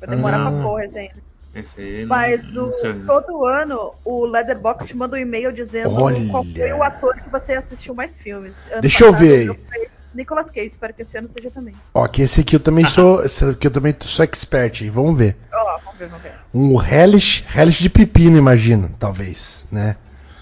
Vai 0.00 0.08
demorar 0.10 0.46
Ah. 0.46 0.50
pra 0.52 0.62
porra 0.62 0.84
esse 0.84 0.98
ainda. 0.98 1.27
Esse 1.54 1.80
aí 1.80 2.06
Mas 2.06 2.54
não 2.54 2.68
o, 2.68 3.06
todo 3.06 3.44
ano 3.44 3.94
o 4.04 4.26
Letterboxd 4.26 4.88
te 4.88 4.96
manda 4.96 5.16
um 5.16 5.18
e-mail 5.18 5.52
dizendo 5.52 5.94
Olha. 5.94 6.28
qual 6.30 6.44
foi 6.44 6.72
o 6.72 6.82
ator 6.82 7.16
que 7.16 7.28
você 7.30 7.54
assistiu 7.54 7.94
mais 7.94 8.14
filmes. 8.16 8.56
Ano 8.70 8.82
Deixa 8.82 9.04
eu 9.04 9.12
passado, 9.12 9.26
ver. 9.26 9.44
meu 9.46 9.54
foi 9.54 9.88
Nicolas 10.14 10.50
Cage, 10.50 10.66
espero 10.66 10.94
que 10.94 11.02
esse 11.02 11.16
ano 11.18 11.28
seja 11.28 11.50
também. 11.50 11.74
Ó, 11.92 12.06
que 12.08 12.22
esse 12.22 12.40
aqui 12.40 12.56
eu 12.56 12.60
também 12.60 12.86
sou. 12.86 13.24
Esse 13.24 13.44
aqui 13.44 13.66
eu 13.66 13.70
também 13.70 13.94
sou 14.00 14.24
expert, 14.24 14.82
hein? 14.82 14.90
Vamos 14.90 15.16
ver. 15.16 15.36
Ó, 15.52 15.78
vamos 15.84 15.98
ver, 15.98 16.08
vamos 16.08 16.22
ver. 16.22 16.32
Um 16.52 16.82
Hellish, 16.82 17.44
Hellish 17.54 17.82
de 17.82 17.90
pepino, 17.90 18.36
imagino, 18.38 18.90
talvez, 18.98 19.66
né? 19.70 19.96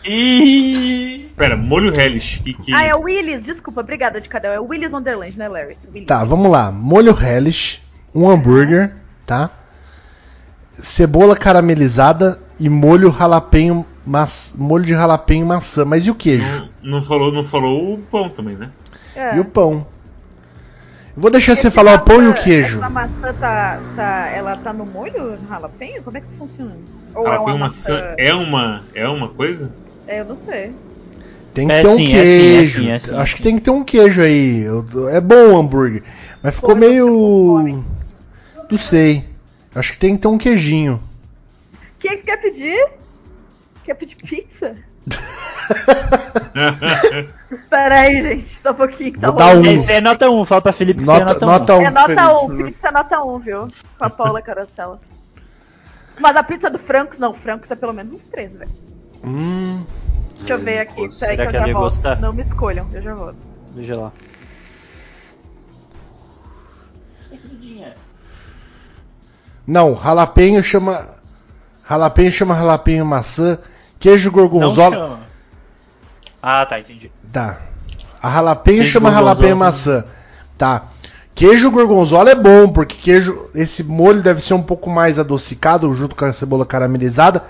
Ih! 0.04 1.32
Pera, 1.36 1.56
molho 1.56 1.92
relish. 1.92 2.40
Que, 2.42 2.54
que... 2.54 2.72
Ah, 2.72 2.84
é 2.84 2.94
o 2.94 3.00
Willis, 3.00 3.42
desculpa, 3.42 3.80
obrigada 3.80 4.20
de 4.20 4.28
Cadel. 4.28 4.52
É 4.52 4.60
o 4.60 4.66
Willis 4.66 4.92
Wonderland, 4.92 5.36
né, 5.36 5.48
Larry? 5.48 5.76
Willis. 5.92 6.06
Tá, 6.06 6.24
vamos 6.24 6.50
lá. 6.50 6.70
Molho 6.70 7.14
Hellish, 7.20 7.82
um 8.14 8.28
hambúrguer, 8.30 8.94
tá? 9.26 9.50
Cebola 10.82 11.36
caramelizada 11.36 12.38
e 12.58 12.68
molho 12.68 13.10
jalapeño, 13.10 13.84
mas... 14.04 14.52
molho 14.56 14.84
de 14.84 14.92
jalapeño 14.92 15.44
e 15.44 15.48
maçã. 15.48 15.84
Mas 15.84 16.06
e 16.06 16.10
o 16.10 16.14
queijo? 16.14 16.68
Não, 16.82 16.92
não 16.92 17.02
falou, 17.02 17.32
não 17.32 17.44
falou 17.44 17.94
o 17.94 17.98
pão 17.98 18.28
também, 18.28 18.56
né? 18.56 18.70
É. 19.14 19.36
E 19.36 19.40
o 19.40 19.44
pão? 19.44 19.86
Vou 21.16 21.30
deixar 21.30 21.54
você 21.56 21.68
Esse 21.68 21.74
falar 21.74 21.94
o 21.94 22.00
pão 22.00 22.22
e 22.22 22.26
o 22.26 22.30
maçã- 22.30 22.42
queijo. 22.44 22.78
Essa 22.78 22.90
maçã 22.90 23.32
tá, 23.40 23.80
tá, 23.96 24.30
ela 24.36 24.54
tá 24.56 24.72
no 24.72 24.84
molho 24.84 25.38
no 25.40 25.48
jalapeño? 25.48 26.02
Como 26.04 26.18
é 26.18 26.20
que 26.20 26.26
isso 26.26 26.36
funciona? 26.36 26.76
Ou 27.14 27.26
é 27.26 27.36
Ah, 27.36 27.40
uma 27.40 27.56
maçã? 27.58 27.94
maçã. 27.94 28.14
É 28.18 28.34
uma, 28.34 28.82
é 28.94 29.08
uma 29.08 29.28
coisa? 29.30 29.70
É, 30.06 30.20
eu 30.20 30.26
não 30.26 30.36
sei. 30.36 30.74
Tem 31.54 31.66
que 31.68 31.72
É 31.72 31.80
ter 31.80 31.88
um 31.88 31.96
sim, 31.96 32.04
é 32.04 32.06
sim, 32.06 32.16
é 32.18 32.22
queijo. 32.22 32.80
sim, 32.80 32.90
é 32.90 32.98
sim, 32.98 33.14
Acho 33.16 33.30
sim. 33.30 33.36
que 33.38 33.42
tem 33.42 33.56
que 33.56 33.62
ter 33.62 33.70
um 33.70 33.82
queijo 33.82 34.20
aí. 34.20 34.66
É 35.10 35.20
bom 35.22 35.54
o 35.54 35.58
hambúrguer. 35.58 36.02
Mas 36.42 36.54
ficou 36.56 36.74
Pô, 36.74 36.80
meio. 36.82 37.82
Não 38.70 38.76
sei. 38.78 39.24
Acho 39.76 39.92
que 39.92 39.98
tem 39.98 40.16
que 40.16 40.22
ter 40.22 40.28
um 40.28 40.38
queijinho. 40.38 41.00
O 41.74 41.98
que, 41.98 42.08
que 42.08 42.16
você 42.18 42.24
quer 42.24 42.36
pedir? 42.38 42.88
Quer 43.84 43.94
pedir 43.94 44.16
pizza? 44.16 44.74
Pera 47.70 48.00
aí, 48.00 48.22
gente, 48.22 48.48
só 48.48 48.70
um 48.70 48.74
pouquinho. 48.74 49.12
que 49.12 49.20
tá 49.20 49.28
Vou 49.30 49.38
dar 49.38 49.44
rolando. 49.54 49.68
um. 49.68 49.72
Esse 49.74 49.92
é 49.92 50.00
nota 50.00 50.30
1, 50.30 50.44
fala 50.44 50.62
pra 50.62 50.72
Felipe 50.72 50.98
que 50.98 51.02
isso 51.04 51.12
é 51.12 51.18
Nota, 51.20 51.34
nota, 51.34 51.46
nota 51.46 51.74
1. 51.74 51.78
1. 51.78 51.82
É 51.82 51.90
nota 51.90 52.06
Felipe. 52.46 52.62
1, 52.62 52.66
pizza 52.66 52.88
é 52.88 52.90
nota 52.90 53.22
1, 53.22 53.38
viu? 53.38 53.68
Com 53.98 54.04
a 54.04 54.10
Paula 54.10 54.42
Carosella. 54.42 55.00
Mas 56.18 56.36
a 56.36 56.42
pizza 56.42 56.70
do 56.70 56.78
Francos, 56.78 57.18
não, 57.18 57.34
Francos 57.34 57.70
é 57.70 57.76
pelo 57.76 57.92
menos 57.92 58.12
uns 58.12 58.24
3, 58.24 58.56
velho. 58.56 58.70
Hum, 59.22 59.84
Deixa 60.38 60.54
eu 60.54 60.58
ver 60.58 60.78
aqui, 60.80 61.06
peraí 61.20 61.36
que 61.36 61.42
eu 61.42 61.52
já 61.52 61.60
volto. 61.72 61.94
gostar? 61.94 62.20
Não 62.20 62.32
me 62.32 62.40
escolham, 62.42 62.86
eu 62.92 63.02
já 63.02 63.14
volto. 63.14 63.36
Veja 63.74 63.96
lá. 63.96 64.12
Não, 69.66 69.96
jalapeño 69.96 70.62
chama. 70.62 71.16
Jalapeño 71.88 72.30
chama 72.30 72.54
jalapeño 72.54 73.04
maçã. 73.04 73.58
Queijo 73.98 74.30
Não 74.30 74.34
gorgonzola. 74.34 74.96
chama. 74.96 75.18
Ah, 76.42 76.64
tá, 76.64 76.78
entendi. 76.78 77.10
Tá. 77.32 77.58
A 78.22 78.56
Queijo 78.56 78.86
chama 78.86 79.10
jalapeño 79.10 79.56
maçã. 79.56 80.04
Tá. 80.56 80.84
Queijo 81.34 81.70
gorgonzola 81.70 82.30
é 82.30 82.34
bom, 82.34 82.68
porque 82.68 82.96
queijo, 82.96 83.50
esse 83.54 83.84
molho 83.84 84.22
deve 84.22 84.40
ser 84.40 84.54
um 84.54 84.62
pouco 84.62 84.88
mais 84.88 85.18
adocicado 85.18 85.92
junto 85.92 86.16
com 86.16 86.24
a 86.24 86.32
cebola 86.32 86.64
caramelizada. 86.64 87.44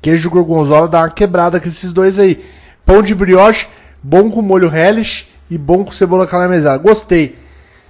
Queijo 0.00 0.30
gorgonzola 0.30 0.88
dá 0.88 1.00
uma 1.00 1.10
quebrada 1.10 1.60
com 1.60 1.68
esses 1.68 1.92
dois 1.92 2.18
aí. 2.18 2.42
Pão 2.86 3.02
de 3.02 3.14
brioche, 3.14 3.68
bom 4.02 4.30
com 4.30 4.40
molho 4.40 4.68
relish 4.68 5.28
e 5.50 5.58
bom 5.58 5.84
com 5.84 5.92
cebola 5.92 6.26
caramelizada. 6.26 6.78
Gostei. 6.78 7.36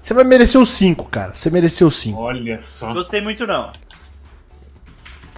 Você 0.09 0.15
vai 0.15 0.25
merecer 0.25 0.59
os 0.59 0.71
5, 0.71 1.05
cara. 1.11 1.35
Você 1.35 1.51
mereceu 1.51 1.87
os 1.87 1.99
5. 1.99 2.19
Olha 2.19 2.63
só. 2.63 2.95
Gostei 2.95 3.21
muito 3.21 3.47
não. 3.47 3.71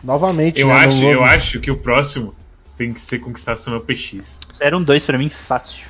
Novamente, 0.00 0.60
Eu 0.60 0.68
né? 0.68 0.74
acho, 0.74 1.04
eu 1.04 1.24
acho 1.24 1.58
que 1.58 1.72
o 1.72 1.76
próximo 1.76 2.32
tem 2.78 2.92
que 2.92 3.00
ser 3.00 3.18
conquistar 3.18 3.56
Samuel 3.56 3.82
PX. 3.82 4.42
0 4.54 4.78
um 4.78 4.84
2 4.84 5.04
pra 5.04 5.18
mim, 5.18 5.28
fácil. 5.28 5.88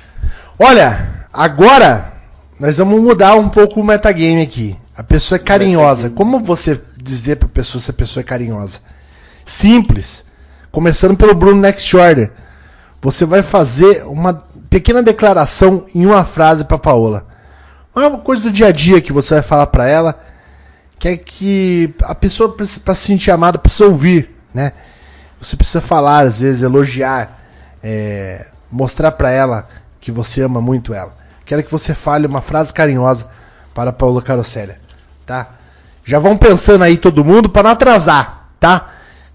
Olha, 0.57 1.27
agora 1.31 2.11
nós 2.59 2.79
vamos 2.79 2.99
mudar 2.99 3.35
um 3.35 3.49
pouco 3.49 3.79
o 3.79 3.83
metagame 3.83 4.41
aqui. 4.41 4.75
A 4.97 5.03
pessoa 5.03 5.35
é 5.35 5.39
carinhosa. 5.39 6.09
Como 6.09 6.39
você 6.39 6.81
dizer 6.97 7.35
pra 7.35 7.47
pessoa 7.47 7.79
se 7.79 7.91
a 7.91 7.93
pessoa 7.93 8.21
é 8.21 8.23
carinhosa? 8.23 8.79
Simples. 9.45 10.25
Começando 10.71 11.15
pelo 11.15 11.35
Bruno 11.35 11.61
Next 11.61 11.95
Order. 11.95 12.31
Você 12.99 13.27
vai 13.27 13.43
fazer 13.43 14.03
uma 14.07 14.43
pequena 14.71 15.03
declaração 15.03 15.85
em 15.93 16.03
uma 16.03 16.25
frase 16.25 16.65
pra 16.65 16.79
Paola. 16.79 17.29
Uma 17.93 18.19
coisa 18.19 18.43
do 18.43 18.51
dia 18.51 18.67
a 18.67 18.71
dia 18.71 19.01
que 19.01 19.11
você 19.11 19.35
vai 19.35 19.43
falar 19.43 19.67
pra 19.67 19.85
ela, 19.85 20.21
que 20.97 21.07
é 21.07 21.17
que 21.17 21.93
a 22.03 22.15
pessoa 22.15 22.55
para 22.55 22.95
se 22.95 23.05
sentir 23.05 23.31
amada 23.31 23.57
precisa 23.57 23.85
ouvir, 23.85 24.33
né? 24.53 24.71
Você 25.41 25.57
precisa 25.57 25.81
falar, 25.81 26.23
às 26.23 26.39
vezes 26.39 26.61
elogiar, 26.61 27.39
é, 27.83 28.47
mostrar 28.71 29.11
pra 29.11 29.31
ela 29.31 29.67
que 29.99 30.11
você 30.11 30.41
ama 30.41 30.61
muito 30.61 30.93
ela. 30.93 31.15
Quero 31.45 31.63
que 31.63 31.71
você 31.71 31.93
fale 31.93 32.27
uma 32.27 32.39
frase 32.39 32.71
carinhosa 32.73 33.27
para 33.73 33.89
a 33.89 33.93
Paola 33.93 34.21
Carossélia, 34.21 34.79
tá? 35.25 35.49
Já 36.05 36.17
vão 36.17 36.37
pensando 36.37 36.83
aí 36.83 36.97
todo 36.97 37.25
mundo 37.25 37.49
para 37.49 37.63
não 37.63 37.71
atrasar, 37.71 38.49
tá? 38.59 38.89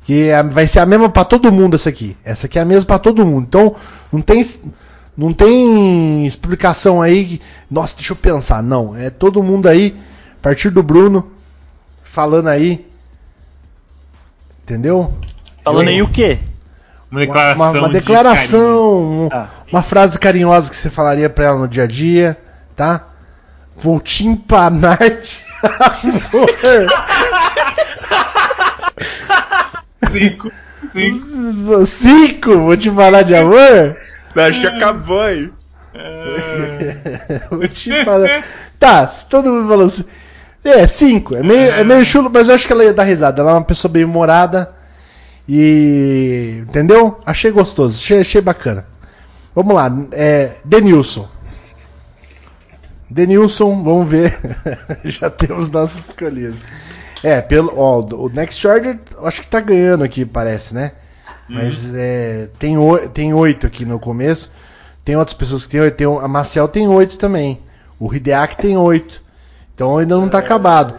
Que 0.05 0.31
é- 0.31 0.43
vai 0.43 0.67
ser 0.67 0.79
a 0.79 0.87
mesma 0.87 1.11
para 1.11 1.25
todo 1.25 1.53
mundo 1.53 1.75
essa 1.75 1.91
aqui. 1.91 2.17
Essa 2.25 2.47
aqui 2.47 2.59
é 2.59 2.63
a 2.63 2.65
mesma 2.65 2.87
para 2.87 2.99
todo 2.99 3.27
mundo. 3.27 3.45
Então, 3.47 3.75
não 4.13 4.23
tem 4.23 4.43
não 5.17 5.33
tem 5.33 6.27
explicação 6.27 7.01
aí. 7.03 7.25
que- 7.25 7.41
Nossa, 7.71 7.97
deixa 7.97 8.13
eu 8.13 8.17
pensar. 8.17 8.63
Não, 8.63 8.95
é 8.97 9.11
todo 9.11 9.43
mundo 9.43 9.69
aí, 9.69 9.95
a 10.39 10.43
partir 10.43 10.71
do 10.71 10.83
Bruno, 10.83 11.31
falando 12.03 12.49
aí. 12.49 12.87
Entendeu? 14.63 15.13
Falando 15.63 15.89
Eu- 15.89 15.95
aí 15.95 16.03
o 16.03 16.09
quê? 16.09 16.39
Uma 17.11 17.21
declaração. 17.21 17.71
uma- 17.71 17.79
uma 17.79 17.87
de 17.89 17.95
declaração, 17.95 19.25
um- 19.25 19.29
Ah. 19.33 19.49
uma 19.73 19.83
frase 19.83 20.19
carinhosa 20.19 20.69
que 20.71 20.77
você 20.77 20.91
falaria 20.91 21.31
pra 21.31 21.45
ela 21.47 21.59
no 21.61 21.69
dia 21.69 21.85
a 21.85 21.87
dia, 21.87 22.37
tá? 22.75 23.07
Vou 23.77 24.01
te 24.01 24.27
empanar 24.27 24.99
de 24.99 25.45
amor. 25.63 26.49
Cinco. 30.13 30.51
Cinco. 30.87 31.87
Cinco, 31.87 32.59
vou 32.59 32.77
te 32.77 32.89
empanar 32.89 33.25
de 33.25 33.35
amor? 33.35 33.97
Acho 34.37 34.61
que 34.61 34.67
acabou 34.67 35.21
aí. 35.21 35.51
vou 37.51 37.67
te 37.69 37.91
empanar. 37.91 38.45
Tá, 38.79 39.07
se 39.07 39.27
todo 39.27 39.51
mundo 39.51 39.69
falou 39.69 39.87
assim. 39.87 40.05
É, 40.63 40.87
cinco. 40.89 41.37
É 41.37 41.43
meio, 41.43 41.73
é 41.73 41.85
meio 41.85 42.05
chulo, 42.05 42.29
mas 42.33 42.49
eu 42.49 42.55
acho 42.55 42.67
que 42.67 42.73
ela 42.73 42.85
ia 42.85 42.93
dar 42.93 43.05
risada. 43.05 43.41
Ela 43.41 43.53
é 43.53 43.55
uma 43.55 43.65
pessoa 43.65 43.91
bem 43.91 44.05
humorada. 44.05 44.75
E. 45.49 46.65
Entendeu? 46.69 47.21
Achei 47.25 47.51
gostoso, 47.51 47.97
achei, 47.97 48.21
achei 48.21 48.41
bacana. 48.41 48.87
Vamos 49.55 49.75
lá, 49.75 49.91
é. 50.13 50.53
Denilson. 50.65 51.29
Denilson, 53.09 53.83
vamos 53.83 54.11
ver. 54.11 54.37
Já 55.05 55.31
temos 55.31 55.71
nossos 55.71 56.09
escolhidos. 56.09 56.59
É, 57.23 57.41
pelo. 57.41 57.73
Ó, 57.77 58.01
o 58.01 58.29
Next 58.29 58.67
Order 58.67 58.99
acho 59.23 59.43
que 59.43 59.49
tá 59.49 59.61
ganhando 59.61 60.03
aqui, 60.03 60.25
parece, 60.25 60.75
né? 60.75 60.93
Mas 61.49 61.95
é, 61.95 62.49
tem, 62.59 62.77
oi- 62.77 63.09
tem 63.09 63.33
oito 63.33 63.67
aqui 63.67 63.85
no 63.85 63.99
começo. 64.01 64.51
Tem 65.05 65.15
outras 65.17 65.37
pessoas 65.37 65.65
que 65.65 65.71
tem 65.73 65.81
oito. 65.81 65.97
Tem, 65.97 66.07
o- 66.07 66.19
a 66.19 66.27
Marcel 66.29 66.67
tem 66.69 66.89
oito 66.89 67.17
também. 67.17 67.61
O 67.99 68.13
Hideaki 68.13 68.57
tem 68.59 68.77
oito. 68.77 69.23
Então 69.75 69.97
ainda 69.97 70.17
não 70.17 70.29
tá 70.29 70.39
acabado. 70.39 70.95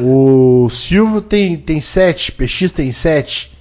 O 0.00 0.68
Silvio 0.70 1.20
tem, 1.20 1.56
tem 1.56 1.80
sete. 1.80 2.30
PX 2.32 2.72
tem 2.72 2.92
sete. 2.92 3.56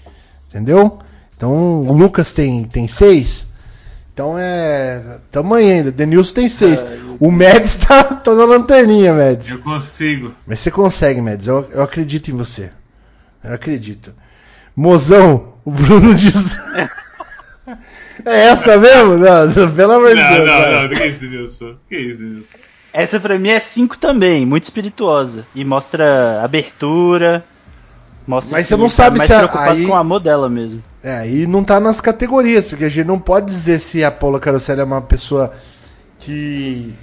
Entendeu? 0.49 0.99
Então 1.35 1.81
o 1.81 1.91
Lucas 1.93 2.31
tem, 2.33 2.63
tem 2.65 2.87
seis. 2.87 3.47
Então 4.13 4.35
é. 4.37 5.19
Aí 5.55 5.71
ainda. 5.71 5.91
Denilson 5.91 6.33
tem 6.35 6.49
seis. 6.49 6.85
O 7.19 7.31
Mads 7.31 7.77
tá, 7.77 8.03
tá 8.03 8.33
na 8.35 8.45
lanterninha, 8.45 9.13
Mads. 9.13 9.49
Eu 9.51 9.59
consigo. 9.59 10.33
Mas 10.45 10.59
você 10.59 10.69
consegue, 10.69 11.19
Mads. 11.21 11.47
Eu, 11.47 11.67
eu 11.71 11.81
acredito 11.81 12.29
em 12.29 12.35
você. 12.35 12.71
Eu 13.43 13.53
acredito. 13.53 14.13
Mozão, 14.75 15.53
o 15.67 15.71
Bruno 15.71 16.13
diz. 16.15 16.57
é 18.25 18.45
essa 18.47 18.77
mesmo? 18.77 19.17
Não, 19.17 19.71
pelo 19.75 19.93
amor 19.93 20.15
de 20.15 20.21
Não, 20.21 20.29
Deus. 20.33 20.45
não, 20.47 20.59
vai. 20.61 20.87
não. 20.87 20.89
Que 20.95 21.05
isso, 21.05 21.19
Denilson? 21.19 21.75
Que 21.89 21.97
isso, 21.97 22.19
Denilson? 22.21 22.57
Essa 22.93 23.19
pra 23.19 23.37
mim 23.37 23.49
é 23.49 23.59
5 23.59 23.97
também, 23.97 24.45
muito 24.45 24.63
espirituosa. 24.63 25.45
E 25.53 25.63
mostra 25.63 26.41
abertura. 26.43 27.43
Mostra 28.25 28.57
Mas 28.57 28.67
você 28.67 28.75
não 28.75 28.85
tá 28.85 28.89
sabe 28.89 29.17
mais 29.19 29.27
se 29.27 29.33
a- 29.33 29.37
preocupado 29.39 29.71
aí- 29.71 29.85
com 29.85 29.91
o 29.91 29.95
amor 29.95 30.19
dela 30.19 30.49
mesmo. 30.49 30.83
É, 31.03 31.29
e 31.29 31.45
não 31.47 31.63
tá 31.63 31.79
nas 31.79 32.01
categorias, 32.01 32.65
porque 32.65 32.83
a 32.85 32.89
gente 32.89 33.05
não 33.07 33.19
pode 33.19 33.45
dizer 33.45 33.79
se 33.79 34.03
a 34.03 34.11
Paula 34.11 34.39
Carosselli 34.39 34.81
é 34.81 34.83
uma 34.83 35.01
pessoa 35.01 35.53
que 36.19 36.93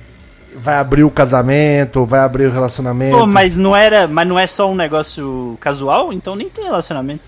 vai 0.57 0.77
abrir 0.77 1.03
o 1.05 1.11
casamento, 1.11 2.01
ou 2.01 2.07
vai 2.07 2.21
abrir 2.21 2.47
o 2.47 2.51
relacionamento. 2.51 3.17
Pô, 3.17 3.27
mas 3.27 3.57
não 3.57 3.75
era. 3.75 4.07
Mas 4.07 4.27
não 4.29 4.39
é 4.39 4.47
só 4.47 4.71
um 4.71 4.75
negócio 4.75 5.57
casual, 5.61 6.13
então 6.13 6.35
nem 6.37 6.49
tem 6.51 6.65
relacionamento. 6.65 7.23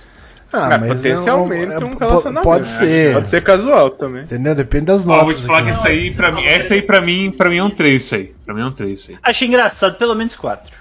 Ah, 0.57 0.75
É, 0.75 0.79
mas 0.79 0.93
potencialmente 0.97 1.73
é 1.73 1.79
um 1.79 1.91
po- 1.91 1.99
relacionamento. 1.99 2.45
Pode 2.45 2.69
ser. 2.69 3.15
Pode 3.15 3.29
ser 3.29 3.43
casual 3.43 3.91
também. 3.91 4.25
Entendeu? 4.25 4.55
Depende 4.55 4.87
das 4.87 5.05
notas. 5.05 5.25
vou 5.25 5.35
te 5.35 5.43
falar 5.43 5.63
que 5.63 5.71
aqui. 5.71 5.79
essa 5.79 5.89
aí, 5.89 6.11
pra 6.13 6.33
mim, 6.33 6.45
essa 6.45 6.75
aí 6.75 6.83
pra 6.83 7.01
mim, 7.01 7.31
pra 7.31 7.49
mim 7.51 7.57
é 7.59 7.63
um 7.65 7.71
3 7.71 8.03
isso 8.03 8.15
aí. 8.15 8.35
Pra 8.45 8.55
mim 8.55 8.61
é 8.63 8.67
um 8.67 8.73
3 8.73 8.91
isso 8.91 9.11
aí. 9.13 9.19
Achei 9.23 9.47
engraçado, 9.49 9.97
pelo 9.97 10.15
menos 10.15 10.35
quatro. 10.35 10.75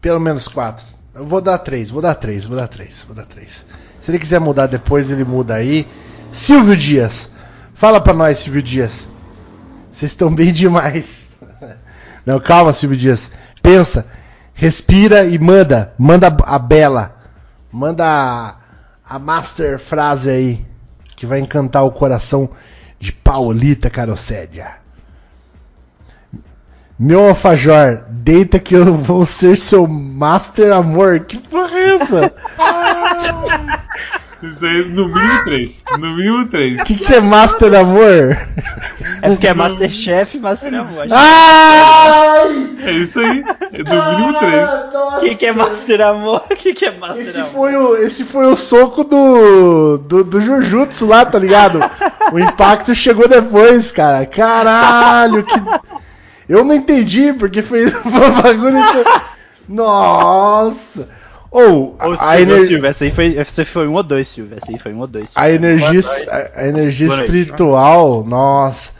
Pelo 0.00 0.20
menos 0.20 0.46
quatro. 0.48 0.84
Eu 1.14 1.26
vou 1.26 1.40
dar 1.40 1.58
três, 1.58 1.90
vou 1.90 2.02
dar 2.02 2.14
três, 2.14 2.44
vou 2.44 2.56
dar 2.56 2.66
três, 2.68 3.04
vou 3.06 3.14
dar 3.14 3.24
três. 3.24 3.66
Se 4.00 4.10
ele 4.10 4.18
quiser 4.18 4.40
mudar 4.40 4.66
depois, 4.66 5.10
ele 5.10 5.24
muda 5.24 5.54
aí. 5.54 5.86
Silvio 6.30 6.76
Dias. 6.76 7.30
Fala 7.74 8.00
pra 8.00 8.12
nós, 8.12 8.38
Silvio 8.38 8.62
Dias. 8.62 9.08
Vocês 9.90 10.10
estão 10.12 10.34
bem 10.34 10.52
demais. 10.52 11.26
Não, 12.26 12.40
calma, 12.40 12.72
Silvio 12.72 12.98
Dias. 12.98 13.30
Pensa, 13.62 14.06
respira 14.52 15.24
e 15.24 15.38
manda. 15.38 15.94
Manda 15.96 16.34
a 16.44 16.58
bela. 16.58 17.14
Manda 17.74 18.54
a, 19.04 19.18
master 19.18 19.80
frase 19.80 20.30
aí. 20.30 20.66
Que 21.16 21.26
vai 21.26 21.40
encantar 21.40 21.84
o 21.84 21.90
coração 21.90 22.48
de 23.00 23.10
Paulita 23.10 23.90
Carossédia. 23.90 24.76
Meu 26.96 27.30
alfajor, 27.30 28.04
deita 28.08 28.60
que 28.60 28.74
eu 28.76 28.94
vou 28.94 29.26
ser 29.26 29.58
seu 29.58 29.88
master 29.88 30.72
amor. 30.72 31.24
Que 31.24 31.36
porra 31.38 31.76
é 31.76 31.94
essa? 31.96 32.34
Isso 34.50 34.66
aí, 34.66 34.84
no 34.84 35.08
mínimo 35.08 35.44
3. 35.44 35.84
No 35.98 36.16
mínimo 36.16 36.46
3. 36.48 36.80
O 36.80 36.84
que, 36.84 36.94
que 36.96 37.14
é 37.14 37.20
master 37.20 37.74
amor? 37.74 38.38
É 39.22 39.28
porque 39.28 39.46
é 39.46 39.54
Masterchef, 39.54 40.38
mas 40.38 40.62
não 40.64 40.82
amor. 40.82 41.06
Ai! 41.10 42.70
É 42.84 42.92
isso 42.92 43.20
aí. 43.20 43.42
É 43.72 43.82
no 43.82 44.18
mínimo 44.18 44.38
3. 44.38 44.68
O 44.94 45.20
que, 45.20 45.34
que 45.36 45.46
é 45.46 45.52
Master 45.52 46.00
Amor? 46.02 46.44
O 46.50 46.56
que, 46.56 46.74
que 46.74 46.84
é 46.84 46.90
Master 46.90 47.22
Esse 47.22 47.38
Amor? 47.38 47.52
foi, 47.52 47.76
o, 47.76 47.96
esse 47.96 48.24
foi 48.24 48.46
o 48.46 48.56
soco 48.56 49.04
do, 49.04 49.98
do, 49.98 50.24
do 50.24 50.40
Jujutsu 50.40 51.06
lá, 51.06 51.24
tá 51.24 51.38
ligado? 51.38 51.80
O 52.32 52.38
impacto 52.38 52.94
chegou 52.94 53.26
depois, 53.28 53.90
cara. 53.90 54.26
Caralho, 54.26 55.42
que. 55.42 55.54
Eu 56.48 56.64
não 56.64 56.74
entendi, 56.74 57.32
porque 57.32 57.62
fez 57.62 57.94
um 58.04 58.42
bagulho. 58.42 58.78
Nossa! 59.68 61.08
Ou, 61.56 61.96
a, 62.00 62.16
Silvio, 62.16 62.40
ener- 62.56 62.66
Silvio, 62.66 62.86
essa 62.86 63.04
aí 63.04 63.10
foi, 63.12 63.38
essa 63.38 63.64
foi 63.64 63.86
um 63.86 63.94
ou 63.94 64.02
dois, 64.02 64.26
Silvio. 64.28 64.56
Essa 64.56 64.72
aí 64.72 64.78
foi 64.78 64.92
um 64.92 64.98
ou 64.98 65.06
dois. 65.06 65.30
a 65.36 65.48
energia, 65.50 66.00
a, 66.28 66.60
a 66.62 66.66
energia 66.68 67.06
Boa 67.06 67.18
noite. 67.18 67.30
espiritual, 67.32 68.24
nossa. 68.26 68.92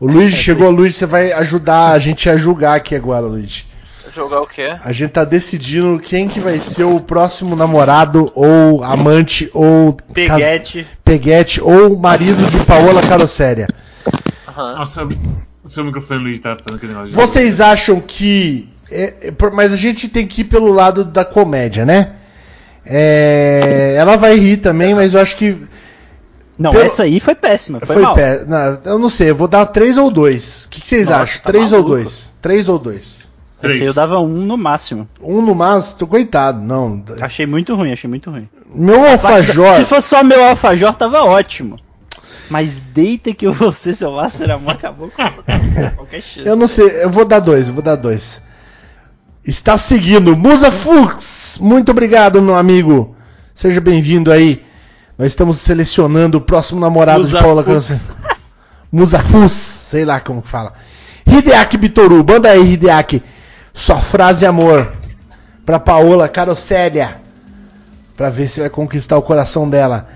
O 0.00 0.06
Luigi 0.06 0.34
chegou, 0.36 0.70
Luigi, 0.70 0.96
você 0.96 1.06
vai 1.06 1.30
ajudar 1.32 1.92
a 1.92 1.98
gente 1.98 2.28
a 2.28 2.36
julgar 2.36 2.74
aqui 2.76 2.96
agora, 2.96 3.26
Luigi. 3.26 3.64
Jogar 4.12 4.40
o 4.40 4.46
quê? 4.46 4.74
A 4.82 4.90
gente 4.90 5.10
tá 5.10 5.22
decidindo 5.24 6.00
quem 6.00 6.26
que 6.26 6.40
vai 6.40 6.58
ser 6.58 6.82
o 6.82 6.98
próximo 6.98 7.54
namorado, 7.54 8.32
ou 8.34 8.82
amante, 8.82 9.48
ou 9.54 9.92
cas- 9.92 10.04
Peguete. 10.12 10.86
peguete, 11.04 11.60
ou 11.62 11.96
marido 11.96 12.44
de 12.50 12.58
Paola 12.64 13.02
Carosséria. 13.02 13.68
Aham. 14.48 14.74
Nossa, 14.78 15.04
o 15.62 15.68
seu 15.68 15.84
microfone, 15.84 16.24
Luigi, 16.24 16.40
tá 16.40 16.56
falando 16.56 16.78
aquele 16.78 16.92
negócio. 16.92 17.10
de- 17.10 17.14
Vocês 17.16 17.60
acham 17.60 18.00
que. 18.00 18.68
É- 18.90 19.14
é 19.22 19.30
por- 19.30 19.52
mas 19.52 19.72
a 19.72 19.76
gente 19.76 20.08
tem 20.08 20.26
que 20.26 20.42
ir 20.42 20.44
pelo 20.44 20.72
lado 20.72 21.04
da 21.04 21.24
comédia, 21.24 21.84
né? 21.86 22.12
É, 22.84 23.94
ela 23.96 24.16
vai 24.16 24.34
rir 24.36 24.56
também, 24.58 24.94
mas 24.94 25.14
eu 25.14 25.20
acho 25.20 25.36
que 25.36 25.56
Não, 26.58 26.72
Pelo- 26.72 26.84
essa 26.84 27.04
aí 27.04 27.18
foi 27.20 27.34
péssima. 27.34 27.80
Foi, 27.80 28.02
foi 28.04 28.14
pé. 28.14 28.44
Não, 28.46 28.78
eu 28.84 28.98
não 28.98 29.08
sei, 29.08 29.30
eu 29.30 29.34
vou 29.34 29.48
dar 29.48 29.64
três 29.64 29.96
ou 29.96 30.10
dois. 30.10 30.66
O 30.66 30.68
que, 30.68 30.82
que 30.82 30.86
vocês 30.88 31.06
Nossa, 31.06 31.22
acham? 31.22 31.40
tá 31.42 31.46
três 31.46 31.72
ou 31.72 31.78
maluco. 31.78 31.94
dois? 31.94 32.34
Três 32.42 32.68
ou 32.68 32.78
dois? 32.78 33.30
Essa 33.62 33.72
aí 33.72 33.82
eu 33.86 33.94
dava 33.94 34.18
um 34.18 34.28
no 34.28 34.58
máximo. 34.58 35.08
Um 35.22 35.40
no 35.40 35.54
máximo, 35.54 35.98
tô 36.00 36.06
coitado, 36.06 36.60
não. 36.60 37.02
Achei 37.22 37.46
muito 37.46 37.74
ruim, 37.74 37.92
achei 37.92 38.08
muito 38.10 38.30
ruim. 38.30 38.46
Meu 38.74 39.06
alfajor. 39.06 39.72
Se 39.74 39.84
fosse 39.86 40.08
só 40.08 40.22
meu 40.22 40.42
alfajor, 40.44 40.92
tava 40.94 41.22
ótimo. 41.24 41.78
Mas 42.50 42.76
deita 42.92 43.32
que 43.32 43.48
você, 43.48 43.94
seu 43.94 44.10
Master 44.12 44.50
Amor, 44.50 44.72
acabou 44.72 45.08
com 45.10 45.90
qualquer 45.96 46.20
chance. 46.20 46.46
Eu 46.46 46.56
não 46.56 46.66
sei, 46.68 47.04
eu 47.04 47.08
vou 47.10 47.24
dar 47.24 47.40
dois, 47.40 47.68
eu 47.68 47.74
vou 47.74 47.82
dar 47.82 47.96
dois. 47.96 48.42
Está 49.50 49.76
seguindo 49.76 50.36
Musa 50.36 50.70
Fux. 50.70 51.58
Muito 51.60 51.90
obrigado, 51.90 52.40
meu 52.40 52.54
amigo. 52.54 53.16
Seja 53.52 53.80
bem-vindo 53.80 54.30
aí. 54.30 54.64
Nós 55.18 55.32
estamos 55.32 55.58
selecionando 55.58 56.38
o 56.38 56.40
próximo 56.40 56.80
namorado 56.80 57.24
Musa 57.24 57.36
de 57.36 57.42
Paula 57.42 57.64
Fux. 57.64 57.88
Carosséria. 57.88 58.36
Musa 58.92 59.18
Fus, 59.18 59.50
sei 59.50 60.04
lá 60.04 60.20
como 60.20 60.40
fala. 60.40 60.72
Hideaki 61.26 61.76
Bitoru, 61.76 62.24
manda 62.24 62.48
aí, 62.48 62.74
Hideaki. 62.74 63.20
Sua 63.74 63.98
frase 63.98 64.46
amor 64.46 64.92
pra 65.66 65.80
Paola 65.80 66.28
Carosséria. 66.28 67.20
Pra 68.16 68.30
ver 68.30 68.46
se 68.46 68.60
vai 68.60 68.70
conquistar 68.70 69.18
o 69.18 69.22
coração 69.22 69.68
dela. 69.68 70.06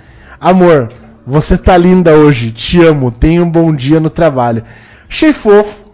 Amor, 0.40 0.86
você 1.26 1.58
tá 1.58 1.76
linda 1.76 2.12
hoje. 2.12 2.52
Te 2.52 2.84
amo. 2.84 3.10
Tenha 3.10 3.42
um 3.42 3.50
bom 3.50 3.74
dia 3.74 3.98
no 3.98 4.10
trabalho. 4.10 4.62
Achei 5.10 5.32
fofo. 5.32 5.90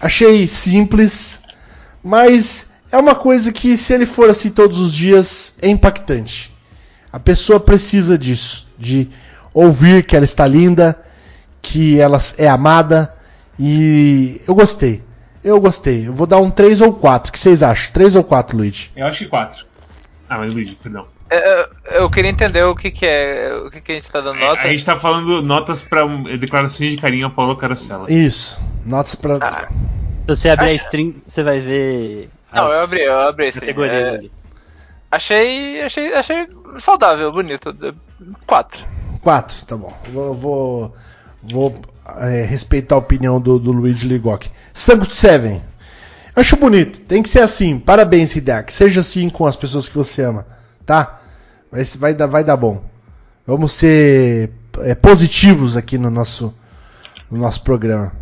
Achei 0.00 0.46
simples. 0.46 1.37
Mas 2.02 2.68
é 2.90 2.96
uma 2.96 3.14
coisa 3.14 3.52
que, 3.52 3.76
se 3.76 3.92
ele 3.92 4.06
for 4.06 4.30
assim 4.30 4.50
todos 4.50 4.78
os 4.78 4.92
dias, 4.92 5.54
é 5.60 5.68
impactante. 5.68 6.54
A 7.12 7.18
pessoa 7.18 7.58
precisa 7.60 8.16
disso. 8.18 8.66
De 8.78 9.08
ouvir 9.52 10.04
que 10.04 10.14
ela 10.14 10.24
está 10.24 10.46
linda, 10.46 10.98
que 11.60 11.98
ela 12.00 12.18
é 12.36 12.48
amada. 12.48 13.14
E 13.58 14.40
eu 14.46 14.54
gostei. 14.54 15.02
Eu 15.42 15.60
gostei. 15.60 16.06
Eu 16.06 16.12
vou 16.12 16.26
dar 16.26 16.38
um 16.38 16.50
3 16.50 16.80
ou 16.80 16.92
4. 16.92 17.30
O 17.30 17.32
que 17.32 17.38
vocês 17.38 17.62
acham? 17.62 17.92
3 17.92 18.16
ou 18.16 18.24
4, 18.24 18.56
Luigi? 18.56 18.90
Eu 18.96 19.06
acho 19.06 19.24
que 19.24 19.30
4. 19.30 19.66
Ah, 20.28 20.38
mas 20.38 20.52
Luigi, 20.52 20.74
perdão. 20.74 21.06
É, 21.30 21.60
Eu, 21.60 21.68
eu 22.02 22.10
queria 22.10 22.30
entender 22.30 22.62
o 22.64 22.74
que, 22.74 22.90
que 22.90 23.06
é. 23.06 23.52
O 23.66 23.70
que, 23.70 23.80
que 23.80 23.92
a 23.92 23.94
gente 23.96 24.10
tá 24.10 24.20
dando 24.20 24.38
nota. 24.38 24.62
A 24.62 24.68
gente 24.68 24.84
tá 24.84 24.96
falando 24.98 25.42
notas 25.42 25.82
pra 25.82 26.04
um, 26.04 26.22
declarações 26.38 26.92
de 26.92 26.96
carinho 26.96 27.26
a 27.26 27.30
Paulo 27.30 27.56
Carosella. 27.56 28.10
Isso. 28.10 28.60
Notas 28.84 29.14
pra. 29.14 29.38
Ah, 29.40 29.68
Se 30.28 30.36
você 30.36 30.48
abrir 30.50 30.66
a 30.72 30.74
Acho- 30.74 30.84
string, 30.84 31.16
você 31.26 31.42
vai 31.42 31.58
ver. 31.58 32.28
não, 32.52 32.66
as 32.66 32.72
eu 32.72 32.80
abri, 32.82 33.00
eu 33.02 33.18
abri 33.18 33.48
esse. 33.48 33.60
Categorias 33.60 34.08
É, 34.08 34.10
ali. 34.10 34.32
achei, 35.10 35.80
achei, 35.82 36.12
achei 36.14 36.46
saudável, 36.80 37.32
bonito. 37.32 37.74
Quatro. 38.46 38.84
4, 39.22 39.64
tá 39.66 39.76
bom. 39.76 39.92
Vou, 40.12 40.34
vou, 40.34 40.96
vou, 41.42 41.80
é, 42.18 42.42
respeitar 42.42 42.94
a 42.94 42.98
opinião 42.98 43.40
do, 43.40 43.58
do 43.58 43.72
Luigi 43.72 44.06
Ligoc. 44.06 44.46
Sankt 44.74 45.14
Seven. 45.14 45.62
Acho 46.36 46.56
bonito. 46.56 47.00
Tem 47.00 47.22
que 47.22 47.28
ser 47.28 47.40
assim. 47.40 47.78
Parabéns, 47.78 48.36
Hideaki. 48.36 48.72
Seja 48.72 49.00
assim 49.00 49.28
com 49.30 49.46
as 49.46 49.56
pessoas 49.56 49.88
que 49.88 49.96
você 49.96 50.22
ama. 50.22 50.46
Tá? 50.86 51.20
Vai, 51.72 51.84
vai, 51.84 52.14
dar, 52.14 52.26
vai 52.26 52.44
dar 52.44 52.56
bom. 52.56 52.82
Vamos 53.46 53.72
ser 53.72 54.50
é, 54.80 54.94
positivos 54.94 55.76
aqui 55.76 55.96
no 55.98 56.10
nosso, 56.10 56.54
no 57.30 57.40
nosso 57.40 57.62
programa. 57.62 58.12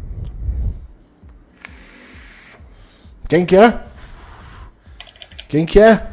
Quem 3.28 3.44
que 3.44 3.56
é? 3.56 3.74
Quem 5.48 5.66
que 5.66 5.78
é? 5.78 6.06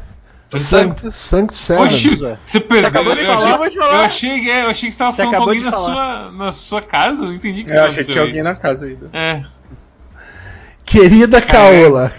Sankt, 0.58 1.10
Sankt 1.12 1.56
Seven. 1.56 1.84
Oxi, 1.84 2.16
você 2.16 2.60
perdeu. 2.60 2.88
acabou 2.88 3.14
de 3.14 3.22
eu, 3.22 3.26
falar, 3.26 3.54
achei, 3.56 3.70
te 3.70 3.78
falar. 3.78 3.92
eu 3.92 4.00
achei 4.02 4.40
que 4.40 4.50
é, 4.50 4.62
eu 4.62 4.68
achei 4.68 4.88
que 4.88 4.92
você 4.94 4.98
tava 4.98 5.10
Você 5.10 5.22
falando 5.22 5.36
com 5.36 5.42
alguém 5.42 5.62
na 5.62 5.72
sua, 5.72 6.32
na 6.32 6.52
sua 6.52 6.82
casa. 6.82 7.22
Eu 7.22 7.26
não 7.26 7.34
entendi 7.34 7.62
o 7.62 7.64
que 7.64 7.72
Eu 7.72 7.84
achei 7.84 8.04
que 8.04 8.12
tinha 8.12 8.22
alguém 8.24 8.42
na 8.42 8.54
casa 8.54 8.86
ainda. 8.86 9.10
É. 9.12 9.42
Querida 10.94 11.40
Caola. 11.42 12.12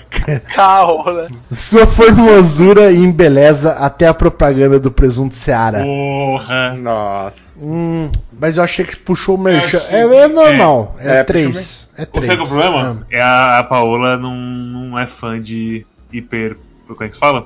Caola. 0.54 1.30
Sua 1.52 1.88
formosura 1.88 2.92
embeleza 2.92 3.72
até 3.74 4.06
a 4.08 4.14
propaganda 4.14 4.80
do 4.80 4.92
presunto 4.92 5.34
Seara. 5.34 5.84
Porra. 5.84 6.74
Nossa. 6.74 7.66
Hum, 7.66 8.12
mas 8.38 8.58
eu 8.58 8.64
achei 8.64 8.84
que 8.84 8.98
puxou 8.98 9.36
o 9.36 9.38
merchan. 9.38 9.78
achei 9.78 10.00
É, 10.00 10.08
que- 10.08 10.16
é 10.16 10.28
normal. 10.28 10.96
É, 11.00 11.20
É, 11.20 11.24
puxou 11.24 11.26
três. 11.26 11.90
É 11.98 12.06
três. 12.06 12.28
sabe 12.28 12.38
qual 12.38 12.44
é 12.44 12.44
o 12.44 12.48
problema? 12.72 13.00
Ah. 13.02 13.06
É 13.12 13.22
a, 13.22 13.60
a 13.60 13.64
Paola 13.64 14.18
não, 14.18 14.36
não 14.36 15.00
é 15.00 15.08
fã 15.08 15.42
de 15.42 15.86
hiper. 16.12 16.58
Como 16.88 17.02
é 17.04 17.08
que 17.08 17.14
se 17.14 17.20
fala? 17.20 17.46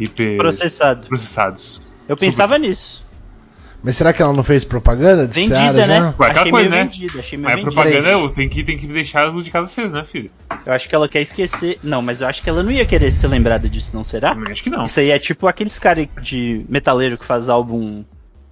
Hiper. 0.00 0.38
Processado. 0.38 1.06
Processados. 1.08 1.82
Eu 2.08 2.16
pensava 2.16 2.56
nisso. 2.58 3.01
Mas 3.82 3.96
será 3.96 4.12
que 4.12 4.22
ela 4.22 4.32
não 4.32 4.44
fez 4.44 4.64
propaganda 4.64 5.26
de 5.26 5.34
Vendida, 5.34 5.56
Seara 5.56 5.86
né? 5.86 5.98
já? 5.98 6.14
Ué, 6.18 6.30
achei 6.30 6.50
coisa, 6.52 6.70
meio 6.70 6.84
né? 6.84 6.90
vendida, 6.90 7.18
achei 7.18 7.38
meio 7.38 7.48
Mas 7.48 7.56
vendida. 7.56 7.82
propaganda 7.82 8.08
é, 8.08 8.28
tem 8.28 8.48
que, 8.48 8.62
tem 8.62 8.78
que 8.78 8.86
deixar 8.86 9.24
as 9.26 9.32
luzes 9.32 9.46
de 9.46 9.50
casa 9.50 9.66
acesas, 9.66 9.92
né, 9.92 10.04
filho? 10.04 10.30
Eu 10.64 10.72
acho 10.72 10.88
que 10.88 10.94
ela 10.94 11.08
quer 11.08 11.20
esquecer. 11.20 11.80
Não, 11.82 12.00
mas 12.00 12.20
eu 12.20 12.28
acho 12.28 12.42
que 12.42 12.48
ela 12.48 12.62
não 12.62 12.70
ia 12.70 12.86
querer 12.86 13.10
ser 13.10 13.26
lembrada 13.26 13.68
disso, 13.68 13.90
não 13.92 14.04
será? 14.04 14.34
Também 14.34 14.52
acho 14.52 14.62
que 14.62 14.70
não. 14.70 14.84
Isso 14.84 15.00
aí 15.00 15.10
é 15.10 15.18
tipo 15.18 15.48
aqueles 15.48 15.78
caras 15.80 16.06
de 16.22 16.64
metaleiro 16.68 17.18
que 17.18 17.26
faz 17.26 17.48
álbum 17.48 18.04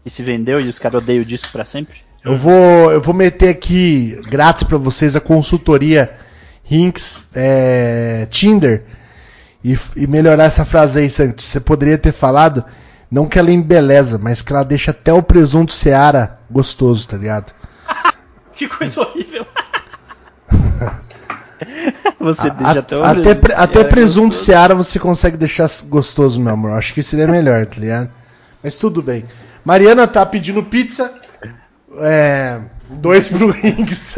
e 0.05 0.11
se 0.11 0.23
vendeu 0.23 0.61
e 0.61 0.69
os 0.69 0.79
caras 0.81 1.01
odeiam 1.01 1.23
o 1.23 1.25
disco 1.25 1.53
pra 1.53 1.65
sempre. 1.65 1.99
Eu 2.25 2.37
vou, 2.37 2.91
eu 2.91 3.01
vou 3.01 3.15
meter 3.15 3.51
aqui 3.51 4.19
grátis 4.29 4.65
pra 4.65 4.79
vocês 4.79 5.15
a 5.15 5.21
consultoria 5.21 6.11
Hinks 6.69 7.29
é, 7.35 8.27
Tinder 8.31 8.85
e, 9.65 9.79
e 9.97 10.07
melhorar 10.07 10.45
essa 10.45 10.65
frase 10.65 10.99
aí, 10.99 11.09
Santos. 11.09 11.45
Você 11.45 11.61
poderia 11.61 11.97
ter 11.97 12.13
falado 12.13 12.65
não 13.11 13.27
que 13.27 13.39
ela 13.39 13.51
embeleza, 13.51 14.19
mas 14.19 14.41
que 14.43 14.53
ela 14.53 14.63
deixa 14.65 14.91
até 14.93 15.13
o 15.13 15.23
presunto 15.23 15.73
Seara 15.73 16.39
gostoso, 16.51 17.09
tá 17.09 17.17
ligado? 17.17 17.53
Que 18.55 18.69
coisa 18.69 19.01
horrível. 19.01 19.47
Você 22.19 22.49
A- 22.49 22.51
deixa 22.53 22.73
a- 22.73 22.79
até 22.81 22.97
o 22.97 23.05
até, 23.05 23.35
pre- 23.35 23.55
até 23.55 23.73
Seara 23.75 23.89
presunto 23.89 24.29
gostoso. 24.29 24.45
Seara 24.47 24.75
você 24.75 24.99
consegue 24.99 25.37
deixar 25.37 25.69
gostoso, 25.89 26.41
meu 26.41 26.53
amor. 26.53 26.73
Acho 26.73 26.93
que 26.95 27.03
seria 27.03 27.27
melhor, 27.27 27.65
tá 27.67 27.81
ligado? 27.81 28.11
Mas 28.63 28.75
tudo 28.77 29.03
bem. 29.03 29.25
Mariana 29.65 30.07
tá 30.07 30.25
pedindo 30.27 30.63
pizza. 30.63 31.11
É. 32.01 32.61
Dois 32.91 33.29
pro 33.31 33.49
Rings. 33.53 34.15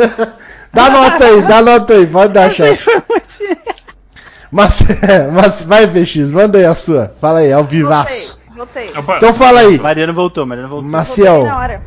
dá 0.72 0.90
nota 0.90 1.24
aí, 1.24 1.42
dá 1.42 1.62
nota 1.62 1.92
aí, 1.94 2.06
pode 2.06 2.32
dar, 2.32 2.52
chefe. 2.52 2.90
Mas, 4.50 4.80
mas 5.32 5.62
vai, 5.62 5.86
PX, 5.86 6.30
manda 6.30 6.58
aí 6.58 6.64
a 6.66 6.74
sua. 6.74 7.14
Fala 7.20 7.38
aí, 7.40 7.52
ao 7.52 7.64
vivaço. 7.64 8.40
Voltei. 8.64 8.90
Opa, 8.96 9.16
Então 9.16 9.34
fala 9.34 9.60
aí, 9.60 9.78
Mariana 9.78 10.12
voltou, 10.12 10.46
Mariana 10.46 10.68
voltou. 10.68 10.88
Maciel, 10.88 11.32
Voltei 11.34 11.50
na 11.50 11.58
hora. 11.58 11.82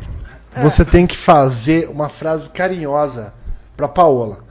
Ah. 0.54 0.60
você 0.60 0.84
tem 0.84 1.06
que 1.06 1.16
fazer 1.16 1.88
uma 1.90 2.08
frase 2.08 2.50
carinhosa 2.50 3.32
pra 3.76 3.88
Paola. 3.88 4.44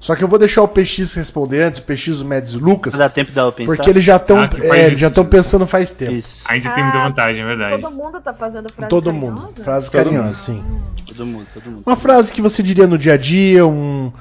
Só 0.00 0.14
que 0.14 0.22
eu 0.22 0.28
vou 0.28 0.38
deixar 0.38 0.62
o 0.62 0.68
PX 0.68 1.14
responder 1.14 1.62
antes, 1.62 1.80
o 1.80 1.82
PX, 1.82 2.20
o 2.20 2.24
Médios 2.24 2.52
e 2.54 2.56
o 2.56 2.60
Lucas, 2.60 2.94
Dá 2.94 3.08
tempo 3.08 3.32
dela 3.32 3.50
pensar? 3.50 3.74
porque 3.76 3.90
eles 3.90 4.04
já 4.04 4.14
estão 4.16 4.38
Ah, 4.42 4.48
faz 4.48 4.88
isso. 4.92 4.96
já 4.96 5.08
estão 5.08 5.24
pensando 5.24 5.66
faz 5.66 5.90
tempo. 5.90 6.12
Isso, 6.12 6.44
a 6.46 6.54
gente 6.54 6.72
tem 6.72 6.84
muita 6.84 6.98
Ah, 6.98 7.08
vantagem, 7.08 7.42
é 7.42 7.46
verdade. 7.46 7.82
Todo 7.82 7.94
mundo 7.94 8.20
tá 8.20 8.32
fazendo 8.32 8.72
frase 8.72 8.88
Todo 8.88 9.10
carinhosa? 9.10 9.36
mundo. 9.42 9.54
Frase 9.64 9.90
Todo 9.90 10.04
carinhosa, 10.04 10.26
mundo. 10.26 10.34
sim. 10.34 10.64
todo 11.06 11.26
mundo, 11.26 11.46
todo 11.52 11.64
mundo. 11.70 11.82
Uma 11.84 11.96
frase 11.96 12.32
que 12.32 12.40
você 12.40 12.62
diria 12.62 12.86
no 12.86 12.96
dia 12.98 13.14
a 13.14 13.16
dia, 13.16 13.66
um. 13.66 14.12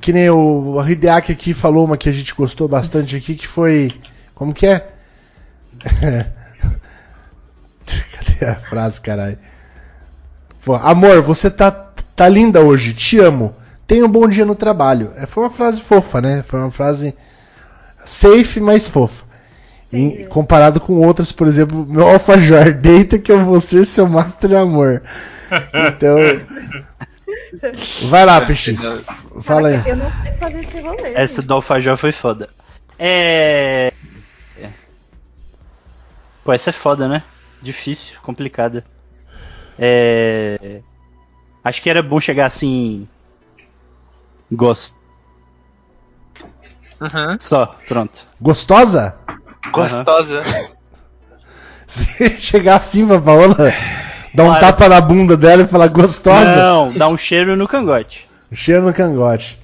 Que 0.00 0.12
nem 0.14 0.30
o 0.30 0.76
o 0.76 0.88
Hideaki 0.88 1.32
aqui 1.32 1.52
falou 1.52 1.84
uma 1.84 1.96
que 1.98 2.08
a 2.08 2.12
gente 2.12 2.34
gostou 2.34 2.66
bastante 2.66 3.14
aqui, 3.14 3.34
que 3.34 3.46
foi. 3.46 3.92
Como 4.34 4.54
que 4.54 4.66
é? 4.66 4.88
A 8.48 8.54
frase, 8.56 9.00
caralho? 9.00 9.38
Pô, 10.64 10.74
amor, 10.74 11.20
você 11.22 11.50
tá, 11.50 11.70
tá 11.70 12.28
linda 12.28 12.60
hoje, 12.60 12.94
te 12.94 13.18
amo. 13.18 13.54
Tenha 13.86 14.04
um 14.04 14.08
bom 14.08 14.28
dia 14.28 14.44
no 14.44 14.54
trabalho. 14.54 15.12
É, 15.16 15.26
foi 15.26 15.42
uma 15.44 15.50
frase 15.50 15.80
fofa, 15.80 16.20
né? 16.20 16.44
Foi 16.46 16.60
uma 16.60 16.70
frase 16.70 17.16
safe, 18.04 18.60
mas 18.60 18.86
fofa. 18.86 19.24
Em- 19.92 20.24
comparado 20.26 20.80
com 20.80 20.94
outras, 20.94 21.32
por 21.32 21.46
exemplo, 21.46 21.84
meu 21.86 22.08
alfajor, 22.08 22.72
deita 22.74 23.18
que 23.18 23.30
eu 23.30 23.44
vou 23.44 23.60
ser 23.60 23.84
seu 23.84 24.08
master 24.08 24.54
amor. 24.54 25.02
Então. 25.88 26.16
Vai 28.08 28.24
lá, 28.24 28.40
PX. 28.40 29.02
Fala 29.42 29.68
aí. 29.68 29.82
Eu 29.86 29.96
não 29.96 30.10
sei 30.22 30.32
fazer 30.32 30.60
esse 30.60 30.80
rolê. 30.80 31.12
Essa 31.14 31.42
do 31.42 31.54
Alfajor 31.54 31.96
foi 31.96 32.10
foda. 32.10 32.48
É... 32.98 33.92
é. 34.58 34.68
Pô, 36.42 36.52
essa 36.52 36.70
é 36.70 36.72
foda, 36.72 37.06
né? 37.06 37.22
Difícil, 37.62 38.16
complicada. 38.22 38.84
É... 39.78 40.80
Acho 41.64 41.80
que 41.82 41.88
era 41.90 42.02
bom 42.02 42.20
chegar 42.20 42.46
assim... 42.46 43.06
Gosto. 44.50 44.96
Uhum. 47.00 47.36
Só, 47.40 47.76
pronto. 47.88 48.24
Gostosa? 48.40 49.16
Gostosa. 49.72 50.42
Se 51.86 52.30
chegar 52.38 52.76
assim 52.76 53.06
pra 53.06 53.20
Paola, 53.20 53.54
dar 54.34 54.44
um 54.44 54.46
Claro. 54.46 54.60
tapa 54.60 54.88
na 54.88 55.00
bunda 55.00 55.36
dela 55.36 55.62
e 55.62 55.66
falar 55.66 55.88
gostosa, 55.88 56.56
Não, 56.56 56.92
dá 56.92 57.08
um 57.08 57.16
cheiro 57.18 57.54
no 57.56 57.68
cangote. 57.68 58.28
cheiro 58.52 58.82
no 58.82 58.94
cangote. 58.94 59.58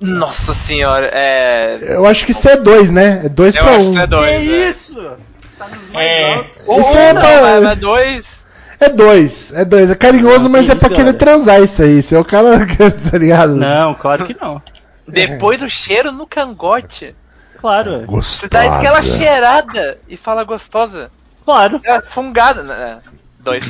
Nossa 0.00 0.52
senhora, 0.54 1.08
é. 1.12 1.78
Eu 1.94 2.04
acho 2.06 2.26
que 2.26 2.32
isso 2.32 2.48
é 2.48 2.56
dois, 2.56 2.90
né? 2.90 3.22
É 3.24 3.28
dois 3.28 3.54
Eu 3.54 3.62
pra 3.64 3.76
acho 3.76 3.86
um. 3.88 3.92
que 3.94 3.98
é 4.00 4.06
dois. 4.06 4.46
né? 4.46 4.68
isso? 4.68 5.12
Tá 5.58 5.68
nos 5.68 5.88
mais 5.90 6.06
É. 6.06 6.34
altos. 6.34 6.56
Isso 6.60 6.96
é 6.96 7.12
não, 7.12 7.62
mas 7.62 7.78
dois. 7.78 8.36
É 8.78 8.88
dois, 8.90 9.52
é 9.54 9.64
dois. 9.64 9.90
É 9.90 9.94
carinhoso, 9.94 10.44
Não, 10.44 10.50
mas 10.50 10.68
é 10.68 10.74
pra 10.74 10.88
querer 10.90 10.98
galera. 11.12 11.18
transar 11.18 11.62
isso 11.62 11.82
aí. 11.82 11.98
Isso 11.98 12.14
é 12.14 12.18
o 12.18 12.24
cara, 12.24 12.58
tá 13.10 13.16
ligado? 13.18 13.56
Não, 13.56 13.94
claro 13.94 14.26
que 14.26 14.36
não. 14.38 14.60
Depois 15.08 15.58
do 15.58 15.70
cheiro 15.70 16.12
no 16.12 16.26
cangote. 16.26 17.14
Claro, 17.58 17.92
é. 17.92 17.98
Você 18.00 18.06
Gostosa. 18.06 18.48
dá 18.48 18.76
aquela 18.78 19.02
cheirada 19.02 19.98
e 20.08 20.16
fala 20.16 20.44
gostosa. 20.44 21.10
claro. 21.44 21.80
É 21.84 22.02
fungada, 22.02 22.62
né? 22.62 22.98
Dois. 23.40 23.64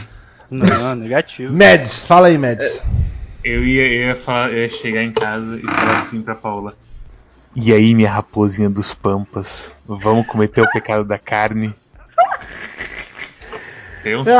Não, 0.50 0.94
negativo. 0.96 1.52
Mads, 1.52 2.04
fala 2.06 2.26
aí, 2.28 2.36
Mads. 2.38 2.82
Eu 3.44 3.64
ia, 3.64 3.82
eu 3.82 4.08
ia, 4.08 4.16
falar, 4.16 4.50
eu 4.50 4.58
ia 4.58 4.68
chegar 4.70 5.02
em 5.02 5.12
casa 5.12 5.56
e 5.56 5.62
falar 5.62 5.98
assim 5.98 6.20
pra 6.20 6.34
Paula. 6.34 6.74
E 7.58 7.72
aí, 7.72 7.94
minha 7.94 8.10
raposinha 8.10 8.68
dos 8.68 8.92
pampas, 8.92 9.74
vamos 9.88 10.26
cometer 10.26 10.60
o 10.60 10.70
pecado 10.70 11.04
da 11.04 11.18
carne? 11.18 11.74
Tem 14.02 14.14
um 14.16 14.24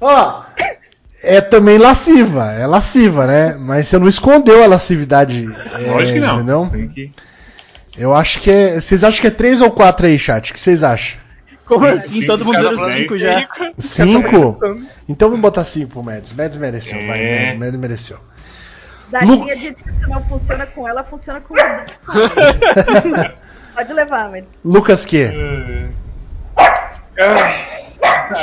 Ó, 0.00 0.42
é 1.22 1.40
também 1.40 1.78
lasciva, 1.78 2.52
é 2.52 2.66
lasciva, 2.66 3.26
né? 3.26 3.54
Mas 3.58 3.86
você 3.88 3.96
não 3.98 4.08
escondeu 4.08 4.62
a 4.62 4.66
lascividade. 4.66 5.48
é, 5.72 5.90
Lógico 5.90 6.18
que 6.18 6.24
não. 6.42 6.68
Que... 6.88 7.12
Eu 7.96 8.12
acho 8.14 8.40
que 8.40 8.50
é. 8.50 8.80
Vocês 8.80 9.04
acham 9.04 9.20
que 9.20 9.28
é 9.28 9.30
três 9.30 9.60
ou 9.60 9.70
quatro 9.70 10.06
aí, 10.06 10.18
chat? 10.18 10.50
O 10.50 10.54
que 10.54 10.60
vocês 10.60 10.82
acham? 10.82 11.20
Como 11.64 11.80
Cinco, 11.86 11.94
assim? 11.94 12.08
cinco, 12.08 12.26
Todo 12.26 12.44
mundo 12.44 12.58
deu 12.60 12.90
cinco 12.90 13.16
já. 13.16 13.48
Cinco? 13.78 14.58
Então 15.08 15.28
vamos 15.28 15.40
botar 15.42 15.64
cinco 15.64 15.92
pro 15.92 16.02
Mads. 16.02 16.32
Mads 16.32 16.56
mereceu, 16.56 16.98
É. 16.98 17.06
vai, 17.06 17.56
Mads, 17.56 17.78
Mads 17.80 18.12
mereceu. 19.12 19.12
Datinha 19.12 19.36
Lucas. 19.36 19.60
de 19.60 19.74
que 19.74 19.92
se 19.98 20.06
não 20.08 20.24
funciona 20.24 20.66
com 20.66 20.88
ela, 20.88 21.04
funciona 21.04 21.40
com 21.40 21.54
Pode 23.74 23.92
levar, 23.92 24.30
mas. 24.30 24.44
Lucas 24.64 25.04
que? 25.06 25.28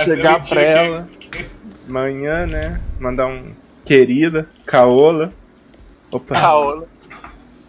Chegar 0.04 0.36
também 0.36 0.42
tinha 0.44 0.60
pra 0.60 0.62
ela 0.62 1.08
amanhã, 1.88 2.46
né? 2.48 2.80
Mandar 3.00 3.28
um 3.28 3.52
querida, 3.86 4.48
caola. 4.66 5.32
Opa. 6.12 6.40
Paola. 6.40 6.86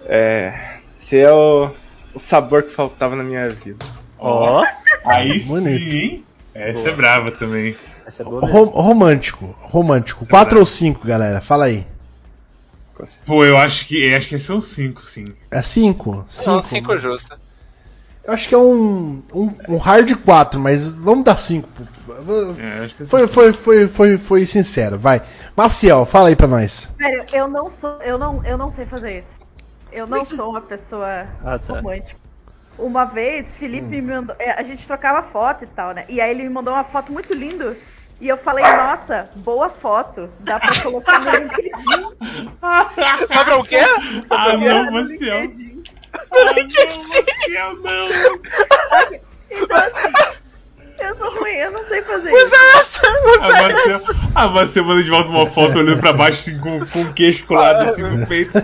É. 0.06 0.78
Esse 0.94 1.18
é 1.18 1.32
o, 1.32 1.70
o 2.14 2.18
sabor 2.20 2.62
que 2.62 2.70
faltava 2.70 3.16
na 3.16 3.22
minha 3.22 3.48
vida. 3.48 3.84
Ó, 4.18 4.62
Aí 5.04 5.40
Bonito. 5.40 5.78
sim? 5.78 6.24
Essa 6.54 6.90
é 6.90 6.92
brava 6.92 7.30
também. 7.30 7.74
essa 8.06 8.22
é 8.22 8.24
boa. 8.24 8.46
Rom- 8.46 8.64
romântico, 8.66 9.56
romântico. 9.60 10.26
Quatro 10.28 10.58
ou 10.58 10.66
cinco, 10.66 11.06
galera? 11.06 11.40
Fala 11.40 11.66
aí. 11.66 11.86
Pô, 13.26 13.44
eu 13.44 13.56
acho 13.56 13.86
que 13.86 13.96
eu 14.04 14.16
acho 14.16 14.28
que 14.28 14.38
são 14.38 14.60
cinco, 14.60 15.02
sim. 15.02 15.24
É 15.50 15.62
cinco? 15.62 16.24
São 16.28 16.62
Cinco. 16.62 16.68
cinco 16.68 16.98
justas. 16.98 17.38
Eu 18.22 18.34
acho 18.34 18.48
que 18.48 18.54
é 18.54 18.58
um, 18.58 19.22
um, 19.34 19.54
um 19.68 19.76
hard 19.78 20.14
4, 20.24 20.60
mas 20.60 20.86
vamos 20.88 21.24
dar 21.24 21.36
5. 21.36 21.68
É, 22.58 22.84
acho 22.84 22.94
que 22.94 23.04
Foi, 23.04 23.26
foi, 23.26 23.52
foi, 23.52 23.88
foi, 23.88 24.18
foi 24.18 24.46
sincero, 24.46 24.98
vai. 24.98 25.22
Maciel, 25.56 26.04
fala 26.04 26.28
aí 26.28 26.36
pra 26.36 26.46
nós. 26.46 26.90
Velho, 26.98 27.26
eu 27.32 27.48
não 27.48 27.70
sou. 27.70 28.00
Eu 28.02 28.18
não, 28.18 28.44
eu 28.44 28.58
não 28.58 28.70
sei 28.70 28.84
fazer 28.86 29.18
isso. 29.18 29.38
Eu 29.90 30.06
não 30.06 30.24
sou 30.24 30.50
uma 30.50 30.60
pessoa 30.60 31.28
Ah, 31.44 31.58
tá. 31.58 31.74
romântica. 31.74 32.20
Uma 32.78 33.04
vez, 33.04 33.52
Felipe 33.54 34.00
me 34.00 34.02
mandou. 34.02 34.36
é, 34.38 34.52
A 34.52 34.62
gente 34.62 34.86
trocava 34.86 35.22
foto 35.22 35.64
e 35.64 35.66
tal, 35.68 35.92
né? 35.92 36.04
E 36.08 36.20
aí 36.20 36.30
ele 36.30 36.44
me 36.44 36.50
mandou 36.50 36.74
uma 36.74 36.84
foto 36.84 37.12
muito 37.12 37.34
linda. 37.34 37.76
E 38.20 38.28
eu 38.28 38.36
falei, 38.36 38.64
nossa, 38.64 39.30
boa 39.36 39.68
foto. 39.70 40.28
Dá 40.40 40.60
pra 40.60 40.70
colocar 40.82 41.20
no 41.20 41.30
LinkedIn. 41.30 41.70
Mas 42.60 43.26
pra 43.26 43.56
o 43.58 43.64
quê? 43.64 43.80
Ah, 44.28 44.56
não, 44.56 44.84
no 44.84 44.92
Maciel. 44.92 45.40
LinkedIn. 45.40 45.82
Ah, 46.30 46.52
não, 46.54 46.54
Maciel, 47.08 47.74
não. 47.82 48.08
Então 49.50 49.78
assim, 49.78 50.12
eu 51.00 51.16
sou 51.16 51.30
ruim, 51.40 51.54
eu 51.54 51.70
não 51.72 51.82
sei 51.84 52.02
fazer 52.02 52.30
isso. 52.30 52.54
A 53.40 53.62
Maciel, 53.62 54.00
a 54.34 54.48
Maciel 54.48 54.84
manda 54.84 55.02
de 55.02 55.10
volta 55.10 55.30
uma 55.30 55.46
foto 55.46 55.78
olhando 55.78 56.00
pra 56.00 56.12
baixo, 56.12 56.40
assim, 56.40 56.58
com, 56.60 56.84
com 56.86 57.02
o 57.02 57.12
queixo 57.14 57.46
colado, 57.46 57.88
assim, 57.88 58.02
no 58.02 58.26
peito. 58.26 58.52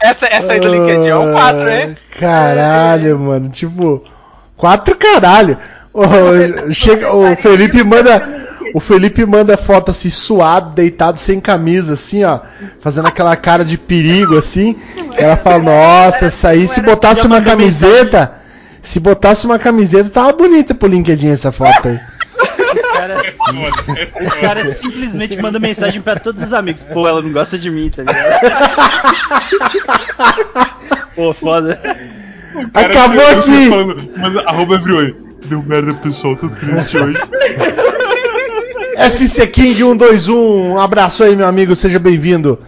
Essa, 0.00 0.26
essa 0.26 0.52
aí 0.52 0.60
do 0.60 0.68
LinkedIn 0.68 1.08
é 1.08 1.16
um 1.16 1.32
4, 1.32 1.60
Ah, 1.62 1.80
hein? 1.80 1.96
Caralho, 2.18 3.18
mano. 3.18 3.48
Tipo, 3.48 4.04
quatro 4.56 4.94
caralho. 4.94 5.58
Ô, 5.96 6.72
chega, 6.74 7.10
o 7.10 7.34
Felipe 7.34 7.82
manda. 7.82 8.44
O 8.74 8.80
Felipe 8.80 9.24
manda 9.24 9.56
foto 9.56 9.90
assim, 9.90 10.10
suado, 10.10 10.74
deitado 10.74 11.18
sem 11.18 11.40
camisa, 11.40 11.94
assim, 11.94 12.22
ó. 12.24 12.40
Fazendo 12.80 13.08
aquela 13.08 13.34
cara 13.34 13.64
de 13.64 13.78
perigo, 13.78 14.36
assim. 14.36 14.76
Ela 15.16 15.38
fala, 15.38 15.62
nossa, 15.62 16.26
essa 16.26 16.50
aí, 16.50 16.68
se 16.68 16.82
botasse 16.82 17.22
Já 17.22 17.28
uma 17.28 17.40
camiseta. 17.40 18.34
Se 18.82 19.00
botasse 19.00 19.46
uma 19.46 19.58
camiseta, 19.58 20.10
tava 20.10 20.32
bonita 20.34 20.74
pro 20.74 20.86
LinkedIn 20.86 21.30
essa 21.30 21.50
foto 21.50 21.88
aí. 21.88 21.98
O 22.36 22.92
cara, 22.92 23.16
o 24.20 24.40
cara 24.40 24.68
simplesmente 24.68 25.40
manda 25.40 25.58
mensagem 25.58 26.02
pra 26.02 26.18
todos 26.20 26.42
os 26.42 26.52
amigos. 26.52 26.82
Pô, 26.82 27.08
ela 27.08 27.22
não 27.22 27.32
gosta 27.32 27.56
de 27.58 27.70
mim, 27.70 27.88
tá 27.88 28.02
ligado? 28.02 28.40
Pô, 31.16 31.32
foda. 31.32 31.80
Cara, 32.74 32.86
Acabou 32.86 33.26
aqui. 33.26 33.68
Falando, 33.70 34.10
manda, 34.18 34.42
arroba 34.42 34.74
Everone. 34.74 35.25
Deu 35.48 35.62
merda, 35.62 35.94
pessoal, 35.94 36.34
tô 36.34 36.48
triste 36.48 36.96
hoje. 36.96 37.18
FC 38.96 39.46
King 39.46 39.74
121, 39.74 40.72
um 40.72 40.80
abraço 40.80 41.22
aí, 41.22 41.36
meu 41.36 41.46
amigo, 41.46 41.76
seja 41.76 41.98
bem-vindo. 41.98 42.58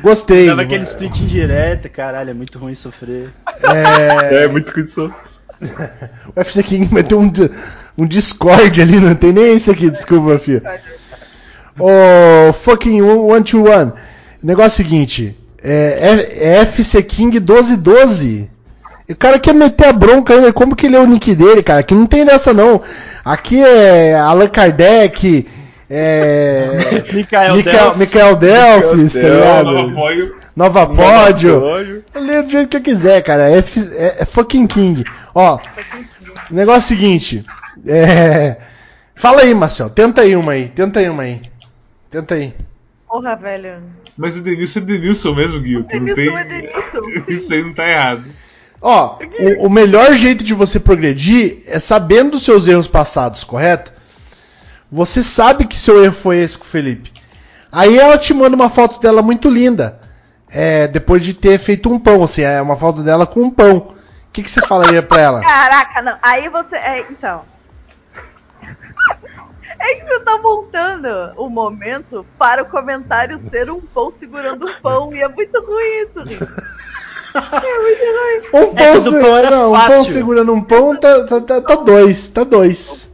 Gostei. 0.00 0.46
Dava 0.46 0.62
aquele 0.62 0.86
tweet 0.86 1.24
indireta, 1.24 1.88
caralho, 1.88 2.30
é 2.30 2.34
muito 2.34 2.58
ruim 2.58 2.74
sofrer. 2.74 3.30
É, 3.62 4.44
É, 4.44 4.48
muito 4.48 4.72
com 4.72 4.78
isso. 4.78 5.12
o 6.36 6.40
FC 6.40 6.62
King 6.62 6.94
meteu 6.94 7.18
um, 7.18 7.32
um 7.98 8.06
Discord 8.06 8.80
ali, 8.80 9.00
não 9.00 9.14
tem 9.14 9.32
nem 9.32 9.54
esse 9.54 9.70
aqui, 9.70 9.90
desculpa, 9.90 10.38
filho. 10.38 10.62
Ô, 11.78 12.52
fucking 12.52 13.02
one 13.02 13.42
to 13.42 13.64
one. 13.64 13.92
Negócio 14.42 14.82
é 14.82 14.84
o 14.84 14.86
seguinte: 14.86 15.36
é, 15.62 16.18
é 16.36 16.56
FC 16.58 17.02
King 17.02 17.40
1212. 17.40 18.53
E 19.08 19.12
o 19.12 19.16
cara 19.16 19.38
quer 19.38 19.52
meter 19.54 19.86
a 19.88 19.92
bronca 19.92 20.34
ainda. 20.34 20.52
Como 20.52 20.74
que 20.74 20.86
ele 20.86 20.96
é 20.96 21.00
o 21.00 21.06
nick 21.06 21.34
dele, 21.34 21.62
cara? 21.62 21.82
Que 21.82 21.94
não 21.94 22.06
tem 22.06 22.24
dessa 22.24 22.52
não. 22.54 22.80
Aqui 23.24 23.60
é 23.62 24.14
Allan 24.14 24.48
Kardec. 24.48 25.46
É. 25.90 27.02
Mikael 27.12 27.56
Michael. 27.56 27.96
Michael 27.96 28.36
Delphis, 28.36 29.12
tá 29.12 29.20
ligado? 29.20 29.70
Nova 29.72 29.90
apoio. 29.90 30.36
Nova 30.56 30.86
Pódio. 30.86 31.60
Pódio. 31.60 32.04
Eu 32.14 32.22
leio 32.22 32.42
do 32.44 32.50
jeito 32.50 32.68
que 32.68 32.76
eu 32.76 32.80
quiser, 32.82 33.22
cara. 33.22 33.50
É, 33.50 33.58
é- 33.58 34.16
é 34.20 34.24
fucking 34.24 34.66
King. 34.66 35.04
Ó, 35.34 35.58
o 36.50 36.54
negócio 36.54 36.94
é 36.94 36.96
o 36.96 36.98
seguinte. 36.98 37.44
É. 37.86 38.56
Fala 39.14 39.42
aí, 39.42 39.52
Marcel. 39.54 39.90
Tenta 39.90 40.22
aí 40.22 40.34
uma 40.34 40.52
aí. 40.52 40.68
Tenta 40.68 41.00
aí 41.00 41.08
uma 41.10 41.24
aí. 41.24 41.42
Tenta 42.10 42.34
aí. 42.36 42.54
Porra, 43.08 43.34
velho. 43.36 43.82
Mas 44.16 44.36
o 44.36 44.42
Denilson 44.42 44.78
é 44.78 44.82
Denilson 44.82 45.34
mesmo, 45.34 45.60
Gui. 45.60 45.74
não 45.74 45.82
Denilson 45.82 46.14
tem... 46.14 46.36
é 46.36 46.44
Denilson, 46.44 47.00
sim. 47.26 47.32
Isso 47.32 47.52
aí 47.52 47.62
não 47.62 47.74
tá 47.74 47.88
errado. 47.88 48.24
Ó, 48.86 49.16
o, 49.40 49.66
o 49.66 49.70
melhor 49.70 50.12
jeito 50.12 50.44
de 50.44 50.52
você 50.52 50.78
progredir 50.78 51.62
é 51.66 51.80
sabendo 51.80 52.32
dos 52.32 52.44
seus 52.44 52.68
erros 52.68 52.86
passados, 52.86 53.42
correto? 53.42 53.94
Você 54.92 55.24
sabe 55.24 55.64
que 55.64 55.74
seu 55.74 56.04
erro 56.04 56.12
foi 56.12 56.36
esse 56.36 56.58
com 56.58 56.66
o 56.66 56.68
Felipe. 56.68 57.10
Aí 57.72 57.98
ela 57.98 58.18
te 58.18 58.34
manda 58.34 58.54
uma 58.54 58.68
foto 58.68 59.00
dela 59.00 59.22
muito 59.22 59.48
linda. 59.48 59.98
É, 60.50 60.86
depois 60.86 61.24
de 61.24 61.32
ter 61.32 61.58
feito 61.58 61.90
um 61.90 61.98
pão, 61.98 62.22
assim, 62.22 62.42
é 62.42 62.60
uma 62.60 62.76
foto 62.76 63.02
dela 63.02 63.26
com 63.26 63.40
um 63.40 63.50
pão. 63.50 63.78
O 63.78 63.94
que, 64.34 64.42
que 64.42 64.50
você 64.50 64.60
falaria 64.60 65.02
pra 65.02 65.18
ela? 65.18 65.40
Caraca, 65.40 66.02
não. 66.02 66.18
Aí 66.20 66.50
você. 66.50 66.76
É, 66.76 67.06
então. 67.08 67.40
É 69.80 69.94
que 69.94 70.04
você 70.04 70.20
tá 70.20 70.36
montando 70.36 71.08
o 71.36 71.48
momento 71.48 72.24
para 72.38 72.62
o 72.62 72.66
comentário 72.66 73.38
ser 73.38 73.70
um 73.70 73.80
pão 73.80 74.10
segurando 74.10 74.66
um 74.66 74.74
pão. 74.82 75.14
E 75.14 75.22
é 75.22 75.28
muito 75.28 75.58
ruim 75.64 76.02
isso, 76.02 76.22
Rico. 76.22 76.73
É 77.34 77.80
muito 77.80 78.54
ruim. 78.54 78.64
Um 78.64 78.74
pão, 78.74 79.00
se- 79.00 79.10
pão 79.10 79.50
não, 79.50 79.72
um 79.72 79.86
pão 79.86 80.04
segurando 80.04 80.52
um 80.52 80.62
pão 80.62 80.96
tá, 80.96 81.24
tá, 81.24 81.40
tá, 81.40 81.60
tá 81.60 81.74
dois, 81.76 82.28
tá 82.28 82.44
dois. 82.44 83.10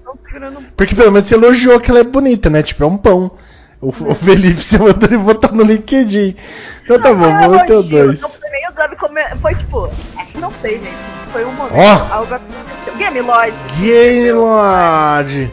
Porque 0.76 0.94
pelo 0.94 1.10
menos 1.12 1.26
você 1.28 1.34
elogiou 1.34 1.80
que 1.80 1.90
ela 1.90 2.00
é 2.00 2.04
bonita, 2.04 2.48
né? 2.50 2.62
Tipo, 2.62 2.84
é 2.84 2.86
um 2.86 2.96
pão. 2.96 3.30
O, 3.80 3.88
o 3.88 4.14
Felipe 4.14 4.62
você 4.62 4.76
mandou 4.78 5.08
ele 5.08 5.16
botar 5.16 5.52
no 5.52 5.62
LinkedIn. 5.62 6.36
Então 6.82 7.00
tá 7.00 7.14
bom, 7.14 7.48
vou 7.48 7.58
ter 7.60 7.72
elogio, 7.72 7.90
dois. 7.90 8.20
Não 8.20 8.28
foi 8.28 8.50
nem 8.50 8.68
usado 8.68 8.96
como. 8.96 9.14
Foi 9.40 9.54
tipo. 9.54 9.86
é 10.18 10.24
que 10.24 10.38
Não 10.38 10.50
sei, 10.60 10.72
gente. 10.72 10.92
Foi 11.32 11.44
um 11.44 11.52
momento. 11.52 11.74
Ó. 11.76 12.14
Algo 12.14 12.34
aconteceu. 12.34 12.94
Game 12.98 13.20
Lord. 13.22 13.54
Gaylord. 13.80 15.50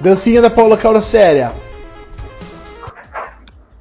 Dancinha 0.00 0.42
da 0.42 0.50
Paula 0.50 0.78
Séria. 1.02 1.52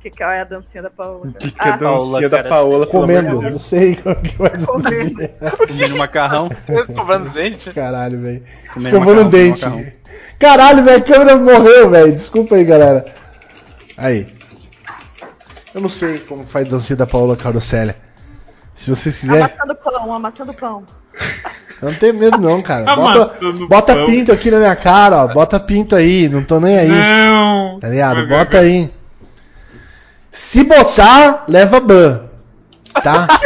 Que 0.03 0.09
que 0.09 0.21
é 0.21 0.41
a 0.41 0.43
dancinha 0.43 0.83
da 0.83 0.89
Paola? 0.89 1.31
Que 1.39 1.49
que 1.49 1.65
é 1.65 1.71
a 1.71 1.75
Ah, 1.75 1.77
Paola, 1.77 2.11
dancinha 2.11 2.29
da 2.29 2.37
cara, 2.39 2.49
Paola 2.49 2.87
Comendo, 2.87 3.41
não 3.41 3.57
sei 3.57 3.93
o 4.03 4.15
que 4.15 4.41
mais 4.41 4.65
Comendo. 4.65 5.29
Comendo 5.65 5.97
macarrão. 5.97 6.49
Cobrando 6.93 7.29
dente. 7.29 7.71
Caralho, 7.71 8.19
velho. 8.19 8.43
Escovando 8.75 9.21
o 9.21 9.29
dente. 9.29 9.65
Caralho, 10.37 10.83
minha 10.83 10.99
câmera 10.99 11.37
morreu, 11.37 11.89
velho. 11.89 12.11
Desculpa 12.11 12.55
aí, 12.55 12.65
galera. 12.65 13.05
Aí. 13.95 14.27
Eu 15.73 15.79
não 15.79 15.87
sei 15.87 16.19
como 16.19 16.45
faz 16.45 16.67
dancinha 16.67 16.97
da 16.97 17.07
Paola 17.07 17.37
Carosella. 17.37 17.95
Se 18.75 18.89
vocês 18.89 19.17
quiserem. 19.17 19.43
Amassando 19.43 19.75
pão, 19.75 20.13
amassando 20.13 20.53
pão. 20.53 20.83
Eu 21.81 21.91
não 21.91 21.97
tenho 21.97 22.13
medo, 22.13 22.37
não, 22.39 22.61
cara. 22.61 22.93
Bota, 22.93 23.29
bota 23.69 24.05
pinto 24.05 24.33
aqui 24.33 24.51
na 24.51 24.57
minha 24.57 24.75
cara, 24.75 25.23
ó. 25.23 25.27
Bota 25.33 25.61
pinto 25.61 25.95
aí. 25.95 26.27
Não 26.27 26.43
tô 26.43 26.59
nem 26.59 26.77
aí. 26.77 26.89
Não! 26.89 27.79
Tá 27.79 27.87
ligado? 27.87 28.27
Bota 28.27 28.59
aí. 28.59 28.91
Se 30.33 30.63
botar, 30.63 31.45
leva 31.47 31.79
ban. 31.79 32.23
Tá? 33.03 33.27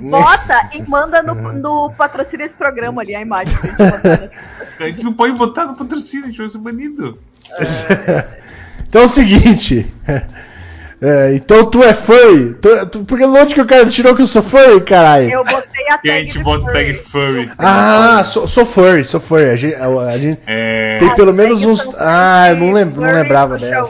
Bota 0.00 0.70
e 0.72 0.82
manda 0.82 1.22
no, 1.22 1.34
no 1.52 1.92
patrocínio 1.92 2.46
esse 2.46 2.56
programa 2.56 3.02
ali, 3.02 3.14
a 3.14 3.20
imagem. 3.20 3.54
pra 3.58 3.68
gente 3.68 4.02
né? 4.04 4.30
A 4.78 4.86
gente 4.86 5.04
não 5.04 5.12
pode 5.12 5.34
botar 5.34 5.66
no 5.66 5.76
patrocínio, 5.76 6.26
a 6.26 6.28
gente 6.28 6.38
vai 6.38 6.48
ser 6.48 6.58
banido. 6.58 7.18
Então 8.88 9.02
é 9.02 9.04
o 9.04 9.08
seguinte. 9.08 9.92
É, 11.00 11.32
então 11.34 11.64
tu 11.70 11.82
é 11.84 11.94
furry. 11.94 12.54
Tu, 12.54 12.86
tu, 12.86 13.04
porque 13.04 13.24
onde 13.24 13.54
que 13.54 13.60
o 13.60 13.66
cara 13.66 13.86
tirou 13.86 14.16
que 14.16 14.22
eu 14.22 14.26
sou 14.26 14.42
furry, 14.42 14.80
caralho? 14.80 15.30
Eu 15.30 15.44
botei 15.44 15.84
a 15.88 16.00
E 16.04 16.10
a 16.10 16.14
tag 16.14 16.26
gente 16.26 16.38
bota 16.40 16.62
furry. 16.64 16.72
tag 16.72 16.94
furry. 16.94 17.50
Ah, 17.56 18.22
sou, 18.24 18.48
sou 18.48 18.66
furry, 18.66 19.04
sou 19.04 19.20
furry. 19.20 19.50
A 19.50 19.54
gente, 19.56 19.76
a, 19.76 19.86
a 19.86 20.18
gente 20.18 20.40
É. 20.46 20.98
tem 20.98 21.14
pelo 21.14 21.32
menos 21.32 21.64
uns. 21.64 21.88
Ah, 21.96 22.48
eu 22.50 22.56
não, 22.56 22.66
furry, 22.66 22.74
lem, 22.74 22.84
não 22.86 23.12
lembrava 23.14 23.58
dessa. 23.58 23.88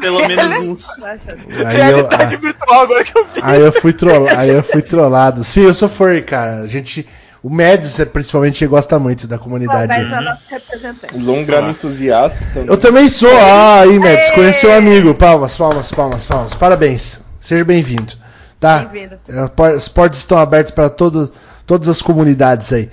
Pelo 0.00 0.26
menos 0.26 0.46
uns. 0.62 0.88
Aí 1.02 1.76
eu, 1.90 1.96
Realidade 2.06 2.36
virtual 2.36 2.80
agora 2.80 3.04
que 3.04 3.18
eu 3.18 3.24
vi. 3.24 3.40
aí 3.42 3.60
eu 3.60 3.72
fui 3.72 3.92
trollado. 3.92 4.38
Aí 4.40 4.48
eu 4.48 4.62
fui 4.62 4.80
trollado. 4.82 5.44
Sim, 5.44 5.64
eu 5.64 5.74
sou 5.74 5.90
furry, 5.90 6.22
cara. 6.22 6.62
A 6.62 6.66
gente. 6.66 7.06
O 7.46 7.48
Mads, 7.48 8.00
é, 8.00 8.04
principalmente, 8.04 8.66
gosta 8.66 8.98
muito 8.98 9.28
da 9.28 9.36
O 9.36 9.38
comunidade. 9.38 9.92
É 9.92 10.02
o 10.18 10.20
nosso 10.20 10.42
representante. 10.50 11.16
Longrano 11.16 11.70
entusiasta 11.70 12.36
também. 12.52 12.68
Eu 12.68 12.76
também 12.76 13.08
sou. 13.08 13.30
Ah, 13.38 13.82
aí, 13.82 14.00
Mads, 14.00 14.30
Aê! 14.30 14.34
conheceu 14.34 14.70
um 14.70 14.74
amigo. 14.74 15.14
Palmas, 15.14 15.56
palmas, 15.56 15.92
palmas, 15.92 16.26
palmas. 16.26 16.54
Parabéns. 16.54 17.20
Seja 17.40 17.64
bem-vindo. 17.64 18.14
Tá? 18.58 18.78
Bem-vindo. 18.80 19.16
É, 19.28 19.76
As 19.76 19.86
portas 19.86 20.18
estão 20.18 20.38
abertas 20.38 20.72
para 20.72 20.90
todo, 20.90 21.32
todas 21.64 21.88
as 21.88 22.02
comunidades 22.02 22.72
aí. 22.72 22.90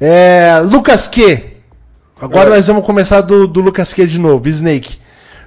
É, 0.00 0.60
Lucas 0.62 1.08
Q. 1.08 1.42
Agora 2.22 2.50
É. 2.50 2.54
nós 2.54 2.68
vamos 2.68 2.86
começar 2.86 3.22
do, 3.22 3.48
do 3.48 3.60
Lucas 3.60 3.92
Q 3.92 4.06
de 4.06 4.20
novo. 4.20 4.46
Snake. 4.48 4.98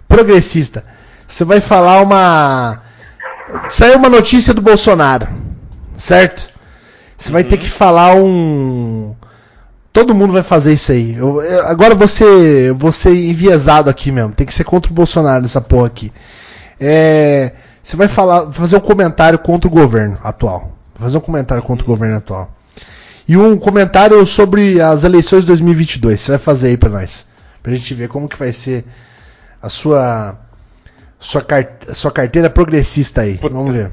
Progressista. 0.05 0.83
Você 1.25 1.45
vai 1.45 1.61
falar 1.61 2.01
uma. 2.01 2.81
Saiu 3.69 3.99
uma 3.99 4.09
notícia 4.09 4.53
do 4.53 4.61
Bolsonaro. 4.61 5.29
Certo? 5.97 6.58
Você 7.19 7.31
vai 7.31 7.43
ter 7.43 7.57
que 7.57 7.69
falar 7.69 8.15
um. 8.15 9.13
Todo 9.91 10.15
mundo 10.15 10.31
vai 10.31 10.43
fazer 10.43 10.73
isso 10.73 10.91
aí. 10.91 11.15
Eu- 11.15 11.41
eu- 11.41 11.67
agora 11.67 11.93
você, 11.93 12.71
você 12.71 13.09
enviesado 13.29 13.89
aqui 13.89 14.11
mesmo. 14.11 14.31
Tem 14.33 14.47
que 14.47 14.53
ser 14.53 14.63
contra 14.63 14.89
o 14.91 14.95
Bolsonaro 14.95 15.41
nessa 15.41 15.59
porra 15.59 15.87
aqui. 15.87 16.11
É, 16.79 17.51
você 17.83 17.97
vai 17.97 18.07
falar, 18.07 18.51
fazer 18.53 18.77
um 18.77 18.81
comentário 18.81 19.37
contra 19.39 19.67
o 19.67 19.71
governo 19.71 20.17
atual. 20.23 20.71
Fazer 20.97 21.17
um 21.17 21.21
comentário 21.21 21.61
contra 21.63 21.83
o 21.83 21.87
governo 21.87 22.15
atual. 22.17 22.49
E 23.27 23.35
um 23.35 23.57
comentário 23.57 24.25
sobre 24.25 24.79
as 24.81 25.03
eleições 25.03 25.41
de 25.41 25.47
2022. 25.47 26.21
Você 26.21 26.31
vai 26.31 26.39
fazer 26.39 26.69
aí 26.69 26.77
pra 26.77 26.89
nós. 26.89 27.27
Pra 27.61 27.73
gente 27.73 27.93
ver 27.93 28.07
como 28.07 28.29
que 28.29 28.37
vai 28.37 28.53
ser 28.53 28.85
a 29.61 29.67
sua 29.69 30.37
sua 31.19 32.11
carteira 32.11 32.49
progressista 32.49 33.21
aí. 33.21 33.37
Puta. 33.37 33.53
Vamos 33.53 33.73
ver. 33.73 33.91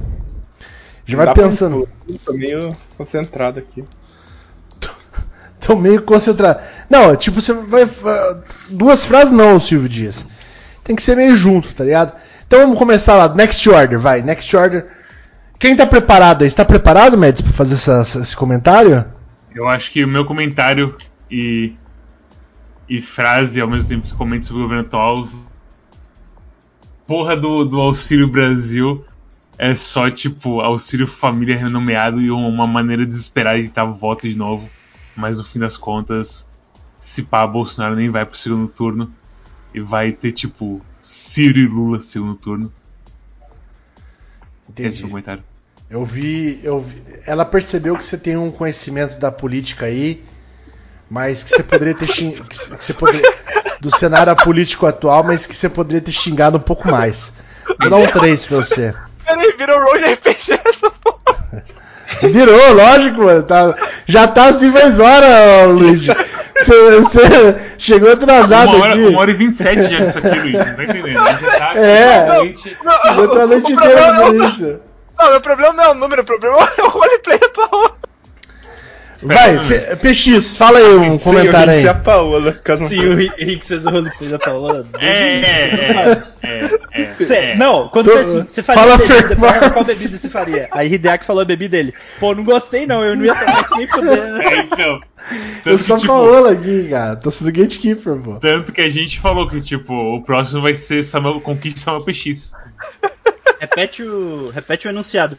Já 1.06 1.16
vai 1.16 1.26
pra 1.26 1.34
pensando. 1.44 1.88
incluir, 2.08 2.18
Tô 2.24 2.32
meio 2.32 2.76
concentrado 2.96 3.58
aqui. 3.60 3.84
Tô 5.64 5.76
meio 5.76 6.02
concentrado. 6.02 6.60
Não, 6.90 7.12
é 7.12 7.16
tipo, 7.16 7.40
você 7.40 7.52
vai. 7.54 7.88
Duas 8.70 9.06
frases 9.06 9.32
não, 9.32 9.58
Silvio 9.58 9.88
Dias. 9.88 10.26
Tem 10.84 10.94
que 10.94 11.02
ser 11.02 11.16
meio 11.16 11.34
junto, 11.34 11.72
tá 11.74 11.84
ligado? 11.84 12.12
Então 12.46 12.60
vamos 12.60 12.78
começar 12.78 13.16
lá. 13.16 13.32
Next 13.34 13.68
order, 13.68 13.98
vai. 13.98 14.22
Next 14.22 14.54
order. 14.56 14.86
Quem 15.58 15.74
tá 15.74 15.86
preparado 15.86 16.42
aí? 16.42 16.48
Está 16.48 16.64
preparado, 16.64 17.16
Mads, 17.16 17.40
pra 17.40 17.52
fazer 17.52 17.74
essa- 17.74 18.20
esse 18.20 18.36
comentário? 18.36 19.04
Eu 19.54 19.66
acho 19.68 19.90
que 19.90 20.04
o 20.04 20.08
meu 20.08 20.24
comentário 20.26 20.94
e, 21.30 21.74
e 22.88 23.00
frase 23.00 23.60
ao 23.60 23.66
mesmo 23.68 23.88
tempo 23.88 24.06
que 24.06 24.14
comento 24.14 24.46
sobre 24.46 24.60
o 24.60 24.64
governo 24.64 24.84
atual. 24.86 25.26
Porra 27.06 27.36
do, 27.36 27.64
do 27.64 27.80
Auxílio 27.80 28.28
Brasil 28.28 29.04
é 29.58 29.74
só 29.74 30.10
tipo 30.10 30.60
Auxílio 30.60 31.06
Família 31.06 31.56
renomeado 31.56 32.20
e 32.20 32.30
uma 32.30 32.66
maneira 32.66 33.06
desesperada 33.06 33.60
de 33.60 33.68
dar 33.68 33.84
voto 33.84 34.28
de 34.28 34.34
novo. 34.34 34.68
Mas 35.16 35.38
no 35.38 35.44
fim 35.44 35.58
das 35.58 35.76
contas, 35.76 36.48
se 37.00 37.22
pá, 37.22 37.46
Bolsonaro 37.46 37.96
nem 37.96 38.10
vai 38.10 38.26
pro 38.26 38.36
segundo 38.36 38.68
turno. 38.68 39.12
E 39.74 39.80
vai 39.80 40.12
ter 40.12 40.32
tipo 40.32 40.80
Ciro 40.98 41.58
e 41.58 41.66
Lula 41.66 42.00
segundo 42.00 42.34
turno. 42.36 42.72
Esse 44.78 45.02
é 45.02 45.06
o 45.06 45.08
comentário. 45.08 45.42
Eu 45.88 46.04
vi, 46.04 46.60
eu 46.62 46.80
vi- 46.80 47.02
Ela 47.26 47.44
percebeu 47.44 47.96
que 47.96 48.04
você 48.04 48.18
tem 48.18 48.36
um 48.36 48.50
conhecimento 48.50 49.18
da 49.18 49.30
política 49.30 49.86
aí, 49.86 50.24
mas 51.08 51.42
que 51.42 51.50
você 51.50 51.62
poderia 51.62 51.94
ter 51.94 52.06
xing... 52.06 52.32
que 52.42 52.84
você 52.84 52.92
poderia... 52.92 53.22
do 53.80 53.94
cenário 53.94 54.34
político 54.36 54.86
atual, 54.86 55.22
mas 55.22 55.46
que 55.46 55.54
você 55.54 55.68
poderia 55.68 56.00
ter 56.00 56.10
xingado 56.12 56.56
um 56.56 56.60
pouco 56.60 56.90
mais. 56.90 57.32
Vou 57.78 57.90
dar 57.90 57.98
um 57.98 58.06
3 58.10 58.46
pra 58.46 58.56
você. 58.56 58.94
Peraí, 59.27 59.53
virou 59.59 59.81
role 59.85 60.05
RPG 60.15 60.61
essa 60.65 60.90
porra. 60.90 61.16
Virou, 62.23 62.73
lógico, 62.73 63.24
mano. 63.24 63.43
Tá- 63.43 63.74
já 64.07 64.27
tá 64.28 64.47
assim 64.47 64.70
faz 64.73 64.98
hora, 64.98 65.27
ô, 65.66 65.73
Luigi. 65.73 66.11
Você 66.57 67.57
chegou 67.78 68.12
atrasado 68.12 68.77
Uma 68.77 68.85
hora, 68.85 68.93
aqui. 68.94 69.07
uma 69.07 69.20
hora 69.20 69.31
e 69.31 69.35
27 69.35 69.82
já 69.82 69.98
disso 69.98 70.19
aqui, 70.19 70.28
Luiz. 70.39 70.53
Não 70.55 70.74
tá 70.77 70.85
entendendo? 70.85 71.19
A 71.20 71.32
gente 71.32 71.43
já 71.43 71.59
tá 71.59 71.73
É. 71.77 72.27
completamente- 72.27 72.70
Já 72.85 73.27
tá 73.27 73.43
a 73.43 73.47
noite 73.47 73.73
O 73.73 73.74
inteira 73.74 74.03
problema- 74.03 74.23
fazendo 74.24 74.44
isso. 74.47 74.81
Não, 75.19 75.31
meu 75.31 75.40
problema 75.40 75.73
não 75.74 75.85
é 75.85 75.89
o 75.89 75.94
número, 75.94 76.23
o 76.23 76.24
problema 76.24 76.69
é 76.78 76.82
o 76.82 76.89
roleplay 76.89 77.40
atual. 77.43 77.97
Vai, 79.22 79.56
PX, 79.97 80.56
fala 80.56 80.78
aí 80.78 80.84
um 80.97 81.18
Sim, 81.18 81.24
comentário 81.24 81.72
eu 81.72 81.78
aí. 81.78 81.88
a 81.88 81.94
Paola. 81.94 82.52
caso 82.52 82.86
Sim, 82.86 82.98
o 83.01 83.20
Henrique 83.20 83.64
fez 83.66 83.86
o 83.86 83.90
roleplay 83.90 84.28
da 84.30 84.38
Paola. 84.38 84.86
É, 85.01 85.24
o 85.24 85.36
início, 85.36 85.56
você 85.56 85.76
não 85.76 85.82
é, 85.82 86.14
sabe. 86.14 86.26
é, 86.43 87.01
é, 87.01 87.14
Cê- 87.24 87.34
é. 87.34 87.56
Não, 87.56 87.88
quando 87.88 88.06
Tô- 88.06 88.12
foi 88.12 88.20
assim, 88.20 88.43
você 88.44 88.62
faria 88.62 88.82
Fala, 88.82 88.97
bebida, 88.98 89.28
Fernandes. 89.28 89.72
qual, 89.72 89.84
bebida 89.84 90.18
você 90.18 90.28
faria? 90.28 90.68
Aí 90.70 90.93
Hideaki 90.93 91.24
falou 91.24 91.43
a 91.43 91.44
bebida 91.47 91.76
dele. 91.76 91.94
Pô, 92.20 92.34
não 92.34 92.44
gostei 92.44 92.86
não, 92.86 93.02
eu 93.02 93.16
não 93.16 93.24
ia 93.24 93.34
tomar 93.34 93.62
isso 93.64 93.76
nem 93.76 93.86
fudendo. 93.86 94.36
É, 94.43 94.59
então. 94.60 95.01
Eu 95.64 95.76
sou 95.78 95.97
que, 95.97 96.02
tipo, 96.02 96.12
Paola 96.12 96.52
aqui, 96.52 96.86
cara. 96.88 97.16
Tô 97.16 97.30
sendo 97.30 97.51
gatekeeper, 97.51 98.16
pô. 98.16 98.34
tanto 98.36 98.72
que 98.72 98.80
a 98.80 98.88
gente 98.88 99.18
falou 99.18 99.48
que, 99.48 99.60
tipo, 99.60 99.93
o 99.93 100.22
próximo 100.22 100.62
vai 100.62 100.74
ser 100.74 101.02
Samuel, 101.02 101.40
Conquiste 101.40 101.80
Samuel 101.80 102.05
PX. 102.05 102.52
Repete 103.59 104.02
o, 104.02 104.51
repete 104.55 104.86
o 104.86 104.90
enunciado. 104.90 105.36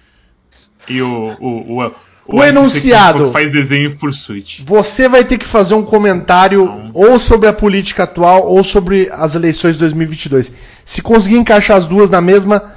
E 0.89 1.01
o. 1.01 1.35
O, 1.39 1.83
o, 1.85 1.91
O 2.27 2.43
enunciado. 2.43 3.27
que 3.27 3.33
faz 3.33 3.51
desenho 3.51 3.89
em 3.89 3.95
Fursuit. 3.95 4.63
Você 4.65 5.07
vai 5.07 5.23
ter 5.23 5.37
que 5.37 5.45
fazer 5.45 5.73
um 5.75 5.83
comentário 5.83 6.91
ou 6.93 7.17
sobre 7.17 7.47
a 7.47 7.53
política 7.53 8.03
atual 8.03 8.47
ou 8.47 8.63
sobre 8.63 9.09
as 9.11 9.33
eleições 9.33 9.73
de 9.73 9.79
2022. 9.79 10.51
Se 10.83 11.01
conseguir 11.01 11.37
encaixar 11.37 11.77
as 11.77 11.85
duas 11.85 12.09
na 12.09 12.19
mesma, 12.19 12.71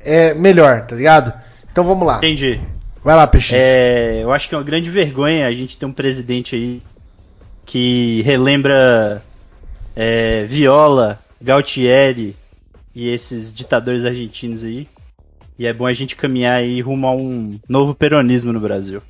é 0.00 0.32
melhor, 0.32 0.86
tá 0.86 0.96
ligado? 0.96 1.32
Então 1.70 1.84
vamos 1.84 2.06
lá. 2.06 2.18
Entendi. 2.18 2.60
Vai 3.04 3.14
lá, 3.14 3.26
PX. 3.26 3.52
É, 3.52 4.20
eu 4.22 4.32
acho 4.32 4.48
que 4.48 4.54
é 4.54 4.58
uma 4.58 4.64
grande 4.64 4.90
vergonha 4.90 5.46
a 5.46 5.52
gente 5.52 5.76
ter 5.76 5.86
um 5.86 5.92
presidente 5.92 6.56
aí 6.56 6.82
que 7.64 8.22
relembra 8.22 9.22
é, 9.94 10.44
Viola, 10.44 11.18
Galtieri 11.40 12.34
e 12.94 13.08
esses 13.10 13.52
ditadores 13.52 14.04
argentinos 14.04 14.64
aí. 14.64 14.88
E 15.58 15.66
é 15.66 15.72
bom 15.72 15.86
a 15.86 15.92
gente 15.92 16.16
caminhar 16.16 16.56
aí 16.56 16.80
rumo 16.80 17.06
a 17.06 17.12
um 17.14 17.58
novo 17.68 17.94
peronismo 17.94 18.52
no 18.52 18.60
Brasil. 18.60 19.02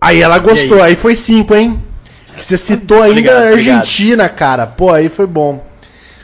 Aí 0.00 0.22
ela 0.22 0.38
gostou, 0.38 0.78
E 0.78 0.82
aí, 0.82 0.96
foi 0.96 1.16
cinco, 1.16 1.54
hein? 1.54 1.82
Que 2.36 2.44
você 2.44 2.56
citou 2.56 2.98
ainda 3.02 3.10
Obrigado, 3.10 3.36
a 3.36 3.50
obrigado. 3.50 3.78
Argentina, 3.78 4.28
cara. 4.28 4.66
Pô, 4.66 4.92
aí 4.92 5.08
foi 5.08 5.26
bom. 5.26 5.64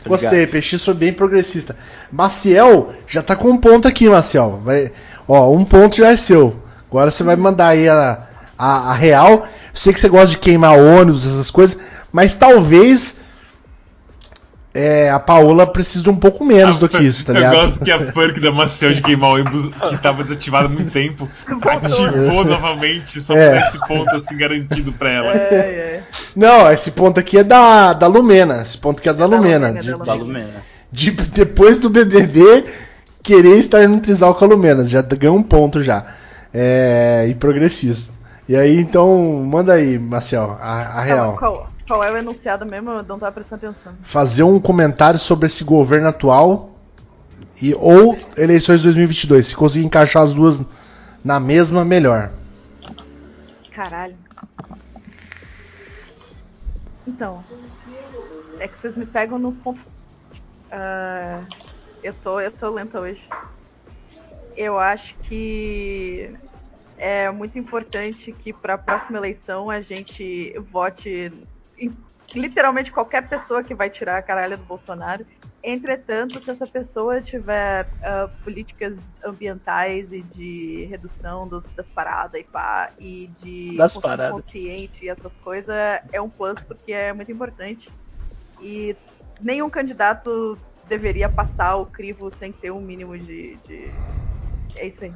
Gostei, 0.07 0.43
Obrigado. 0.43 0.61
PX 0.61 0.85
foi 0.85 0.93
bem 0.93 1.11
progressista. 1.11 1.75
Maciel 2.11 2.93
já 3.05 3.21
tá 3.21 3.35
com 3.35 3.49
um 3.49 3.57
ponto 3.57 3.87
aqui, 3.87 4.07
Maciel. 4.07 4.61
Vai, 4.63 4.91
ó, 5.27 5.51
um 5.51 5.65
ponto 5.65 5.97
já 5.97 6.11
é 6.11 6.15
seu. 6.15 6.61
Agora 6.89 7.11
você 7.11 7.23
vai 7.23 7.35
mandar 7.35 7.69
aí 7.69 7.89
a, 7.89 8.25
a, 8.57 8.91
a 8.91 8.93
real. 8.93 9.31
Eu 9.31 9.43
sei 9.73 9.91
que 9.91 9.99
você 9.99 10.07
gosta 10.07 10.29
de 10.29 10.37
queimar 10.37 10.79
ônibus, 10.79 11.25
essas 11.25 11.51
coisas, 11.51 11.77
mas 12.13 12.35
talvez 12.35 13.17
é, 14.75 15.09
a 15.09 15.17
Paola 15.19 15.65
precise 15.65 16.03
de 16.03 16.09
um 16.09 16.15
pouco 16.17 16.43
menos 16.43 16.77
do 16.77 16.89
que 16.89 16.97
isso, 16.97 17.25
tá 17.25 17.31
Eu 17.31 17.35
ligado? 17.37 17.55
gosto 17.55 17.83
que 17.85 17.91
a 17.91 18.11
perk 18.11 18.39
da 18.41 18.51
Maciel 18.51 18.91
de 18.93 19.01
queimar 19.01 19.29
o 19.31 19.33
ônibus, 19.35 19.67
que 19.89 19.97
tava 19.97 20.21
desativada 20.21 20.65
há 20.65 20.69
muito 20.69 20.91
tempo, 20.91 21.29
ativou 21.71 22.43
novamente, 22.43 23.21
só 23.21 23.35
É. 23.35 23.51
por 23.59 23.67
esse 23.67 23.79
ponto 23.87 24.15
assim 24.15 24.37
garantido 24.37 24.91
pra 24.91 25.09
ela. 25.11 25.31
É, 25.33 25.55
é. 25.55 26.03
Não, 26.35 26.69
esse 26.71 26.91
ponto 26.91 27.19
aqui 27.19 27.37
é 27.37 27.43
da, 27.43 27.93
da 27.93 28.07
Lumena. 28.07 28.61
Esse 28.61 28.77
ponto 28.77 28.99
aqui 28.99 29.07
é 29.09 29.13
da, 29.13 29.25
da 29.25 29.35
Lumena. 29.37 29.67
Lumena, 29.69 29.81
de- 29.81 29.91
da 29.91 29.97
Da 30.03 30.13
Lumena. 30.13 30.49
de 30.91 31.11
depois 31.11 31.79
do 31.79 31.89
BBB 31.89 32.65
querer 33.23 33.57
estar 33.57 33.87
no 33.87 33.99
Trisal 33.99 34.35
com 34.35 34.43
a 34.45 34.47
Lumena. 34.49 34.83
Já 34.83 35.01
ganhou 35.01 35.37
um 35.37 35.43
ponto 35.43 35.81
já. 35.81 36.05
É, 36.53 37.25
e 37.29 37.33
progressista. 37.35 38.13
E 38.47 38.55
aí, 38.55 38.77
então, 38.79 39.43
manda 39.47 39.73
aí, 39.73 39.97
Marcel, 39.97 40.57
a, 40.61 40.99
a 40.99 41.01
real. 41.01 41.35
Qual, 41.37 41.53
qual 41.53 41.69
é 41.87 42.11
o 42.11 42.17
enunciado 42.17 42.65
mesmo? 42.65 42.91
Eu 42.91 43.03
não 43.03 43.19
tava 43.19 43.31
prestando 43.31 43.67
atenção. 43.67 43.93
Fazer 44.01 44.43
um 44.43 44.59
comentário 44.59 45.19
sobre 45.19 45.45
esse 45.45 45.63
governo 45.63 46.07
atual 46.07 46.71
e 47.61 47.73
ou 47.75 48.17
eleições 48.37 48.79
de 48.79 48.85
2022. 48.85 49.47
Se 49.47 49.55
conseguir 49.55 49.85
encaixar 49.85 50.23
as 50.23 50.33
duas 50.33 50.63
na 51.23 51.39
mesma, 51.39 51.85
melhor. 51.85 52.31
Caralho. 53.71 54.15
Então. 57.07 57.43
É 58.59 58.67
que 58.67 58.77
vocês 58.77 58.97
me 58.97 59.05
pegam 59.05 59.37
nos 59.37 59.55
pontos. 59.57 59.83
Ah, 60.71 61.43
eu 62.03 62.13
tô, 62.13 62.39
eu 62.39 62.51
tô 62.51 62.69
lenta 62.69 62.99
hoje. 62.99 63.21
Eu 64.55 64.79
acho 64.79 65.15
que 65.23 66.33
é 66.97 67.29
muito 67.29 67.59
importante 67.59 68.31
que 68.31 68.53
para 68.53 68.75
a 68.75 68.77
próxima 68.77 69.17
eleição 69.17 69.69
a 69.69 69.81
gente 69.81 70.57
vote 70.71 71.31
literalmente 72.33 72.91
qualquer 72.91 73.27
pessoa 73.27 73.63
que 73.63 73.75
vai 73.75 73.89
tirar 73.89 74.17
a 74.17 74.21
caralho 74.21 74.57
do 74.57 74.63
Bolsonaro. 74.63 75.25
Entretanto, 75.63 76.39
se 76.39 76.51
essa 76.51 76.67
pessoa 76.67 77.21
tiver 77.21 77.87
ah, 78.03 78.29
políticas 78.43 78.99
ambientais 79.23 80.13
e 80.13 80.21
de 80.21 80.85
redução 80.89 81.47
dos, 81.47 81.71
das 81.71 81.87
paradas 81.87 82.39
e 82.39 82.43
pá, 82.43 82.91
e 82.99 83.29
de 83.41 83.75
Das 83.75 83.97
paradas. 83.97 84.31
consciente 84.31 85.05
e 85.05 85.09
essas 85.09 85.35
coisas, 85.37 85.75
é 86.11 86.21
um 86.21 86.29
plus 86.29 86.61
porque 86.61 86.91
é 86.91 87.11
muito 87.13 87.31
importante. 87.31 87.89
E 88.61 88.95
nenhum 89.41 89.69
candidato 89.69 90.57
deveria 90.87 91.27
passar 91.29 91.75
o 91.77 91.85
crivo 91.85 92.29
sem 92.29 92.51
ter 92.51 92.71
um 92.71 92.81
mínimo 92.81 93.17
de. 93.17 93.57
de... 93.67 93.91
É 94.77 94.87
isso 94.87 95.03
aí. 95.05 95.13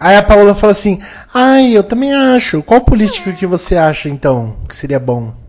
Aí 0.00 0.16
a 0.16 0.22
Paola 0.22 0.54
fala 0.54 0.72
assim: 0.72 1.00
Ai, 1.32 1.76
eu 1.76 1.84
também 1.84 2.12
acho. 2.12 2.62
Qual 2.62 2.80
político 2.80 3.32
que 3.32 3.46
você 3.46 3.76
acha, 3.76 4.08
então, 4.08 4.56
que 4.68 4.74
seria 4.74 4.98
bom? 4.98 5.41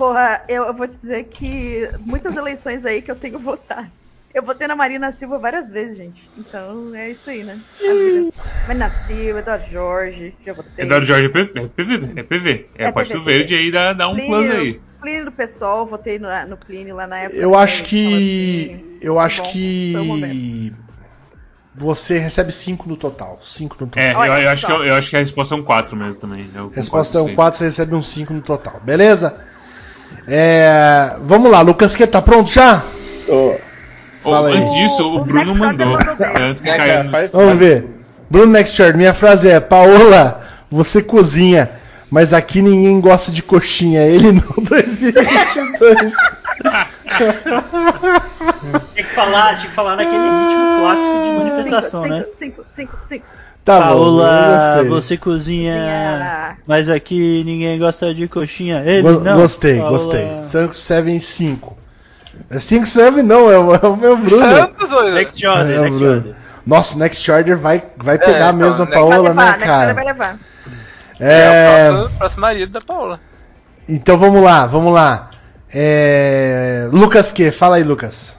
Porra, 0.00 0.40
eu, 0.48 0.64
eu 0.64 0.72
vou 0.72 0.88
te 0.88 0.96
dizer 0.96 1.24
que 1.24 1.86
muitas 2.06 2.34
eleições 2.34 2.86
aí 2.86 3.02
que 3.02 3.10
eu 3.10 3.16
tenho 3.16 3.36
votado. 3.44 3.86
Eu 4.32 4.42
votei 4.42 4.66
na 4.66 4.74
Marina 4.74 5.12
Silva 5.12 5.38
várias 5.38 5.68
vezes, 5.68 5.98
gente. 5.98 6.30
Então 6.38 6.94
é 6.94 7.10
isso 7.10 7.28
aí, 7.28 7.44
né? 7.44 7.60
Marina 8.66 8.88
Silva, 8.88 9.40
Eduardo 9.40 9.70
Jorge, 9.70 10.34
já 10.42 10.54
votei. 10.54 10.86
Eduardo 10.86 11.04
Jorge 11.04 11.26
é 11.26 11.60
é 11.60 11.68
PV, 11.68 12.12
é 12.16 12.22
PV. 12.22 12.66
É, 12.76 12.84
É 12.84 12.86
a 12.86 12.92
Partido 12.92 13.20
PV. 13.20 13.30
Verde 13.30 13.54
aí 13.54 13.70
dá, 13.70 13.92
dá 13.92 14.08
um 14.08 14.16
plus 14.16 14.50
aí. 14.50 14.80
Plínio 15.02 15.26
do 15.26 15.32
PSOL, 15.32 15.84
votei 15.84 16.18
no, 16.18 16.28
no 16.48 16.56
Plínio 16.56 16.96
lá 16.96 17.06
na 17.06 17.18
época. 17.18 17.36
Eu 17.36 17.54
acho 17.54 17.84
que. 17.84 18.72
assim, 18.72 18.98
Eu 19.02 19.18
acho 19.18 19.42
bom, 19.42 19.50
que. 19.50 20.72
Você 21.74 22.18
recebe 22.18 22.52
5 22.52 22.88
no 22.88 22.96
total. 22.96 23.38
5 23.42 23.76
no 23.78 23.86
total. 23.90 24.02
É, 24.02 24.12
eu, 24.14 24.42
eu 24.42 24.48
acho 24.48 24.66
que, 24.66 24.72
eu, 24.72 24.84
eu 24.84 24.94
acho 24.94 25.10
que 25.10 25.16
a 25.16 25.20
resposta 25.20 25.54
é 25.54 25.58
um 25.58 25.62
4 25.62 25.94
mesmo 25.94 26.18
também. 26.20 26.44
Eu 26.46 26.64
concordo 26.64 26.74
Resposta 26.74 27.18
é 27.18 27.20
um 27.20 27.26
isso 27.26 27.36
4, 27.36 27.58
você 27.58 27.64
recebe 27.66 27.94
um 27.94 28.02
5 28.02 28.32
no 28.32 28.40
total. 28.40 28.80
Beleza? 28.82 29.49
É, 30.26 31.16
vamos 31.22 31.50
lá, 31.50 31.60
Lucas, 31.60 31.96
que 31.96 32.06
tá 32.06 32.20
pronto 32.22 32.50
já? 32.52 32.82
Fala 34.22 34.48
aí. 34.48 34.56
antes 34.58 34.70
disso, 34.74 35.02
O- 35.16 35.24
Bruno 35.24 35.56
Sander 35.56 35.86
mandou. 35.86 36.16
bem. 36.16 36.42
Antes 36.42 36.60
que 36.62 36.68
É, 36.68 36.76
caia 36.76 37.02
no- 37.04 37.10
Vamos 37.32 37.58
ver. 37.58 37.86
Bruno 38.28 38.52
Nextshort, 38.52 38.96
minha 38.96 39.14
frase 39.14 39.48
é: 39.48 39.58
Paola, 39.58 40.42
você 40.70 41.02
cozinha, 41.02 41.70
mas 42.10 42.32
aqui 42.34 42.60
ninguém 42.62 43.00
gosta 43.00 43.32
de 43.32 43.42
coxinha. 43.42 44.02
Ele 44.06 44.30
não 44.32 44.62
2022. 44.64 46.12
Tinha 48.92 49.04
que 49.04 49.14
falar, 49.14 49.56
tinha 49.56 49.68
que 49.70 49.74
falar 49.74 49.96
naquele 49.96 50.16
ritmo 50.18 50.80
clássico 50.80 51.22
de 51.24 51.30
manifestação, 51.38 52.02
cinco, 52.02 52.14
né? 52.14 52.24
Cinco, 52.36 52.64
cinco, 52.68 52.98
cinco. 53.08 53.24
Tá 53.78 53.80
bom, 53.80 53.86
Paola, 53.94 54.74
gostei. 54.74 54.88
você 54.88 55.16
cozinha, 55.16 55.72
Cozinha. 55.74 56.58
mas 56.66 56.88
aqui 56.88 57.42
ninguém 57.44 57.78
gosta 57.78 58.12
de 58.14 58.26
coxinha. 58.28 58.82
Ele 58.84 59.02
Go- 59.02 59.20
não. 59.20 59.36
gostei, 59.40 59.76
Paola- 59.78 59.90
gostei. 59.92 60.28
Sanko 60.44 60.74
7 60.76 61.20
5. 61.20 61.76
É 62.50 62.58
5 62.58 62.86
7 62.86 63.22
não, 63.22 63.50
é 63.50 63.58
o, 63.58 63.74
é 63.74 63.78
o 63.86 63.96
meu 63.96 64.16
Bruno. 64.16 64.46
Santos, 64.46 64.90
ô, 64.92 65.02
Next 65.10 65.46
order, 65.46 65.76
É, 65.76 65.80
next 65.82 65.98
Bruno. 65.98 66.14
order. 66.16 66.34
Nossa, 66.66 66.94
o 66.96 66.98
Next 66.98 67.30
Order 67.32 67.56
vai, 67.56 67.82
vai 67.96 68.18
pegar 68.18 68.52
então, 68.54 68.68
mesmo 68.68 68.82
a 68.82 68.86
né, 68.86 68.92
Vai 68.92 68.94
Paola, 69.00 69.28
levar, 69.30 69.52
né, 69.52 69.58
né? 69.58 69.64
cara? 69.66 69.94
Vai 69.94 70.04
levar. 70.04 70.38
É, 71.18 71.40
É, 71.40 71.90
o 71.90 71.94
próximo, 71.94 72.18
próximo 72.18 72.40
marido 72.42 72.72
da 72.72 72.80
Paola. 72.80 73.20
então 73.88 74.18
vamos 74.18 74.42
lá, 74.42 74.66
vamos 74.66 74.92
lá. 74.92 75.30
É, 75.72 76.88
Lucas 76.92 77.32
que? 77.32 77.50
Fala 77.50 77.76
aí, 77.76 77.82
Lucas. 77.82 78.38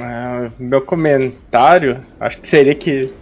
ah, 0.00 0.48
meu 0.58 0.80
comentário, 0.82 2.00
acho 2.20 2.38
que 2.40 2.48
seria 2.48 2.74
que 2.74 3.12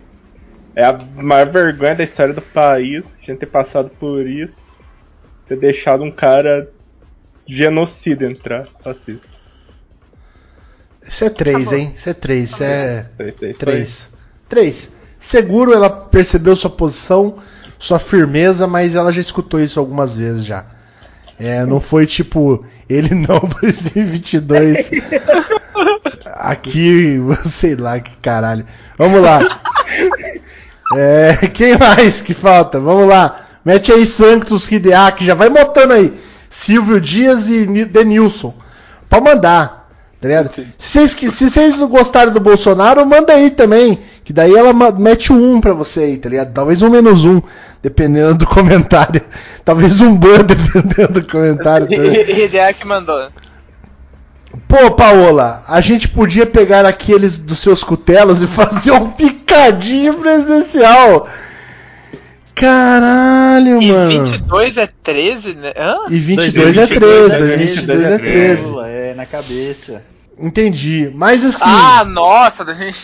é 0.80 0.84
a 0.84 0.98
maior 1.16 1.46
vergonha 1.50 1.94
da 1.94 2.04
história 2.04 2.32
do 2.32 2.40
país, 2.40 3.12
a 3.20 3.24
gente 3.24 3.38
ter 3.38 3.46
passado 3.46 3.90
por 4.00 4.26
isso, 4.26 4.78
ter 5.46 5.58
deixado 5.58 6.02
um 6.02 6.10
cara 6.10 6.70
genocida 7.46 8.24
entrar, 8.24 8.66
fascista. 8.82 9.28
Isso 11.06 11.24
é 11.24 11.30
3, 11.30 11.56
Acabou. 11.56 11.78
hein? 11.78 11.92
Isso 11.94 12.08
é 12.08 12.14
3, 12.14 12.50
isso 12.50 12.62
é 12.64 13.06
Três, 13.16 13.34
três, 13.34 13.56
3. 13.58 14.10
3. 14.48 14.92
Seguro 15.18 15.74
ela 15.74 15.90
percebeu 15.90 16.56
sua 16.56 16.70
posição, 16.70 17.36
sua 17.78 17.98
firmeza, 17.98 18.66
mas 18.66 18.94
ela 18.94 19.12
já 19.12 19.20
escutou 19.20 19.60
isso 19.60 19.78
algumas 19.78 20.16
vezes 20.16 20.44
já. 20.44 20.64
É, 21.38 21.64
não 21.64 21.80
foi 21.80 22.06
tipo, 22.06 22.64
ele 22.88 23.14
não 23.26 23.40
2022. 23.60 24.90
Aqui, 26.24 27.18
sei 27.44 27.76
lá 27.76 28.00
que 28.00 28.16
caralho. 28.16 28.64
Vamos 28.96 29.20
lá. 29.20 29.40
É, 30.96 31.34
quem 31.52 31.76
mais 31.78 32.20
que 32.22 32.34
falta? 32.34 32.80
Vamos 32.80 33.08
lá. 33.08 33.40
Mete 33.64 33.92
aí 33.92 34.06
Sanctus 34.06 34.70
Hideaki, 34.70 35.24
já 35.24 35.34
vai 35.34 35.50
botando 35.50 35.92
aí. 35.92 36.12
Silvio 36.48 37.00
Dias 37.00 37.48
e 37.48 37.66
Ni- 37.66 37.84
Denilson. 37.84 38.54
Pode 39.08 39.24
mandar. 39.24 39.80
Tá 40.20 40.28
ligado? 40.28 40.50
Se 40.76 40.98
vocês, 40.98 41.14
que- 41.14 41.30
se 41.30 41.48
vocês 41.48 41.78
não 41.78 41.88
gostaram 41.88 42.32
do 42.32 42.40
Bolsonaro, 42.40 43.04
manda 43.06 43.32
aí 43.32 43.50
também. 43.50 44.00
Que 44.24 44.32
daí 44.32 44.54
ela 44.54 44.72
mete 44.92 45.32
um 45.32 45.54
1 45.56 45.60
pra 45.60 45.72
você 45.72 46.00
aí, 46.00 46.16
tá 46.18 46.28
ligado? 46.28 46.52
Talvez 46.52 46.82
um 46.82 46.90
menos 46.90 47.24
um, 47.24 47.40
dependendo 47.82 48.34
do 48.34 48.46
comentário. 48.48 49.22
Talvez 49.64 50.00
um 50.00 50.14
ban, 50.14 50.38
dependendo 50.44 51.20
do 51.20 51.26
comentário. 51.28 51.86
Hideaki 51.90 52.86
mandou. 52.86 53.28
Pô, 54.70 54.90
Paola, 54.92 55.64
a 55.66 55.80
gente 55.80 56.06
podia 56.08 56.46
pegar 56.46 56.86
aqueles 56.86 57.36
dos 57.36 57.58
seus 57.58 57.82
cutelos 57.82 58.40
e 58.40 58.46
fazer 58.48 58.92
um 58.92 59.10
picadinho 59.10 60.14
presidencial. 60.14 61.28
Caralho, 62.54 63.80
E 63.82 63.90
mano. 63.90 64.26
22 64.26 64.76
é 64.76 64.86
13, 65.02 65.54
né? 65.54 65.72
Hã? 65.76 65.96
E 66.10 66.18
22 66.18 66.76
é 66.76 66.86
22 66.86 67.32
13, 67.32 67.34
é 67.52 67.56
22 67.56 68.02
é 68.02 68.18
13. 68.18 68.32
13. 68.32 68.64
Lula, 68.70 68.88
é 68.88 69.14
na 69.14 69.26
cabeça. 69.26 70.02
Entendi. 70.38 71.10
Mas 71.14 71.44
assim, 71.44 71.64
Ah, 71.64 72.04
nossa, 72.04 72.64
da 72.64 72.72
gente. 72.72 72.98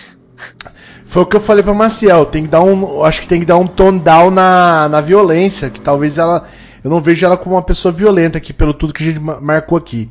foi 1.06 1.22
o 1.22 1.26
que 1.26 1.36
eu 1.36 1.40
falei 1.40 1.62
pra 1.64 1.74
Maciel. 1.74 2.26
Tem 2.26 2.42
que 2.44 2.48
dar 2.48 2.60
um. 2.62 3.02
Acho 3.02 3.20
que 3.22 3.26
tem 3.28 3.40
que 3.40 3.46
dar 3.46 3.56
um 3.56 3.66
tone 3.66 3.98
down 4.00 4.30
na, 4.30 4.88
na 4.88 5.00
violência. 5.00 5.70
Que 5.70 5.80
talvez 5.80 6.18
ela. 6.18 6.44
Eu 6.84 6.90
não 6.90 7.00
vejo 7.00 7.24
ela 7.26 7.36
como 7.36 7.54
uma 7.56 7.62
pessoa 7.62 7.90
violenta 7.92 8.38
aqui, 8.38 8.52
pelo 8.52 8.72
tudo 8.74 8.92
que 8.92 9.02
a 9.02 9.06
gente 9.06 9.18
ma- 9.18 9.40
marcou 9.40 9.76
aqui. 9.78 10.08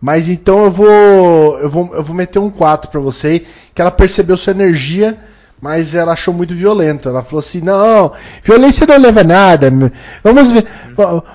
Mas 0.00 0.28
então 0.28 0.64
eu 0.64 0.70
vou. 0.70 1.58
Eu 1.58 1.68
vou, 1.68 1.94
eu 1.94 2.02
vou 2.02 2.16
meter 2.16 2.38
um 2.38 2.50
4 2.50 2.90
pra 2.90 3.00
você. 3.00 3.44
Que 3.74 3.82
ela 3.82 3.90
percebeu 3.90 4.36
sua 4.36 4.52
energia. 4.52 5.18
Mas 5.60 5.94
ela 5.94 6.12
achou 6.14 6.32
muito 6.32 6.54
violento. 6.54 7.08
Ela 7.08 7.22
falou 7.22 7.40
assim: 7.40 7.60
não, 7.60 8.12
violência 8.42 8.86
não 8.86 8.96
leva 8.98 9.20
a 9.20 9.24
nada. 9.24 9.70
Vamos, 10.24 10.48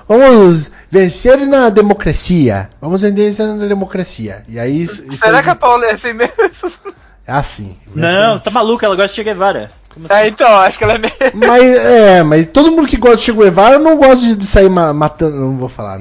vamos 0.08 0.72
vencer 0.90 1.38
na 1.46 1.70
democracia. 1.70 2.68
Vamos 2.80 3.02
vencer 3.02 3.46
na 3.46 3.66
democracia. 3.66 4.42
E 4.48 4.58
aí. 4.58 4.88
Será 4.88 5.38
aí- 5.38 5.44
que 5.44 5.50
a 5.50 5.54
Paula 5.54 5.86
é 5.86 5.92
assim 5.92 6.12
mesmo? 6.12 6.34
É 7.24 7.32
assim. 7.32 7.76
Não, 7.94 8.36
você 8.36 8.42
tá 8.42 8.50
maluco, 8.50 8.84
ela 8.84 8.96
gosta 8.96 9.08
de 9.08 9.14
Che 9.14 9.24
Guevara. 9.24 9.70
Como 9.96 10.06
assim? 10.06 10.14
É, 10.14 10.28
então, 10.28 10.46
acho 10.60 10.76
que 10.76 10.84
ela 10.84 10.92
é 10.94 10.98
mesmo. 10.98 11.16
Mas, 11.34 11.62
é, 11.64 12.22
mas 12.22 12.46
todo 12.48 12.70
mundo 12.70 12.86
que 12.86 12.98
gosta 12.98 13.16
de 13.16 13.22
Che 13.22 13.32
Guevara 13.32 13.78
não 13.78 13.96
gosta 13.96 14.36
de 14.36 14.46
sair 14.46 14.68
ma- 14.68 14.92
matando. 14.92 15.36
Não 15.36 15.56
vou 15.56 15.70
falar. 15.70 15.98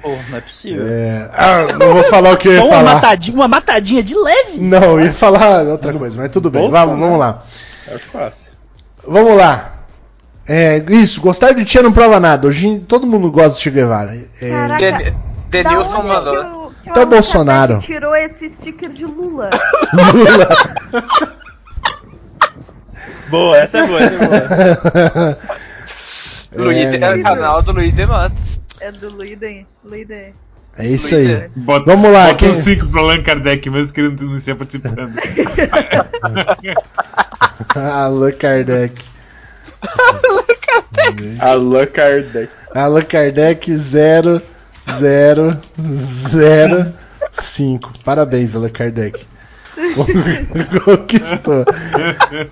Pô, 0.00 0.08
não 0.30 0.38
é 0.38 0.40
possível. 0.40 0.86
É, 0.88 1.30
ah, 1.34 1.66
não 1.78 1.92
vou 1.92 2.02
falar 2.04 2.32
o 2.32 2.36
que 2.38 2.48
eu 2.48 2.52
ia 2.54 2.58
Só 2.60 2.64
uma 2.66 2.76
falar. 2.78 2.94
matadinha, 2.94 3.36
uma 3.36 3.48
matadinha 3.48 4.02
de 4.02 4.14
leve. 4.16 4.58
Não, 4.58 4.98
eu 4.98 5.00
ia 5.02 5.12
falar 5.12 5.64
outra 5.64 5.92
coisa, 5.92 6.16
mas 6.18 6.30
tudo 6.30 6.50
bem. 6.50 6.62
Bolsa, 6.62 6.78
Vamos, 6.78 6.98
né? 6.98 7.04
vamos 7.04 7.18
lá. 7.20 7.42
Acho 7.94 8.04
fácil. 8.10 8.52
Vamos 9.06 9.36
lá. 9.36 9.72
É, 10.48 10.82
isso, 10.88 11.20
gostar 11.20 11.52
de 11.52 11.66
Tia 11.66 11.82
não 11.82 11.92
prova 11.92 12.18
nada. 12.18 12.48
Hoje 12.48 12.78
todo 12.88 13.06
mundo 13.06 13.30
gosta 13.30 13.58
de 13.58 13.64
Che 13.64 13.70
Guevara. 13.70 14.16
É, 14.40 14.48
Caraca, 14.50 15.14
Denilson 15.50 15.98
onde 15.98 16.08
mandou. 16.08 16.72
Então, 16.86 17.04
Bolsonaro. 17.04 17.80
tirou 17.80 18.16
esse 18.16 18.48
sticker 18.48 18.88
de 18.88 19.04
Lula. 19.04 19.50
Lula. 19.92 20.48
Boa, 23.30 23.56
essa 23.58 23.78
é 23.78 23.86
boa, 23.86 24.00
essa 24.00 24.14
é 24.14 24.26
boa. 24.26 25.38
Luiz, 26.64 26.94
é, 26.94 27.14
o 27.14 27.22
canal 27.22 27.62
do 27.62 27.72
Luiz 27.72 27.94
de 27.94 28.06
Matos. 28.06 28.58
É 28.80 28.90
do 28.92 29.10
Luiden. 29.10 29.66
Luiden. 29.84 30.34
É 30.78 30.86
isso 30.86 31.14
aí. 31.14 31.48
Bota, 31.56 31.90
Vamos 31.90 32.10
lá, 32.12 32.26
bota 32.28 32.36
quem- 32.36 32.50
um 32.50 32.54
5 32.54 32.86
pro 32.88 33.00
Allan 33.00 33.22
Kardec, 33.22 33.68
mesmo 33.68 33.92
que 33.92 34.00
ele 34.00 34.16
não 34.20 34.36
esteja 34.36 34.56
participando. 34.56 35.10
Alô 37.74 38.32
Kardec. 38.32 39.04
Alô, 41.40 41.86
Kardec. 41.86 42.48
Alô 42.74 43.04
Kardec 43.04 43.76
0 43.76 44.42
0 44.98 45.58
0 45.76 46.92
5. 47.32 47.92
Parabéns, 48.04 48.54
Alô 48.54 48.70
Kardec. 48.70 49.26
Conquistou. 50.84 51.64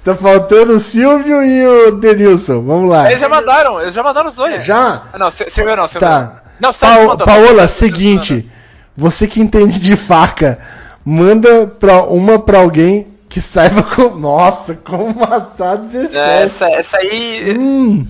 Tá 0.05 0.15
faltando 0.15 0.74
o 0.74 0.81
Silvio 0.81 1.43
e 1.43 1.66
o 1.66 1.90
Denilson. 1.93 2.62
Vamos 2.62 2.90
lá. 2.90 3.09
Eles 3.09 3.20
já 3.20 3.28
mandaram, 3.28 3.81
eles 3.81 3.94
já 3.94 4.03
mandaram 4.03 4.28
os 4.28 4.35
dois. 4.35 4.65
Já? 4.65 5.03
Ah, 5.12 5.19
não, 5.19 5.31
Sil- 5.35 5.51
Silvio 5.51 5.77
não, 5.77 5.86
Silvio 5.89 6.01
Tá. 6.09 6.43
não. 6.61 6.73
Pa. 6.73 7.16
Paola, 7.24 7.69
seguinte. 7.69 8.48
Você 8.97 9.27
que 9.27 9.40
entende 9.40 9.78
de 9.78 9.94
faca, 9.97 10.59
manda 11.05 11.66
pra 11.66 12.03
uma 12.05 12.39
pra 12.39 12.61
alguém 12.61 13.07
que 13.28 13.40
saiba 13.40 13.82
como. 13.82 14.19
Nossa, 14.19 14.74
como 14.74 15.15
matar 15.15 15.77
17. 15.77 16.16
É, 16.16 16.43
essa, 16.44 16.69
essa 16.70 16.97
aí. 16.98 17.57
Hum, 17.59 18.07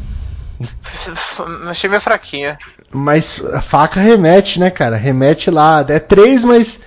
Achei 1.69 1.91
meio 1.91 2.01
fraquinha. 2.01 2.57
mas 2.93 3.43
a 3.53 3.61
faca 3.61 4.01
remete, 4.01 4.61
né, 4.61 4.71
cara? 4.71 4.97
Remete 4.97 5.51
lá. 5.51 5.85
É 5.89 5.99
3, 5.99 6.45
mas. 6.45 6.81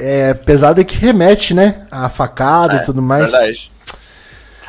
É 0.00 0.34
pesado 0.34 0.80
é 0.80 0.84
que 0.84 0.96
remete, 0.96 1.52
né? 1.54 1.86
A 1.90 2.08
facada 2.08 2.76
e 2.76 2.84
tudo 2.84 3.02
mais. 3.02 3.30
Verdade. 3.30 3.70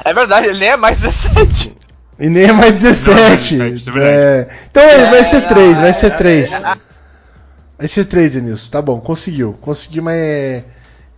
É 0.03 0.13
verdade, 0.13 0.47
ele 0.47 0.59
nem 0.59 0.69
é 0.69 0.77
mais 0.77 0.97
17. 1.01 1.77
E 2.19 2.29
nem 2.29 2.43
é 2.45 2.51
mais 2.51 2.81
17. 2.81 3.57
Não, 3.57 3.65
é 3.65 3.69
17, 3.69 3.75
isso 3.75 3.89
é 3.89 3.93
verdade. 3.93 4.17
É, 4.17 4.47
Então 4.67 4.83
ele 4.83 5.05
vai 5.05 5.23
ser 5.25 5.41
não, 5.41 5.47
3, 5.47 5.77
vai 5.79 5.89
é, 5.89 5.93
ser 5.93 6.05
é, 6.07 6.09
3. 6.09 6.51
é. 6.53 6.77
Vai 7.77 7.87
ser 7.87 8.05
3, 8.05 8.33
Denilson. 8.33 8.71
Tá 8.71 8.81
bom, 8.81 8.99
conseguiu. 8.99 9.53
Conseguiu, 9.61 10.03
mas 10.03 10.15
é, 10.15 10.63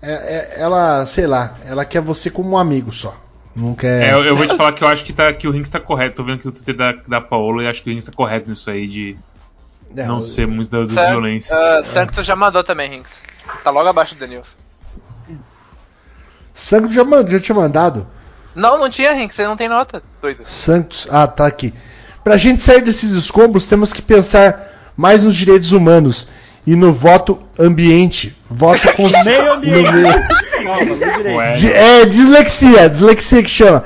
é- 0.01 0.11
é- 0.11 0.53
ela, 0.57 1.05
sei 1.07 1.25
lá, 1.25 1.55
ela 1.65 1.85
quer 1.85 2.01
você 2.01 2.29
como 2.29 2.51
um 2.51 2.57
amigo 2.57 2.91
só. 2.91 3.15
Não 3.55 3.73
quer. 3.73 4.09
É, 4.09 4.13
eu, 4.13 4.23
eu 4.23 4.35
vou 4.35 4.47
te 4.47 4.55
falar 4.55 4.71
que 4.73 4.83
eu 4.83 4.87
acho 4.87 5.03
que, 5.03 5.11
tá, 5.11 5.33
que 5.33 5.47
o 5.47 5.51
Rinks 5.51 5.69
tá 5.71 5.79
correto. 5.79 6.17
Tô 6.17 6.23
vendo 6.23 6.39
que 6.39 6.47
o 6.47 6.51
Twitter 6.51 6.75
da, 6.75 6.91
da 7.07 7.19
Paola 7.19 7.63
e 7.63 7.67
acho 7.67 7.81
que 7.81 7.89
o 7.89 7.91
Rinks 7.91 8.05
tá 8.05 8.11
correto 8.11 8.47
nisso 8.49 8.69
aí 8.69 8.87
de 8.87 9.17
É, 9.95 10.05
não 10.05 10.17
o- 10.17 10.21
ser 10.21 10.45
muito 10.47 10.69
da, 10.71 10.83
das 10.85 10.93
San- 10.93 11.09
violências. 11.09 11.57
ah, 11.57 11.83
Santos 11.85 12.25
já 12.25 12.35
mandou 12.35 12.63
também, 12.63 12.89
Rinks. 12.89 13.11
Tá 13.63 13.69
logo 13.71 13.87
abaixo 13.89 14.15
do 14.15 14.19
Denilson. 14.19 14.55
Santos 16.53 16.93
já, 16.93 17.03
já 17.27 17.39
tinha 17.39 17.55
mandado. 17.55 18.07
Não, 18.55 18.77
não 18.77 18.89
tinha, 18.89 19.13
Rinks, 19.13 19.35
você 19.35 19.45
não 19.45 19.55
tem 19.55 19.69
nota. 19.69 20.03
Doido. 20.21 20.43
Santos. 20.43 21.07
Ah, 21.09 21.27
tá 21.27 21.45
aqui. 21.47 21.73
Pra 22.23 22.37
gente 22.37 22.61
sair 22.61 22.81
desses 22.81 23.13
escombros, 23.13 23.67
temos 23.67 23.93
que 23.93 24.01
pensar 24.01 24.91
mais 24.95 25.23
nos 25.23 25.35
direitos 25.35 25.71
humanos 25.71 26.27
e 26.67 26.75
no 26.75 26.91
voto 26.93 27.41
ambiente. 27.57 28.37
Voto 28.49 28.81
com 28.93 29.07
Meio 29.23 29.53
ambiente. 29.53 29.91
no 29.91 29.97
meio- 29.97 30.27
Calma, 30.63 31.43
É 31.73 32.05
dislexia, 32.05 32.89
dislexia 32.89 33.41
que 33.41 33.49
chama. 33.49 33.83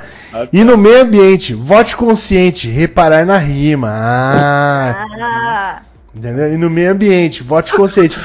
E 0.52 0.65
no 0.65 0.77
meio 0.77 1.03
ambiente, 1.03 1.53
vote 1.53 1.95
consciente, 1.95 2.68
reparar 2.68 3.26
na 3.26 3.38
rima. 3.38 3.88
Ah, 3.90 5.06
Ah, 5.22 5.82
entendeu? 6.16 6.54
E 6.54 6.58
no 6.58 6.70
meio 6.70 6.92
ambiente, 6.92 7.44
vote 7.44 7.74
consciente. 7.74 8.18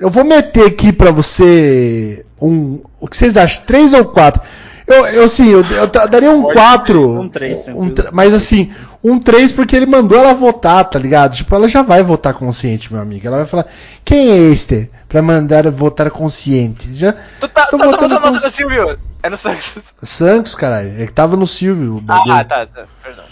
Eu 0.00 0.10
vou 0.10 0.24
meter 0.24 0.66
aqui 0.66 0.92
pra 0.92 1.10
você 1.10 2.24
um. 2.40 2.80
O 3.00 3.06
que 3.06 3.16
vocês 3.16 3.36
acham? 3.36 3.64
Três 3.64 3.92
ou 3.92 4.04
quatro? 4.04 4.42
Eu, 4.84 5.06
eu 5.06 5.28
sim, 5.28 5.48
eu, 5.48 5.62
eu 5.64 5.86
daria 5.86 6.30
um 6.30 6.42
quatro. 6.42 7.20
Um 7.20 7.28
três, 7.28 7.68
um, 7.68 7.94
Mas 8.12 8.34
assim, 8.34 8.72
um 9.02 9.18
três 9.18 9.52
porque 9.52 9.76
ele 9.76 9.86
mandou 9.86 10.18
ela 10.18 10.34
votar, 10.34 10.84
tá 10.84 10.98
ligado? 10.98 11.36
Tipo, 11.36 11.54
ela 11.54 11.68
já 11.68 11.82
vai 11.82 12.02
votar 12.02 12.34
consciente, 12.34 12.92
meu 12.92 13.00
amigo. 13.00 13.24
Ela 13.26 13.36
vai 13.38 13.46
falar: 13.46 13.66
quem 14.04 14.30
é 14.30 14.36
este 14.50 14.90
pra 15.08 15.22
mandar 15.22 15.70
votar 15.70 16.10
consciente? 16.10 16.92
Já. 16.94 17.12
Tu 17.12 17.48
tá, 17.48 17.66
Tô 17.66 17.78
tá, 17.78 17.84
tá 17.84 17.90
botando 17.90 17.92
botando 17.92 18.10
nota 18.12 18.28
cons- 18.32 18.42
do 18.42 18.50
Silvio. 18.50 18.98
É 19.22 19.30
no 19.30 19.36
Santos. 19.38 19.72
Santos, 20.02 20.54
caralho. 20.56 21.00
É 21.00 21.06
que 21.06 21.12
tava 21.12 21.36
no 21.36 21.46
Silvio. 21.46 21.98
o 21.98 22.04
Ah, 22.08 22.42
tá, 22.44 22.66
tá. 22.66 22.84
Perdão. 23.04 23.24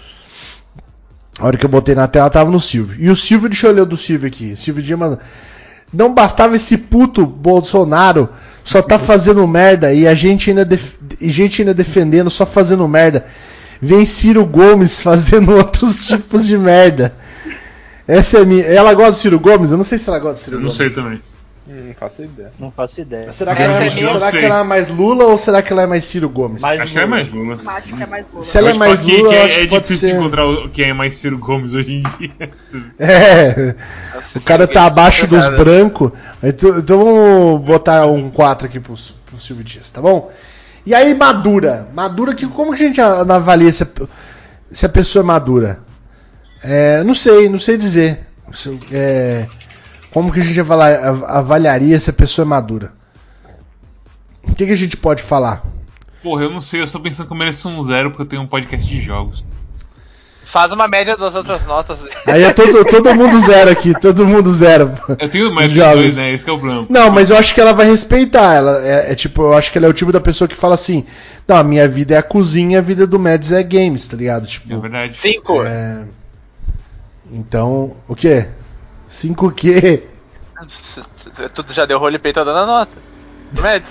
A 1.41 1.47
hora 1.47 1.57
que 1.57 1.65
eu 1.65 1.71
botei 1.71 1.95
na 1.95 2.07
tela 2.07 2.29
tava 2.29 2.51
no 2.51 2.61
Silvio. 2.61 2.97
E 2.99 3.09
o 3.09 3.17
Silvio, 3.17 3.49
deixa 3.49 3.67
eu 3.69 3.73
ler 3.73 3.81
o 3.81 3.87
do 3.87 3.97
Silvio 3.97 4.29
aqui. 4.29 4.55
Silvio 4.55 4.83
Dias 4.83 4.99
mandou. 4.99 5.19
Não 5.93 6.13
bastava 6.15 6.55
esse 6.55 6.77
puto 6.77 7.27
Bolsonaro 7.27 8.29
só 8.63 8.81
tá 8.83 8.99
fazendo 8.99 9.45
merda 9.49 9.93
e 9.93 10.07
a 10.07 10.15
gente 10.15 10.51
ainda, 10.51 10.65
def- 10.65 10.95
e 11.21 11.29
gente 11.31 11.63
ainda 11.63 11.75
defendendo, 11.75 12.31
só 12.31 12.45
fazendo 12.47 12.87
merda. 12.87 13.25
Vem 13.83 14.05
Ciro 14.05 14.45
Gomes 14.45 15.01
fazendo 15.03 15.53
outros 15.53 16.07
tipos 16.07 16.47
de 16.47 16.57
merda. 16.59 17.15
Essa 18.07 18.39
é 18.39 18.43
a 18.43 18.45
minha. 18.45 18.65
Ela 18.65 18.93
gosta 18.95 19.13
do 19.13 19.17
Ciro 19.17 19.41
Gomes? 19.41 19.71
Eu 19.73 19.79
não 19.79 19.85
sei 19.85 19.99
se 19.99 20.09
ela 20.09 20.19
gosta 20.19 20.35
do 20.35 20.45
Ciro 20.45 20.57
eu 20.57 20.61
não 20.61 20.67
Gomes. 20.67 20.77
sei 20.77 20.91
também. 20.91 21.21
Não 21.73 21.95
faço 21.95 22.23
ideia. 22.25 22.53
Não 22.59 22.71
faço 22.73 23.01
ideia. 23.01 23.33
Será 23.33 23.55
que, 23.55 23.63
ela, 23.63 23.83
é 23.83 23.87
é, 23.87 23.91
será 23.91 24.31
que 24.31 24.39
ela 24.39 24.61
é 24.61 24.63
mais 24.65 24.91
Lula 24.91 25.25
ou 25.27 25.39
será 25.39 25.63
que 25.63 25.73
ela 25.73 25.83
é 25.83 25.87
mais 25.87 26.05
Ciro 26.05 26.29
Gomes? 26.29 26.61
Mais 26.61 26.81
Acho 26.81 26.93
que 26.93 26.99
é 26.99 27.07
mais 27.07 27.31
Lula. 27.31 27.59
acho 27.65 27.95
que 27.97 28.03
é 28.03 28.07
mais 28.07 28.27
Lula. 28.31 28.43
Se 28.43 28.59
ela 28.59 28.69
é 28.71 28.73
Eu 28.73 28.79
mais 28.79 29.01
Lula, 29.03 29.29
que 29.29 29.35
é, 29.37 29.45
acho 29.45 29.55
que 29.55 29.61
é 29.61 29.67
pode 29.69 29.83
difícil 29.83 30.09
ser. 30.09 30.17
encontrar 30.17 30.47
o- 30.47 30.69
quem 30.71 30.89
é 30.89 30.93
mais 30.93 31.15
Ciro 31.17 31.39
Gomes 31.39 31.73
hoje 31.75 31.93
em 31.93 32.03
dia. 32.03 32.51
É. 32.99 33.75
O 34.35 34.41
cara 34.41 34.67
tá 34.67 34.85
abaixo 34.85 35.27
dos 35.27 35.49
brancos. 35.51 36.13
Então, 36.43 36.79
então 36.79 37.05
vamos 37.05 37.63
botar 37.65 38.07
um 38.07 38.31
4 38.31 38.67
aqui 38.67 38.79
pro, 38.81 38.95
pro 39.27 39.39
Silvio 39.41 39.65
Dias, 39.65 39.91
tá 39.91 40.01
bom? 40.03 40.31
E 40.85 40.95
aí, 40.95 41.15
madura. 41.15 41.89
Madura, 41.95 42.35
que, 42.35 42.47
como 42.47 42.75
que 42.75 42.83
a 42.83 42.87
gente 42.87 43.01
avalia 43.01 43.71
se 43.73 43.83
a, 43.83 43.87
se 44.71 44.87
a 44.87 44.89
pessoa 44.89 45.23
é 45.23 45.27
madura? 45.27 45.81
É, 46.63 47.03
não 47.05 47.15
sei, 47.15 47.49
não 47.49 47.59
sei 47.59 47.77
dizer. 47.79 48.21
É, 48.91 49.47
como 50.13 50.33
que 50.33 50.41
a 50.41 50.43
gente 50.45 50.61
avaliaria 50.61 51.99
se 52.01 52.11
a 52.11 52.13
pessoa 52.13 52.45
é 52.45 52.49
madura? 52.49 52.93
O 54.43 54.55
que, 54.55 54.67
que 54.67 54.73
a 54.73 54.77
gente 54.77 54.97
pode 54.97 55.23
falar? 55.23 55.63
Porra, 56.23 56.45
eu 56.45 56.51
não 56.51 56.61
sei, 56.61 56.81
eu 56.81 56.85
estou 56.85 57.01
pensando 57.01 57.27
que 57.27 57.33
eu 57.33 57.37
mereço 57.39 57.69
um 57.69 57.83
zero 57.83 58.11
porque 58.11 58.23
eu 58.23 58.27
tenho 58.27 58.43
um 58.43 58.47
podcast 58.47 58.87
de 58.89 59.01
jogos. 59.01 59.45
Faz 60.45 60.73
uma 60.73 60.89
média 60.89 61.17
das 61.17 61.33
outras 61.33 61.65
notas. 61.65 62.01
Aí 62.27 62.43
é 62.43 62.53
todo, 62.53 62.83
todo 62.91 63.15
mundo 63.15 63.39
zero 63.39 63.71
aqui, 63.71 63.95
todo 64.01 64.27
mundo 64.27 64.53
zero. 64.53 64.91
Eu 65.17 65.29
tenho 65.29 65.55
mais 65.55 65.73
dois, 65.73 66.17
né? 66.17 66.33
Esse 66.33 66.43
que 66.43 66.51
é 66.51 66.53
o 66.53 66.59
problema. 66.59 66.87
Não, 66.91 67.09
mas 67.09 67.31
eu 67.31 67.37
acho 67.37 67.55
que 67.55 67.61
ela 67.61 67.73
vai 67.73 67.87
respeitar. 67.87 68.55
Ela 68.55 68.85
é, 68.85 69.13
é 69.13 69.15
tipo, 69.15 69.43
eu 69.43 69.55
acho 69.55 69.71
que 69.71 69.79
ela 69.79 69.87
é 69.87 69.91
o 69.91 69.93
tipo 69.95 70.11
da 70.11 70.21
pessoa 70.21 70.49
que 70.49 70.57
fala 70.57 70.75
assim: 70.75 71.07
Não, 71.47 71.57
a 71.57 71.63
minha 71.63 71.87
vida 71.87 72.15
é 72.15 72.19
a 72.19 72.23
cozinha, 72.23 72.81
a 72.81 72.83
vida 72.83 73.07
do 73.07 73.17
Mads 73.17 73.53
é 73.53 73.63
games, 73.63 74.09
tá 74.09 74.17
ligado? 74.17 74.45
É 74.45 74.49
Tipo, 74.49 74.81
verdade. 74.81 75.17
Cinco. 75.21 75.63
é... 75.63 76.05
Então, 77.31 77.93
o 78.09 78.17
quê? 78.17 78.49
Cinco 79.11 79.49
o 79.49 79.53
quê? 79.53 80.05
Tu 81.55 81.73
já 81.73 81.85
deu 81.85 81.99
roleplay, 81.99 82.33
tô 82.33 82.45
dando 82.45 82.59
a 82.61 82.67
nota. 82.67 82.97
Médio. 83.61 83.89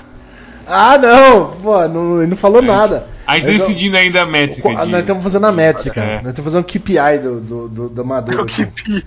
Ah, 0.68 0.98
não! 1.00 1.52
Pô, 1.62 1.88
não, 1.88 2.18
ele 2.20 2.28
não 2.30 2.38
falou 2.38 2.62
nada. 2.62 3.08
A 3.26 3.36
gente 3.40 3.48
Mas 3.48 3.60
eu- 3.60 3.68
decidindo 3.68 3.98
ainda 3.98 4.22
a 4.22 4.26
métrica. 4.26 4.70
Qu- 4.70 4.76
de- 4.76 4.86
Nós 4.92 5.00
estamos 5.02 5.24
fazendo 5.24 5.46
a 5.48 5.52
métrica. 5.52 6.00
É. 6.00 6.16
Nós 6.22 6.28
estamos 6.30 6.54
fazendo 6.54 6.62
o 6.62 6.66
KPI 6.68 7.20
do, 7.24 7.42
do, 7.42 7.70
do, 7.70 7.90
da 7.90 8.04
Madura. 8.04 8.44
aqui. 8.44 9.04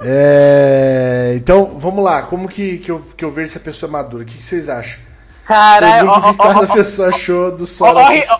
É, 0.00 1.32
então, 1.36 1.76
vamos 1.78 2.04
lá. 2.04 2.22
Como 2.22 2.48
que, 2.48 2.78
que, 2.78 2.90
eu, 2.90 3.00
que 3.16 3.24
eu 3.24 3.32
vejo 3.32 3.50
se 3.52 3.58
a 3.58 3.60
pessoa 3.60 3.90
é 3.90 3.92
madura? 3.92 4.22
O 4.22 4.26
que, 4.26 4.36
que 4.36 4.42
vocês 4.44 4.68
acham? 4.68 5.00
Caralho, 5.44 6.10
o 6.10 6.22
que 6.32 6.38
cada 6.38 6.66
pessoa 6.68 7.08
achou 7.08 7.56
do 7.56 7.66
solo. 7.66 7.98
ó, 7.98 8.38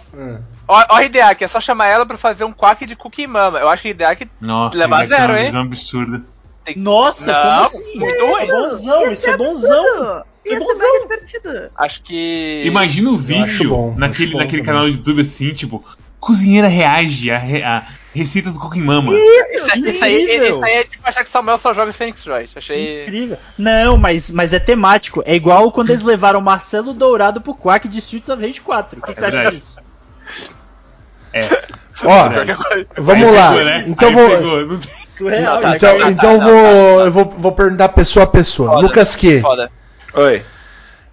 Ah. 0.69 0.87
ó, 0.91 1.01
Hideaki, 1.01 1.43
é 1.45 1.49
só 1.49 1.61
chamar 1.61 1.87
ela 1.87 2.07
pra 2.07 2.16
fazer 2.19 2.45
um 2.45 2.53
quack 2.53 2.85
de 2.87 2.95
Cookie 2.95 3.27
Mama. 3.27 3.59
Eu 3.59 3.69
acho 3.69 3.83
que 3.83 3.89
Hideaki 3.89 4.31
Nossa, 4.41 4.77
Levar 4.79 5.01
ele 5.01 5.09
tem 5.09 5.19
zero, 5.19 5.33
uma 5.33 5.39
hein? 5.41 5.47
visão 5.47 5.62
absurda. 5.62 6.23
Tem 6.74 6.82
Nossa, 6.82 7.32
Não, 7.32 7.43
como 7.43 7.65
assim? 7.66 7.99
muito 7.99 8.27
ruim. 8.27 8.43
É 8.43 8.47
bonzão, 8.47 9.12
isso 9.12 9.28
é 9.28 9.36
bonzão. 9.36 9.86
absurdo. 9.86 10.24
Isso 10.45 10.49
é 10.49 10.51
Ia 10.55 10.59
ser 10.61 10.65
bonzão. 10.66 11.01
divertido. 11.03 11.70
Acho 11.77 12.03
que. 12.03 12.62
Imagina 12.65 13.11
o 13.11 13.16
vídeo 13.16 13.69
bom, 13.69 13.95
naquele, 13.97 14.32
bom 14.32 14.39
naquele 14.39 14.62
canal 14.62 14.82
do 14.85 14.89
YouTube 14.90 15.20
assim, 15.20 15.53
tipo, 15.53 15.85
cozinheira 16.20 16.69
reage 16.69 17.31
a, 17.31 17.39
re- 17.39 17.62
a 17.62 17.82
receitas 18.15 18.55
do 18.55 18.61
Cooking 18.61 18.81
Mama. 18.82 19.12
Isso, 19.15 19.70
aí- 19.73 19.81
isso 19.93 20.05
aí, 20.05 20.23
Incrível. 20.23 20.51
isso 20.51 20.65
aí 20.65 20.74
é 20.74 20.85
tipo 20.85 21.03
achar 21.09 21.23
que 21.24 21.31
Samuel 21.31 21.59
só 21.59 21.74
joga 21.74 21.93
Phoenix 21.93 22.27
Wright. 22.27 22.57
Achei. 22.57 23.03
Incrível. 23.03 23.36
Não, 23.59 23.97
mas, 23.99 24.31
mas 24.31 24.53
é 24.53 24.59
temático. 24.59 25.23
É 25.27 25.35
igual 25.35 25.70
quando 25.70 25.90
eles 25.90 26.03
levaram 26.03 26.40
Marcelo 26.40 26.95
Dourado 26.95 27.40
pro 27.40 27.55
Quack 27.55 27.86
de 27.89 27.99
Streets 27.99 28.28
of 28.31 28.40
Rage 28.45 28.61
4. 28.61 28.99
O 28.99 29.03
que, 29.03 29.12
que 29.12 29.19
você 29.19 29.27
acha 29.27 29.36
verdade. 29.36 29.57
disso? 29.57 29.78
É. 31.32 31.43
Ó, 32.05 32.28
vamos 33.03 33.24
Aí 33.24 33.35
lá. 33.36 33.49
pegou, 33.51 33.65
né? 33.65 33.85
Então 33.86 34.09
Aí 34.09 34.15
vou. 34.15 34.28
pegou, 34.31 34.66
não 34.66 34.78
tem- 34.81 34.93
Surreal. 35.19 35.55
Não, 35.57 35.61
tá, 35.62 35.70
né? 35.70 35.77
Então, 35.77 35.99
Tá, 35.99 36.11
então 36.11 36.39
tá, 36.39 36.45
vou, 36.45 37.01
eu 37.01 37.12
vou, 37.12 37.24
vou 37.39 37.53
perguntar 37.53 37.89
pessoa 37.90 38.24
a 38.24 38.28
pessoa. 38.28 38.69
Foda. 38.70 38.81
Lucas 38.82 39.16
que 39.16 39.40
Foda. 39.40 39.70
Oi. 40.15 40.43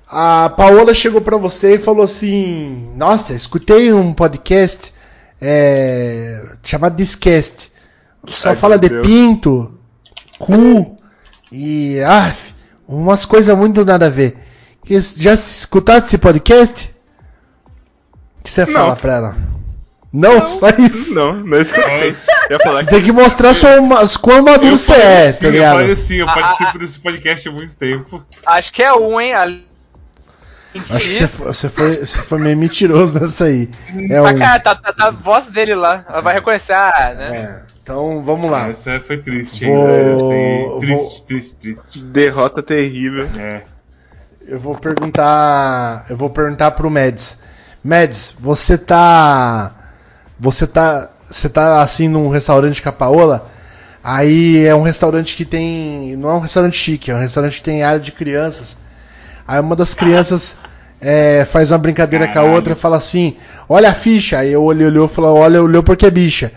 a 0.08 0.50
Paola 0.56 0.94
chegou 0.94 1.20
pra 1.22 1.38
você 1.38 1.76
e 1.76 1.80
falou 1.80 2.04
assim: 2.06 2.94
Nossa, 2.96 3.34
escutei 3.34 3.92
um 3.92 4.14
podcast 4.14 4.94
é, 5.42 6.42
chamado 6.64 6.96
Discast. 6.96 7.72
Só 8.28 8.50
Ai, 8.50 8.56
fala 8.56 8.78
de 8.80 8.90
Deus. 8.90 9.06
pinto, 9.06 9.78
cu 10.40 10.96
e 11.52 12.00
ah, 12.02 12.34
umas 12.88 13.26
coisas 13.26 13.56
muito 13.58 13.84
nada 13.86 14.08
a 14.08 14.10
ver. 14.10 14.38
Já 14.88 15.34
escutaram 15.34 16.06
esse 16.06 16.18
podcast? 16.18 16.94
O 18.40 18.44
que 18.44 18.52
você 18.52 18.66
Não. 18.66 18.74
fala 18.74 18.96
pra 18.96 19.16
ela? 19.16 19.36
Não, 20.16 20.46
só 20.48 20.70
isso. 20.80 21.14
Não, 21.14 21.34
não. 21.34 21.58
Nossa. 21.58 21.76
Ia 22.50 22.60
falar 22.60 22.80
Você 22.80 22.86
que 22.86 22.90
tem 22.92 23.04
que 23.04 23.12
mostrar 23.12 23.54
sua, 23.54 23.82
ma- 23.82 24.08
quão 24.22 24.42
maduro 24.44 24.68
Eu 24.74 24.78
você 24.78 24.94
é, 24.94 25.28
assim, 25.28 25.42
tá 25.42 25.46
eu 25.48 25.52
ligado? 25.52 25.76
falei 25.78 25.92
assim, 25.92 26.16
eu 26.16 26.30
Ah, 26.30 26.34
participo 26.34 26.72
ah, 26.74 26.78
desse 26.80 27.00
podcast 27.00 27.50
há 27.50 27.52
muito 27.52 27.76
tempo. 27.76 28.26
Acho 28.46 28.72
que 28.74 28.82
é 28.82 28.94
um, 28.94 29.20
hein? 29.20 29.34
Acho 30.90 31.08
que 31.10 31.26
você 31.38 31.70
foi, 31.70 31.96
você 31.98 32.18
foi, 32.20 32.38
meio 32.40 32.58
mentiroso 32.58 33.18
nessa 33.20 33.46
aí. 33.46 33.70
É 34.10 34.22
Pra 34.22 34.32
um. 34.34 34.40
tá, 34.40 34.60
tá, 34.60 34.76
tá 34.94 35.08
a 35.08 35.12
voz 35.12 35.46
dele 35.50 35.74
lá. 35.76 36.06
Ela 36.08 36.22
vai 36.22 36.34
reconhecer, 36.34 36.74
ah, 36.74 37.14
né? 37.18 37.30
É, 37.38 37.62
então 37.82 38.22
vamos 38.24 38.52
lá. 38.52 38.68
Essa 38.70 39.00
foi 39.00 39.18
triste, 39.20 39.66
Vou- 39.66 40.34
hein? 40.34 40.72
Aí, 40.74 40.80
Triste, 40.82 41.04
vou- 41.20 41.26
triste, 41.28 41.56
triste. 41.58 42.00
derrota 42.04 42.62
terrível. 42.62 43.30
É. 43.38 43.62
Eu 44.48 44.60
vou 44.60 44.76
perguntar. 44.76 46.06
Eu 46.10 46.18
vou 46.18 46.30
perguntar 46.30 46.72
pro 46.72 46.90
Mads. 46.92 47.40
Mads, 47.84 48.36
você 48.40 48.78
tá. 48.78 49.72
Você 50.40 50.68
tá. 50.68 51.10
Você 51.30 51.50
tá 51.50 51.82
assim 51.82 52.08
num 52.08 52.30
restaurante 52.30 52.82
com 52.82 52.90
a 52.90 52.92
Paola? 52.92 53.50
Aí 54.04 54.64
é 54.64 54.76
um 54.76 54.84
restaurante 54.84 55.36
que 55.36 55.44
tem. 55.44 56.16
Não 56.16 56.30
é 56.30 56.34
um 56.34 56.40
restaurante 56.40 56.78
chique, 56.78 57.10
é 57.10 57.16
um 57.16 57.20
restaurante 57.20 57.58
que 57.58 57.64
tem 57.64 57.84
área 57.84 58.00
de 58.00 58.12
crianças. 58.12 58.78
Aí 59.48 59.60
uma 59.60 59.76
das 59.76 59.94
crianças 59.94 60.58
é, 61.02 61.46
faz 61.46 61.72
uma 61.72 61.78
brincadeira 61.78 62.28
com 62.28 62.40
a 62.40 62.44
outra 62.44 62.74
e 62.74 62.76
fala 62.76 62.98
assim: 62.98 63.38
Olha 63.68 63.90
a 63.90 63.94
ficha. 63.94 64.40
Aí 64.40 64.52
eu 64.52 64.64
olhei, 64.64 64.86
olhou 64.86 65.06
e 65.06 65.10
falou: 65.10 65.38
Olha, 65.38 65.62
olhou 65.62 65.82
porque 65.82 66.06
é 66.06 66.12
bicha. 66.12 66.52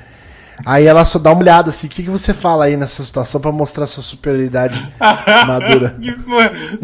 Aí 0.66 0.86
ela 0.86 1.04
só 1.04 1.18
dá 1.18 1.30
uma 1.32 1.40
olhada 1.40 1.70
assim: 1.70 1.86
O 1.86 1.90
que, 1.90 2.02
que 2.02 2.10
você 2.10 2.34
fala 2.34 2.64
aí 2.64 2.76
nessa 2.76 3.04
situação 3.04 3.40
pra 3.40 3.52
mostrar 3.52 3.86
sua 3.86 4.02
superioridade 4.02 4.92
madura? 5.46 5.96
que? 6.00 6.14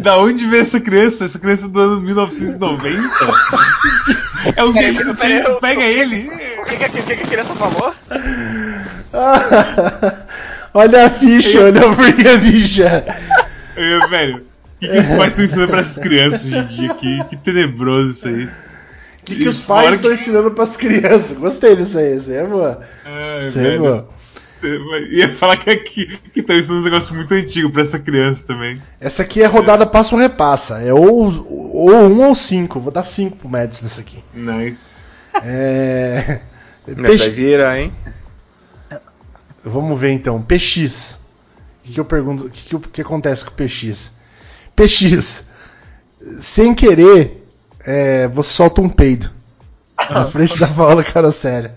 Da 0.01 0.17
onde 0.19 0.47
veio 0.47 0.63
essa 0.63 0.81
criança? 0.81 1.25
Essa 1.25 1.39
criança 1.39 1.69
do 1.69 1.81
ano 1.81 2.01
1990? 2.01 3.09
é 4.57 4.63
o 4.65 4.73
do 4.73 5.15
peraí, 5.17 5.39
tempo, 5.39 5.51
eu- 5.51 5.57
pega 5.61 5.83
ele. 5.83 6.29
O 6.59 6.65
que, 6.65 6.77
que, 6.77 6.89
que, 6.89 7.03
que 7.03 7.13
a 7.13 7.27
criança 7.27 7.55
falou? 7.55 7.95
olha 10.75 11.07
a 11.07 11.11
ficha, 11.11 11.63
olha 11.65 11.81
porque 11.95 12.27
é 12.27 12.37
bicha. 12.39 13.05
Eu, 13.77 14.09
velho, 14.09 14.37
o 14.37 14.79
que, 14.81 14.89
que 14.89 14.99
os 14.99 15.13
pais 15.15 15.29
estão 15.33 15.45
ensinando 15.45 15.69
pra 15.69 15.81
essas 15.81 15.99
crianças 15.99 16.45
hoje 16.45 16.57
em 16.57 16.67
dia? 16.67 16.95
Que, 16.95 17.25
que 17.25 17.37
tenebroso 17.37 18.11
isso 18.11 18.29
aí. 18.29 18.49
O 19.25 19.27
que, 19.27 19.37
que 19.37 19.49
os 19.49 19.61
pais 19.61 19.89
que- 19.89 19.95
estão 19.97 20.13
ensinando 20.13 20.51
pras 20.51 20.77
crianças? 20.77 21.37
Gostei 21.39 21.75
disso 21.77 21.97
aí, 21.99 22.17
isso 22.19 22.31
aí 22.31 22.37
é 22.37 22.47
boa. 22.47 22.81
Ai, 23.05 23.49
Isso 23.49 23.59
aí 23.59 23.67
é 23.75 23.79
boa. 23.79 24.09
Ia 25.11 25.29
falar 25.35 25.57
que 25.59 25.71
aqui 25.71 26.19
que 26.33 26.41
estão 26.41 26.57
ensinando 26.57 26.81
um 26.81 26.85
negócio 26.85 27.15
muito 27.15 27.33
antigo 27.35 27.71
pra 27.71 27.83
essa 27.83 27.99
criança 27.99 28.47
também. 28.47 28.81
Essa 29.01 29.23
aqui 29.23 29.43
é 29.43 29.47
rodada 29.47 29.87
passa 29.87 30.15
ou 30.15 30.21
repassa. 30.21 30.79
É 30.81 30.93
ou, 30.93 31.31
ou 31.49 31.91
um 31.93 32.27
ou 32.27 32.35
cinco. 32.35 32.81
Vou 32.81 32.91
dar 32.93 33.03
cinco 33.03 33.37
pro 33.37 33.49
Mads 33.49 33.83
nessa 33.83 34.01
aqui. 34.03 34.23
Nice. 34.35 35.05
É. 35.43 36.41
Mas 36.87 36.97
vai 36.97 37.05
Peixe- 37.07 37.31
virar, 37.31 37.79
hein? 37.79 37.93
Vamos 39.65 39.99
ver 39.99 40.11
então. 40.13 40.41
PX. 40.43 41.19
O 41.81 41.87
que, 41.87 41.93
que 41.95 42.01
eu 42.01 42.05
pergunto? 42.05 42.45
O 42.47 42.51
que, 42.51 42.65
que, 42.69 42.77
o 42.77 42.81
que 42.81 43.01
acontece 43.03 43.45
com 43.45 43.51
o 43.51 43.55
PX? 43.55 44.13
PX. 44.77 45.47
Sem 46.41 46.75
querer, 46.75 47.44
é, 47.87 48.29
você 48.29 48.51
solta 48.51 48.81
um 48.81 48.89
peido. 48.89 49.31
Na 50.11 50.27
frente 50.27 50.59
da 50.59 50.67
Paola 50.67 51.05
Carosséria. 51.05 51.75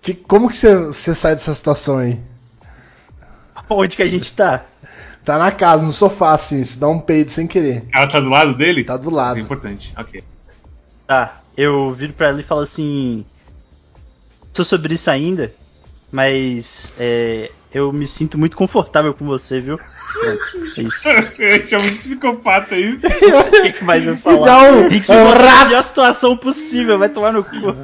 Que, 0.00 0.14
como 0.14 0.48
que 0.48 0.56
você, 0.56 0.76
você 0.76 1.14
sai 1.14 1.34
dessa 1.34 1.54
situação 1.54 1.98
aí? 1.98 2.18
Onde 3.68 3.96
que 3.96 4.02
a 4.02 4.06
gente 4.06 4.32
tá? 4.32 4.64
Tá 5.24 5.36
na 5.36 5.50
casa, 5.50 5.84
no 5.84 5.92
sofá, 5.92 6.32
assim, 6.32 6.64
você 6.64 6.78
dá 6.78 6.88
um 6.88 6.98
peido 6.98 7.30
sem 7.30 7.46
querer. 7.46 7.84
Ela 7.94 8.06
tá 8.06 8.18
do 8.18 8.30
lado 8.30 8.54
dele? 8.56 8.82
Tá 8.82 8.96
do 8.96 9.10
lado. 9.10 9.38
é 9.38 9.42
importante. 9.42 9.92
Ok. 9.96 10.24
Tá, 11.06 11.42
eu 11.56 11.92
viro 11.92 12.14
pra 12.14 12.28
ela 12.28 12.40
e 12.40 12.44
falo 12.44 12.62
assim. 12.62 13.26
Sou 14.54 14.64
sobre 14.64 14.94
isso 14.94 15.10
ainda, 15.10 15.52
mas 16.10 16.94
é, 16.98 17.50
eu 17.72 17.92
me 17.92 18.06
sinto 18.06 18.38
muito 18.38 18.56
confortável 18.56 19.12
com 19.12 19.24
você, 19.26 19.60
viu? 19.60 19.76
É 20.24 20.80
isso. 20.80 21.08
Eu 21.08 21.68
chamo 21.68 21.90
de 21.90 21.96
psicopata 21.96 22.74
isso. 22.76 23.06
O 23.08 23.62
que, 23.62 23.72
que 23.72 23.84
mais 23.84 24.06
eu 24.06 24.16
falar? 24.16 24.46
dá 24.46 24.62
um- 24.72 24.88
que 24.88 25.02
se 25.02 25.12
na 25.12 25.64
melhor 25.64 25.82
situação 25.82 26.36
possível, 26.36 26.98
vai 26.98 27.08
tomar 27.08 27.32
no 27.32 27.44
cu. 27.44 27.74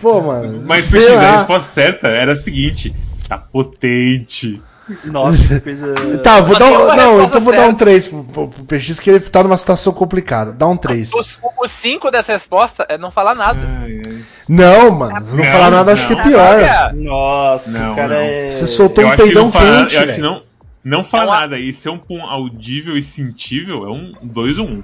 Pô, 0.00 0.20
mano. 0.20 0.62
Mas 0.66 0.90
lá. 0.92 1.28
a 1.28 1.32
resposta 1.38 1.70
certa 1.70 2.08
era 2.08 2.32
a 2.32 2.36
seguinte: 2.36 2.94
tá 3.28 3.38
potente. 3.38 4.60
Nossa, 5.04 5.38
que 5.46 5.60
coisa. 5.60 5.94
Tá, 6.22 6.40
vou 6.40 6.54
Só 6.54 6.58
dar 6.58 6.66
um, 6.66 6.84
uma 6.84 6.96
não, 6.96 7.24
então 7.24 7.40
vou 7.40 7.52
dar 7.52 7.60
um 7.60 7.76
certa. 7.76 7.84
3 7.84 8.06
pro, 8.08 8.24
pro, 8.24 8.48
pro 8.48 8.64
PX, 8.64 8.98
que 8.98 9.10
ele 9.10 9.20
tá 9.20 9.42
numa 9.42 9.56
situação 9.56 9.92
complicada. 9.92 10.52
Dá 10.52 10.66
um 10.66 10.76
3. 10.76 11.12
Os, 11.12 11.38
os 11.62 11.70
cinco 11.72 12.10
dessa 12.10 12.32
resposta 12.32 12.86
é 12.88 12.96
não 12.96 13.10
falar 13.10 13.34
nada. 13.34 13.60
Ai. 13.82 14.00
Não, 14.48 14.90
mano, 14.90 15.24
se 15.24 15.30
não, 15.32 15.44
Não, 15.44 15.52
falar 15.52 15.70
nada, 15.70 15.92
acho 15.92 16.06
que 16.06 16.12
é 16.12 16.16
não. 16.16 16.22
pior. 16.24 16.92
Nossa, 16.94 17.70
Não, 17.78 17.94
cara 17.94 18.08
não. 18.14 18.20
é. 18.22 18.48
Você 18.50 18.66
soltou 18.66 19.04
Eu 19.04 19.10
um 19.10 19.16
peidão 19.16 19.44
não 19.44 19.52
falar, 19.52 19.80
quente, 19.82 19.94
eu 19.96 20.02
acho 20.02 20.14
que 20.14 20.20
não, 20.20 20.42
não 20.84 21.04
falar 21.04 21.22
É 21.22 21.26
uma- 21.26 21.40
nada 21.40 21.58
e 21.58 21.72
ser 21.72 21.88
um 21.90 21.98
pum 21.98 22.22
audível 22.24 22.96
e 22.96 23.02
sentível 23.02 23.84
é 23.84 23.90
um 23.90 24.14
2 24.22 24.58
ou 24.58 24.66
1. 24.66 24.70
Um. 24.72 24.82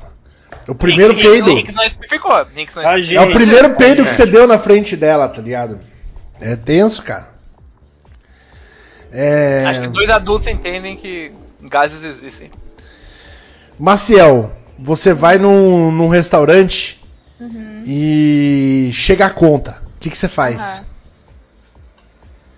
O 0.68 0.74
primeiro 0.74 1.14
peido. 1.14 1.48
Não 1.72 1.84
especificou. 1.84 2.32
Não. 2.32 2.90
É 3.16 3.20
o 3.20 3.32
primeiro 3.32 3.74
peido 3.74 4.02
que 4.02 4.08
É. 4.08 4.14
você 4.14 4.24
deu 4.26 4.46
na 4.46 4.58
frente 4.58 4.96
dela, 4.96 5.28
tá 5.28 5.40
ligado? 5.42 5.78
É 6.40 6.56
tenso, 6.56 7.02
cara. 7.02 7.28
É... 9.12 9.64
Acho 9.66 9.80
que 9.82 9.86
dois 9.88 10.10
adultos 10.10 10.48
entendem 10.48 10.96
que 10.96 11.32
gases 11.62 12.02
existem. 12.02 12.50
Maciel, 13.78 14.52
você 14.78 15.12
vai 15.12 15.38
num, 15.38 15.90
num 15.90 16.08
restaurante 16.08 17.00
e 17.86 18.90
chega 18.92 19.26
a 19.26 19.30
conta. 19.30 19.82
O 19.96 20.00
que, 20.00 20.10
que 20.10 20.16
você 20.18 20.28
faz? 20.28 20.60
Aham. 20.60 20.84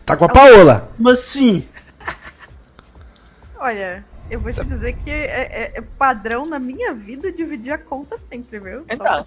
Tá 0.04 0.16
com 0.16 0.24
a 0.24 0.28
Paola. 0.28 0.88
Como 0.96 1.08
assim? 1.08 1.66
Olha, 3.58 4.04
eu 4.30 4.40
vou 4.40 4.52
te 4.52 4.64
dizer 4.64 4.92
que 4.94 5.10
é, 5.10 5.24
é- 5.24 5.72
é 5.76 5.80
padrão 5.80 6.46
na 6.46 6.58
minha 6.58 6.92
vida 6.94 7.32
dividir 7.32 7.72
a 7.72 7.78
conta 7.78 8.16
sempre, 8.18 8.58
viu? 8.58 8.84
Então, 8.88 9.26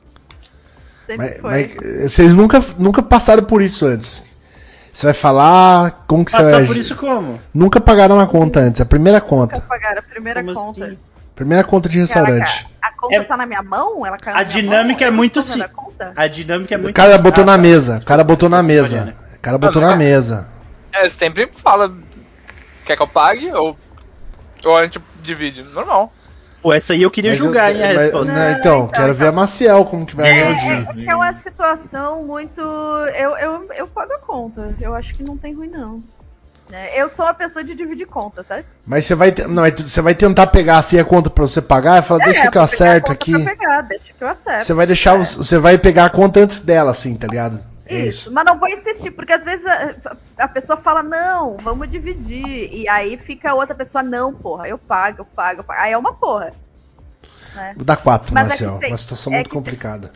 Sempre 1.05 1.27
Mas, 1.27 1.41
foi. 1.41 1.51
mas, 1.51 1.75
eh, 1.81 2.07
vocês 2.07 2.33
nunca, 2.35 2.59
nunca 2.77 3.01
passaram 3.01 3.43
por 3.43 3.61
isso 3.63 3.85
antes. 3.85 4.37
Você 4.93 5.07
vai 5.07 5.13
falar 5.13 6.05
como 6.07 6.23
que 6.23 6.31
você 6.31 6.37
Passar 6.37 6.57
vai 6.57 6.65
por 6.67 6.77
isso 6.77 6.95
como? 6.95 7.39
Nunca 7.53 7.79
pagaram 7.81 8.19
a 8.19 8.27
conta 8.27 8.59
antes, 8.59 8.79
a 8.81 8.85
primeira 8.85 9.19
Nunca 9.19 9.29
conta. 9.29 9.59
pagaram 9.61 9.99
a 9.99 10.03
primeira 10.03 10.43
Como 10.43 10.53
conta. 10.53 10.85
assim? 10.85 10.99
Primeira 11.39 11.63
conta 11.63 11.87
de 11.87 11.97
restaurante. 11.99 12.65
Caraca, 12.65 12.69
a 12.81 12.91
conta 12.99 13.15
É- 13.15 13.23
tá 13.23 13.37
na 13.37 13.45
minha 13.45 13.63
mão? 13.63 14.05
Ela 14.05 14.17
caiu 14.17 14.35
A 14.35 14.43
dinâmica 14.43 15.05
mão? 15.05 15.07
é 15.07 15.15
muito 15.15 15.41
sim- 15.41 15.63
a 16.17 16.27
dinâmica 16.27 16.75
é 16.75 16.77
O 16.77 16.81
muito. 16.81 16.93
cara 16.93 17.17
botou 17.17 17.43
Ah, 17.43 17.47
na 17.47 17.51
tá. 17.53 17.57
mesa, 17.57 17.99
o 18.01 18.05
cara 18.05 18.23
botou 18.25 18.49
na 18.49 18.61
mesa. 18.61 19.15
O 19.37 19.39
cara 19.39 19.57
botou 19.57 19.81
na 19.81 19.95
mesa. 19.95 20.49
É, 20.93 21.07
sempre 21.07 21.49
fala. 21.63 21.89
Quer 22.85 22.97
que 22.97 23.01
eu 23.01 23.07
pague? 23.07 23.49
Ou. 23.53 23.77
Ou 24.65 24.75
a 24.75 24.83
gente 24.83 24.99
divide. 25.15 25.63
Normal. 25.63 26.11
Pô, 26.61 26.73
essa 26.73 26.91
aí 26.91 27.03
eu 27.03 27.09
queria 27.09 27.31
Mas 27.31 27.37
julgar, 27.39 27.73
hein, 27.73 27.81
a 27.81 27.87
resposta. 27.87 28.33
né, 28.33 28.51
Não, 28.51 28.59
então, 28.59 28.77
então, 28.79 28.87
quero 28.89 29.13
ver 29.13 29.27
então. 29.27 29.29
a 29.29 29.41
Maciel 29.41 29.85
como 29.85 30.05
que 30.05 30.13
vai 30.17 30.29
É, 30.29 30.33
reagir. 30.33 30.71
é, 30.71 31.03
é 31.03 31.11
é 31.11 31.15
uma 31.15 31.31
situação 31.31 32.25
muito. 32.25 32.59
Eu, 32.59 33.37
eu, 33.37 33.67
eu 33.77 33.87
pago 33.87 34.11
a 34.11 34.19
conta. 34.27 34.75
Eu 34.81 34.93
acho 34.93 35.15
que 35.15 35.23
não 35.23 35.37
tem 35.37 35.55
ruim, 35.55 35.69
não. 35.69 36.03
É, 36.71 37.01
eu 37.01 37.09
sou 37.09 37.25
uma 37.25 37.33
pessoa 37.33 37.63
de 37.63 37.73
dividir 37.73 38.05
conta, 38.05 38.43
sabe? 38.43 38.63
Mas 38.85 39.05
você 39.05 39.15
vai, 39.15 39.33
não, 39.47 39.65
é 39.65 39.71
você 39.71 40.01
vai 40.01 40.13
tentar 40.13 40.47
pegar 40.47 40.77
assim 40.77 40.99
a 40.99 41.03
conta 41.05 41.29
pra 41.29 41.41
você 41.47 41.61
pagar 41.61 41.97
e 42.03 42.05
falar, 42.05 42.25
deixa 42.25 42.43
é, 42.47 42.51
que 42.51 42.57
eu 42.57 42.61
acerto 42.61 43.11
aqui. 43.11 43.43
Pegar, 43.43 43.81
deixa 43.81 44.13
que 44.13 44.23
eu 44.23 44.27
acerto. 44.27 44.65
Você 44.65 44.73
vai 44.75 44.85
deixar, 44.85 45.15
os- 45.15 45.35
você 45.35 45.57
vai 45.57 45.77
pegar 45.79 46.05
a 46.05 46.09
conta 46.09 46.39
antes 46.41 46.59
dela, 46.59 46.91
assim, 46.91 47.15
tá 47.17 47.25
ligado? 47.27 47.59
É 47.87 47.95
Isso, 48.01 48.07
isso. 48.27 48.33
mas 48.33 48.45
não 48.45 48.59
vou 48.59 48.69
insistir, 48.69 49.09
porque 49.09 49.33
às 49.33 49.43
vezes 49.43 49.65
a, 49.65 49.95
a 50.37 50.47
pessoa 50.47 50.77
fala, 50.77 51.01
não, 51.01 51.57
vamos 51.57 51.89
dividir. 51.89 52.45
E 52.71 52.87
aí 52.87 53.17
fica 53.17 53.49
a 53.49 53.55
outra 53.55 53.73
pessoa, 53.73 54.03
não, 54.03 54.31
porra, 54.31 54.67
eu 54.67 54.77
pago, 54.77 55.21
eu 55.21 55.25
pago, 55.25 55.61
eu 55.61 55.63
pago. 55.63 55.81
Aí 55.81 55.91
é 55.91 55.97
uma 55.97 56.13
porra. 56.13 56.53
Né? 57.55 57.73
Vou 57.75 57.83
dar 57.83 57.97
quatro, 57.97 58.31
Mas 58.31 58.45
é 58.45 58.49
Marcel. 58.49 58.77
tem- 58.77 58.91
uma 58.91 58.97
situação 58.97 59.33
é 59.33 59.37
muito 59.37 59.47
que 59.49 59.53
tem- 59.55 59.59
complicada. 59.63 60.11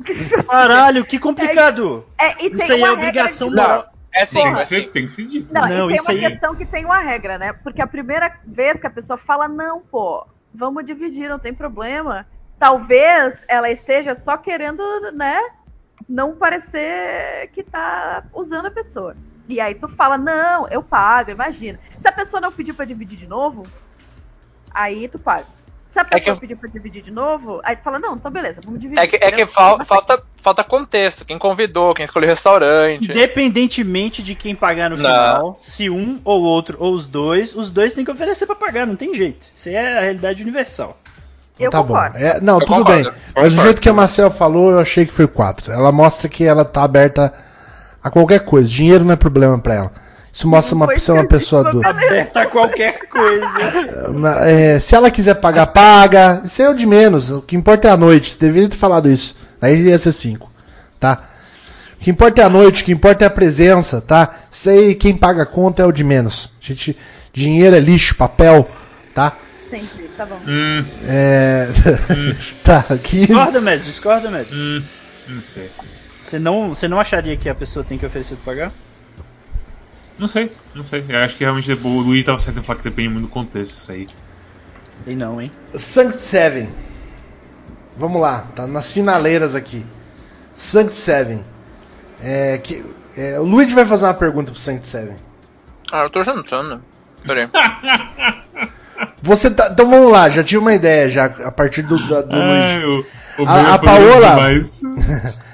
Caralho, 0.48 1.04
que 1.04 1.18
complicado! 1.18 2.06
É, 2.18 2.46
e 2.46 2.50
tem 2.50 2.54
Isso 2.64 2.72
aí 2.72 2.82
é 2.82 2.90
obrigação 2.92 3.50
moral. 3.50 3.88
É 4.14 4.24
sim, 4.26 4.34
Tem 4.34 4.42
Porra. 4.44 4.58
que 4.58 4.64
ser, 4.66 4.90
tem 4.90 5.06
que 5.06 5.12
ser 5.12 5.26
dito. 5.26 5.52
Não, 5.54 5.68
Não, 5.68 5.84
e 5.86 5.88
tem 5.88 5.96
isso 5.96 6.10
uma 6.10 6.12
aí- 6.12 6.20
questão 6.20 6.54
que 6.54 6.64
tem 6.66 6.84
uma 6.84 7.00
regra, 7.00 7.38
né? 7.38 7.52
Porque 7.52 7.80
a 7.82 7.86
primeira 7.86 8.32
vez 8.46 8.80
que 8.80 8.86
a 8.86 8.90
pessoa 8.90 9.16
fala, 9.16 9.46
não, 9.46 9.80
pô, 9.80 10.26
vamos 10.54 10.84
dividir, 10.86 11.28
não 11.28 11.38
tem 11.38 11.52
problema. 11.54 12.26
Talvez 12.58 13.44
ela 13.48 13.70
esteja 13.70 14.14
só 14.14 14.36
querendo, 14.36 14.82
né, 15.12 15.38
não 16.08 16.34
parecer 16.34 17.50
que 17.52 17.62
tá 17.62 18.24
usando 18.32 18.66
a 18.66 18.70
pessoa. 18.70 19.14
E 19.48 19.60
aí 19.60 19.74
tu 19.74 19.88
fala, 19.88 20.18
não, 20.18 20.66
eu 20.68 20.82
pago, 20.82 21.30
imagina. 21.30 21.78
Se 21.98 22.08
a 22.08 22.12
pessoa 22.12 22.40
não 22.40 22.50
pedir 22.50 22.72
pra 22.72 22.84
dividir 22.84 23.16
de 23.18 23.26
novo, 23.26 23.64
aí 24.72 25.06
tu 25.08 25.18
paga. 25.18 25.46
Se 25.88 25.98
a 25.98 26.04
pessoa 26.04 26.34
que- 26.34 26.40
pedir 26.42 26.56
pra 26.56 26.68
dividir 26.68 27.02
de 27.02 27.10
novo, 27.10 27.60
aí 27.64 27.74
tu 27.74 27.82
fala, 27.82 27.98
não, 27.98 28.14
então 28.14 28.30
beleza, 28.30 28.60
vamos 28.62 28.78
dividir. 28.80 29.02
É 29.02 29.06
que, 29.06 29.16
é 29.16 29.32
que 29.32 29.46
fal- 29.46 29.82
falta, 29.86 30.22
falta 30.42 30.62
contexto. 30.62 31.24
Quem 31.24 31.38
convidou, 31.38 31.94
quem 31.94 32.04
escolheu 32.04 32.28
o 32.28 32.30
restaurante. 32.30 33.10
Independentemente 33.10 34.22
de 34.22 34.34
quem 34.34 34.54
pagar 34.54 34.90
no 34.90 34.96
Não. 34.96 35.02
final, 35.04 35.56
se 35.60 35.88
um 35.88 36.20
ou 36.24 36.42
outro 36.42 36.76
ou 36.78 36.92
os 36.92 37.06
dois, 37.06 37.54
os 37.54 37.70
dois 37.70 37.94
têm 37.94 38.04
que 38.04 38.10
oferecer 38.10 38.44
pra 38.46 38.54
pagar, 38.54 38.86
não 38.86 38.96
tem 38.96 39.14
jeito. 39.14 39.46
Isso 39.54 39.68
aí 39.70 39.74
é 39.76 39.98
a 39.98 40.00
realidade 40.02 40.42
universal. 40.42 40.98
Eu 41.58 41.70
tá 41.70 41.78
concordo. 41.82 42.12
bom. 42.12 42.18
É, 42.24 42.40
não, 42.40 42.60
Eu 42.60 42.66
tudo 42.66 42.78
concordo, 42.78 43.02
bem. 43.10 43.12
Mas 43.12 43.18
o 43.18 43.34
concordo. 43.34 43.62
jeito 43.62 43.80
que 43.80 43.88
a 43.88 43.92
Marcel 43.92 44.30
falou, 44.30 44.70
eu 44.70 44.78
achei 44.78 45.04
que 45.06 45.12
foi 45.12 45.26
quatro. 45.26 45.72
Ela 45.72 45.90
mostra 45.90 46.28
que 46.28 46.44
ela 46.44 46.64
tá 46.64 46.82
aberta 46.84 47.32
a 48.04 48.10
qualquer 48.10 48.40
coisa. 48.44 48.68
Dinheiro 48.68 49.04
não 49.04 49.12
é 49.12 49.16
problema 49.16 49.58
pra 49.58 49.74
ela. 49.74 49.92
Não 50.44 50.52
uma, 50.52 50.60
uma 50.60 51.26
pessoa 51.26 51.64
do. 51.70 51.80
mas 51.80 51.96
Aberta 51.96 52.42
a 52.42 52.46
qualquer 52.46 52.98
coisa. 53.08 53.46
É, 54.44 54.78
se 54.78 54.94
ela 54.94 55.10
quiser 55.10 55.34
pagar, 55.34 55.66
paga. 55.68 56.42
Isso 56.44 56.62
é 56.62 56.68
o 56.68 56.74
de 56.74 56.86
menos. 56.86 57.30
O 57.30 57.42
que 57.42 57.56
importa 57.56 57.88
é 57.88 57.90
a 57.90 57.96
noite. 57.96 58.30
Você 58.30 58.38
deveria 58.38 58.68
ter 58.68 58.76
falado 58.76 59.10
isso. 59.10 59.36
Aí 59.60 59.80
ia 59.82 59.98
ser 59.98 60.12
5. 60.12 60.50
Tá? 61.00 61.22
O 62.00 62.04
que 62.04 62.10
importa 62.10 62.42
é 62.42 62.44
a 62.44 62.48
noite, 62.48 62.82
o 62.82 62.84
que 62.84 62.92
importa 62.92 63.24
é 63.24 63.26
a 63.26 63.30
presença, 63.30 64.00
tá? 64.00 64.32
Isso 64.50 64.70
aí, 64.70 64.94
quem 64.94 65.16
paga 65.16 65.42
a 65.42 65.46
conta 65.46 65.82
é 65.82 65.86
o 65.86 65.90
de 65.90 66.04
menos. 66.04 66.52
A 66.62 66.64
gente, 66.64 66.96
dinheiro 67.32 67.74
é 67.74 67.80
lixo, 67.80 68.14
papel, 68.14 68.68
tá? 69.12 69.36
Entendi, 69.66 70.08
tá 70.16 70.24
bom. 70.24 70.38
Hum, 70.46 70.84
É. 71.06 71.68
tá, 72.62 72.84
aqui. 72.88 73.26
Discorda, 73.26 73.60
Médio, 73.60 73.84
discorda, 73.84 74.30
Médio. 74.30 74.54
hum, 74.56 74.82
não 75.26 75.42
sei. 75.42 75.70
Você 76.22 76.38
não, 76.38 76.68
você 76.68 76.86
não 76.86 77.00
acharia 77.00 77.36
que 77.36 77.48
a 77.48 77.54
pessoa 77.54 77.84
tem 77.84 77.98
que 77.98 78.06
oferecer 78.06 78.36
pra 78.36 78.52
pagar? 78.54 78.72
Não 80.18 80.26
sei, 80.26 80.50
não 80.74 80.82
sei. 80.84 81.04
Eu 81.08 81.18
acho 81.20 81.36
que 81.36 81.44
realmente 81.44 81.70
o 81.72 81.88
Luigi 82.00 82.24
tava 82.24 82.38
certo 82.38 82.58
em 82.58 82.62
falar 82.62 82.78
que 82.78 82.84
depende 82.84 83.08
muito 83.08 83.26
do 83.26 83.30
contexto 83.30 83.76
isso 83.76 83.92
aí. 83.92 84.08
E 85.06 85.14
não, 85.14 85.40
hein? 85.40 85.50
Sanct 85.74 86.20
Seven. 86.20 86.68
Vamos 87.96 88.20
lá, 88.20 88.46
tá 88.54 88.66
nas 88.66 88.92
finaleiras 88.92 89.54
aqui. 89.54 89.84
Sanct 90.56 90.96
Seven. 90.96 91.44
É, 92.20 92.58
que, 92.58 92.84
é, 93.16 93.38
o 93.38 93.44
Luigi 93.44 93.74
vai 93.74 93.84
fazer 93.86 94.06
uma 94.06 94.14
pergunta 94.14 94.50
pro 94.50 94.60
Sanct 94.60 94.86
Seven. 94.88 95.16
Ah, 95.92 96.02
eu 96.02 96.10
tô 96.10 96.22
jantando. 96.24 96.82
Peraí. 97.26 97.48
Você 99.22 99.50
tá, 99.50 99.68
então 99.72 99.88
vamos 99.88 100.10
lá, 100.10 100.28
já 100.28 100.42
tive 100.42 100.58
uma 100.58 100.74
ideia 100.74 101.08
já 101.08 101.26
a 101.26 101.52
partir 101.52 101.82
do, 101.82 101.96
da- 102.08 102.22
do 102.22 102.34
Ai, 102.36 102.80
Luigi. 102.80 103.06
o, 103.38 103.42
o 103.44 103.46
A- 103.48 103.74
a 103.74 103.78
Paola-. 103.78 104.36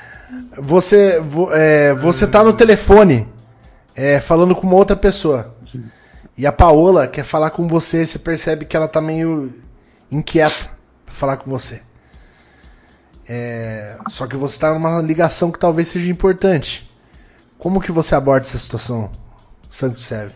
Você, 0.57 1.21
vo- 1.21 1.51
é, 1.53 1.93
você 1.95 2.27
tá 2.29 2.43
no 2.45 2.53
telefone 2.53 3.29
é, 3.95 4.21
falando 4.21 4.55
com 4.55 4.67
uma 4.67 4.77
outra 4.77 4.97
pessoa. 4.97 5.55
E 6.37 6.47
a 6.47 6.53
Paola 6.53 7.07
quer 7.07 7.25
falar 7.25 7.51
com 7.51 7.69
você, 7.69 8.05
você 8.05 8.19
percebe 8.19 8.65
que 8.65 8.77
ela 8.77 8.89
tá 8.89 9.01
meio 9.01 9.53
inquieta 10.11 10.71
pra 11.07 11.15
falar 11.15 11.37
com 11.37 11.49
você. 11.51 11.81
É, 13.29 13.97
só 14.11 14.27
que 14.27 14.37
você 14.37 14.59
tá 14.59 14.75
numa 14.75 15.01
ligação 15.01 15.51
que 15.51 15.59
talvez 15.59 15.89
seja 15.89 16.11
importante. 16.11 16.91
Como 17.57 17.81
que 17.81 17.93
você 17.93 18.15
aborda 18.15 18.47
essa 18.47 18.59
situação, 18.59 19.11
Santo 19.71 20.01
Seven? 20.01 20.35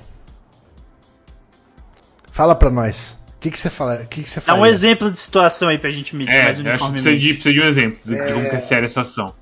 Fala 2.31 2.55
pra 2.55 2.71
nós. 2.71 3.19
O 3.37 3.41
que, 3.41 3.51
que 3.51 3.59
você 3.59 3.69
fala? 3.69 3.97
O 3.97 4.07
que, 4.07 4.23
que 4.23 4.29
você 4.29 4.41
Dá 4.41 4.55
um 4.55 4.65
exemplo 4.67 5.11
de 5.11 5.19
situação 5.19 5.69
aí 5.69 5.79
pra 5.79 5.91
gente 5.91 6.15
medir 6.17 6.33
É, 6.33 6.45
mais 6.45 6.59
eu 6.59 6.73
acho 6.73 6.85
que 6.85 6.91
precisa 6.91 7.11
uniformemente. 7.11 7.21
de, 7.21 7.35
precisa 7.35 7.53
de 7.53 7.61
um 7.61 7.65
exemplo 7.65 7.99
de 8.05 8.27
de 8.27 8.33
como 8.33 8.51
que 8.51 8.57
é 8.57 8.61
séria 8.61 8.87
a 8.87 8.89
situação. 8.89 9.35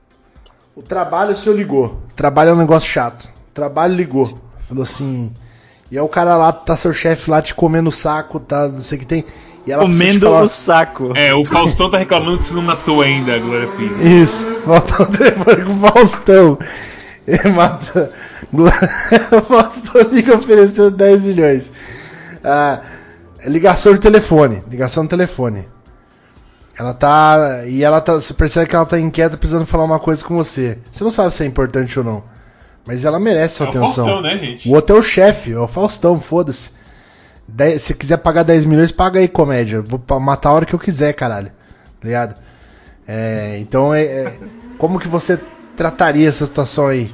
O 0.74 0.82
trabalho 0.82 1.32
o 1.32 1.36
senhor 1.36 1.56
ligou. 1.56 2.02
O 2.10 2.14
trabalho 2.14 2.50
é 2.50 2.52
um 2.54 2.58
negócio 2.58 2.90
chato. 2.90 3.30
Trabalho 3.56 3.94
ligou. 3.94 4.38
Falou 4.68 4.82
assim. 4.82 5.32
E 5.90 5.96
aí 5.96 6.04
o 6.04 6.08
cara 6.08 6.36
lá, 6.36 6.52
tá 6.52 6.76
seu 6.76 6.92
chefe 6.92 7.30
lá 7.30 7.40
te 7.40 7.54
comendo 7.54 7.88
o 7.88 7.92
saco, 7.92 8.38
tá, 8.38 8.68
não 8.68 8.80
sei 8.80 8.98
o 8.98 9.00
que 9.00 9.06
tem. 9.06 9.24
E 9.66 9.72
ela 9.72 9.82
Comendo 9.82 10.20
falar- 10.26 10.42
o 10.42 10.48
saco. 10.48 11.12
É, 11.16 11.34
o 11.34 11.44
Faustão 11.44 11.88
tá 11.90 11.96
reclamando 11.98 12.38
que 12.38 12.44
você 12.44 12.54
não 12.54 12.62
matou 12.62 13.00
ainda 13.02 13.34
a 13.34 13.38
Glória 13.38 13.66
Pires. 13.68 14.00
Isso, 14.00 14.60
volta 14.64 15.02
o 15.02 15.06
telefone 15.06 15.64
com 15.64 15.72
o 15.72 15.90
Faustão. 15.90 16.58
Ele 17.26 17.48
mata. 17.50 18.12
O 18.52 18.70
Faustão 19.42 20.02
liga 20.02 20.36
oferecendo 20.36 20.90
10 20.92 21.24
milhões. 21.24 21.72
Ah, 22.44 22.80
ligação 23.46 23.94
de 23.94 24.00
telefone. 24.00 24.62
Ligação 24.68 25.02
de 25.04 25.10
telefone. 25.10 25.66
Ela 26.78 26.92
tá. 26.94 27.62
E 27.66 27.82
ela 27.82 28.00
tá. 28.00 28.14
Você 28.14 28.34
percebe 28.34 28.68
que 28.68 28.76
ela 28.76 28.86
tá 28.86 29.00
inquieta 29.00 29.36
precisando 29.36 29.66
falar 29.66 29.84
uma 29.84 29.98
coisa 29.98 30.24
com 30.24 30.36
você. 30.36 30.78
Você 30.92 31.02
não 31.02 31.10
sabe 31.10 31.32
se 31.34 31.42
é 31.42 31.46
importante 31.46 31.98
ou 31.98 32.04
não. 32.04 32.22
Mas 32.86 33.04
ela 33.04 33.18
merece 33.18 33.56
sua 33.56 33.66
É 33.66 33.68
o 33.68 33.70
atenção. 33.70 34.06
Faustão, 34.06 34.22
né, 34.22 34.38
gente? 34.38 34.68
O 34.68 34.74
outro 34.74 34.96
é 34.96 34.98
o 34.98 35.02
chefe, 35.02 35.52
é 35.52 35.58
o 35.58 35.66
Faustão, 35.66 36.20
foda-se. 36.20 36.70
Dez- 37.48 37.82
Se 37.82 37.94
quiser 37.94 38.18
pagar 38.18 38.42
10 38.44 38.64
milhões, 38.64 38.92
paga 38.92 39.18
aí, 39.20 39.28
comédia. 39.28 39.82
Vou 39.82 40.00
matar 40.20 40.50
a 40.50 40.52
hora 40.52 40.66
que 40.66 40.74
eu 40.74 40.78
quiser, 40.78 41.12
caralho. 41.12 41.48
Tá 42.00 42.06
ligado? 42.06 42.34
É, 43.06 43.56
então, 43.58 43.92
é, 43.94 44.02
é- 44.04 44.38
como 44.78 44.98
que 45.00 45.08
você 45.08 45.38
trataria 45.76 46.28
essa 46.28 46.46
situação 46.46 46.86
aí? 46.88 47.12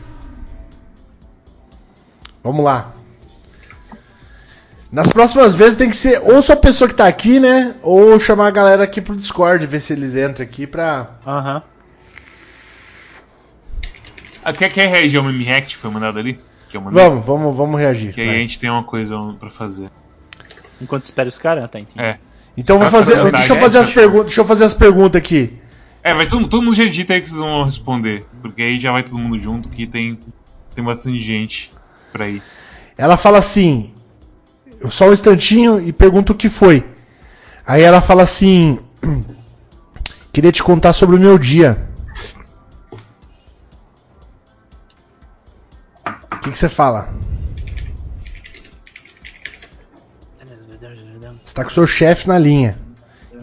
Vamos 2.43 2.65
lá. 2.65 2.93
Nas 4.91 5.11
próximas 5.11 5.55
vezes 5.55 5.77
tem 5.77 5.89
que 5.89 5.97
ser 5.97 6.21
ou 6.23 6.43
só 6.43 6.53
a 6.53 6.57
pessoa 6.57 6.87
que 6.89 6.95
tá 6.95 7.07
aqui, 7.07 7.41
né? 7.41 7.75
Ou 7.83 8.19
chamar 8.19 8.49
a 8.49 8.51
galera 8.51 8.85
aqui 8.85 9.01
pro 9.01 9.17
Discord, 9.17 9.67
ver 9.67 9.81
se 9.81 9.93
eles 9.95 10.15
entram 10.15 10.45
aqui 10.45 10.67
pra. 10.67 11.13
Aham. 11.27 11.63
Ah, 14.45 14.53
quer, 14.53 14.73
quer 14.73 14.89
reagir 14.89 15.19
ao 15.19 15.25
Meme 15.25 15.45
React 15.45 15.77
que 15.77 15.81
foi 15.81 15.91
mandado 15.91 16.19
ali? 16.19 16.39
Que 16.69 16.77
eu 16.77 16.81
mandei? 16.81 17.03
Vamos, 17.03 17.25
vamos, 17.25 17.57
vamos 17.57 17.81
reagir. 17.81 18.13
Que 18.13 18.21
aí 18.21 18.31
a 18.31 18.35
gente 18.35 18.59
tem 18.59 18.71
uma 18.71 18.85
coisa 18.85 19.17
pra 19.39 19.51
fazer. 19.51 19.91
Enquanto 20.81 21.05
espera 21.05 21.29
os 21.29 21.39
caras, 21.39 21.71
tá 21.71 21.79
entendi. 21.79 22.01
É. 22.01 22.19
Então 22.57 22.79
vou 22.79 22.91
fazer. 22.91 23.15
Deixa 23.15 23.53
eu 23.53 23.57
vontade, 23.57 23.61
fazer 23.61 23.79
é, 23.79 23.81
as 23.81 23.91
perguntas. 23.91 24.27
Deixa 24.27 24.41
eu 24.41 24.45
fazer 24.45 24.65
as 24.65 24.75
perguntas 24.75 25.19
aqui. 25.19 25.59
É, 26.03 26.13
vai 26.13 26.27
todo, 26.27 26.49
todo 26.49 26.63
mundo 26.63 26.75
já 26.75 26.85
edita 26.85 27.15
aí 27.15 27.21
que 27.21 27.29
vocês 27.29 27.41
vão 27.41 27.65
responder. 27.65 28.25
Porque 28.41 28.63
aí 28.63 28.79
já 28.79 28.91
vai 28.91 29.03
todo 29.03 29.19
mundo 29.19 29.39
junto 29.39 29.69
que 29.69 29.87
tem, 29.87 30.19
tem 30.75 30.85
bastante 30.85 31.21
gente 31.21 31.71
pra 32.13 32.29
ir. 32.29 32.43
Ela 32.99 33.17
fala 33.17 33.39
assim, 33.39 33.95
só 34.91 35.09
um 35.09 35.13
instantinho 35.13 35.81
e 35.81 35.93
pergunta 35.93 36.33
o 36.33 36.35
que 36.35 36.49
foi. 36.49 36.85
Aí 37.67 37.83
ela 37.83 38.01
fala 38.01 38.25
assim, 38.25 38.81
queria 40.33 40.51
te 40.51 40.63
contar 40.63 40.93
sobre 40.93 41.17
o 41.17 41.21
meu 41.21 41.39
dia. 41.39 41.89
O 46.43 46.51
que, 46.51 46.59
você 46.59 46.69
fala? 46.69 47.09
Você 51.45 51.55
tá 51.55 51.63
com 51.63 51.71
o 51.71 51.73
seu 51.73 51.87
chefe 51.87 52.27
na 52.27 52.37
linha. 52.37 52.77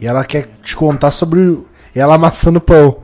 E 0.01 0.05
ela 0.05 0.26
quer 0.26 0.49
te 0.61 0.76
contar 0.76 1.11
sobre 1.11 1.63
ela 1.95 2.15
amassando 2.15 2.59
pão. 2.59 3.01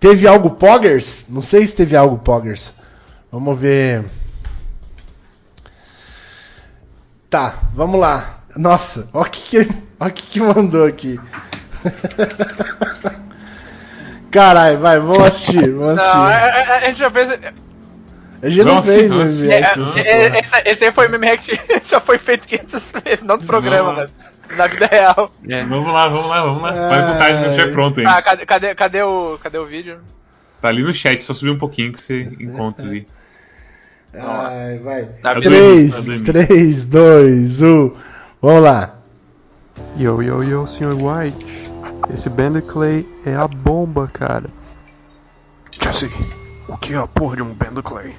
Teve 0.00 0.26
algo 0.26 0.50
Poggers? 0.50 1.26
Não 1.28 1.40
sei 1.40 1.64
se 1.64 1.76
teve 1.76 1.94
algo 1.94 2.18
Poggers. 2.18 2.74
Vamos 3.30 3.56
ver. 3.56 4.04
Tá, 7.30 7.54
vamos 7.72 8.00
lá. 8.00 8.40
Nossa, 8.56 9.08
ó 9.12 9.22
o 9.22 9.24
que, 9.26 9.64
que, 9.64 10.12
que, 10.12 10.22
que 10.22 10.40
mandou 10.40 10.86
aqui. 10.86 11.20
Caralho, 14.30 14.78
vai, 14.78 14.98
vamos 14.98 15.18
assistir. 15.20 15.70
Vamos 15.72 15.96
Não, 15.96 16.24
assistir. 16.24 16.60
a, 16.70 16.74
a- 16.74 16.76
a 16.76 16.80
gente 16.80 16.98
já 16.98 17.10
fez. 17.10 17.30
A 18.40 18.48
gente 18.48 18.64
não 18.64 18.72
Vamos 18.74 18.86
fez 18.86 19.10
assistir, 19.12 19.16
vamos 19.16 19.40
meme 19.40 19.52
É, 19.52 19.58
react 19.58 19.98
é, 19.98 20.10
é, 20.10 20.38
esse, 20.40 20.68
esse 20.70 20.84
aí 20.84 20.92
foi 20.92 21.08
meme 21.08 21.26
react, 21.26 21.60
já 21.84 21.98
foi 22.00 22.18
feito 22.18 22.46
500 22.46 22.82
vezes, 23.04 23.22
não 23.24 23.36
no 23.36 23.44
programa, 23.44 23.92
Não. 23.92 23.96
mas 23.96 24.56
na 24.56 24.66
vida 24.68 24.86
real. 24.86 25.32
Vamos 25.68 25.92
lá, 25.92 26.08
vamos 26.08 26.28
lá, 26.30 26.42
vamos 26.42 26.62
lá. 26.62 26.70
Pode 26.72 27.12
botar 27.12 27.24
aí 27.24 27.32
quando 27.34 27.46
estiver 27.48 27.72
pronto, 27.72 28.00
hein? 28.00 28.06
Ah, 28.08 28.22
cadê, 28.22 28.46
cadê, 28.46 28.74
cadê, 28.74 29.02
o, 29.02 29.38
cadê 29.42 29.58
o 29.58 29.66
vídeo? 29.66 29.98
Tá 30.60 30.68
ali 30.68 30.82
no 30.82 30.94
chat, 30.94 31.22
só 31.22 31.34
subir 31.34 31.50
um 31.50 31.58
pouquinho 31.58 31.90
que 31.92 32.00
você 32.00 32.20
encontra 32.40 32.84
ali. 32.86 33.06
Ai, 34.14 34.78
vai. 34.78 35.02
Na 35.22 35.34
Tá 35.34 35.34
vida- 35.34 35.50
doido, 35.50 35.90
tá 35.90 36.02
3, 36.02 36.04
doido. 36.22 36.24
3, 36.46 36.84
2, 36.86 37.62
1. 37.62 37.92
Vamos 38.40 38.62
lá. 38.62 38.94
Yo, 39.96 40.22
yo, 40.22 40.42
yo, 40.42 40.66
Sr. 40.66 40.94
White. 40.94 41.44
Esse 42.12 42.28
Bender 42.30 42.62
Clay 42.62 43.06
é 43.24 43.34
a 43.34 43.46
bomba, 43.46 44.08
cara. 44.12 44.48
Jesse, 45.70 46.10
o 46.68 46.76
que 46.76 46.94
é 46.94 46.96
a 46.96 47.06
porra 47.06 47.36
de 47.36 47.42
um 47.42 47.52
Bando 47.52 47.82
Clay? 47.82 48.14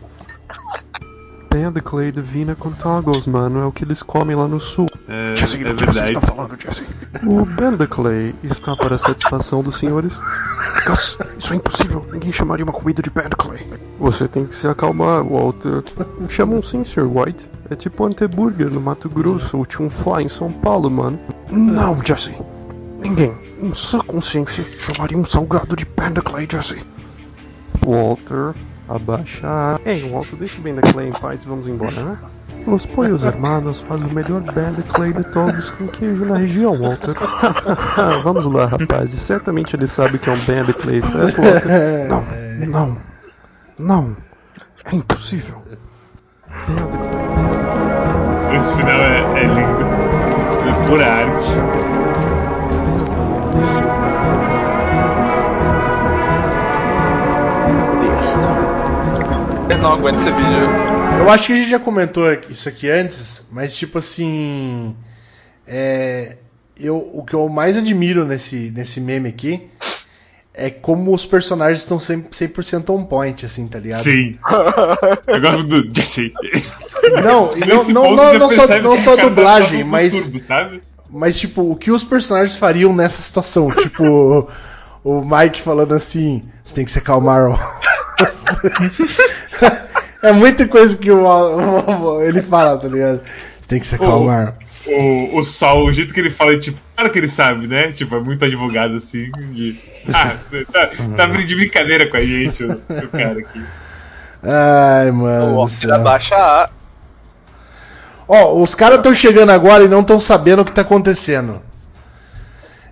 Bender 1.51 1.81
Clay 1.81 2.11
divina 2.11 2.55
com 2.55 2.71
toggles, 2.71 3.25
mano. 3.25 3.59
É 3.61 3.65
o 3.65 3.71
que 3.71 3.83
eles 3.83 4.03
comem 4.03 4.35
lá 4.35 4.47
no 4.47 4.59
sul. 4.59 4.85
É, 5.07 5.35
Jesse, 5.35 5.63
é 5.63 5.73
você 5.73 5.85
verdade. 5.85 6.13
está 6.13 6.21
falando, 6.21 6.55
Jesse? 6.61 6.85
O 7.23 7.43
Bender 7.43 7.87
Clay 7.87 8.35
está 8.43 8.75
para 8.75 8.95
a 8.95 8.99
satisfação 8.99 9.63
dos 9.63 9.77
senhores. 9.79 10.19
Gus, 10.85 11.17
isso 11.39 11.53
é 11.53 11.55
impossível. 11.55 12.05
Ninguém 12.11 12.31
chamaria 12.31 12.63
uma 12.63 12.73
comida 12.73 13.01
de 13.01 13.09
Bando 13.09 13.35
Clay. 13.35 13.65
Você 13.99 14.27
tem 14.27 14.45
que 14.45 14.53
se 14.53 14.67
acalmar, 14.67 15.23
Walter. 15.23 15.83
Chamam 16.29 16.61
sim, 16.61 16.83
Sr. 16.83 17.07
White. 17.07 17.49
É 17.71 17.75
tipo 17.75 18.05
Anteburger 18.05 18.71
no 18.71 18.79
Mato 18.79 19.09
Grosso 19.09 19.57
ou 19.57 19.65
Tchum 19.65 19.89
Fly 19.89 20.23
em 20.23 20.29
São 20.29 20.51
Paulo, 20.51 20.89
mano. 20.89 21.19
Não, 21.49 21.99
Jesse. 22.05 22.35
Ninguém, 22.99 23.35
em 23.61 23.73
sua 23.73 24.03
consciência, 24.03 24.65
chamaria 24.77 25.17
um 25.17 25.25
salgado 25.25 25.75
de 25.75 25.85
Bando 25.85 26.21
Clay, 26.23 26.47
Jesse. 26.49 26.81
Walter, 27.85 28.53
abaixa 28.87 29.47
a... 29.47 29.79
Ei, 29.85 30.09
Walter, 30.09 30.35
deixa 30.37 30.59
o 30.59 30.61
Bender 30.61 30.93
Clay 30.93 31.09
em 31.09 31.11
paz 31.11 31.43
e 31.43 31.47
vamos 31.47 31.67
embora, 31.67 32.01
né? 32.01 32.17
Os 32.67 32.85
Pollos 32.85 33.23
Hermanos 33.23 33.79
fazem 33.81 34.07
o 34.07 34.13
melhor 34.13 34.41
Bender 34.41 34.83
Clay 34.93 35.13
de 35.13 35.23
todos 35.31 35.69
com 35.71 35.87
queijo 35.87 36.25
na 36.25 36.37
região, 36.37 36.77
Walter. 36.77 37.15
vamos 38.23 38.45
lá, 38.45 38.65
rapazes. 38.65 39.19
Certamente 39.21 39.75
ele 39.75 39.87
sabe 39.87 40.19
que 40.19 40.29
é 40.29 40.33
um 40.33 40.39
Bender 40.39 40.75
Clay, 40.75 41.01
certo, 41.01 41.41
Walter? 41.41 42.07
Não, 42.09 42.25
não, 42.67 42.97
não. 43.77 44.17
É 44.85 44.95
impossível. 44.95 45.61
Bender 46.67 46.85
Clay, 46.87 48.55
Esse 48.55 48.75
final 48.75 48.99
é, 48.99 49.41
é 49.41 49.47
lindo. 49.47 49.83
É 50.67 50.87
pura 50.87 51.05
arte. 51.05 52.38
Eu 59.69 59.77
não 59.77 59.93
aguento 59.93 60.17
esse 60.17 60.31
vídeo. 60.31 60.67
Eu 61.19 61.29
acho 61.29 61.47
que 61.47 61.53
a 61.53 61.55
gente 61.55 61.69
já 61.69 61.79
comentou 61.79 62.31
isso 62.49 62.67
aqui 62.69 62.89
antes, 62.89 63.45
mas 63.51 63.75
tipo 63.75 63.97
assim. 63.97 64.95
É, 65.67 66.37
eu, 66.79 66.97
o 67.13 67.23
que 67.23 67.33
eu 67.33 67.47
mais 67.49 67.77
admiro 67.77 68.25
nesse, 68.25 68.71
nesse 68.75 68.99
meme 68.99 69.29
aqui 69.29 69.69
é 70.53 70.69
como 70.69 71.13
os 71.13 71.25
personagens 71.25 71.79
estão 71.79 71.97
100%, 71.97 72.29
100% 72.31 72.89
on 72.89 73.03
point, 73.03 73.45
assim, 73.45 73.67
tá 73.67 73.79
ligado? 73.79 74.03
Sim. 74.03 74.37
Eu 75.27 75.41
gosto 75.41 75.63
do 75.63 75.95
Jesse. 75.95 76.33
Não, 77.23 77.51
e 77.55 77.59
não, 77.65 77.83
não, 77.85 78.15
não, 78.15 78.33
não 78.33 78.49
só, 78.49 78.67
não 78.79 78.97
só 78.97 79.15
tá 79.15 79.23
dublagem, 79.23 79.83
mas, 79.83 80.13
turbo, 80.13 80.39
sabe? 80.39 80.81
mas 81.09 81.39
tipo, 81.39 81.71
o 81.71 81.75
que 81.75 81.91
os 81.91 82.03
personagens 82.03 82.57
fariam 82.57 82.93
nessa 82.93 83.21
situação? 83.21 83.71
Tipo, 83.71 84.49
o, 85.03 85.19
o 85.21 85.25
Mike 85.25 85.61
falando 85.61 85.93
assim: 85.93 86.43
você 86.63 86.75
tem 86.75 86.85
que 86.85 86.91
se 86.91 86.99
acalmar, 86.99 87.49
ó. 87.49 87.57
É 90.21 90.33
muita 90.33 90.67
coisa 90.67 90.97
que 90.97 91.09
o, 91.09 91.23
o- 91.23 92.21
ele 92.21 92.41
fala, 92.41 92.77
tá 92.77 92.89
ligado? 92.89 93.21
Você 93.59 93.67
tem 93.69 93.79
que 93.79 93.87
se 93.87 93.95
acalmar. 93.95 94.55
O, 94.85 95.37
o 95.37 95.43
Sol, 95.45 95.85
o 95.85 95.93
jeito 95.93 96.13
que 96.13 96.19
ele 96.19 96.29
fala, 96.29 96.53
é 96.53 96.57
tipo, 96.57 96.77
claro 96.93 97.09
que 97.11 97.19
ele 97.19 97.29
sabe, 97.29 97.67
né? 97.67 97.91
Tipo, 97.93 98.15
é 98.15 98.19
muito 98.19 98.43
advogado 98.43 98.95
assim. 98.97 99.31
De, 99.51 99.79
ah, 100.13 100.35
tá, 100.73 100.89
tá 101.15 101.25
de 101.27 101.55
brincadeira 101.55 102.07
com 102.09 102.17
a 102.17 102.21
gente, 102.21 102.63
o, 102.65 102.71
o 102.73 103.07
cara 103.09 103.39
aqui. 103.39 103.63
Ai, 104.43 105.09
mano. 105.11 105.57
O 105.57 105.67
céu. 105.69 105.95
abaixa 105.95 106.35
a. 106.35 106.69
Ó, 108.27 108.61
os 108.61 108.75
caras 108.75 108.97
estão 108.97 109.13
chegando 109.13 109.51
agora 109.51 109.85
e 109.85 109.87
não 109.87 110.01
estão 110.01 110.19
sabendo 110.19 110.61
o 110.61 110.65
que 110.65 110.71
tá 110.73 110.81
acontecendo. 110.81 111.61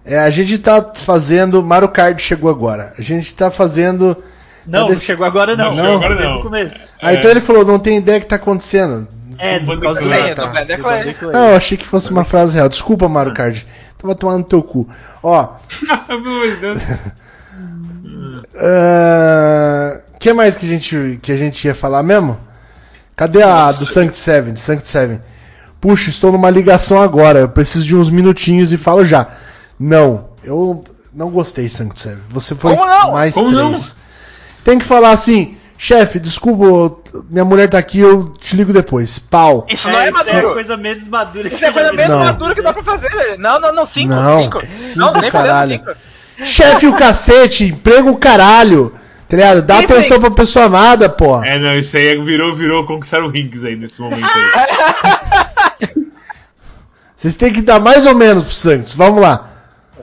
É, 0.05 0.17
a 0.19 0.29
gente 0.29 0.57
tá 0.59 0.93
fazendo. 0.95 1.61
Mario 1.61 1.89
Kart 1.89 2.17
chegou 2.19 2.49
agora. 2.49 2.93
A 2.97 3.01
gente 3.01 3.35
tá 3.35 3.51
fazendo. 3.51 4.15
Não, 4.67 4.81
não 4.81 4.87
desse- 4.89 5.05
chegou 5.05 5.25
agora 5.25 5.55
não. 5.55 5.65
Não 5.65 5.75
chegou 5.75 5.95
agora 5.95 6.15
Desde 6.15 6.33
não. 6.33 6.39
o 6.39 6.43
começo. 6.43 6.93
Ah, 7.01 7.13
então 7.13 7.31
ele 7.31 7.41
falou, 7.41 7.65
não 7.65 7.79
tem 7.79 7.97
ideia 7.97 8.19
do 8.19 8.23
que 8.23 8.29
tá 8.29 8.35
acontecendo. 8.35 9.07
É, 9.39 9.59
por 9.59 9.79
causa 9.79 10.01
do... 10.01 10.07
Clay. 10.07 10.27
Sim, 10.29 10.33
do 10.33 10.47
Bender 10.47 10.81
Clay. 10.81 11.15
Não, 11.33 11.49
eu 11.49 11.55
achei 11.55 11.77
que 11.77 11.85
fosse 11.87 12.09
uma 12.11 12.25
frase 12.25 12.55
real. 12.55 12.67
Desculpa, 12.67 13.07
Mario 13.07 13.33
Kart. 13.33 13.63
Tava 13.97 14.15
tomando 14.15 14.39
no 14.39 14.43
teu 14.43 14.63
cu. 14.63 14.89
Ó, 15.21 15.47
Pelo 16.07 16.19
amor 16.27 16.47
de 16.49 16.55
Deus. 16.57 16.81
o 20.15 20.19
que 20.19 20.33
mais 20.33 20.55
que 20.55 20.65
a, 20.65 20.69
gente, 20.69 21.19
que 21.21 21.31
a 21.31 21.37
gente 21.37 21.65
ia 21.65 21.75
falar 21.75 22.03
mesmo? 22.03 22.37
Cadê 23.15 23.41
a 23.43 23.71
do 23.71 23.85
Sanct 23.85 24.17
Seven? 24.17 24.53
Do 24.53 24.59
Sanct 24.59 24.87
Seven? 24.87 25.21
Puxa, 25.79 26.09
estou 26.09 26.31
numa 26.31 26.49
ligação 26.49 27.01
agora. 27.01 27.39
Eu 27.39 27.49
preciso 27.49 27.85
de 27.85 27.95
uns 27.95 28.09
minutinhos 28.09 28.73
e 28.73 28.77
falo 28.77 29.03
já. 29.05 29.27
Não, 29.79 30.29
eu 30.43 30.83
não 31.13 31.29
gostei, 31.29 31.69
Sanct 31.69 31.99
Seven. 32.01 32.21
Você 32.29 32.55
foi 32.55 32.75
Como 32.75 32.85
não? 32.85 33.11
mais 33.13 33.33
Como 33.33 33.51
não? 33.51 33.75
Tem 34.67 34.77
que 34.77 34.83
falar 34.83 35.11
assim, 35.11 35.55
chefe, 35.77 36.19
desculpa, 36.19 36.97
minha 37.29 37.45
mulher 37.45 37.69
tá 37.69 37.77
aqui, 37.77 38.01
eu 38.01 38.33
te 38.37 38.53
ligo 38.53 38.73
depois. 38.73 39.17
Pau. 39.17 39.65
Isso 39.69 39.89
não 39.89 39.97
é 39.97 40.09
isso 40.09 40.17
é 40.17 40.21
a 40.21 40.25
maduro. 40.25 40.53
coisa 40.55 40.75
menos 40.75 41.07
madura 41.07 41.47
Isso 41.47 41.63
é 41.65 41.71
coisa 41.71 41.93
menos 41.93 42.11
Não. 42.11 42.19
madura 42.25 42.53
que 42.53 42.61
dá 42.61 42.73
pra 42.73 42.83
fazer, 42.83 43.09
velho. 43.09 43.39
Não, 43.39 43.61
não, 43.61 43.73
não, 43.73 43.85
cinco. 43.85 44.13
Não, 44.13 44.41
cinco. 44.41 44.61
cinco, 44.67 44.99
não, 44.99 45.13
nem 45.13 45.31
caralho. 45.31 45.71
cinco. 45.71 45.95
Chefe 46.45 46.85
o 46.85 46.97
cacete, 46.97 47.63
emprego 47.63 48.09
o 48.09 48.17
caralho. 48.17 48.93
Tá 49.29 49.37
ligado? 49.37 49.61
Dá 49.61 49.77
Sim, 49.77 49.85
atenção 49.85 50.19
pra 50.19 50.31
pessoa 50.31 50.65
amada, 50.65 51.07
porra. 51.07 51.47
É, 51.47 51.57
não, 51.57 51.73
isso 51.77 51.95
aí 51.95 52.21
virou, 52.21 52.53
virou 52.53 52.85
conquistar 52.85 53.23
o 53.23 53.29
Rinks 53.29 53.63
aí 53.63 53.77
nesse 53.77 54.01
momento 54.01 54.25
aí. 54.25 55.87
Vocês 57.15 57.37
têm 57.37 57.53
que 57.53 57.61
dar 57.61 57.79
mais 57.79 58.05
ou 58.05 58.13
menos 58.13 58.43
pro 58.43 58.53
Santos. 58.53 58.93
Vamos 58.93 59.21
lá. 59.21 59.49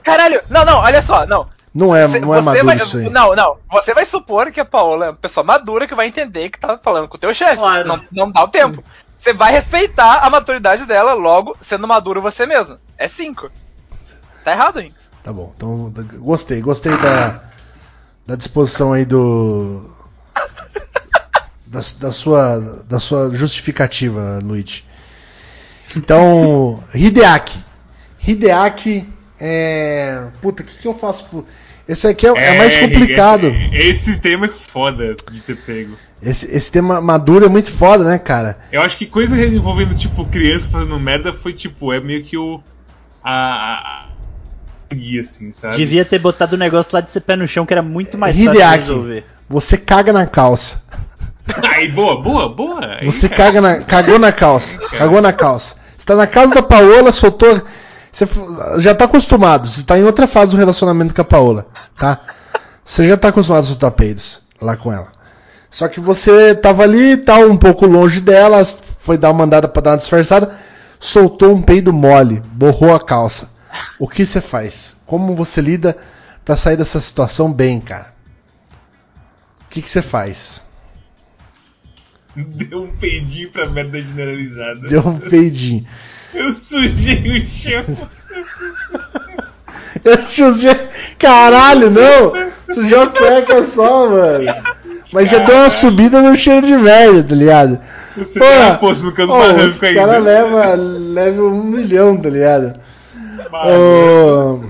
Caralho, 0.03 0.41
não, 0.49 0.65
não, 0.65 0.79
olha 0.79 1.03
só, 1.03 1.27
não. 1.27 1.53
Não 1.75 1.95
é, 1.95 2.09
Cê- 2.09 2.21
não 2.21 2.33
é 2.33 2.41
maduro 2.41 2.67
vai, 2.67 2.77
isso 2.77 2.99
aí. 2.99 3.11
Não, 3.11 3.35
não. 3.35 3.59
Você 3.73 3.93
vai 3.93 4.05
supor 4.05 4.53
que 4.53 4.61
a 4.61 4.65
Paola 4.65 5.07
é 5.07 5.09
uma 5.11 5.17
pessoa 5.17 5.43
madura 5.43 5.89
que 5.89 5.95
vai 5.95 6.07
entender 6.07 6.49
que 6.49 6.61
tá 6.61 6.79
falando 6.79 7.09
com 7.09 7.17
o 7.17 7.21
teu 7.21 7.35
chefe. 7.35 7.57
Claro. 7.57 7.89
Não, 7.89 8.05
não 8.13 8.31
dá 8.31 8.45
o 8.45 8.49
tempo. 8.49 8.83
Você 9.19 9.33
vai 9.33 9.51
respeitar 9.51 10.19
a 10.19 10.31
maturidade 10.31 10.87
dela, 10.87 11.15
logo, 11.15 11.57
sendo 11.61 11.89
maduro 11.89 12.23
você 12.23 12.47
mesmo. 12.47 12.79
É 12.97 13.09
cinco. 13.09 13.51
Tá 14.45 14.53
errado, 14.53 14.81
hein? 14.81 14.95
Tá 15.25 15.33
bom. 15.33 15.53
Então, 15.57 15.93
gostei, 16.19 16.61
gostei 16.61 16.97
da, 16.97 17.41
da 18.27 18.37
disposição 18.37 18.93
aí 18.93 19.05
do. 19.05 19.91
Da, 21.67 21.81
da 21.99 22.13
sua, 22.13 22.61
da 22.89 23.01
sua 23.01 23.35
justificativa, 23.35 24.39
Luigi. 24.41 24.85
Então, 25.97 26.85
Hideaki. 26.95 27.59
Hideaki 28.25 29.13
é. 29.41 30.25
Puta, 30.41 30.63
o 30.63 30.67
que, 30.67 30.79
que 30.79 30.89
eu 30.89 30.95
faço? 30.95 31.25
Por... 31.29 31.45
Esse 31.87 32.07
aqui 32.07 32.27
é, 32.27 32.31
é 32.31 32.59
mais 32.59 32.77
complicado. 32.77 33.49
Esse, 33.73 34.11
esse 34.11 34.19
tema 34.19 34.47
é 34.47 34.51
foda 34.51 35.15
de 35.31 35.43
ter 35.43 35.57
pego. 35.57 35.97
Esse, 36.23 36.47
esse 36.47 36.73
tema 36.73 37.01
maduro 37.01 37.45
é 37.45 37.49
muito 37.49 37.71
foda, 37.71 38.05
né, 38.05 38.19
cara? 38.19 38.59
Eu 38.73 38.81
acho 38.81 38.97
que 38.97 39.05
coisa 39.05 39.37
envolvendo, 39.45 39.95
tipo, 39.95 40.25
criança 40.25 40.69
fazendo 40.71 40.99
merda 40.99 41.33
foi, 41.33 41.53
tipo, 41.53 41.93
é 41.93 42.01
meio 42.01 42.25
que 42.25 42.37
o. 42.39 42.61
A. 43.23 44.07
a 44.91 44.95
guia, 44.95 45.21
assim, 45.21 45.53
sabe? 45.53 45.77
Devia 45.77 46.05
ter 46.05 46.19
botado 46.19 46.57
o 46.57 46.59
negócio 46.59 46.91
lá 46.95 47.01
de 47.01 47.11
ser 47.11 47.21
pé 47.21 47.37
no 47.37 47.47
chão, 47.47 47.67
que 47.67 47.75
era 47.75 47.83
muito 47.83 48.17
mais 48.17 48.35
fácil 48.35 48.51
de 48.53 48.57
Hideaki, 48.57 48.79
resolver. 48.79 49.25
você 49.49 49.77
caga 49.77 50.13
na 50.13 50.27
calça. 50.27 50.83
Aí, 51.63 51.89
boa, 51.89 52.21
boa, 52.21 52.49
boa. 52.49 52.81
Aí, 53.01 53.05
Você 53.05 53.29
cara. 53.29 53.43
caga 53.43 53.61
na, 53.61 53.81
cagou 53.83 54.19
na 54.19 54.33
calça. 54.33 54.79
Cagou 54.97 55.21
na 55.21 55.33
calça. 55.33 55.77
Você 55.97 56.07
tá 56.07 56.17
na 56.17 56.27
casa 56.27 56.55
da 56.55 56.63
Paola, 56.63 57.13
soltou. 57.13 57.63
Você 58.15 58.29
já 58.79 58.95
tá 58.95 59.07
acostumado. 59.07 59.67
Você 59.67 59.83
tá 59.83 59.99
em 59.99 60.05
outra 60.05 60.29
fase 60.29 60.53
do 60.53 60.59
relacionamento 60.59 61.15
com 61.15 61.21
a 61.21 61.25
Paola, 61.25 61.67
tá? 61.99 62.21
Você 62.85 63.09
já 63.09 63.17
tá 63.17 63.29
acostumado 63.29 63.65
a 63.65 63.67
soltar 63.67 63.91
peidos 63.91 64.43
lá 64.61 64.77
com 64.77 64.93
ela. 64.93 65.09
Só 65.71 65.89
que 65.89 65.99
você 65.99 66.55
tava 66.55 66.85
ali, 66.85 67.17
tá 67.17 67.39
um 67.39 67.57
pouco 67.57 67.87
longe 67.87 68.21
dela, 68.21 68.65
foi 68.65 69.19
dar 69.19 69.31
uma 69.31 69.39
mandada 69.39 69.67
pra 69.67 69.83
dar 69.83 69.91
uma 69.91 69.97
disfarçada, 69.97 70.55
soltou 71.01 71.53
um 71.53 71.61
peido 71.61 71.93
mole, 71.93 72.41
borrou 72.53 72.95
a 72.95 73.01
calça. 73.01 73.51
O 73.99 74.07
que 74.07 74.25
você 74.25 74.41
faz? 74.41 74.95
Como 75.05 75.35
você 75.35 75.61
lida 75.61 75.97
pra 76.45 76.57
sair 76.57 76.77
dessa 76.77 77.01
situação 77.01 77.53
bem, 77.53 77.81
cara? 77.81 78.15
que 79.75 79.83
que 79.83 79.91
você 79.91 80.01
faz? 80.01 80.63
Deu 82.37 82.85
um 82.85 82.97
peidinho 82.97 83.51
pra 83.51 83.69
merda 83.69 84.01
generalizada. 84.01 84.89
Deu 84.89 85.05
um 85.05 85.19
peidinho. 85.19 85.85
Eu 86.35 86.53
sujei 86.53 87.41
o 87.41 87.47
chão. 87.49 87.85
Eu 90.05 90.23
sujei. 90.25 90.89
Caralho, 91.19 91.91
não! 91.91 92.33
Sujei 92.73 92.99
uma 92.99 93.07
cueca 93.07 93.63
só, 93.65 94.09
mano. 94.09 94.55
Mas 95.13 95.31
já 95.31 95.39
deu 95.39 95.57
uma 95.57 95.71
subida 95.71 96.21
no 96.21 96.37
cheiro 96.37 96.67
de 96.67 96.77
merda, 96.77 97.23
tá 97.23 97.35
ligado? 97.35 97.79
Você 98.17 98.39
Pô, 98.39 98.45
uma 98.45 98.75
poça 98.75 99.05
no 99.05 99.13
barranco 99.13 99.69
os 99.69 99.83
ainda. 99.83 100.01
cara 100.01 100.19
leva, 100.19 100.75
leva 100.75 101.43
um 101.43 101.63
milhão, 101.65 102.17
tá 102.17 102.29
ligado? 102.29 102.75
Ô, 103.53 104.61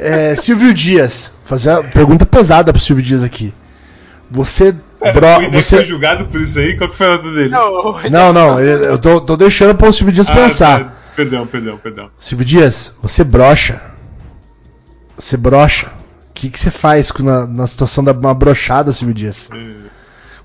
é, 0.00 0.34
Silvio 0.36 0.74
Dias, 0.74 1.32
fazer 1.44 1.70
uma 1.70 1.84
pergunta 1.84 2.26
pesada 2.26 2.72
pro 2.72 2.80
Silvio 2.80 3.04
Dias 3.04 3.22
aqui. 3.22 3.52
Você. 4.30 4.74
Bro, 5.12 5.48
o 5.48 5.52
você... 5.52 5.76
foi 5.76 5.84
julgado 5.84 6.26
por 6.26 6.40
isso 6.40 6.58
aí? 6.58 6.76
Qual 6.76 6.88
que 6.90 6.96
foi 6.96 7.06
a 7.06 7.10
nota 7.10 7.30
dele? 7.32 7.48
Não, 7.50 8.00
Não, 8.10 8.32
não, 8.32 8.60
eu 8.60 8.98
tô, 8.98 9.20
tô 9.20 9.36
deixando 9.36 9.74
pro 9.74 9.92
Silvio 9.92 10.12
Dias 10.14 10.28
Ah, 10.30 10.34
pensar. 10.34 10.84
tá. 10.84 10.92
Perdão, 11.14 11.46
perdão, 11.46 11.76
perdão. 11.78 12.10
Silvio 12.18 12.44
Dias, 12.44 12.94
você 13.02 13.22
brocha. 13.22 13.80
Você 15.16 15.36
brocha. 15.36 15.88
O 16.30 16.32
que, 16.34 16.50
que 16.50 16.58
você 16.58 16.70
faz 16.70 17.12
com- 17.12 17.22
na, 17.22 17.46
na 17.46 17.66
situação 17.66 18.02
da 18.02 18.12
uma 18.12 18.34
brochada, 18.34 18.92
Silvio 18.92 19.14
Dias? 19.14 19.48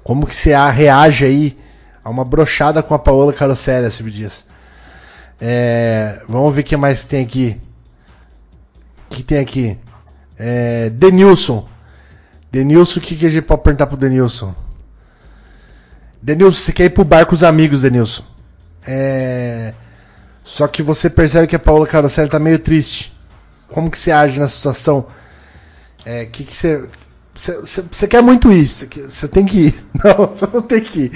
Como 0.03 0.27
que 0.27 0.35
você 0.35 0.53
a- 0.53 0.69
reage 0.69 1.25
aí 1.25 1.57
a 2.03 2.09
uma 2.09 2.23
brochada 2.23 2.83
com 2.83 2.93
a 2.93 2.99
Paola 2.99 3.33
Carosséria, 3.33 3.89
Silvio 3.89 4.13
Dias? 4.13 4.47
É, 5.41 6.21
vamos 6.27 6.53
ver 6.53 6.61
o 6.61 6.63
que 6.63 6.77
mais 6.77 7.03
tem 7.05 7.23
aqui. 7.23 7.59
O 9.09 9.15
que 9.15 9.23
tem 9.23 9.39
aqui? 9.39 9.77
É, 10.37 10.89
Denilson. 10.91 11.67
Denilson, 12.51 12.99
o 12.99 13.03
que, 13.03 13.15
que 13.15 13.25
a 13.25 13.29
gente 13.29 13.43
pode 13.43 13.63
perguntar 13.63 13.87
pro 13.87 13.97
Denilson? 13.97 14.55
Denilson, 16.21 16.59
você 16.59 16.73
quer 16.73 16.85
ir 16.85 16.89
pro 16.89 17.03
bar 17.03 17.25
com 17.25 17.35
os 17.35 17.43
amigos, 17.43 17.81
Denilson? 17.81 18.23
É. 18.85 19.73
Só 20.43 20.67
que 20.67 20.81
você 20.81 21.09
percebe 21.09 21.47
que 21.47 21.55
a 21.55 21.59
Paola 21.59 21.85
Carosselli 21.85 22.29
tá 22.29 22.39
meio 22.39 22.57
triste. 22.57 23.15
Como 23.67 23.91
que 23.91 23.99
você 23.99 24.11
age 24.11 24.39
nessa 24.39 24.55
situação? 24.55 25.05
É, 26.03 26.25
que 26.25 26.43
que 26.43 26.55
você, 26.55 26.83
você, 27.35 28.07
quer 28.07 28.21
muito 28.21 28.51
ir, 28.51 28.67
você, 28.67 29.27
tem 29.27 29.45
que 29.45 29.67
ir. 29.67 29.85
Não, 30.03 30.27
você 30.27 30.47
não 30.51 30.61
tem 30.61 30.81
que 30.81 31.01
ir. 31.01 31.11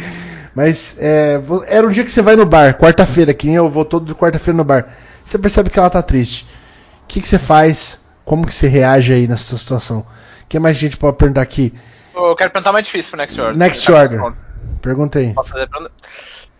Mas 0.53 0.95
é, 0.99 1.41
era 1.67 1.87
um 1.87 1.89
dia 1.89 2.03
que 2.03 2.11
você 2.11 2.21
vai 2.21 2.35
no 2.35 2.45
bar, 2.45 2.77
quarta-feira, 2.77 3.33
que 3.33 3.47
nem 3.47 3.55
eu 3.55 3.69
vou 3.69 3.83
todo 3.83 4.15
quarta-feira 4.15 4.55
no 4.55 4.63
bar. 4.63 4.87
Você 5.25 5.37
percebe 5.37 5.69
que 5.69 5.79
ela 5.79 5.89
tá 5.89 6.01
triste. 6.01 6.47
O 7.03 7.07
que, 7.07 7.19
que 7.19 7.27
você 7.27 7.39
faz? 7.39 8.01
Como 8.23 8.45
que 8.45 8.53
você 8.53 8.67
reage 8.67 9.13
aí 9.13 9.27
nessa 9.27 9.57
situação? 9.57 10.05
O 10.43 10.47
que 10.47 10.59
mais 10.59 10.77
a 10.77 10.79
gente 10.79 10.97
pode 10.97 11.17
perguntar 11.17 11.41
aqui? 11.41 11.73
Eu 12.15 12.35
quero 12.35 12.51
perguntar 12.51 12.71
mais 12.71 12.85
difícil 12.85 13.11
pro 13.11 13.17
Next 13.19 13.39
Order. 13.41 13.57
Next 13.57 13.85
Tá 13.85 13.93
Order. 13.99 14.21
aí. 15.15 15.33
Posso 15.33 15.49
fazer 15.49 15.67
pergunta? 15.67 15.91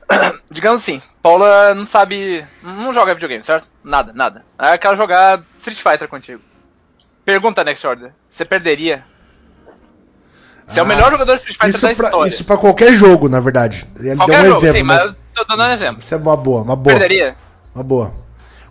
Digamos 0.52 0.82
assim, 0.82 1.02
Paula 1.22 1.74
não 1.76 1.86
sabe. 1.86 2.44
Não 2.62 2.94
joga 2.94 3.14
videogame, 3.14 3.44
certo? 3.44 3.68
Nada, 3.84 4.12
nada. 4.14 4.44
Aí 4.58 4.70
ela 4.70 4.78
quer 4.78 4.96
jogar 4.98 5.42
Street 5.60 5.80
Fighter 5.82 6.08
contigo. 6.08 6.42
Pergunta, 7.26 7.64
Next 7.64 7.86
Order. 7.86 8.12
Você 8.30 8.44
perderia? 8.44 9.04
Você 10.68 10.80
é 10.80 10.84
o 10.84 10.86
Ah, 10.86 10.88
melhor 10.88 11.12
jogador 11.12 11.34
de 11.38 11.40
Street 11.42 11.58
Fighter 11.58 11.82
da 11.90 11.96
pra, 11.96 12.08
história. 12.08 12.30
isso 12.30 12.46
pra 12.46 12.58
qualquer 12.58 12.94
jogo, 12.94 13.28
na 13.30 13.40
verdade. 13.40 13.88
Ele 14.00 14.16
Qualquer 14.16 14.42
deu 14.42 14.52
um 14.52 14.54
jogo, 14.56 14.66
exemplo, 14.66 14.78
sim, 14.78 14.84
mas 14.84 15.06
eu 15.06 15.46
tô 15.46 15.56
dando 15.56 15.70
um 15.70 15.72
exemplo. 15.74 16.02
Isso 16.02 16.14
é 16.14 16.18
uma 16.18 16.38
boa, 16.38 16.62
uma 16.62 16.76
boa. 16.76 16.98
Perderia? 16.98 17.36
Uma 17.76 17.84
boa. 17.84 18.12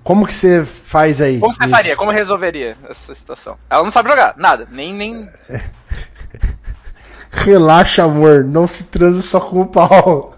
Como 0.02 0.26
que 0.26 0.34
você 0.34 0.64
faz 0.64 1.20
aí? 1.20 1.38
Como 1.38 1.54
você 1.54 1.62
Isso. 1.62 1.70
faria? 1.70 1.96
Como 1.96 2.10
resolveria 2.10 2.76
essa 2.88 3.14
situação? 3.14 3.56
Ela 3.70 3.84
não 3.84 3.90
sabe 3.90 4.08
jogar, 4.08 4.34
nada. 4.36 4.66
Nem, 4.70 4.92
nem. 4.92 5.28
Relaxa, 7.30 8.04
amor. 8.04 8.44
Não 8.44 8.66
se 8.66 8.84
transa 8.84 9.22
só 9.22 9.40
com 9.40 9.60
o 9.60 9.66
pau. 9.66 10.34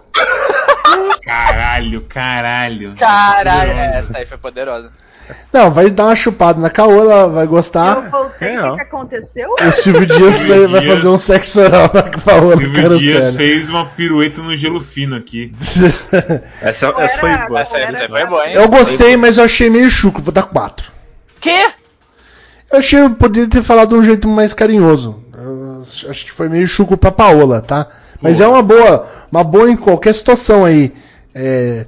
Caralho, 1.23 2.01
caralho. 2.01 2.95
Caralho, 2.95 3.71
essa 3.71 4.17
aí 4.17 4.25
foi 4.25 4.37
poderosa. 4.37 4.91
Não, 5.51 5.71
vai 5.71 5.89
dar 5.89 6.05
uma 6.05 6.15
chupada 6.15 6.59
na 6.59 6.69
caô, 6.69 6.99
ela 7.01 7.27
vai 7.27 7.45
Eu 7.45 7.49
gostar. 7.49 8.09
voltei, 8.09 8.49
É, 8.49 8.61
o 8.61 8.65
ó. 8.65 8.69
que, 8.71 8.75
que 8.77 8.81
aconteceu? 8.83 9.49
O 9.59 9.71
Silvio 9.71 10.05
Dias 10.05 10.39
vai, 10.69 10.87
fazer 10.87 11.07
um 11.07 11.17
sexo 11.17 11.61
oral 11.61 11.89
na 11.93 12.03
Paola 12.03 12.57
Silvio 12.57 12.71
Dias 12.71 12.81
Carosselli. 12.83 13.37
fez 13.37 13.69
uma 13.69 13.85
pirueta 13.87 14.41
no 14.41 14.55
gelo 14.55 14.81
fino 14.81 15.15
aqui. 15.15 15.51
Essa, 16.61 16.91
Qual 16.91 17.01
essa 17.03 17.17
foi 17.19 17.37
boa. 17.47 17.61
Essa 17.61 17.77
essa 17.77 18.07
foi 18.07 18.25
boa, 18.27 18.47
hein? 18.47 18.53
Eu 18.55 18.67
gostei, 18.67 19.17
mas 19.17 19.37
eu 19.37 19.43
achei 19.45 19.69
meio 19.69 19.89
chuco. 19.89 20.21
Vou 20.21 20.33
dar 20.33 20.43
4. 20.43 20.91
Quê? 21.39 21.69
Eu 22.71 22.79
achei 22.79 22.99
que 22.99 23.05
eu 23.05 23.11
poderia 23.11 23.49
ter 23.49 23.63
falado 23.63 23.89
de 23.89 23.95
um 23.95 24.03
jeito 24.03 24.27
mais 24.27 24.53
carinhoso. 24.53 25.23
Eu 25.37 25.85
acho 26.09 26.25
que 26.25 26.31
foi 26.31 26.49
meio 26.49 26.67
chuco 26.67 26.97
pra 26.97 27.11
Paola, 27.11 27.61
tá? 27.61 27.87
Mas 28.21 28.37
Pô. 28.37 28.43
é 28.43 28.47
uma 28.47 28.61
boa, 28.63 29.07
uma 29.31 29.43
boa 29.43 29.69
em 29.69 29.75
qualquer 29.75 30.13
situação 30.15 30.65
aí. 30.65 30.91
É, 31.33 31.85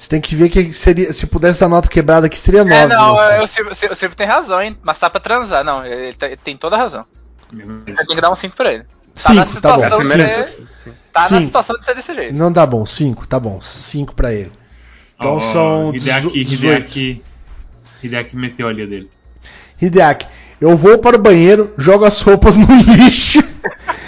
você 0.00 0.08
tem 0.08 0.18
que 0.18 0.34
ver 0.34 0.48
que 0.48 0.72
seria, 0.72 1.12
se 1.12 1.26
pudesse 1.26 1.60
dar 1.60 1.68
nota 1.68 1.86
quebrada 1.86 2.26
aqui 2.26 2.38
seria 2.38 2.64
9. 2.64 2.74
É, 2.74 2.86
não, 2.86 3.14
o 3.44 3.46
Silvio, 3.46 3.72
o 3.72 3.94
Silvio 3.94 4.16
tem 4.16 4.26
razão, 4.26 4.62
hein? 4.62 4.74
Mas 4.82 4.98
tá 4.98 5.10
pra 5.10 5.20
transar. 5.20 5.62
Não, 5.62 5.84
ele, 5.84 6.14
tá- 6.14 6.26
ele 6.26 6.38
tem 6.38 6.56
toda 6.56 6.74
a 6.74 6.78
razão. 6.78 7.04
Você 7.52 8.06
tem 8.06 8.16
que 8.16 8.20
dar 8.22 8.30
um 8.30 8.34
5 8.34 8.56
pra 8.56 8.72
ele. 8.72 8.84
Tá 9.22 9.34
na 9.34 9.44
Cinco, 9.44 9.60
tá 9.60 9.76
bom. 9.76 9.98
de 9.98 10.44
sim, 10.44 10.66
sim. 10.78 10.92
Tá 11.12 11.20
na 11.20 11.28
Cinco. 11.28 11.42
situação 11.44 11.76
de 11.76 11.84
ser 11.84 11.94
desse 11.96 12.14
jeito. 12.14 12.34
Não 12.34 12.50
dá 12.50 12.64
bom, 12.64 12.86
5, 12.86 13.26
tá 13.26 13.38
bom. 13.38 13.60
5 13.60 14.14
pra 14.14 14.32
ele. 14.32 14.50
Então 15.16 15.34
Ó, 15.34 15.40
são 15.40 15.94
Hideaki, 15.94 16.44
18. 16.44 16.54
Hideaki, 16.54 17.22
Hideaki 18.02 18.36
meteu 18.36 18.68
a 18.68 18.72
dele. 18.86 19.10
Hideaki, 19.82 20.26
eu 20.62 20.78
vou 20.78 20.96
para 20.96 21.16
o 21.16 21.20
banheiro, 21.20 21.74
jogo 21.76 22.06
as 22.06 22.22
roupas 22.22 22.56
no 22.56 22.66
lixo 22.94 23.42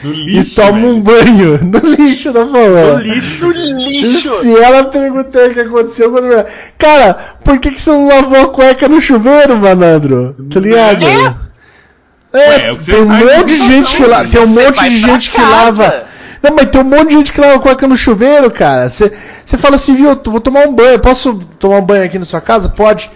No 0.03 0.13
e 0.13 0.25
lixo, 0.25 0.57
tomo 0.61 0.89
um 0.89 1.01
banho. 1.01 1.61
No 1.63 1.79
lixo 1.95 2.33
da 2.33 2.45
Paola. 2.45 2.99
No 2.99 3.03
lixo. 3.03 3.47
No 3.47 3.53
E 3.53 4.03
lixo! 4.03 4.29
se 4.41 4.57
ela 4.57 4.85
perguntar 4.85 5.49
o 5.49 5.55
que 5.55 5.61
aconteceu 5.61 6.11
quando. 6.11 6.45
Cara, 6.79 7.15
por 7.45 7.59
que, 7.59 7.71
que 7.71 7.81
você 7.81 7.91
não 7.91 8.09
lavou 8.09 8.41
a 8.41 8.49
cueca 8.49 8.89
no 8.89 9.01
chuveiro, 9.01 9.57
malandro? 9.57 10.35
Tá 10.53 10.61
ligado? 10.61 11.07
É, 11.07 12.39
Ué, 12.39 12.69
é 12.69 12.73
o 12.73 12.77
que 12.77 12.85
você 12.85 12.93
tem 12.93 13.03
um 13.03 13.07
monte 13.07 13.47
de 13.47 13.59
gente 13.59 13.97
que 13.97 14.05
lava. 14.05 14.29
Tem 14.29 14.41
um 14.41 14.47
monte 14.47 14.83
de 14.83 14.99
gente 14.99 15.31
que 15.31 15.41
lava. 15.41 16.05
Não, 16.43 16.57
mas 16.57 16.67
tem 16.71 16.81
um 16.81 16.85
monte 16.85 17.09
de 17.09 17.15
gente 17.15 17.33
que 17.33 17.41
lava 17.41 17.57
a 17.57 17.61
cueca 17.61 17.87
no 17.87 17.97
chuveiro, 17.97 18.51
cara. 18.51 18.89
Você 18.89 19.13
você 19.45 19.59
fala 19.59 19.77
assim, 19.77 19.95
viu, 19.95 20.09
eu 20.11 20.21
vou 20.25 20.41
tomar 20.41 20.67
um 20.67 20.75
banho. 20.75 20.99
Posso 20.99 21.35
tomar 21.59 21.77
um 21.77 21.85
banho 21.85 22.05
aqui 22.05 22.19
na 22.19 22.25
sua 22.25 22.41
casa? 22.41 22.69
Pode. 22.71 23.11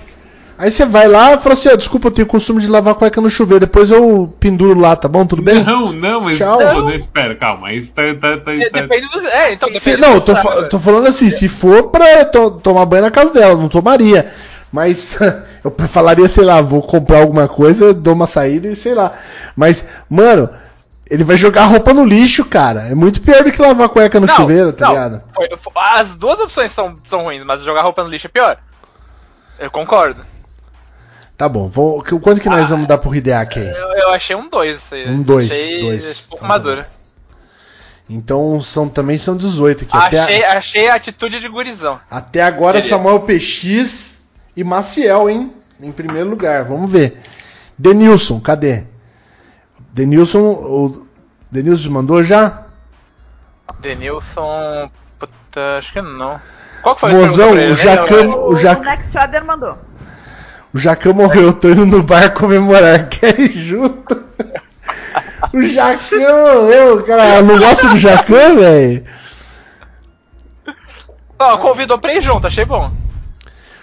Aí 0.59 0.71
você 0.73 0.87
vai 0.87 1.07
lá 1.07 1.35
e 1.35 1.39
fala 1.39 1.53
assim, 1.53 1.69
ó, 1.69 1.77
desculpa, 1.77 2.09
eu 2.09 2.11
tenho 2.13 2.27
o 2.27 2.31
costume 2.31 2.61
de 2.63 2.67
lavar 2.69 2.93
a 2.95 2.97
cueca 2.97 3.21
no 3.21 3.29
chuveiro. 3.29 3.61
Depois 3.67 3.91
eu 3.91 4.35
penduro 4.41 4.81
lá, 4.81 4.97
tá 4.97 5.07
bom? 5.07 5.27
Tudo 5.27 5.43
bem? 5.43 5.63
Não, 5.63 5.93
não, 5.93 6.23
mas. 6.23 6.39
Tchau. 6.39 6.57
Pô, 6.59 6.65
não, 6.81 6.91
espera, 6.95 7.35
calma. 7.35 7.73
Isso 7.75 7.93
tá. 7.95 8.03
tá, 8.19 8.39
tá, 8.39 8.55
É, 8.55 8.71
tá- 8.71 8.81
Depende 8.81 9.09
do. 9.11 9.21
É, 9.29 9.53
então 9.53 9.69
depende 9.69 9.81
Se- 9.85 9.97
do 9.97 10.01
não, 10.01 10.15
eu 10.15 10.21
tô, 10.23 10.35
fa- 10.35 10.55
eu 10.55 10.69
tô 10.69 10.79
falando 10.79 11.07
assim, 11.09 11.29
se 11.29 11.47
for 11.49 11.91
pra 11.91 12.25
to- 12.25 12.53
tomar 12.63 12.87
banho 12.87 13.03
na 13.03 13.11
casa 13.11 13.33
dela, 13.35 13.55
não 13.55 13.69
tomaria. 13.69 14.33
Mas 14.73 15.19
eu 15.63 15.75
falaria, 15.89 16.29
sei 16.29 16.45
lá, 16.45 16.61
vou 16.63 16.81
comprar 16.81 17.19
alguma 17.19 17.47
coisa, 17.49 17.93
dou 17.93 18.15
uma 18.15 18.27
saída 18.27 18.69
e 18.69 18.77
sei 18.77 18.95
lá. 18.95 19.13
Mas, 19.55 19.87
mano, 20.09 20.49
ele 21.11 21.23
vai 21.23 21.37
jogar 21.37 21.65
a 21.65 21.67
roupa 21.67 21.93
no 21.93 22.05
lixo, 22.05 22.45
cara. 22.47 22.89
É 22.91 22.95
muito 22.95 23.21
pior 23.21 23.45
do 23.45 23.53
que 23.53 23.61
lavar 23.61 23.87
a 23.87 23.91
cueca 23.91 24.19
no 24.19 24.27
Não, 24.27 24.35
chuveiro, 24.35 24.73
tá 24.73 24.87
não, 24.87 24.93
ligado? 24.95 25.23
foi- 25.35 25.49
foi- 25.59 25.73
as 25.95 26.15
duas 26.15 26.41
opções 26.41 26.71
são, 26.73 26.95
são 27.07 27.23
ruins, 27.25 27.45
mas 27.45 27.63
jogar 27.63 27.83
roupa 27.83 28.03
no 28.03 28.09
lixo 28.09 28.27
é 28.27 28.31
pior. 28.31 28.57
Eu 29.59 29.71
concordo. 29.71 30.21
Tá 31.37 31.49
bom, 31.49 31.69
vou, 31.69 32.03
quanto 32.23 32.41
que 32.41 32.49
nós 32.49 32.71
vamos 32.71 32.87
dar 32.89 32.97
pro 32.99 33.15
Hideaki 33.15 33.59
aí? 33.59 33.69
Eu, 33.69 33.75
eu 33.95 34.11
achei 34.11 34.35
um 34.35 34.49
2. 34.49 34.91
Um 35.09 35.23
dois, 35.23 35.51
Achei 35.51 35.81
dois. 35.83 36.05
um 36.27 36.29
pouco 36.31 36.37
Então 36.37 36.39
tá 36.39 36.47
madura. 36.49 36.89
Então 38.09 38.63
são, 38.63 38.89
também 38.89 39.19
são 39.19 39.37
18 39.37 39.85
aqui. 39.85 39.97
Até, 39.97 40.19
Achei, 40.21 40.45
a- 40.45 40.53
achei 40.59 40.89
a 40.89 40.95
atitude 40.95 41.41
de 41.41 41.49
gurizão. 41.49 42.01
até 42.11 42.41
agora 42.43 42.81
Diria. 42.81 42.97
Samuel 42.97 43.21
PX 43.21 44.19
e 44.57 44.65
Maciel, 44.65 45.29
hein? 45.29 45.53
Em 45.81 45.93
primeiro 45.93 46.31
lugar, 46.31 46.65
vamos 46.65 46.91
ver. 46.91 47.21
Denilson, 47.77 48.41
cadê? 48.41 48.85
Denilson, 49.93 50.41
o 50.41 51.07
Denilson 51.51 51.91
mandou 51.91 52.25
já? 52.25 52.65
Denilson. 53.81 54.91
Puta, 55.19 55.79
acho 55.79 55.93
que 55.93 56.01
não. 56.01 56.41
Qual 56.83 56.95
que 56.95 57.01
foi 57.03 57.13
Mozão, 57.13 57.51
a 57.51 57.53
pergunta 57.53 57.53
pra 57.53 57.63
ele? 57.63 57.73
o 57.73 57.75
Jacão- 57.75 58.31
O, 58.31 58.49
o 58.53 58.57
Jac- 58.57 58.81
o 58.81 58.85
Next 58.85 59.19
Order 59.19 59.45
mandou. 59.45 59.77
O 60.77 60.79
Jacão 60.79 61.15
morreu, 61.15 61.55
tô 61.55 61.71
indo 61.71 61.87
no 61.87 62.03
bar 62.03 62.35
comemorar. 62.35 63.09
Quer 63.09 63.41
ir 63.41 63.51
junto? 63.51 64.23
o 65.51 65.63
Jacão 65.63 66.55
morreu, 66.55 67.03
cara. 67.03 67.41
Não 67.41 67.59
gosta 67.59 67.89
do 67.89 67.97
Jacão, 67.97 68.59
velho? 68.59 69.03
Não, 71.41 71.57
convidou 71.57 71.99
pra 71.99 72.13
ir 72.13 72.21
junto, 72.21 72.47
achei 72.47 72.67
bom. 72.67 72.93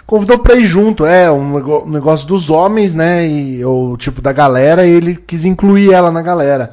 Convidou 0.05 0.37
pra 0.37 0.53
ir 0.53 0.65
junto, 0.65 1.03
é, 1.03 1.31
um 1.31 1.89
negócio 1.89 2.27
dos 2.27 2.51
homens, 2.51 2.93
né? 2.93 3.27
E 3.27 3.65
o 3.65 3.97
tipo 3.97 4.21
da 4.21 4.31
galera, 4.31 4.85
e 4.85 4.91
ele 4.91 5.15
quis 5.15 5.45
incluir 5.45 5.91
ela 5.91 6.11
na 6.11 6.21
galera. 6.21 6.69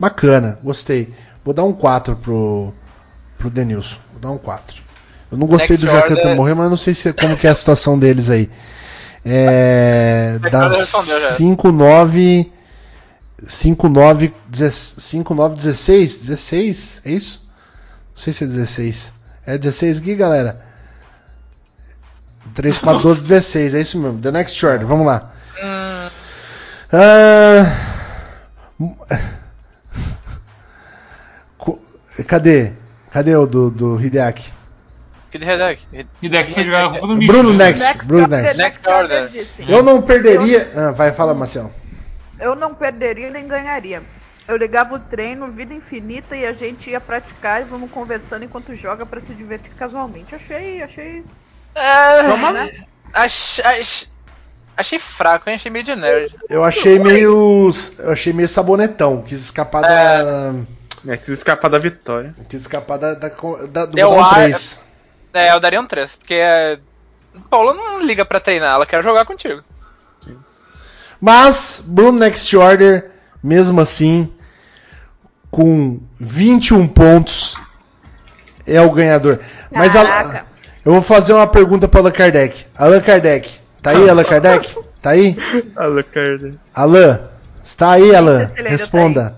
Bacana, 0.00 0.58
gostei. 0.64 1.12
Vou 1.44 1.52
dar 1.52 1.64
um 1.64 1.72
4 1.74 2.16
pro, 2.16 2.72
pro 3.36 3.50
Denilson. 3.50 3.98
Vou 4.10 4.22
dar 4.22 4.30
um 4.30 4.38
4. 4.38 4.82
Eu 5.30 5.36
não 5.36 5.46
gostei 5.46 5.76
Next 5.76 5.86
do 5.86 5.92
Jacão 5.92 6.16
ter 6.16 6.22
order. 6.22 6.36
morrer, 6.36 6.54
mas 6.54 6.70
não 6.70 6.78
sei 6.78 6.94
se, 6.94 7.12
como 7.12 7.36
que 7.36 7.46
é 7.46 7.50
a 7.50 7.54
situação 7.54 7.98
deles 7.98 8.30
aí. 8.30 8.48
É. 9.24 10.38
Next 10.40 10.50
Dá 10.50 10.64
order 10.64 10.78
respondeu 10.80 11.20
já. 11.20 11.34
5, 11.36 11.72
9. 11.72 12.52
59 13.46 14.32
5916, 14.56 16.16
16, 16.16 17.02
é 17.04 17.10
isso? 17.10 17.42
Não 18.10 18.16
sei 18.16 18.32
se 18.32 18.44
é 18.44 18.46
16. 18.46 19.12
É 19.46 19.58
16 19.58 19.98
aqui, 19.98 20.14
galera. 20.14 20.60
3, 22.54 22.78
4, 22.78 23.02
12, 23.02 23.20
16, 23.22 23.74
é 23.74 23.80
isso 23.80 23.98
mesmo. 23.98 24.18
The 24.20 24.30
Next 24.30 24.64
Order, 24.64 24.86
vamos 24.86 25.06
lá. 25.06 25.30
Ah, 26.92 27.66
co- 31.58 31.78
cadê? 32.26 32.72
Cadê 33.10 33.36
o 33.36 33.46
do, 33.46 33.70
do 33.70 34.00
Hideaki? 34.00 34.52
Redec. 35.42 35.82
E 36.22 36.28
daqui 36.28 36.54
foi 36.54 36.64
jogar 36.64 36.86
roupa 36.86 37.06
do. 37.06 37.16
Bruno 37.26 37.52
né? 37.54 37.66
Next, 37.72 38.04
Bruno 38.06 38.26
Next. 38.28 38.58
Next 38.58 38.88
Order. 38.88 39.30
Eu 39.66 39.82
não 39.82 40.02
perderia. 40.02 40.70
Ah, 40.76 40.90
vai, 40.90 41.12
fala, 41.12 41.34
Marcelo. 41.34 41.72
Eu 42.38 42.54
não 42.54 42.74
perderia 42.74 43.30
nem 43.30 43.46
ganharia. 43.46 44.02
Eu 44.46 44.56
ligava 44.56 44.94
o 44.96 45.00
treino, 45.00 45.48
vida 45.48 45.72
infinita, 45.72 46.36
e 46.36 46.44
a 46.44 46.52
gente 46.52 46.90
ia 46.90 47.00
praticar 47.00 47.62
e 47.62 47.64
vamos 47.64 47.90
conversando 47.90 48.44
enquanto 48.44 48.74
joga 48.74 49.06
pra 49.06 49.18
se 49.18 49.32
divertir 49.32 49.72
casualmente. 49.74 50.34
Achei, 50.34 50.82
achei. 50.82 51.24
É, 51.74 52.20
ach, 53.14 53.60
ach- 53.64 54.06
achei 54.76 54.98
fraco, 54.98 55.48
hein? 55.48 55.56
Achei 55.56 55.70
meio 55.70 55.84
de 55.84 55.96
nerd. 55.96 56.34
Eu 56.50 56.62
achei 56.62 56.98
meio. 56.98 57.70
Eu 57.98 58.12
achei 58.12 58.32
meio 58.32 58.48
sabonetão. 58.48 59.22
Quis 59.22 59.40
escapar 59.40 59.80
da. 59.80 60.52
É, 61.08 61.16
quis 61.16 61.28
escapar 61.28 61.68
da 61.68 61.78
vitória. 61.78 62.34
Quis 62.48 62.60
escapar 62.62 62.98
da, 62.98 63.14
da, 63.14 63.28
da- 63.70 63.86
do 63.86 64.20
acho- 64.20 64.34
3. 64.34 64.83
É, 65.34 65.52
eu 65.52 65.60
daria 65.60 65.80
um 65.80 65.86
3, 65.86 66.14
porque 66.16 66.34
é, 66.34 66.78
Paula 67.50 67.74
não 67.74 68.00
liga 68.00 68.24
pra 68.24 68.40
treinar, 68.40 68.74
ela 68.76 68.86
quer 68.86 69.02
jogar 69.02 69.24
contigo. 69.24 69.62
Mas, 71.20 71.82
Bruno 71.86 72.18
Next 72.18 72.56
Order, 72.56 73.10
mesmo 73.42 73.80
assim, 73.80 74.32
com 75.50 76.00
21 76.20 76.86
pontos, 76.86 77.56
é 78.66 78.80
o 78.80 78.90
ganhador. 78.90 79.40
Mas 79.70 79.96
a- 79.96 80.04
Caraca. 80.04 80.46
eu 80.84 80.92
vou 80.92 81.02
fazer 81.02 81.32
uma 81.32 81.46
pergunta 81.46 81.88
para 81.88 82.00
Allan 82.00 82.10
Kardec. 82.10 82.66
Allan 82.76 83.00
Kardec, 83.00 83.58
tá 83.82 83.90
aí, 83.90 84.08
Allan 84.08 84.24
Kardec? 84.24 84.76
Tá 85.00 85.10
aí? 85.10 85.36
Alucard. 85.76 86.58
Alan, 86.74 87.20
está 87.62 87.92
aí, 87.92 88.14
ainda 88.14 88.50
Responda. 88.68 89.36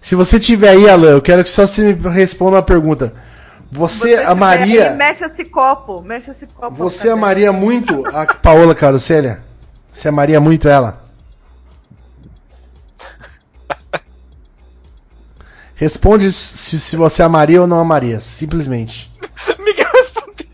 Se 0.00 0.14
você 0.14 0.38
tiver 0.38 0.68
aí, 0.70 0.88
Alan, 0.88 1.10
eu 1.10 1.20
quero 1.22 1.42
que 1.42 1.50
só 1.50 1.66
você 1.66 1.92
me 1.92 2.08
responda 2.08 2.56
uma 2.56 2.62
pergunta. 2.62 3.12
Você, 3.70 4.10
tiver 4.10 4.26
amaria. 4.26 4.90
aí, 4.90 4.96
mexe 4.96 5.24
esse 5.24 5.44
copo, 5.44 6.02
mexe 6.02 6.30
esse 6.32 6.46
copo. 6.46 6.74
Você 6.74 7.08
amaria 7.08 7.52
muito 7.52 8.04
a 8.08 8.26
Paola 8.34 8.74
Carocelha? 8.74 9.42
Você 9.92 10.08
amaria 10.08 10.40
muito 10.40 10.68
ela? 10.68 11.00
Responde 15.74 16.30
se, 16.32 16.78
se 16.78 16.96
você 16.96 17.22
amaria 17.22 17.60
ou 17.60 17.66
não 17.66 17.80
amaria, 17.80 18.20
simplesmente. 18.20 19.10
Miguel 19.64 19.90
respondeu. 19.94 20.46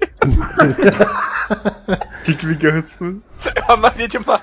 O 2.20 2.22
que, 2.24 2.34
que 2.34 2.46
Miguel 2.46 2.72
responde? 2.72 3.20
Eu 3.56 3.64
amaria 3.74 4.06
demais. 4.06 4.40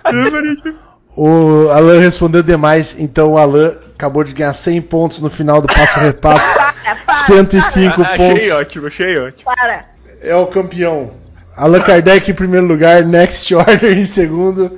O 1.15 1.69
Alan 1.69 1.99
respondeu 1.99 2.41
demais, 2.41 2.95
então 2.97 3.33
o 3.33 3.37
Alan 3.37 3.75
acabou 3.93 4.23
de 4.23 4.33
ganhar 4.33 4.53
100 4.53 4.81
pontos 4.81 5.19
no 5.19 5.29
final 5.29 5.61
do 5.61 5.67
passo 5.67 5.99
repasso. 5.99 6.45
Para, 6.83 6.95
para, 7.05 7.15
105 7.15 8.01
achei 8.01 8.17
pontos. 8.17 8.51
ótimo, 8.51 8.87
achei 8.87 9.17
ótimo. 9.17 9.45
para. 9.45 9.85
É 10.21 10.35
o 10.35 10.45
campeão. 10.47 11.11
Allan 11.55 11.79
Kardec 11.79 12.29
em 12.29 12.33
primeiro 12.33 12.65
lugar, 12.65 13.05
Next 13.05 13.53
Order 13.55 13.97
em 13.97 14.05
segundo. 14.05 14.77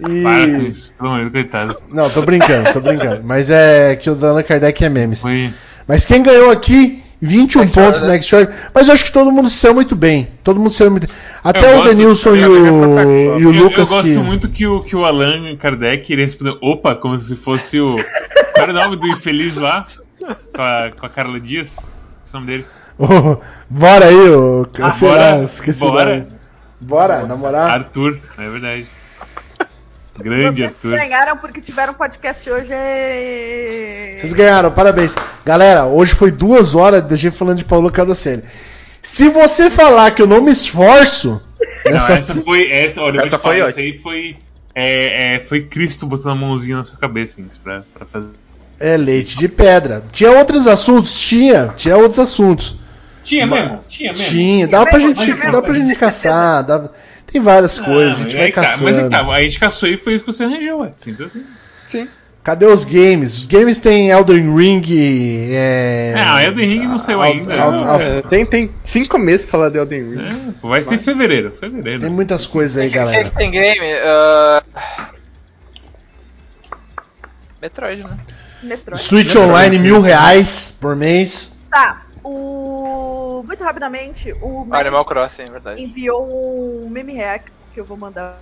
E. 0.00 0.22
Para 0.22 0.46
com 0.46 0.62
isso, 0.62 0.92
pelo 0.98 1.10
amor 1.10 1.30
coitado. 1.30 1.76
Não, 1.88 2.10
tô 2.10 2.22
brincando, 2.22 2.72
tô 2.72 2.80
brincando. 2.80 3.22
Mas 3.24 3.48
é 3.48 3.96
que 3.96 4.10
o 4.10 4.14
do 4.14 4.26
Allan 4.26 4.42
Kardec 4.42 4.84
é 4.84 4.88
memes. 4.88 5.20
Foi. 5.20 5.50
Mas 5.86 6.04
quem 6.04 6.22
ganhou 6.22 6.50
aqui, 6.50 7.02
21 7.20 7.60
Next 7.62 7.74
pontos. 7.80 8.02
Next 8.02 8.34
Order. 8.36 8.54
Mas 8.72 8.86
eu 8.88 8.94
acho 8.94 9.04
que 9.04 9.12
todo 9.12 9.32
mundo 9.32 9.50
se 9.50 9.56
saiu 9.58 9.74
muito 9.74 9.96
bem. 9.96 10.28
Todo 10.44 10.58
mundo 10.60 10.70
se 10.70 10.78
saiu 10.78 10.90
muito 10.90 11.06
Até 11.42 11.74
Eu 11.74 11.80
o 11.80 11.84
Denilson 11.84 12.36
e 12.36 12.40
eu- 12.40 12.66
eu- 12.66 12.74
o, 12.74 13.40
e 13.40 13.46
o 13.46 13.52
eu, 13.54 13.62
Lucas 13.64 13.90
eu 13.90 13.96
gosto 13.96 14.12
que. 14.12 14.18
muito 14.18 14.48
que 14.48 14.66
o, 14.66 14.82
que 14.82 14.94
o 14.96 15.04
Alan 15.04 15.56
Kardec 15.56 16.12
ele 16.12 16.22
respondeu 16.22 16.56
opa, 16.60 16.94
como 16.94 17.18
se 17.18 17.34
fosse 17.36 17.80
o. 17.80 17.96
Qual 17.96 18.62
era 18.68 18.70
o 18.72 18.74
nome 18.74 18.96
do 18.96 19.06
infeliz 19.08 19.56
lá? 19.56 19.86
Com 20.54 20.62
a, 20.62 20.90
com 20.98 21.06
a 21.06 21.08
Carla 21.08 21.38
Dias? 21.40 21.76
É 21.78 21.82
o 22.30 22.34
nome 22.34 22.46
dele. 22.46 22.66
Bora 23.70 24.06
aí, 24.06 24.30
ô. 24.30 24.66
Ah, 24.80 24.88
bora, 25.00 25.34
lá, 25.36 25.42
esqueci 25.44 25.84
o 25.84 25.90
bora. 25.90 26.14
nome. 26.16 26.26
Bora, 26.80 27.26
namorar. 27.26 27.70
Arthur, 27.70 28.18
é 28.38 28.48
verdade. 28.50 28.86
Grande 30.18 30.62
Vocês 30.62 30.72
Arthur. 30.74 30.96
ganharam 30.96 31.36
porque 31.36 31.60
tiveram 31.60 31.94
podcast 31.94 32.50
hoje. 32.50 32.68
é- 32.72 34.16
Vocês 34.18 34.32
ganharam, 34.32 34.70
parabéns. 34.70 35.14
Galera, 35.44 35.84
hoje 35.86 36.14
foi 36.14 36.30
duas 36.30 36.74
horas 36.74 37.02
da 37.04 37.16
gente 37.16 37.36
falando 37.36 37.58
de 37.58 37.64
Paulo 37.64 37.90
Carocelli. 37.90 38.42
Se 39.02 39.28
você 39.28 39.70
falar 39.70 40.10
que 40.10 40.20
eu 40.20 40.26
não 40.26 40.40
me 40.42 40.50
esforço. 40.50 41.40
Não, 41.84 41.92
nessa- 41.92 42.14
essa 42.14 42.34
foi. 42.34 42.70
Essa, 42.70 43.00
olha, 43.02 43.18
eu 43.18 43.22
Essa 43.22 43.38
falar, 43.38 43.56
foi 43.56 43.68
Isso 43.70 43.78
aí 43.78 43.98
foi. 43.98 44.36
É, 44.74 45.34
é, 45.36 45.40
foi 45.40 45.62
Cristo 45.62 46.06
botando 46.06 46.32
a 46.32 46.34
mãozinha 46.34 46.76
na 46.76 46.84
sua 46.84 46.98
cabeça, 46.98 47.40
assim, 47.40 47.48
pra, 47.62 47.82
pra 47.94 48.06
fazer. 48.06 48.28
É 48.78 48.96
leite 48.96 49.36
de 49.38 49.48
pedra. 49.48 50.04
Tinha 50.12 50.30
outros 50.32 50.66
assuntos? 50.66 51.18
Tinha. 51.18 51.72
Tinha 51.76 51.96
outros 51.96 52.18
assuntos. 52.18 52.76
Tinha 53.24 53.46
mesmo? 53.46 53.80
Tinha 53.88 54.12
mesmo? 54.12 54.28
Tinha. 54.28 54.68
Dá 54.68 54.86
pra 54.86 54.98
mesmo, 54.98 55.14
gente, 55.16 55.34
mesmo. 55.36 55.50
dá 55.52 55.62
pra 55.62 55.74
gente 55.74 55.94
caçar. 55.96 56.62
Dá... 56.62 56.88
Tem 57.30 57.40
várias 57.42 57.78
coisas, 57.78 58.14
a 58.14 58.22
gente 58.22 58.34
mas 58.36 58.42
vai 58.42 58.52
tá, 58.52 58.62
caçando. 58.62 58.84
Mas 58.84 58.98
aí 58.98 59.10
tá, 59.10 59.26
a 59.26 59.42
gente 59.42 59.60
caçou 59.60 59.88
e 59.88 59.96
foi 59.96 60.14
isso 60.14 60.24
que 60.24 60.32
você 60.32 60.44
arranjou, 60.44 60.80
ué. 60.80 60.92
Simples 60.98 61.36
assim. 61.86 62.08
Cadê 62.42 62.64
os 62.64 62.84
games? 62.86 63.36
Os 63.40 63.46
games 63.46 63.78
tem 63.78 64.08
Elden 64.10 64.56
Ring. 64.56 64.82
É... 65.52 66.14
Ah, 66.16 66.42
Elden 66.42 66.66
Ring 66.66 66.86
não 66.86 66.98
saiu 66.98 67.20
ainda. 67.20 67.60
al- 67.60 67.74
al- 67.86 68.00
É, 68.00 68.22
tem, 68.22 68.46
tem 68.46 68.70
cinco 68.82 69.18
meses 69.18 69.42
pra 69.44 69.52
falar 69.52 69.68
de 69.68 69.76
Elden 69.76 70.00
Ring. 70.14 70.18
É, 70.62 70.66
vai 70.66 70.82
ser 70.82 70.94
em 70.94 70.98
fevereiro. 70.98 71.50
Fevereiro. 71.60 72.00
Tem 72.00 72.10
muitas 72.10 72.46
coisas 72.46 72.78
aí, 72.82 72.88
galera. 72.88 73.24
que 73.28 73.36
tem 73.36 73.50
game? 73.50 73.84
Ah, 74.02 74.62
Metroid, 77.60 78.02
né? 78.04 78.16
Metroid. 78.62 79.02
Switch 79.02 79.34
Online, 79.36 79.78
mil 79.78 80.00
reais 80.00 80.74
por 80.80 80.94
mês. 80.96 81.54
Tá. 81.70 82.02
O. 82.24 82.77
Muito 83.42 83.62
rapidamente, 83.64 84.32
o 84.40 84.66
Ah, 84.70 84.78
Animal 84.78 85.00
Max 85.00 85.08
Crossing, 85.08 85.42
é 85.42 85.50
verdade. 85.50 85.82
enviou 85.82 86.84
um 86.84 86.88
meme 86.90 87.16
hack 87.16 87.44
que 87.74 87.80
eu 87.80 87.84
vou 87.84 87.96
mandar. 87.96 88.38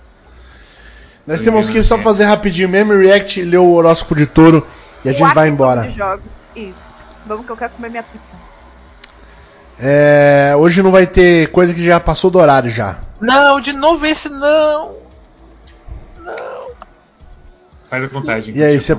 Nós 1.25 1.41
temos 1.41 1.69
que 1.69 1.83
só 1.83 1.97
fazer 1.97 2.23
rapidinho 2.25 2.69
mesmo, 2.69 2.93
react, 2.97 3.41
ler 3.43 3.57
o 3.57 3.73
horóscopo 3.73 4.15
de 4.15 4.25
touro 4.25 4.65
e 5.03 5.09
a 5.09 5.11
gente 5.11 5.33
vai 5.33 5.49
embora. 5.49 5.81
De 5.81 5.89
jogos. 5.97 6.47
Isso. 6.55 7.03
Vamos 7.25 7.45
que 7.45 7.51
eu 7.51 7.57
quero 7.57 7.73
comer 7.73 7.89
minha 7.89 8.03
pizza. 8.03 8.35
É, 9.79 10.53
hoje 10.57 10.81
não 10.81 10.91
vai 10.91 11.05
ter 11.05 11.51
coisa 11.51 11.73
que 11.73 11.83
já 11.83 11.99
passou 11.99 12.31
do 12.31 12.39
horário 12.39 12.69
já. 12.69 12.99
Não, 13.19 13.59
de 13.59 13.73
novo 13.73 14.05
esse 14.05 14.29
não! 14.29 14.95
Faz 17.89 18.03
a 18.03 18.09
contagem. 18.09 18.55
E 18.55 18.63
aí, 18.63 18.79
você. 18.79 18.95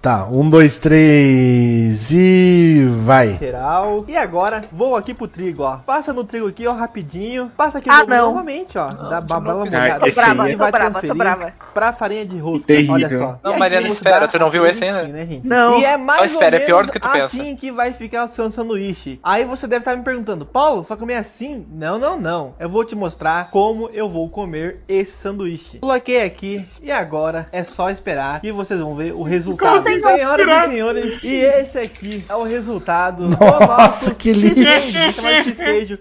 Tá, 0.00 0.28
um, 0.30 0.48
dois, 0.48 0.78
três 0.78 2.12
e. 2.12 2.86
vai. 3.04 3.32
Lateral. 3.32 4.04
E 4.06 4.16
agora, 4.16 4.62
vou 4.70 4.94
aqui 4.94 5.12
pro 5.12 5.26
trigo, 5.26 5.64
ó. 5.64 5.78
Passa 5.78 6.12
no 6.12 6.22
trigo 6.22 6.46
aqui, 6.46 6.68
ó, 6.68 6.72
rapidinho. 6.72 7.50
Passa 7.56 7.78
aqui 7.78 7.90
Ah, 7.90 8.02
no 8.04 8.06
não. 8.06 8.26
novamente, 8.28 8.78
ó. 8.78 8.88
Dá 8.88 9.18
de 9.18 9.26
babala 9.26 9.64
molhada. 9.64 9.94
Ah, 9.96 9.98
Tô 9.98 10.06
esse 10.06 10.20
brava, 10.20 10.48
é- 10.48 10.52
tô 10.56 10.70
brava, 10.70 11.02
tô 11.02 11.14
brava. 11.14 11.52
Pra 11.74 11.92
farinha 11.92 12.24
de 12.24 12.38
rosca. 12.38 12.68
Terrível. 12.68 12.94
Olha 12.94 13.08
só. 13.18 13.38
Não, 13.42 13.58
Mariana, 13.58 13.88
espera, 13.88 14.20
dá 14.20 14.28
tu 14.28 14.38
não 14.38 14.50
viu 14.50 14.64
esse 14.66 14.84
ainda? 14.84 15.00
assim, 15.02 15.12
né? 15.12 15.40
Não. 15.42 15.80
E 15.80 15.84
é 15.84 15.96
mais 15.96 16.20
Só 16.20 16.24
espera, 16.26 16.56
ou 16.58 16.62
é 16.62 16.64
pior 16.66 16.86
do 16.86 16.92
que 16.92 17.00
tu 17.00 17.08
assim 17.08 17.38
pensa. 17.42 17.56
que 17.56 17.72
vai 17.72 17.92
ficar 17.92 18.24
o 18.26 18.28
seu 18.28 18.48
sanduíche. 18.50 19.18
Aí 19.20 19.44
você 19.44 19.66
deve 19.66 19.80
estar 19.80 19.96
me 19.96 20.04
perguntando, 20.04 20.46
Paulo, 20.46 20.84
só 20.84 20.96
comer 20.96 21.16
assim? 21.16 21.66
Não, 21.72 21.98
não, 21.98 22.18
não. 22.20 22.54
Eu 22.60 22.68
vou 22.68 22.84
te 22.84 22.94
mostrar 22.94 23.50
como 23.50 23.90
eu 23.92 24.08
vou 24.08 24.28
comer 24.30 24.78
esse 24.88 25.10
sanduíche. 25.12 25.78
Coloquei 25.78 26.22
aqui 26.22 26.64
e 26.80 26.92
agora 26.92 27.48
é 27.50 27.64
só 27.64 27.90
esperar 27.90 28.40
que 28.40 28.52
vocês 28.52 28.78
vão 28.78 28.94
ver 28.94 29.12
o 29.12 29.22
resultado. 29.24 29.87
Assim 29.94 30.16
Senhoras 30.18 30.46
e 30.46 30.70
senhores, 30.70 31.22
e 31.22 31.34
esse 31.36 31.78
aqui 31.78 32.24
é 32.28 32.34
o 32.34 32.42
resultado 32.42 33.28
do 33.28 33.30
Nossa, 33.44 33.66
nosso 33.66 34.14
que 34.14 34.32
lindo. 34.32 34.60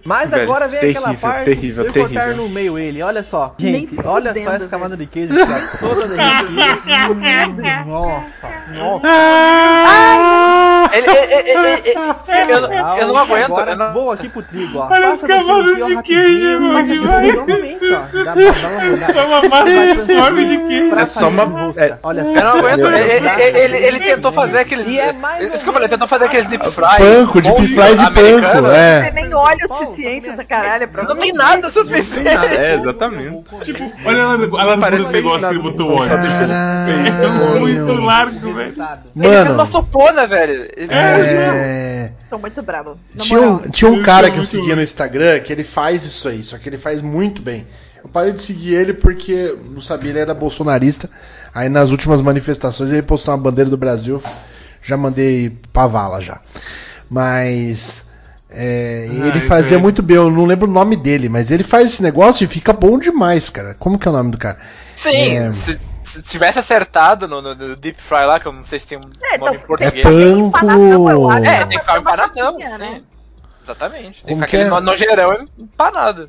Mas 0.05 0.29
Velho, 0.29 0.43
agora 0.43 0.67
vem 0.67 0.79
aquela 0.79 1.07
terrível, 1.07 1.19
parte 1.29 1.45
terrível, 1.45 1.83
de 1.83 1.89
eu 1.89 1.93
cortar 2.05 2.21
terrível. 2.25 2.43
no 2.43 2.49
meio 2.49 2.77
ele. 2.79 3.01
Olha 3.01 3.23
só. 3.23 3.55
Nem 3.59 3.87
Gente, 3.87 4.05
olha 4.05 4.33
só 4.33 4.51
essa 4.53 4.67
camada 4.67 4.95
de 4.97 5.05
queijo 5.05 5.33
ó. 5.33 5.77
Toda 5.79 6.07
derretida. 6.07 6.47
Hum, 7.11 7.85
Nossa, 7.87 8.49
nossa. 8.75 9.07
Ele, 10.93 11.05
ele, 11.09 11.33
ele, 11.33 11.49
ele, 11.49 11.89
ele- 11.89 12.53
eu, 12.53 12.97
eu 13.01 13.07
não 13.07 13.17
aguento. 13.17 13.45
Agora 13.45 13.71
eu 13.71 13.77
não- 13.77 13.93
vou 13.93 14.11
aqui 14.11 14.29
pro 14.29 14.41
trigo, 14.41 14.79
ó. 14.79 14.87
De 14.87 16.01
queijo, 16.03 16.59
mano, 16.59 16.87
demais. 16.87 17.35
novamente, 17.35 17.87
só. 17.87 19.25
Uma 19.27 19.41
massa 19.49 20.31
de 20.33 20.57
de 20.67 20.89
pra 20.89 21.01
É 21.01 21.05
só 21.05 21.27
uma- 21.29 21.73
é- 21.77 21.97
Olha 22.03 22.23
só. 22.23 22.29
Eu 22.29 22.43
não 22.43 22.51
aguento. 22.57 22.87
Ele. 22.87 23.76
Ele, 23.77 23.97
ele, 23.97 23.99
tentou 23.99 24.31
fazer 24.31 24.59
aqueles. 24.59 24.87
E 24.87 24.99
é 24.99 25.13
mais 25.13 25.45
ou 25.45 25.51
Desculpa, 25.51 25.79
ele 25.79 25.87
menos 25.87 25.89
tentou 25.89 26.07
fazer 26.07 26.25
aqueles 26.25 26.47
deep 26.47 26.71
fry. 26.71 26.97
Panko, 26.97 27.41
deep 27.41 27.67
fry 27.67 27.95
de 27.95 28.03
americano. 28.03 28.67
panko, 28.67 28.67
Você 28.67 29.07
é. 29.07 29.11
nem 29.11 29.33
olha 29.33 29.65
o 29.65 29.67
suficiente 29.67 30.27
tá 30.27 30.33
essa 30.33 30.43
caralho 30.43 30.87
pra 30.87 31.03
Não 31.03 31.15
tem 31.15 31.33
nada 31.33 31.71
suficiente. 31.71 32.27
É, 32.27 32.75
exatamente. 32.79 33.43
Tipo, 33.61 33.91
olha 34.05 34.27
lá, 34.47 34.77
Parece 34.77 35.05
no 35.05 35.11
negócio 35.11 35.47
que 35.47 35.53
ele 35.53 35.63
botou 35.63 35.91
o 35.91 35.95
óleo. 35.95 36.11
É 36.11 37.27
muito 37.59 37.85
Caralho. 37.85 38.05
largo, 38.05 38.53
velho. 38.53 38.73
Ele 39.15 39.29
fez 39.29 39.45
uma 39.45 39.55
Mano, 39.55 39.65
sopona, 39.65 40.27
velho. 40.27 40.69
É... 40.77 42.11
Tô 42.29 42.37
muito 42.37 42.61
bravo. 42.61 42.97
Tinha 43.17 43.41
um, 43.41 43.57
tinha 43.69 43.89
um 43.89 44.01
cara 44.03 44.27
é 44.27 44.29
que 44.29 44.35
eu 44.35 44.43
muito 44.43 44.49
seguia 44.49 44.75
no 44.75 44.81
Instagram 44.81 45.39
que 45.39 45.51
ele 45.51 45.63
faz 45.63 46.05
isso 46.05 46.27
aí, 46.27 46.43
só 46.43 46.57
que 46.57 46.67
ele 46.67 46.77
faz 46.77 47.01
muito 47.01 47.41
bem. 47.41 47.65
Eu 48.03 48.09
parei 48.09 48.31
de 48.31 48.43
seguir 48.43 48.75
ele 48.75 48.93
porque 48.93 49.55
não 49.69 49.81
sabia, 49.81 50.11
ele 50.11 50.19
era 50.19 50.33
bolsonarista. 50.33 51.09
Aí 51.53 51.69
nas 51.69 51.89
últimas 51.91 52.21
manifestações 52.21 52.91
ele 52.91 53.01
postou 53.01 53.33
uma 53.33 53.41
bandeira 53.41 53.69
do 53.69 53.77
Brasil. 53.77 54.21
Já 54.81 54.95
mandei 54.97 55.49
pra 55.73 55.87
vala 55.87 56.21
já. 56.21 56.39
Mas. 57.09 58.05
é, 58.49 59.07
Ai, 59.09 59.27
ele 59.29 59.41
fazia 59.41 59.79
muito 59.79 60.01
bem, 60.03 60.17
eu 60.17 60.29
não 60.31 60.45
lembro 60.45 60.67
o 60.67 60.71
nome 60.71 60.95
dele, 60.95 61.27
mas 61.29 61.51
ele 61.51 61.63
faz 61.63 61.87
esse 61.87 62.03
negócio 62.03 62.43
e 62.43 62.47
fica 62.47 62.71
bom 62.73 62.97
demais, 62.99 63.49
cara. 63.49 63.73
Como 63.79 63.97
que 63.97 64.07
é 64.07 64.11
o 64.11 64.13
nome 64.13 64.31
do 64.31 64.37
cara? 64.37 64.57
Sim, 64.95 65.37
É. 65.37 65.53
se, 65.53 65.79
se 66.05 66.21
tivesse 66.21 66.59
acertado 66.59 67.27
no, 67.27 67.41
no- 67.41 67.55
no 67.55 67.75
deep 67.75 68.01
fry 68.01 68.25
lá, 68.25 68.39
que 68.39 68.47
eu 68.47 68.53
não 68.53 68.63
sei 68.63 68.79
se 68.79 68.87
tem 68.87 68.97
um 68.97 69.01
É, 69.21 69.37
nome 69.37 69.51
então, 69.51 69.53
em 69.55 69.59
português. 69.59 69.93
É 69.93 70.01
panko. 70.01 71.31
É, 71.43 71.65
tem 71.65 71.77
que 71.77 71.79
ficar 71.79 71.99
empanadão, 71.99 72.53
faquinha, 72.53 72.77
né? 72.77 72.95
sim. 72.97 73.03
Exatamente. 73.63 74.23
Tem 74.23 74.33
Como 74.35 74.45
que 74.45 74.51
que 74.51 74.57
ficar 74.57 74.63
é? 74.63 74.67
aquele 74.67 74.69
no- 74.69 74.91
nojeirão 74.91 75.47
empanado. 75.59 76.27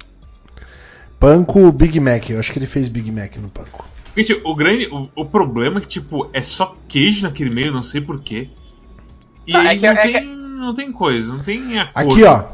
Panko 1.20 1.70
Big 1.72 1.98
Mac. 2.00 2.30
Eu 2.30 2.38
acho 2.38 2.52
que 2.52 2.58
ele 2.58 2.66
fez 2.66 2.88
Big 2.88 3.10
Mac 3.10 3.36
no 3.36 3.48
Panko. 3.48 3.84
Gente, 4.16 4.40
o 4.44 4.54
grande. 4.54 4.86
O, 4.88 5.08
o 5.14 5.24
problema 5.24 5.78
é 5.78 5.82
que, 5.82 5.88
tipo, 5.88 6.28
é 6.32 6.42
só 6.42 6.74
queijo 6.88 7.22
naquele 7.22 7.50
meio, 7.50 7.72
não 7.72 7.82
sei 7.82 8.00
porquê. 8.00 8.48
E 9.46 9.52
Não, 9.52 9.60
é 9.62 9.68
aí 9.68 9.78
que- 9.78 9.86
não, 9.86 9.92
é 9.94 10.02
tem, 10.02 10.12
que- 10.12 10.20
não 10.20 10.74
tem 10.74 10.92
coisa, 10.92 11.32
não 11.32 11.42
tem 11.42 11.78
acordo. 11.78 12.12
Aqui, 12.12 12.24
ó. 12.24 12.44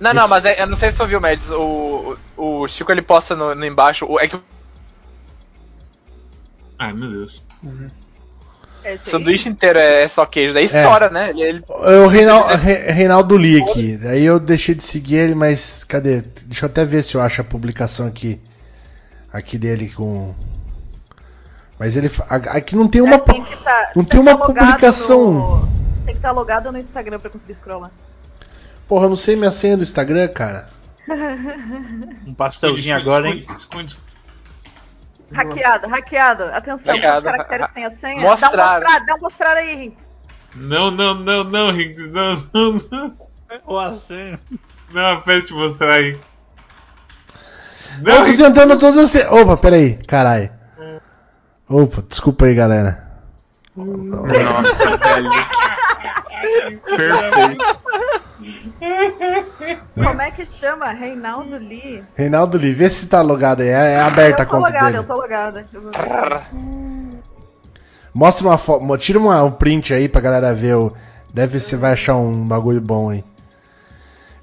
Não, 0.00 0.12
não, 0.14 0.22
Esse- 0.22 0.30
mas 0.30 0.44
é- 0.44 0.62
eu 0.62 0.66
não 0.66 0.76
sei 0.76 0.90
se 0.90 0.96
você 0.96 1.02
ouviu, 1.02 1.20
Mads. 1.20 1.50
O, 1.50 2.16
o, 2.36 2.60
o 2.60 2.68
Chico 2.68 2.90
ele 2.92 3.02
posta 3.02 3.34
no, 3.34 3.54
no 3.54 3.64
embaixo. 3.64 4.04
o- 4.06 4.18
É 4.20 4.28
que 4.28 4.36
o 4.36 4.42
Ai, 6.78 6.92
meu 6.92 7.10
Deus. 7.10 7.42
É 8.84 8.94
esse 8.94 9.06
aí. 9.06 9.10
sanduíche 9.10 9.48
inteiro 9.48 9.78
é, 9.78 10.02
é 10.04 10.08
só 10.08 10.24
queijo. 10.24 10.54
Daí 10.54 10.66
estoura, 10.66 11.10
né? 11.10 11.30
Ele, 11.30 11.42
ele- 11.42 11.64
É 11.68 11.96
o 11.98 12.06
Reinaldo, 12.06 12.54
Re- 12.54 12.92
Reinaldo 12.92 13.36
Lee 13.36 13.60
aqui. 13.62 13.98
Aí 14.06 14.24
eu 14.24 14.38
deixei 14.38 14.74
de 14.74 14.84
seguir 14.84 15.16
ele, 15.16 15.34
mas 15.34 15.82
cadê? 15.84 16.20
Deixa 16.44 16.64
eu 16.66 16.68
até 16.70 16.84
ver 16.84 17.02
se 17.02 17.16
eu 17.16 17.20
acho 17.20 17.40
a 17.40 17.44
publicação 17.44 18.06
aqui. 18.06 18.40
Aqui 19.32 19.58
dele 19.58 19.90
com. 19.90 20.34
Mas 21.78 21.96
ele. 21.96 22.10
Aqui 22.28 22.74
não 22.76 22.88
tem 22.88 23.00
uma. 23.00 23.14
É, 23.14 23.18
tem 23.18 23.44
que 23.44 23.56
tá- 23.62 23.92
não 23.94 24.02
você 24.02 24.08
tem 24.10 24.20
uma 24.20 24.36
tá 24.36 24.44
publicação. 24.46 25.32
no- 25.32 25.68
Tem 26.04 26.14
que 26.14 26.18
estar 26.18 26.32
logado 26.32 26.72
no 26.72 26.78
Instagram 26.78 27.18
pra 27.20 27.30
conseguir 27.30 27.54
scrollar. 27.54 27.90
Porra, 28.88 29.04
eu 29.04 29.10
não 29.10 29.16
sei 29.16 29.36
minha 29.36 29.52
senha 29.52 29.76
do 29.76 29.82
Instagram, 29.82 30.28
cara. 30.28 30.68
Um 32.26 32.34
pastelzinho 32.34 32.96
agora, 32.96 33.28
hein? 33.28 33.46
Esconde. 33.56 33.96
Hackeado, 35.32 35.86
hackeado. 35.88 36.44
Atenção, 36.44 36.94
Hackeado. 36.94 37.22
quantos 37.22 37.36
caracteres 37.36 37.70
tem 37.72 37.84
a 37.84 37.90
senha? 37.90 38.20
Mostrar. 38.22 38.50
Dá 38.50 38.56
um 38.56 38.80
mostrar, 38.80 39.04
dá 39.06 39.14
um 39.14 39.20
mostrar 39.20 39.56
aí, 39.56 39.74
Rinks. 39.76 40.10
Não, 40.54 40.90
não, 40.90 41.14
não, 41.14 41.44
não, 41.44 41.70
Riggs, 41.70 42.10
não, 42.10 42.48
não, 42.54 42.72
não. 42.90 43.16
Não, 44.90 45.06
aperta 45.12 45.46
te 45.48 45.52
mostrar 45.52 45.92
aí. 45.94 46.12
Eu 47.98 48.02
Não, 48.02 48.16
tô 48.16 48.22
Riggs, 48.24 48.42
tentando 48.42 48.78
todas 48.78 48.96
as. 49.04 49.10
se- 49.10 49.26
Opa, 49.28 49.56
peraí, 49.58 49.98
caralho. 50.06 50.50
Opa, 51.68 52.02
desculpa 52.08 52.46
aí, 52.46 52.54
galera. 52.54 53.06
Nossa, 53.76 54.96
velho. 54.96 55.30
Perfeito. 56.96 57.64
Como 59.94 60.22
é 60.22 60.30
que 60.30 60.46
chama? 60.46 60.92
Reinaldo 60.92 61.56
Lee. 61.58 62.02
Reinaldo 62.14 62.56
Lee, 62.56 62.72
vê 62.72 62.88
se 62.88 63.06
tá 63.08 63.20
logado 63.20 63.60
aí. 63.62 63.68
É, 63.68 63.94
é 63.94 64.00
aberta 64.00 64.42
a 64.42 64.44
eu 64.44 64.48
tô 64.48 64.56
conta 64.56 64.68
logada, 64.68 64.86
dele. 64.86 64.98
eu 64.98 65.04
tô 65.04 65.14
logada. 65.14 65.64
Eu 65.72 65.80
vou- 65.80 65.92
Mostra 68.14 68.46
uma 68.46 68.56
foto. 68.58 68.96
Tira 68.98 69.18
uma, 69.18 69.42
um 69.42 69.50
print 69.50 69.92
aí 69.92 70.08
pra 70.08 70.20
galera 70.20 70.54
ver. 70.54 70.74
O... 70.76 70.92
Deve 71.32 71.60
você 71.60 71.76
vai 71.76 71.92
achar 71.92 72.16
um 72.16 72.46
bagulho 72.46 72.80
bom 72.80 73.10
aí. 73.10 73.22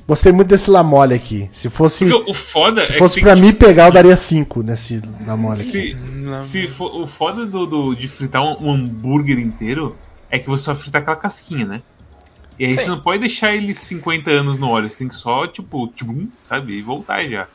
Gostei 0.07 0.31
muito 0.31 0.49
desse 0.49 0.69
Lamole 0.69 1.15
aqui. 1.15 1.49
Se 1.51 1.67
fosse, 1.69 2.07
porque 2.07 2.29
o 2.29 2.33
foda 2.33 2.85
se 2.85 2.93
é 2.93 2.97
fosse 2.97 3.15
que 3.15 3.21
pra 3.21 3.33
tem 3.33 3.41
mim 3.41 3.53
pegar, 3.53 3.87
eu 3.87 3.91
daria 3.91 4.15
5 4.15 4.61
nesse 4.61 5.01
Lamole 5.25 5.61
aqui. 5.61 5.97
Se, 6.43 6.49
se 6.49 6.67
for, 6.67 6.95
o 7.01 7.07
foda 7.07 7.45
do, 7.45 7.65
do- 7.65 7.95
de 7.95 8.07
fritar 8.07 8.43
um, 8.43 8.67
um 8.67 8.73
hambúrguer 8.73 9.39
inteiro 9.39 9.95
é 10.29 10.37
que 10.37 10.47
você 10.47 10.65
só 10.65 10.75
frita 10.75 10.99
aquela 10.99 11.15
casquinha, 11.15 11.65
né? 11.65 11.81
E 12.59 12.65
aí 12.65 12.77
Sim. 12.77 12.83
você 12.83 12.89
não 12.91 12.99
pode 13.01 13.19
deixar 13.19 13.55
ele 13.55 13.73
50 13.73 14.29
anos 14.29 14.59
no 14.59 14.69
óleo, 14.69 14.89
você 14.89 14.97
tem 14.97 15.07
que 15.07 15.15
só, 15.15 15.47
tipo, 15.47 15.87
tchum, 15.87 16.27
sabe? 16.41 16.73
E 16.73 16.81
voltar 16.83 17.27
já. 17.27 17.47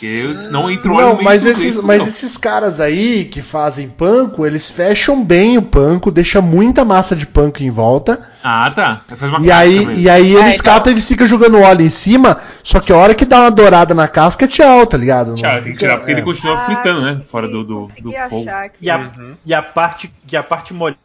Porque 0.00 0.34
senão 0.34 0.62
no 0.66 0.94
Não, 0.94 1.22
mas 1.22 1.44
esses, 1.44 1.74
isso 1.74 1.86
mas 1.86 1.98
não. 1.98 2.06
esses 2.06 2.38
caras 2.38 2.80
aí 2.80 3.26
que 3.26 3.42
fazem 3.42 3.86
panko, 3.86 4.46
eles 4.46 4.70
fecham 4.70 5.22
bem 5.22 5.58
o 5.58 5.62
panko, 5.62 6.10
deixa 6.10 6.40
muita 6.40 6.86
massa 6.86 7.14
de 7.14 7.26
panko 7.26 7.62
em 7.62 7.70
volta. 7.70 8.18
Ah, 8.42 8.72
tá. 8.74 9.02
Faz 9.14 9.30
uma 9.30 9.40
E 9.40 9.50
aí, 9.52 9.84
mesmo. 9.84 9.92
e 10.00 10.08
aí 10.08 10.34
É, 10.34 10.40
eles 10.40 10.58
então. 10.58 10.72
catam 10.72 10.90
e 10.90 10.94
eles 10.94 11.06
ficam 11.06 11.26
jogando 11.26 11.58
óleo 11.60 11.84
em 11.84 11.90
cima, 11.90 12.38
só 12.62 12.80
que 12.80 12.90
a 12.90 12.96
hora 12.96 13.14
que 13.14 13.26
dá 13.26 13.40
uma 13.40 13.50
dourada 13.50 13.92
na 13.92 14.08
casca, 14.08 14.48
tchau, 14.48 14.86
tá 14.86 14.96
ligado? 14.96 15.34
Tchau, 15.34 15.62
tem 15.62 15.72
que 15.72 15.78
tirar 15.78 15.98
porque 15.98 16.12
ele 16.12 16.20
é. 16.20 16.24
continua 16.24 16.54
Ah, 16.54 16.64
fritando, 16.64 17.02
né? 17.02 17.20
Fora 17.30 17.46
do, 17.46 17.62
do, 17.62 17.82
do 18.00 18.12
fogo. 18.30 18.48
achar 18.48 18.64
aqui. 18.64 18.78
E 18.80 18.88
a, 18.90 18.96
Uhum. 18.96 19.34
e 19.44 19.52
a 19.52 19.62
parte 19.62 20.10
e 20.32 20.34
a 20.34 20.42
parte 20.42 20.72
molhada 20.72 20.98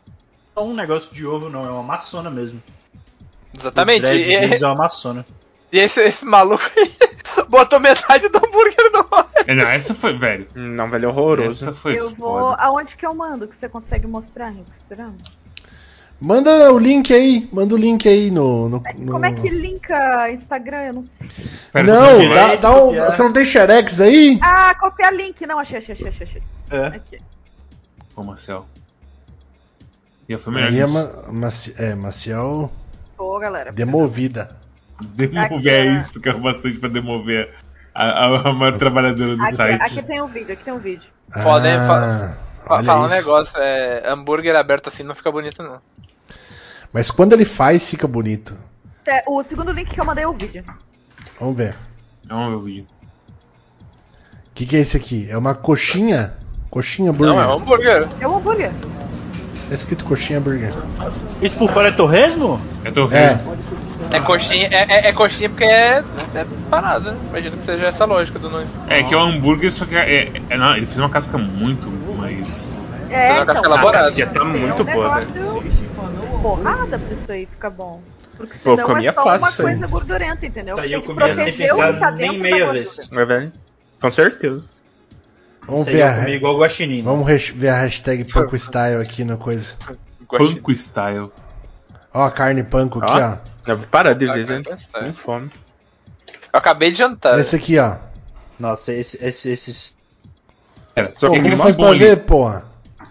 não 0.55 0.63
é 0.63 0.65
um 0.67 0.73
negócio 0.73 1.13
de 1.13 1.25
ovo, 1.25 1.49
não, 1.49 1.65
é 1.65 1.69
uma 1.69 1.83
maçona 1.83 2.29
mesmo. 2.29 2.63
Exatamente. 3.59 3.99
O 3.99 4.01
dread 4.03 4.21
E, 4.31 4.39
deles 4.39 4.61
é 4.61 4.65
uma 4.65 4.75
maçona. 4.75 5.25
E 5.75 5.79
esse, 5.79 6.01
esse 6.01 6.25
maluco 6.25 6.63
aí 6.77 6.93
botou 7.49 7.79
metade 7.79 8.27
do 8.29 8.37
hambúrguer 8.37 8.91
no 8.93 9.05
óleo. 9.11 9.27
É, 9.47 9.53
Não, 9.55 9.67
essa 9.67 9.93
foi, 9.93 10.17
velho. 10.17 10.47
Não, 10.55 10.89
velho, 10.89 11.09
horroroso. 11.09 11.65
Essa 11.69 11.73
foi 11.73 11.99
Eu 11.99 12.09
vou. 12.11 12.39
foda. 12.39 12.61
Aonde 12.61 12.95
que 12.95 13.05
eu 13.05 13.13
mando? 13.13 13.47
Que 13.47 13.55
você 13.55 13.67
consegue 13.69 14.07
mostrar, 14.07 14.49
Rinks? 14.49 14.81
Será? 14.87 15.09
Manda 16.19 16.71
o 16.71 16.79
link 16.79 17.13
aí, 17.13 17.49
manda 17.51 17.75
o 17.75 17.77
link 17.77 18.07
aí 18.07 18.31
no. 18.31 18.69
no- 18.69 18.83
no- 18.97 19.11
Como 19.11 19.25
é 19.25 19.33
que 19.33 19.49
linka 19.49 20.31
Instagram? 20.31 20.83
Eu 20.85 20.93
não 20.93 21.03
sei. 21.03 21.27
Pera, 21.73 21.85
Não, 21.85 22.15
você 22.17 22.29
dá, 22.29 22.55
dá 22.55 22.83
um- 22.83 22.95
você 22.95 23.21
não 23.23 23.33
tem 23.33 23.43
Xerex 23.45 23.99
aí? 23.99 24.39
Ah, 24.41 24.73
copiar 24.79 25.13
link. 25.13 25.45
Não, 25.45 25.59
achei, 25.59 25.77
achei, 25.79 25.93
achei, 25.93 26.07
achei. 26.07 26.25
achei. 26.25 26.41
É. 26.71 26.85
Aqui. 26.87 27.19
Pô, 28.15 28.23
Marcel. 28.23 28.65
Foi 30.39 30.53
melhor 30.53 30.69
Aí 30.69 30.79
é, 30.79 30.87
ma, 30.87 31.49
é 31.77 31.93
Maciel 31.95 32.71
Pô, 33.17 33.37
galera. 33.37 33.71
demovida. 33.73 34.55
Demover 35.01 35.57
Aqui, 35.57 35.69
é 35.69 35.85
isso 35.95 36.21
que 36.21 36.29
é 36.29 36.33
bastante 36.33 36.77
pra 36.79 36.89
demover 36.89 37.53
a, 37.93 38.03
a, 38.05 38.49
a 38.49 38.53
maior 38.53 38.77
trabalhadora 38.77 39.35
do 39.35 39.43
Aqui, 39.43 39.53
site. 39.53 39.81
aqui 39.81 40.03
tem 40.03 40.21
um 40.21 40.27
vídeo, 40.27 40.53
aqui 40.53 40.63
tem 40.63 40.73
um 40.73 40.79
vídeo. 40.79 41.09
Foda, 41.43 41.67
hein? 41.67 41.75
Ah, 41.77 42.33
Fa- 42.65 42.95
um 43.01 43.07
negócio, 43.07 43.57
é, 43.57 44.03
hambúrguer 44.09 44.55
aberto 44.55 44.87
assim 44.87 45.03
não 45.03 45.13
fica 45.13 45.31
bonito, 45.31 45.61
não. 45.61 45.79
Mas 46.93 47.11
quando 47.11 47.33
ele 47.33 47.45
faz, 47.45 47.89
fica 47.89 48.07
bonito. 48.07 48.57
É, 49.07 49.23
o 49.27 49.43
segundo 49.43 49.71
link 49.71 49.93
que 49.93 49.99
eu 49.99 50.05
mandei 50.05 50.23
é 50.23 50.27
o 50.27 50.33
vídeo. 50.33 50.63
Vamos 51.39 51.57
ver. 51.57 51.75
Vamos 52.27 52.49
ver 52.49 52.55
o 52.55 52.61
vídeo. 52.61 52.87
O 53.81 54.55
que, 54.55 54.65
que 54.65 54.77
é 54.77 54.79
esse 54.79 54.95
aqui? 54.95 55.27
É 55.29 55.37
uma 55.37 55.53
coxinha? 55.53 56.33
Coxinha 56.69 57.11
burger. 57.11 57.35
Não, 57.35 57.41
é 57.41 57.47
um 57.47 57.53
hambúrguer. 57.59 58.07
É 58.19 58.27
um 58.27 58.37
hambúrguer. 58.37 58.71
Tá 59.67 59.75
escrito 59.75 60.05
coxinha 60.05 60.39
burger. 60.39 60.71
Isso 61.41 61.57
por 61.57 61.69
fora 61.69 61.89
é 61.89 61.91
torresmo? 61.91 62.59
Eu 62.83 62.93
tô 62.93 63.11
É. 63.11 63.37
É 64.11 64.19
coxinha, 64.19 64.67
é, 64.71 65.07
é, 65.07 65.07
é 65.09 65.11
coxinha 65.13 65.49
porque 65.49 65.63
é, 65.63 66.03
é 66.35 66.45
parada. 66.69 67.15
Imagino 67.29 67.57
que 67.57 67.63
seja 67.63 67.87
essa 67.87 68.03
a 68.03 68.07
lógica 68.07 68.39
do 68.39 68.49
nome. 68.49 68.67
É, 68.87 69.03
que 69.03 69.13
é 69.13 69.17
um 69.17 69.21
hambúrguer, 69.21 69.71
só 69.71 69.85
que 69.85 69.95
é, 69.95 70.31
é- 70.49 70.57
não, 70.57 70.75
ele 70.75 70.85
fez 70.85 70.99
uma 70.99 71.09
casca 71.09 71.37
muito 71.37 71.89
mais. 72.17 72.75
É, 73.09 73.31
Então, 73.31 73.43
então. 73.43 73.55
café 73.55 73.65
elaborado. 73.67 74.13
tem 74.13 74.25
que 74.27 74.33
Tá 74.33 74.41
ser 74.41 74.45
muito 74.47 74.81
um 74.81 74.85
boa, 74.85 75.15
negócio 75.19 75.63
porrada 76.41 76.99
pra 76.99 77.13
isso 77.13 77.31
aí 77.31 77.45
ficar 77.45 77.69
bom. 77.71 78.01
Porque 78.37 78.53
Pô, 78.63 78.75
senão 78.75 78.85
comia 78.85 79.09
é 79.09 79.13
só 79.13 79.23
fácil 79.23 79.63
uma 79.65 79.71
coisa 79.71 79.87
gordurenta, 79.87 80.45
entendeu? 80.45 80.75
Tá, 80.75 80.85
eu 80.85 81.01
comia 81.01 81.33
sem 81.33 81.53
pensar 81.53 81.93
tá 81.99 82.11
nem 82.11 82.37
meia 82.37 82.71
vez. 82.71 83.09
É, 83.11 83.25
velho? 83.25 83.51
Com 84.01 84.09
certeza. 84.09 84.63
vamos 85.65 85.85
ver 85.85 86.01
eu 86.01 86.07
a, 86.07 86.13
comi 86.15 86.31
igual 86.33 86.57
guaxinim. 86.59 86.97
né? 86.97 87.03
vamos 87.03 87.25
ver 87.51 87.69
a 87.69 87.77
hashtag 87.81 88.23
Panko 88.25 88.55
Style 88.57 89.01
aqui 89.01 89.23
no 89.23 89.37
coisa. 89.37 89.75
Panko 90.29 90.75
style. 90.75 91.31
Ó, 92.13 92.25
a 92.25 92.31
carne 92.31 92.63
panko 92.63 92.99
aqui, 93.03 93.11
Ó. 93.13 93.37
Eu 93.67 93.77
vou 93.77 93.87
parar 93.87 94.13
de 94.13 94.25
ver, 94.27 94.43
Ah, 94.43 94.45
gente. 94.45 94.87
tá. 94.89 94.99
Com 95.05 95.13
fome. 95.13 95.49
Eu 96.53 96.59
acabei 96.59 96.91
de 96.91 96.97
jantar. 96.97 97.39
Esse 97.39 97.55
aqui, 97.55 97.77
ó. 97.79 97.97
Nossa, 98.59 98.93
esse, 98.93 99.17
esse- 99.23 99.49
esses. 99.49 99.97
Era, 100.95 101.07
Só 101.07 101.27
Pô, 101.27 101.33
que 101.33 101.41
como 101.41 101.57
faz 101.57 101.75
bom 101.75 101.83
pra 101.83 101.91
ali. 101.91 101.99
ver, 101.99 102.17
porra? 102.25 102.65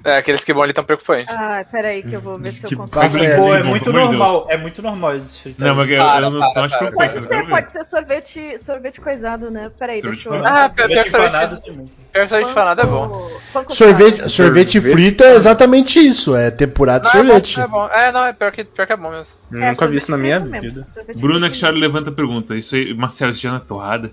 É, 0.04 0.18
aqueles 0.18 0.44
que 0.44 0.52
bom 0.52 0.62
ali 0.62 0.74
tão 0.74 0.84
preocupantes. 0.84 1.34
Ah, 1.34 1.64
peraí 1.72 2.02
que 2.02 2.12
eu 2.12 2.20
vou 2.20 2.36
ver 2.38 2.50
se 2.50 2.60
Que 2.60 2.74
eu 2.74 2.78
consigo. 2.78 3.00
passa 3.00 3.18
Mas 3.18 3.26
é, 3.26 3.36
Pô, 3.38 3.54
é 3.54 3.62
muito 3.62 3.90
normal, 3.90 4.46
é 4.50 4.56
muito 4.58 4.82
normal 4.82 5.16
esses 5.16 5.38
fritos. 5.38 5.64
Não, 5.64 5.74
mas 5.74 5.90
eu, 5.90 5.96
Para, 6.04 6.26
eu 6.26 6.30
não 6.30 6.52
tô 6.52 6.60
mais 6.60 6.72
para. 6.72 6.78
preocupado. 6.90 7.10
Pode 7.12 7.24
eu 7.24 7.28
ser, 7.28 7.48
pode 7.48 7.70
ser 7.70 7.84
sorvete, 7.84 8.58
sorvete 8.58 9.00
coisado, 9.00 9.50
né? 9.50 9.70
Peraí, 9.78 10.02
Sorvete 10.02 10.24
deixa 10.24 10.36
eu... 10.36 10.46
Ah, 10.46 10.68
pior, 10.68 10.88
que 10.88 11.10
sorvete, 11.10 11.72
pior 12.12 12.22
que 12.22 12.28
sorvete 12.28 12.52
fanado 12.52 12.80
é 12.82 12.84
bom. 12.84 13.30
Sorvete, 13.70 14.28
sorvete 14.30 14.80
frito 14.80 15.24
é 15.24 15.36
exatamente 15.36 15.98
isso, 15.98 16.36
é 16.36 16.50
tempurado 16.50 17.08
de 17.08 17.14
Não, 17.14 17.20
é 17.20 17.24
bom, 17.24 17.30
sorvete. 17.30 17.60
é 17.60 17.66
bom. 17.66 17.88
É, 17.88 18.12
não, 18.12 18.24
é 18.26 18.32
pior 18.34 18.52
que, 18.52 18.62
pior 18.64 18.86
que 18.86 18.92
é 18.92 18.96
bom 18.98 19.10
mesmo. 19.10 19.32
É, 19.54 19.70
Nunca 19.70 19.86
vi 19.86 19.96
isso 19.96 20.10
na 20.10 20.18
minha 20.18 20.38
vida. 20.38 20.86
frito 21.16 21.46
Akshar 21.46 21.72
levanta 21.72 22.10
a 22.10 22.12
pergunta. 22.12 22.54
Isso 22.54 22.74
aí, 22.74 22.92
Marcelo, 22.92 23.32
isso 23.32 23.40
já 23.40 23.50
não 23.52 23.56
é 23.56 23.60
torrada? 23.60 24.10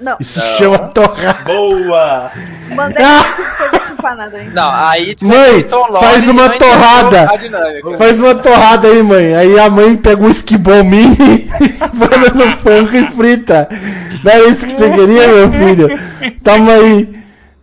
Não, 0.00 0.16
Isso 0.20 0.40
chama 0.58 0.76
torrada. 0.88 1.44
Boa! 1.44 2.30
mandei 2.74 3.02
muito 3.06 3.75
Não, 4.52 4.70
aí 4.70 5.16
Mãe, 5.22 5.66
faz 6.00 6.28
uma 6.28 6.48
torrada. 6.50 7.28
Faz 7.98 8.20
uma 8.20 8.34
torrada 8.34 8.88
aí, 8.88 9.02
mãe. 9.02 9.34
Aí 9.34 9.58
a 9.58 9.68
mãe 9.70 9.96
pega 9.96 10.22
um 10.22 10.30
esquibom 10.30 10.84
mini, 10.84 11.48
põe 11.98 12.18
no 12.34 12.56
panko 12.58 12.96
e 12.96 13.06
frita. 13.12 13.68
Não 14.22 14.32
era 14.32 14.48
isso 14.48 14.66
que 14.66 14.72
você 14.72 14.90
queria, 14.90 15.28
meu 15.28 15.52
filho? 15.52 15.88
Toma 16.42 16.72
aí. 16.72 17.16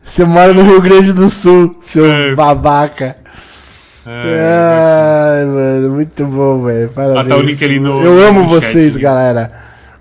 Você 0.03 0.25
mora 0.25 0.53
no 0.53 0.63
Rio 0.63 0.81
Grande 0.81 1.13
do 1.13 1.29
Sul, 1.29 1.77
seu 1.81 2.05
É. 2.05 2.35
babaca. 2.35 3.15
É, 4.05 5.39
Ai, 5.39 5.45
mano, 5.45 5.89
muito 5.91 6.25
bom, 6.25 6.61
velho. 6.63 6.89
Parabéns. 6.89 7.25
Ah, 7.25 7.29
tá 7.29 7.35
o 7.37 7.41
link 7.41 7.63
ali 7.63 7.79
no- 7.79 8.01
Eu 8.03 8.27
amo 8.27 8.41
no 8.41 8.49
vocês, 8.49 8.93
chat. 8.93 9.01
galera. 9.01 9.51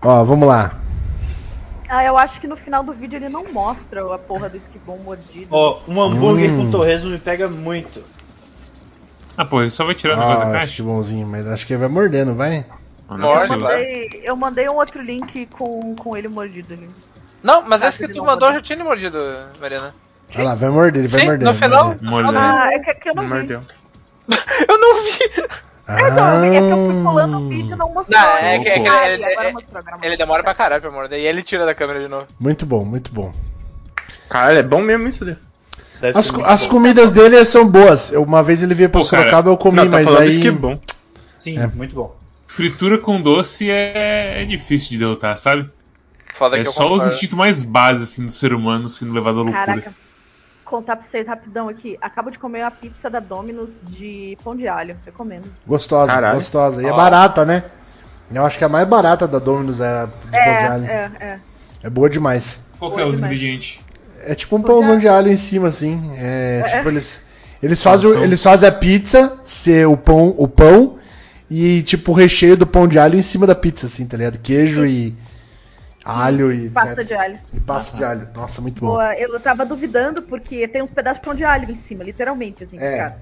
Ó, 0.02 0.24
vamos 0.24 0.48
lá. 0.48 0.72
Ah, 1.94 2.02
eu 2.02 2.16
acho 2.16 2.40
que 2.40 2.46
no 2.46 2.56
final 2.56 2.82
do 2.82 2.94
vídeo 2.94 3.18
ele 3.18 3.28
não 3.28 3.44
mostra 3.52 4.14
a 4.14 4.18
porra 4.18 4.48
do 4.48 4.56
esquibom 4.56 4.96
mordido. 4.96 5.48
Ó, 5.50 5.82
um 5.86 6.00
hambúrguer 6.00 6.50
Hum. 6.50 6.64
com 6.64 6.70
torresmo 6.70 7.10
me 7.10 7.18
pega 7.18 7.50
muito. 7.50 8.02
Ah, 9.36 9.44
pô, 9.44 9.60
ele 9.60 9.68
só 9.68 9.84
vai 9.84 9.94
tirar 9.94 10.14
o 10.14 10.16
negócio 10.18 10.40
da 10.40 10.48
Ah, 10.48 10.52
caixa? 10.52 10.70
esquibomzinho, 10.70 11.26
mas 11.26 11.46
acho 11.46 11.66
que 11.66 11.74
ele 11.74 11.80
vai 11.80 11.90
mordendo, 11.90 12.34
vai. 12.34 12.64
Ah, 13.06 13.14
é 13.14 13.18
Morde, 13.18 13.48
vai. 13.58 13.58
mandei, 13.58 14.08
eu 14.24 14.34
mandei 14.34 14.68
um 14.70 14.76
outro 14.76 15.02
link 15.02 15.44
com, 15.52 15.94
com 15.96 16.16
ele 16.16 16.28
mordido 16.28 16.72
ali. 16.72 16.88
Não, 17.42 17.60
mas 17.68 17.82
Ah, 17.82 17.88
esse 17.88 17.98
que 18.06 18.10
tu 18.10 18.20
mandou 18.20 18.32
mandou. 18.48 18.52
já 18.54 18.62
tinha 18.62 18.82
mordido, 18.82 19.18
Mariana. 19.60 19.94
Olha 20.34 20.44
lá, 20.44 20.54
vai 20.54 20.70
morder, 20.70 21.00
ele 21.00 21.08
vai 21.08 21.20
Sim, 21.20 21.26
morder. 21.26 21.46
no 21.48 21.54
final- 21.54 21.84
morder. 22.00 22.10
Morde? 22.10 22.36
Ah, 22.38 22.70
é 22.72 22.78
que, 22.78 22.94
que 22.94 23.08
eu 23.10 23.14
não 23.14 23.24
vi. 23.24 23.28
Mordeu. 23.28 23.60
Eu 24.66 24.78
não 24.78 25.02
vi! 25.04 25.48
É, 25.86 26.10
não, 26.12 26.44
é 26.44 26.50
que 26.50 26.56
eu 26.56 26.76
fui 26.76 27.02
pulando 27.02 27.38
o 27.38 27.48
vídeo 27.48 27.72
e 27.74 27.76
não 27.76 27.92
mostrou. 27.92 28.18
Não, 28.20 28.28
é 28.38 28.58
que- 28.60 28.68
é 28.68 28.78
que 28.80 28.88
Ah, 28.88 29.08
ele- 29.10 29.24
agora 29.24 29.52
mostrou, 29.52 29.78
agora 29.80 29.96
Ele 29.96 30.08
mostrou. 30.10 30.16
demora 30.18 30.42
pra 30.44 30.54
caralho 30.54 30.80
pra 30.82 30.90
morder. 30.90 31.18
E 31.20 31.26
ele 31.26 31.42
tira 31.42 31.66
da 31.66 31.74
câmera 31.74 32.00
de 32.00 32.08
novo. 32.08 32.26
Muito 32.38 32.64
bom, 32.64 32.84
muito 32.84 33.12
bom. 33.12 33.32
Caralho, 34.28 34.58
é 34.58 34.62
bom 34.62 34.80
mesmo 34.80 35.08
isso. 35.08 35.24
Deve 35.24 36.18
As, 36.18 36.32
as 36.34 36.66
comidas 36.66 37.12
dele 37.12 37.44
são 37.44 37.66
boas. 37.66 38.12
Eu- 38.12 38.22
Uma 38.22 38.42
vez 38.42 38.62
ele 38.62 38.74
veio 38.74 38.90
pra 38.90 39.00
Pô, 39.00 39.06
Sorocaba, 39.06 39.50
eu 39.50 39.56
comi, 39.56 39.76
Não, 39.76 39.84
tá 39.86 39.90
mas 39.90 40.08
aí. 40.08 40.28
isso 40.30 40.40
que 40.40 40.48
é 40.48 40.52
bom. 40.52 40.78
Sim, 41.38 41.58
É. 41.58 41.66
muito 41.66 41.94
bom. 41.94 42.16
Fritura 42.46 42.98
com 42.98 43.20
doce 43.20 43.70
é, 43.70 44.42
é 44.42 44.44
difícil 44.44 44.90
de 44.90 44.98
derrotar, 44.98 45.36
sabe? 45.36 45.68
Foda 46.34 46.56
É 46.56 46.62
que 46.62 46.68
eu 46.68 46.72
só 46.72 46.92
os 46.92 47.06
instintos 47.06 47.36
mais 47.36 47.62
básicos 47.62 48.10
assim, 48.12 48.24
do 48.24 48.30
ser 48.30 48.52
humano 48.54 48.88
sendo 48.88 49.12
levado 49.12 49.40
à 49.40 49.42
loucura. 49.42 49.64
Caraca. 49.66 49.94
Contar 50.72 50.96
pra 50.96 51.04
vocês 51.04 51.26
rapidão 51.26 51.68
aqui. 51.68 51.98
Acabo 52.00 52.30
de 52.30 52.38
comer 52.38 52.62
uma 52.62 52.70
pizza 52.70 53.10
da 53.10 53.20
Domino's 53.20 53.78
de 53.86 54.38
pão 54.42 54.56
de 54.56 54.66
alho. 54.66 54.96
Recomendo. 55.04 55.44
Gostosa, 55.66 56.10
Caralho. 56.10 56.36
gostosa. 56.36 56.82
E 56.82 56.86
é 56.86 56.90
Ó. 56.90 56.96
barata, 56.96 57.44
né? 57.44 57.64
Eu 58.32 58.42
acho 58.46 58.56
que 58.56 58.64
a 58.64 58.70
mais 58.70 58.88
barata 58.88 59.28
da 59.28 59.38
Domino's 59.38 59.80
é 59.80 59.86
a 59.86 60.06
de 60.06 60.12
pão 60.30 60.30
de 60.56 60.64
alho. 60.64 60.86
É, 60.86 61.10
é, 61.20 61.24
é. 61.26 61.38
É 61.82 61.90
boa 61.90 62.08
demais. 62.08 62.58
Qual 62.78 62.90
que 62.90 62.96
é 62.96 63.02
Boa 63.02 63.10
os 63.10 63.16
demais. 63.16 63.34
ingredientes? 63.34 63.80
É 64.24 64.34
tipo 64.34 64.56
um 64.56 64.62
Pão 64.62 64.66
de 64.68 64.72
pãozão 64.76 64.90
alho. 64.92 65.00
de 65.02 65.08
alho 65.08 65.30
em 65.30 65.36
cima, 65.36 65.68
assim. 65.68 66.00
É, 66.16 66.62
É. 66.64 66.76
tipo, 66.78 66.88
eles. 66.88 67.20
Eles 67.62 67.82
fazem, 67.82 68.08
o- 68.10 68.14
Pão. 68.14 68.24
eles 68.24 68.42
fazem 68.42 68.66
a 68.66 68.72
pizza 68.72 69.34
ser 69.44 69.86
o 69.86 69.96
pão, 69.98 70.34
o 70.38 70.48
pão 70.48 70.96
e 71.50 71.82
tipo 71.82 72.12
o 72.12 72.14
recheio 72.14 72.56
do 72.56 72.66
pão 72.66 72.88
de 72.88 72.98
alho 72.98 73.18
em 73.18 73.22
cima 73.22 73.46
da 73.46 73.54
pizza, 73.54 73.84
assim, 73.86 74.06
tá 74.06 74.16
ligado? 74.16 74.38
Queijo 74.38 74.86
e 74.86 75.14
alho 76.04 76.52
e 76.52 76.68
Pasta 76.70 77.04
de 77.04 77.14
alho. 77.14 77.38
E 77.52 77.60
pasta 77.60 77.96
de 77.96 78.04
alho. 78.04 78.28
Nossa, 78.34 78.60
muito 78.60 78.80
bom. 78.80 78.88
Boa, 78.88 79.14
eu 79.16 79.38
tava 79.40 79.64
duvidando 79.64 80.22
porque 80.22 80.66
tem 80.68 80.82
uns 80.82 80.90
pedaços 80.90 81.20
de 81.20 81.24
pão 81.24 81.34
de 81.34 81.44
alho 81.44 81.70
em 81.70 81.76
cima, 81.76 82.02
literalmente, 82.04 82.64
assim, 82.64 82.78
É. 82.78 82.96
cara. 82.96 83.18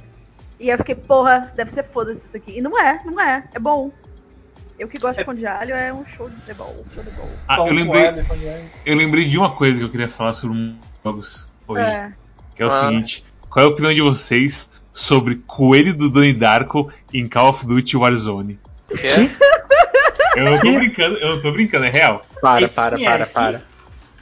E 0.58 0.64
aí 0.64 0.70
eu 0.70 0.78
fiquei, 0.78 0.94
porra, 0.94 1.52
deve 1.56 1.70
ser 1.70 1.84
foda-se 1.84 2.24
isso 2.26 2.36
aqui. 2.36 2.58
E 2.58 2.60
não 2.60 2.78
é, 2.78 3.00
não 3.04 3.20
é. 3.20 3.44
É 3.54 3.58
bom. 3.58 3.90
Eu 4.78 4.88
que 4.88 4.98
gosto 4.98 5.18
de 5.18 5.24
pão 5.24 5.34
de 5.34 5.46
alho 5.46 5.74
é 5.74 5.92
um 5.92 6.06
show 6.06 6.28
de 6.46 6.54
bola, 6.54 6.74
show 6.94 7.02
de 7.04 7.10
bola. 7.10 7.28
Ah, 7.46 7.56
Pão 7.56 7.68
eu 7.68 7.74
lembrei, 7.74 8.06
alho, 8.06 8.24
pão 8.24 8.36
de 8.38 8.48
alho. 8.48 8.64
eu 8.86 8.96
lembrei 8.96 9.28
de 9.28 9.36
uma 9.38 9.50
coisa 9.50 9.78
que 9.78 9.84
eu 9.84 9.90
queria 9.90 10.08
falar 10.08 10.32
sobre 10.32 10.56
um 10.56 10.76
jogos 11.04 11.48
hoje. 11.68 11.82
É. 11.90 12.12
Que 12.56 12.62
é 12.62 12.66
o 12.66 12.68
Ah. 12.68 12.80
seguinte: 12.80 13.24
qual 13.50 13.64
é 13.64 13.68
a 13.68 13.70
opinião 13.72 13.92
de 13.92 14.00
vocês 14.00 14.70
sobre 14.92 15.36
Coelho 15.46 15.94
do 15.94 16.08
Donnie 16.08 16.32
Darko 16.32 16.90
em 17.12 17.28
Call 17.28 17.50
of 17.50 17.66
Duty 17.66 17.96
Warzone? 17.98 18.58
O 18.90 18.94
quê? 18.96 19.06
Eu 20.36 20.44
não 20.44 20.58
tô 20.58 20.72
brincando, 20.72 21.16
eu 21.18 21.28
não 21.34 21.40
tô 21.40 21.52
brincando, 21.52 21.84
é 21.86 21.90
real. 21.90 22.22
Para, 22.40 22.64
Esse 22.64 22.76
para, 22.76 22.98
para, 22.98 23.22
esse 23.22 23.34
para. 23.34 23.62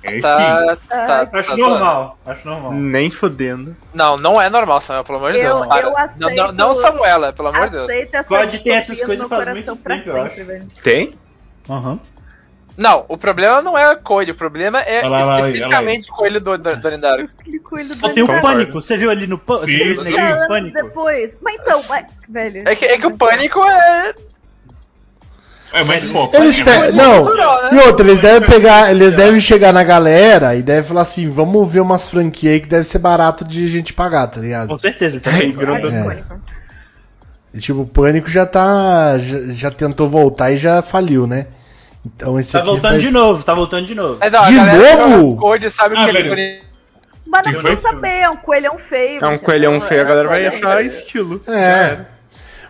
É 0.03 0.13
isso 0.13 0.23
Tá, 0.23 0.77
tá, 0.89 1.29
Acho 1.33 1.51
tá 1.51 1.57
normal, 1.57 2.19
acho 2.25 2.47
normal. 2.49 2.73
Nem 2.73 3.11
fodendo. 3.11 3.77
Não, 3.93 4.17
não 4.17 4.41
é 4.41 4.49
normal, 4.49 4.81
Samuel, 4.81 5.05
pelo 5.05 5.19
amor 5.19 5.33
de 5.33 5.39
Eu- 5.39 5.45
Deus. 5.45 5.61
Eu 5.61 5.67
não, 5.67 5.97
aceito- 5.99 6.35
não, 6.37 6.53
não 6.53 6.77
Samuela, 6.77 7.33
pelo 7.33 7.49
amor 7.49 7.67
de 7.67 7.73
Deus. 7.73 7.87
Tem 7.89 8.07
distopia 8.47 8.75
essas 8.77 9.03
coisas 9.03 9.29
faz 9.29 9.49
muito 9.49 9.77
pra 9.77 9.97
tempo, 9.97 10.11
eu 10.11 10.23
acho. 10.23 10.47
Tem? 10.83 11.15
Aham. 11.69 11.99
Não, 12.77 13.05
o 13.09 13.19
problema 13.19 13.61
não 13.61 13.77
é 13.77 13.97
coelho, 13.97 14.35
o 14.35 14.37
problema 14.37 14.81
é 14.83 15.01
Olha 15.01 15.09
lá, 15.09 15.17
olha 15.17 15.27
lá, 15.27 15.41
especificamente 15.41 16.07
coelho 16.07 16.41
do, 16.41 16.57
do, 16.57 16.77
do 16.77 16.89
coelho 17.61 18.15
tem 18.15 18.23
o 18.23 18.41
pânico. 18.41 18.81
Você 18.81 18.97
viu 18.97 19.11
ali 19.11 19.27
no 19.27 19.37
pânico? 19.37 19.67
Sim, 19.67 19.95
Você 19.97 20.11
viu 20.11 20.19
sim. 20.19 20.41
no 20.41 20.47
pânico? 20.47 20.75
depois. 20.75 21.37
Mas 21.43 21.61
então, 21.61 21.83
mas, 21.89 22.07
velho. 22.29 22.63
É 22.69 22.77
que, 22.77 22.85
é 22.85 22.97
que 22.97 23.07
o 23.07 23.17
pânico 23.17 23.61
é. 23.65 24.15
É, 25.73 25.85
mas 25.85 26.05
pô, 26.07 26.31
Eles 26.33 26.59
é 26.59 26.65
pe- 26.65 26.71
mais- 26.79 26.95
Não, 26.95 27.19
cultural, 27.25 27.63
né? 27.65 27.71
e 27.73 27.87
outra, 27.87 28.07
eles 28.07 28.21
devem 28.21 28.49
pegar, 28.49 28.91
eles 28.91 29.13
devem 29.15 29.39
chegar 29.41 29.73
na 29.73 29.85
galera 29.85 30.55
e 30.57 30.63
devem 30.63 30.83
falar 30.89 31.03
assim, 31.03 31.31
vamos 31.31 31.71
ver 31.71 31.81
umas 31.81 32.09
franquias 32.11 32.55
aí 32.55 32.61
que 32.61 32.69
deve 32.69 32.85
ser 32.85 32.99
barato 32.99 33.45
de 33.45 33.67
gente 33.69 33.93
pagar, 33.93 34.27
tá 34.29 34.41
ligado? 34.41 34.69
Com 34.69 34.79
certeza, 34.79 35.21
também. 35.21 35.53
grudou. 35.53 35.91
É. 35.91 36.05
Pânico. 36.05 36.41
E, 37.53 37.59
tipo, 37.59 37.81
o 37.81 37.87
Pânico 37.87 38.29
já 38.31 38.47
tá, 38.47 39.19
já, 39.19 39.39
já 39.49 39.71
tentou 39.71 40.09
voltar 40.09 40.53
e 40.53 40.57
já 40.57 40.81
faliu, 40.83 41.27
né? 41.27 41.47
Então 42.05 42.39
esse 42.41 42.53
Tá 42.53 42.59
aqui 42.61 42.69
voltando 42.69 42.91
faz- 42.93 43.03
de 43.03 43.11
novo, 43.11 43.43
tá 43.43 43.55
voltando 43.55 43.87
de 43.87 43.95
novo. 43.95 44.19
É, 44.21 44.31
não, 44.31 44.45
De 44.45 44.55
novo? 44.55 45.37
Code 45.37 45.71
sabe 45.71 45.97
Ah, 45.99 46.05
que 46.05 46.17
ele. 46.17 46.63
Mas 47.27 47.47
não 47.47 47.53
precisa 47.61 47.81
saber, 47.83 48.21
é 48.21 48.31
um 48.31 48.37
coelhão 48.37 48.79
feio. 48.79 49.23
É 49.23 49.27
um 49.29 49.37
coelhão 49.39 49.79
feio, 49.83 50.01
a 50.01 50.05
galera 50.05 50.29
vai 50.29 50.45
É 50.45 50.49
achar 50.49 50.83
estilo. 50.83 51.43
É. 51.47 51.99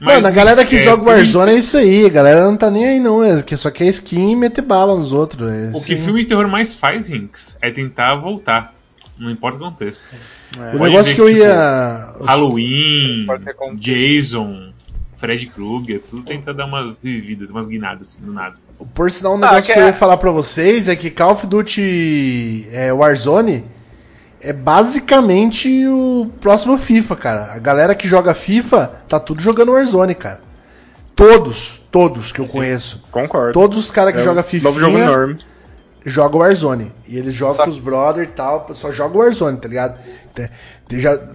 Mas, 0.01 0.15
Mano, 0.17 0.27
a 0.29 0.31
galera 0.31 0.65
que 0.65 0.77
é, 0.77 0.79
joga 0.85 1.03
filme- 1.03 1.11
Warzone 1.19 1.53
é 1.53 1.55
isso 1.59 1.77
aí, 1.77 2.07
a 2.07 2.09
galera 2.09 2.45
não 2.45 2.57
tá 2.57 2.71
nem 2.71 2.87
aí 2.87 3.01
não, 3.01 3.23
é 3.23 3.43
que 3.43 3.57
só 3.57 3.71
quer 3.71 3.87
skin 3.87 4.33
e 4.33 4.37
meter 4.37 4.63
bala 4.63 4.97
nos 4.97 5.13
outros. 5.13 5.51
É, 5.51 5.71
O 5.75 5.83
que 5.83 5.97
filme 5.97 6.23
de 6.23 6.29
terror 6.29 6.47
mais 6.49 6.75
faz, 6.75 7.09
Rinks, 7.09 7.59
é 7.61 7.71
tentar 7.71 8.15
voltar. 8.17 8.75
Não 9.19 9.31
importa 9.31 9.57
o 9.57 9.61
que 9.61 9.67
aconteça. 9.67 10.11
O 10.57 10.79
Pode 10.79 10.79
negócio 10.85 11.05
ver 11.11 11.15
que 11.17 11.21
eu 11.21 11.27
que, 11.27 11.33
ia. 11.45 12.13
Halloween, 12.25 13.27
como- 13.57 13.77
Jason, 13.77 14.71
Fred 15.17 15.47
Krueger, 15.47 16.01
tudo 16.09 16.23
tenta 16.23 16.55
dar 16.55 16.67
umas 16.67 17.01
revividas, 17.03 17.51
umas 17.51 17.69
guinadas 17.69 18.11
assim, 18.11 18.23
do 18.25 18.33
nada. 18.33 18.55
Por 18.95 19.11
sinal, 19.11 19.33
um 19.33 19.37
Ah, 19.37 19.39
negócio 19.51 19.63
que 19.67 19.73
que 19.73 19.79
eu 19.81 19.83
é- 19.83 19.87
ia 19.89 19.93
falar 19.93 20.17
pra 20.19 20.31
vocês 20.31 20.87
é 20.87 20.95
que 20.95 21.11
Call 21.11 21.33
of 21.33 21.45
Duty 21.49 22.69
é, 22.71 22.93
Warzone 22.93 23.65
é 24.41 24.53
basicamente 24.53 25.87
o 25.87 26.31
próximo 26.41 26.79
FIFA, 26.79 27.17
cara. 27.17 27.53
A 27.53 27.59
galera 27.59 27.95
que 27.95 28.07
joga 28.09 28.35
FIFA 28.35 28.93
tá 29.09 29.19
tudo 29.19 29.41
jogando 29.41 29.73
Warzone, 29.73 30.15
cara. 30.15 30.41
Todos, 31.17 31.81
todos 31.91 32.31
que 32.31 32.41
eu 32.41 32.47
conheço. 32.47 33.03
Concordo. 33.11 33.53
Todos 33.53 33.77
os 33.77 33.91
caras 33.91 34.13
que 34.15 34.21
É 34.21 34.25
jogam 34.25 34.43
FIFA 34.43 34.65
Novo 34.69 34.81
jogo 34.81 34.99
enorme. 34.99 35.39
jogam 36.07 36.41
Warzone. 36.41 36.93
E 37.09 37.17
eles 37.19 37.35
jogam 37.35 37.65
com 37.65 37.71
os 37.71 37.79
brother 37.79 38.25
e 38.25 38.29
tal, 38.29 38.67
só 38.75 38.93
jogam 38.93 39.21
Warzone, 39.21 39.59
tá 39.59 39.69
ligado? 39.69 39.99
Tem, 40.35 40.49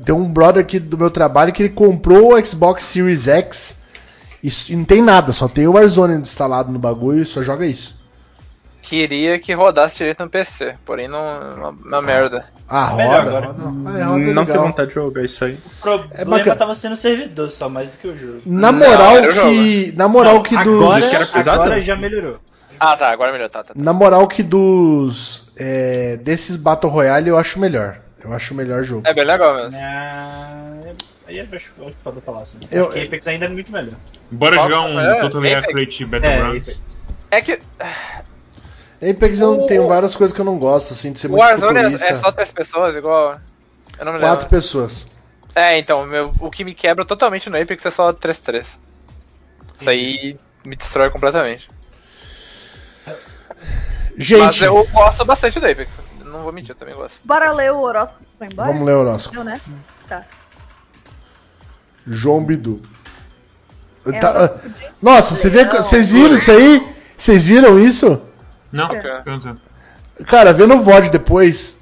tem 0.05 0.15
um 0.15 0.31
brother 0.31 0.63
aqui 0.63 0.79
do 0.79 0.97
meu 0.97 1.11
trabalho 1.11 1.51
que 1.51 1.63
ele 1.63 1.73
comprou 1.73 2.33
o 2.33 2.45
Xbox 2.45 2.85
Series 2.85 3.27
X 3.27 3.77
e, 4.41 4.49
e 4.69 4.75
não 4.75 4.85
tem 4.85 5.01
nada, 5.01 5.33
só 5.33 5.47
tem 5.49 5.67
o 5.67 5.73
Warzone 5.73 6.15
instalado 6.21 6.71
no 6.71 6.79
bagulho 6.79 7.21
e 7.21 7.25
só 7.25 7.41
joga 7.41 7.65
isso. 7.65 8.01
Queria 8.83 9.39
que 9.39 9.53
rodasse 9.53 9.97
direito 9.97 10.21
no 10.23 10.29
PC, 10.29 10.75
porém 10.85 11.07
não. 11.07 11.19
Uma, 11.55 11.69
uma 11.69 12.01
merda. 12.01 12.45
Ah, 12.67 12.85
roda, 12.85 13.03
agora. 13.21 13.45
roda. 13.47 13.61
É, 13.63 14.03
roda 14.03 14.05
Não 14.05 14.15
legal. 14.17 14.45
tenho 14.45 14.61
vontade 14.61 14.89
de 14.89 14.95
jogar 14.95 15.23
isso 15.23 15.45
aí. 15.45 15.53
O 15.53 15.81
problema 15.81 16.39
É 16.41 16.55
tava 16.55 16.75
sendo 16.75 16.93
o 16.93 16.97
servidor 16.97 17.49
só, 17.49 17.69
mais 17.69 17.89
do 17.89 17.97
que 17.97 18.07
o 18.09 18.15
jogo. 18.15 18.41
Na 18.45 18.71
Não, 18.73 18.79
moral 18.79 19.17
era 19.17 19.31
o 19.31 19.49
que. 19.49 19.93
Na 19.95 20.07
moral 20.09 20.43
que 20.43 20.55
dos. 20.63 20.81
Agora, 20.83 21.09
que 21.09 21.15
era 21.15 21.25
pesado? 21.25 21.61
agora 21.61 21.81
já 21.81 21.95
melhorou. 21.95 22.39
Ah 22.79 22.97
tá, 22.97 23.09
agora 23.09 23.31
melhor, 23.31 23.49
tá, 23.49 23.63
tá. 23.63 23.73
Na 23.75 23.93
moral 23.93 24.27
que 24.27 24.43
dos. 24.43 25.47
é, 25.57 26.17
desses 26.17 26.57
Battle 26.57 26.91
Royale 26.91 27.29
eu 27.29 27.37
acho 27.37 27.59
melhor. 27.59 27.99
Eu 28.21 28.33
acho 28.33 28.53
o 28.53 28.57
melhor 28.57 28.83
jogo. 28.83 29.03
É 29.07 29.13
bem 29.13 29.23
legal 29.23 29.55
mesmo. 29.55 29.77
Ah, 29.81 30.79
aí 31.27 31.37
eu 31.37 31.43
acho 31.53 31.55
acho 31.55 31.73
foda 32.03 32.19
falar 32.21 32.41
assim. 32.41 32.57
Eu- 32.71 32.83
Acho 32.85 32.91
que 32.93 33.01
Apex 33.03 33.27
ainda 33.27 33.45
é 33.45 33.49
muito 33.49 33.71
melhor. 33.71 33.93
Bora 34.31 34.55
Qual- 34.57 34.69
jogar 34.69 34.81
um 34.87 34.99
é. 34.99 35.55
Accurate 35.57 36.03
É, 36.03 36.05
Battlegrounds. 36.07 36.67
Apex. 36.69 36.97
É 37.31 37.41
que 37.41 37.59
Apex 39.09 39.39
eu 39.39 39.51
O- 39.63 39.67
tenho 39.67 39.87
várias 39.87 40.15
coisas 40.15 40.33
que 40.33 40.39
eu 40.41 40.45
não 40.45 40.57
gosto, 40.57 40.93
assim, 40.93 41.11
de 41.11 41.19
ser 41.19 41.27
o 41.27 41.31
muito 41.31 41.41
Warzone 41.41 41.77
é, 41.79 41.83
futurista. 41.83 42.05
é 42.05 42.17
só 42.19 42.31
três 42.31 42.51
pessoas, 42.51 42.95
igual. 42.95 43.37
Eu 43.99 44.05
não 44.05 44.13
me 44.13 44.19
lembro. 44.19 44.29
Quatro 44.35 44.49
pessoas. 44.49 45.07
É, 45.55 45.77
então, 45.77 46.05
meu, 46.05 46.31
o 46.39 46.49
que 46.49 46.63
me 46.63 46.73
quebra 46.73 47.05
totalmente 47.05 47.49
no 47.49 47.61
Apex 47.61 47.85
é 47.85 47.91
só 47.91 48.11
3-3. 48.13 48.77
Isso 49.79 49.89
aí 49.89 50.39
me 50.65 50.75
destrói 50.75 51.09
completamente. 51.09 51.69
Mas 53.05 53.15
Gente, 54.17 54.63
eu 54.63 54.85
gosto 54.91 55.25
bastante 55.25 55.59
do 55.59 55.65
Apex. 55.67 55.91
Não 56.23 56.43
vou 56.43 56.51
mentir, 56.53 56.71
eu 56.71 56.75
também 56.75 56.95
gosto. 56.95 57.19
Bora 57.25 57.51
ler 57.51 57.71
o 57.71 57.79
horóscopo 57.81 58.23
pra 58.37 58.47
embora? 58.47 58.67
vamos 58.71 58.85
ler 58.85 58.93
o 58.95 58.99
horóscopo. 58.99 59.37
Não, 59.37 59.43
né? 59.43 59.59
Tá. 60.07 60.23
João 62.05 62.43
Bidu. 62.43 62.81
É 64.05 64.19
Tá- 64.19 64.55
Nossa, 65.01 65.35
você 65.35 65.49
vê, 65.49 65.63
Leão. 65.63 65.81
vocês 65.81 66.11
viram 66.11 66.35
isso 66.35 66.51
aí? 66.51 66.93
Vocês 67.17 67.45
viram 67.45 67.79
isso? 67.79 68.21
Não, 68.73 68.87
perguntando. 68.89 69.61
Cara, 70.27 70.51
vendo 70.51 70.73
o 70.75 70.81
VOD 70.81 71.09
depois, 71.11 71.79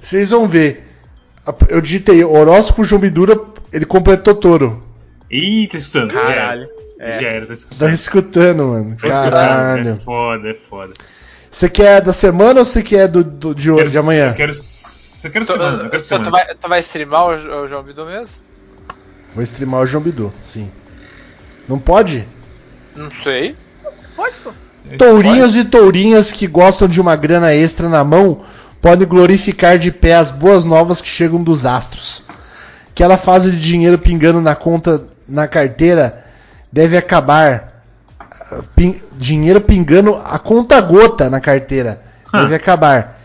vocês 0.00 0.30
vão 0.30 0.48
ver. 0.48 0.84
Eu 1.68 1.80
digitei 1.80 2.24
horóscopo 2.24 2.82
João 2.82 3.00
Bidura, 3.00 3.38
ele 3.72 3.84
completou 3.84 4.34
touro. 4.34 4.82
Ih, 5.30 5.68
tá 5.68 5.76
escutando. 5.78 6.12
Caralho. 6.12 6.68
É. 6.98 7.20
Já 7.20 7.28
era, 7.28 7.40
tá 7.42 7.46
Tá 7.48 7.52
escutando. 7.52 7.92
escutando, 7.92 8.66
mano. 8.68 8.96
Tá 8.96 9.08
escutando. 9.08 9.30
Caralho. 9.30 9.90
É 9.90 9.94
foda, 9.96 10.48
é 10.50 10.54
foda. 10.54 10.94
Você 11.50 11.68
quer 11.68 12.00
da 12.00 12.12
semana 12.12 12.60
ou 12.60 12.64
você 12.64 12.82
quer 12.82 13.06
do, 13.08 13.22
do- 13.22 13.54
de, 13.54 13.70
hoje, 13.70 13.78
Quero- 13.80 13.90
de 13.90 13.98
amanhã? 13.98 14.28
Eu 14.30 14.34
quero, 14.34 14.52
eu 14.52 15.30
quero 15.30 15.44
semana, 15.44 15.82
eu 15.84 15.90
quero 15.90 16.02
tu- 16.02 16.06
semana. 16.06 16.24
tu 16.24 16.30
vai, 16.30 16.54
tu 16.54 16.68
vai 16.68 16.80
streamar 16.80 17.26
o, 17.26 17.30
o 17.64 17.68
João 17.68 17.82
Bidu 17.82 18.06
mesmo? 18.06 18.36
Vou 19.34 19.42
streamar 19.42 19.82
o 19.82 19.86
João 19.86 20.02
Bidu, 20.02 20.32
sim. 20.40 20.70
Não 21.68 21.78
pode? 21.78 22.26
Não 22.94 23.10
sei. 23.22 23.54
Pode, 24.14 24.34
pô. 24.42 24.52
Tourinhos 24.98 25.56
e 25.56 25.64
tourinhas 25.64 26.32
que 26.32 26.46
gostam 26.46 26.86
de 26.86 27.00
uma 27.00 27.16
grana 27.16 27.52
extra 27.52 27.88
na 27.88 28.04
mão 28.04 28.42
podem 28.80 29.06
glorificar 29.06 29.78
de 29.78 29.90
pé 29.90 30.14
as 30.14 30.30
boas 30.30 30.64
novas 30.64 31.00
que 31.00 31.08
chegam 31.08 31.42
dos 31.42 31.66
astros. 31.66 32.22
Aquela 32.90 33.16
fase 33.16 33.50
de 33.50 33.60
dinheiro 33.60 33.98
pingando 33.98 34.40
na 34.40 34.54
conta, 34.54 35.04
na 35.28 35.48
carteira, 35.48 36.24
deve 36.72 36.96
acabar. 36.96 37.82
Ah, 38.30 38.62
dinheiro 39.18 39.60
pingando 39.60 40.14
a 40.14 40.38
conta 40.38 40.80
gota 40.80 41.28
na 41.28 41.40
carteira 41.40 42.02
deve 42.32 42.54
acabar. 42.54 43.18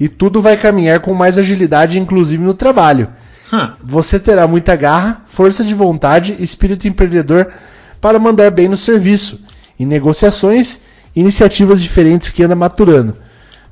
E 0.00 0.08
tudo 0.08 0.40
vai 0.40 0.56
caminhar 0.56 1.00
com 1.00 1.14
mais 1.14 1.36
agilidade, 1.38 1.98
inclusive 1.98 2.42
no 2.42 2.54
trabalho. 2.54 3.08
Você 3.84 4.18
terá 4.18 4.46
muita 4.46 4.74
garra, 4.74 5.22
força 5.26 5.62
de 5.62 5.74
vontade 5.74 6.36
espírito 6.40 6.88
empreendedor 6.88 7.52
para 8.00 8.18
mandar 8.18 8.50
bem 8.50 8.66
no 8.66 8.76
serviço, 8.76 9.40
em 9.78 9.84
negociações, 9.84 10.80
iniciativas 11.14 11.80
diferentes 11.82 12.30
que 12.30 12.42
anda 12.42 12.54
maturando, 12.54 13.16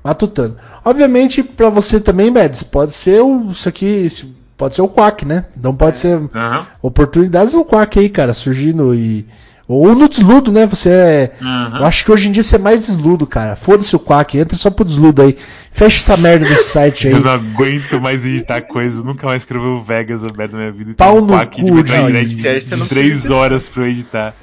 matutando. 0.03 0.57
Obviamente, 0.85 1.43
para 1.43 1.69
você 1.69 2.01
também, 2.01 2.31
Mads, 2.31 2.63
pode 2.63 2.93
ser 2.93 3.21
o, 3.23 3.51
isso 3.51 3.69
aqui, 3.69 3.85
esse- 3.87 4.35
pode 4.57 4.75
ser 4.75 4.83
o 4.83 4.89
Quack, 4.89 5.25
né? 5.25 5.47
Então 5.57 5.75
pode 5.75 5.99
ser 5.99 6.21
Aham. 6.35 6.67
oportunidades 6.83 7.55
no 7.55 7.65
Quack 7.65 7.99
aí, 7.99 8.09
cara, 8.09 8.35
surgindo 8.35 8.95
e 8.95 9.27
ou 9.69 9.95
no 9.95 10.09
desludo, 10.09 10.51
né? 10.51 10.67
Você 10.67 10.89
é, 10.91 11.33
Aham. 11.41 11.79
eu 11.79 11.85
acho 11.87 12.05
que 12.05 12.11
hoje 12.11 12.29
em 12.29 12.33
dia 12.33 12.43
você 12.43 12.57
é 12.57 12.59
mais 12.59 12.87
desludo, 12.87 13.25
cara. 13.25 13.55
Foda-se 13.55 13.95
o 13.95 14.01
Quack, 14.01 14.37
entra 14.37 14.59
só 14.59 14.69
pro 14.69 14.85
desludo 14.85 15.23
aí. 15.23 15.37
Fecha 15.71 15.99
essa 16.01 16.17
merda 16.17 16.45
desse 16.45 16.71
site 16.71 17.07
aí. 17.07 17.13
Eu 17.15 17.21
não 17.21 17.31
aguento 17.31 18.01
mais 18.01 18.27
editar 18.27 18.61
coisa, 18.63 18.99
eu 19.01 19.05
nunca 19.05 19.27
mais 19.29 19.43
escrevi 19.43 19.65
o 19.65 19.81
Vegas 19.81 20.25
ou 20.25 20.33
Bad 20.33 20.53
na 20.53 20.59
minha 20.59 20.73
vida. 20.73 20.95
Pau 20.97 21.15
Tem 21.15 21.23
um 21.23 21.27
no 21.27 21.33
pack 21.35 21.61
cu 21.61 21.65
de 21.67 21.71
Metroid 21.73 22.25
de- 22.27 22.37
não 22.77 22.83
de 22.85 22.89
3 22.89 22.89
precisa. 22.89 23.35
horas 23.35 23.69
pra 23.69 23.85
eu 23.85 23.89
editar. 23.89 24.35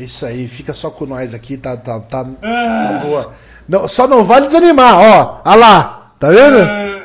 É 0.00 0.04
isso 0.04 0.24
aí, 0.24 0.48
fica 0.48 0.72
só 0.72 0.90
com 0.90 1.04
nós 1.06 1.34
aqui, 1.34 1.56
tá, 1.56 1.76
tá, 1.76 2.00
tá, 2.00 2.24
tá 2.24 3.00
boa. 3.04 3.32
Não, 3.68 3.86
só 3.86 4.08
não 4.08 4.24
vale 4.24 4.46
desanimar, 4.46 4.94
ó. 4.98 5.40
Olha 5.44 5.56
lá, 5.56 6.12
tá 6.18 6.28
vendo? 6.30 7.00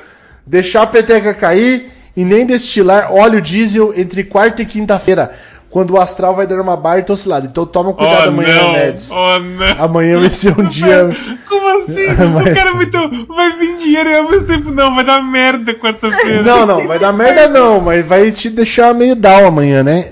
Deixar 0.48 0.84
a 0.84 0.88
peteca 0.88 1.34
cair 1.34 1.92
e 2.16 2.24
nem 2.24 2.46
destilar 2.46 3.12
óleo 3.12 3.42
diesel 3.42 3.94
entre 3.98 4.24
quarta 4.24 4.62
e 4.62 4.66
quinta-feira, 4.66 5.32
quando 5.70 5.92
o 5.92 6.00
astral 6.00 6.34
vai 6.36 6.48
dar 6.48 6.62
uma 6.62 6.78
baita 6.78 7.12
oscilada. 7.12 7.48
Então 7.48 7.66
toma 7.66 7.94
cuidado 7.94 8.28
oh 8.28 8.30
amanhã, 8.30 8.56
não, 8.56 8.72
Mads. 8.72 9.12
oh 9.12 9.40
não. 9.40 9.84
Amanhã 9.84 10.20
vai 10.22 10.30
ser 10.30 10.58
um 10.58 10.64
dia. 10.64 11.10
Como 11.50 11.68
assim? 11.78 12.06
Vai- 12.16 12.52
O 12.52 12.56
cara 12.56 12.74
vai, 12.74 12.86
ter- 12.86 13.26
vai 13.28 13.52
vir 13.58 13.76
dinheiro 13.76 14.10
e 14.10 14.16
ao 14.18 14.30
mesmo 14.32 14.48
tempo 14.48 14.72
não, 14.72 14.96
vai 14.96 15.04
dar 15.04 15.22
merda 15.22 15.74
quarta-feira. 15.74 16.42
Não, 16.44 16.66
não, 16.66 16.88
vai 16.88 16.98
dar 16.98 17.12
merda 17.12 17.50
não, 17.50 17.82
mas 17.82 18.06
vai 18.06 18.32
te 18.32 18.50
deixar 18.50 18.94
meio 18.94 19.16
down 19.18 19.46
amanhã, 19.48 19.84
né? 19.84 20.06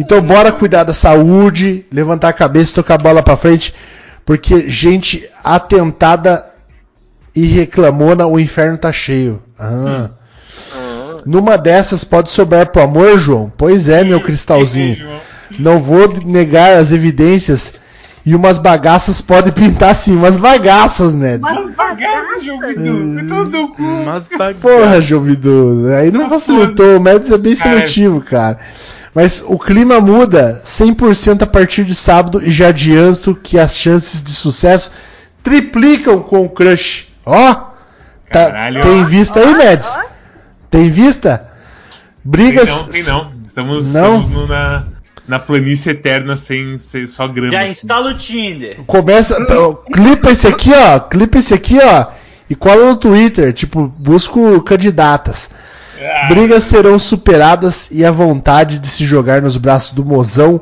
Então 0.00 0.22
bora 0.22 0.50
cuidar 0.50 0.84
da 0.84 0.94
saúde, 0.94 1.84
levantar 1.92 2.30
a 2.30 2.32
cabeça 2.32 2.72
e 2.72 2.74
tocar 2.74 2.94
a 2.94 2.98
bola 2.98 3.22
pra 3.22 3.36
frente, 3.36 3.74
porque 4.24 4.66
gente 4.66 5.28
atentada 5.44 6.46
e 7.36 7.44
reclamona, 7.44 8.26
o 8.26 8.40
inferno 8.40 8.78
tá 8.78 8.90
cheio. 8.90 9.42
Ah. 9.58 10.08
Numa 11.26 11.58
dessas 11.58 12.02
pode 12.02 12.30
sobrar 12.30 12.68
pro 12.68 12.82
amor, 12.82 13.18
João? 13.18 13.52
Pois 13.54 13.90
é, 13.90 14.02
meu 14.02 14.22
cristalzinho. 14.22 15.06
Não 15.58 15.78
vou 15.78 16.08
negar 16.24 16.78
as 16.78 16.92
evidências 16.92 17.74
e 18.24 18.34
umas 18.34 18.56
bagaças 18.56 19.20
podem 19.20 19.52
pintar 19.52 19.94
sim, 19.94 20.16
umas 20.16 20.38
bagaças, 20.38 21.14
né? 21.14 21.38
Mas 21.40 21.70
Bagaço, 21.74 22.44
João 22.44 22.58
Bidu. 22.60 23.14
Vai 23.14 23.24
tomar 23.26 23.44
no 23.44 23.50
teu 23.50 23.68
cu. 23.68 23.82
Mas 23.82 24.28
bagaço. 24.28 24.60
Porra, 24.60 25.00
João 25.00 25.22
Bidu, 25.24 25.88
aí 25.94 26.10
não 26.10 26.28
facilitou, 26.30 26.96
o 26.96 27.00
Mads 27.00 27.30
é 27.30 27.36
bem 27.36 27.54
Cara. 27.54 27.76
seletivo, 27.76 28.22
cara. 28.22 28.58
Mas 29.14 29.42
o 29.46 29.58
clima 29.58 30.00
muda 30.00 30.60
100% 30.64 31.42
a 31.42 31.46
partir 31.46 31.84
de 31.84 31.94
sábado 31.94 32.40
e 32.42 32.50
já 32.52 32.68
adianto 32.68 33.34
que 33.34 33.58
as 33.58 33.74
chances 33.76 34.22
de 34.22 34.30
sucesso 34.32 34.92
triplicam 35.42 36.20
com 36.20 36.44
o 36.44 36.48
Crush. 36.50 37.08
Ó, 37.26 37.54
tá, 37.54 37.70
Caralho. 38.30 38.80
tem 38.82 39.04
vista 39.06 39.40
aí, 39.40 39.54
Mads? 39.54 39.98
Tem 40.70 40.88
vista? 40.88 41.38
Tem 41.38 41.50
Brigas. 42.24 42.68
não, 42.70 42.84
tem 42.84 43.02
não. 43.02 43.32
Estamos, 43.46 43.92
Não? 43.92 44.20
estamos 44.20 44.26
no- 44.28 44.46
na, 44.46 44.84
na 45.26 45.38
planície 45.40 45.90
eterna 45.90 46.36
sem 46.36 46.78
ser 46.78 47.08
só 47.08 47.26
grama. 47.26 47.50
Já 47.52 47.62
assim. 47.62 47.70
instala 47.72 48.10
o 48.10 48.14
Tinder. 48.16 48.76
Começa. 48.86 49.36
ó, 49.50 49.74
Clipa 49.74 50.30
esse 50.30 50.46
aqui, 50.46 50.70
ó. 50.72 51.00
Clipa 51.00 51.38
esse 51.38 51.52
aqui, 51.52 51.78
ó. 51.82 52.06
E 52.48 52.54
cola 52.54 52.86
no 52.86 52.96
Twitter. 52.96 53.52
Tipo, 53.52 53.88
busco 53.88 54.60
candidatas. 54.62 55.50
Ah, 56.00 56.28
Brigas 56.28 56.64
serão 56.64 56.98
superadas 56.98 57.88
e 57.90 58.04
a 58.04 58.10
vontade 58.10 58.78
de 58.78 58.88
se 58.88 59.04
jogar 59.04 59.42
nos 59.42 59.56
braços 59.56 59.92
do 59.92 60.04
mozão. 60.04 60.60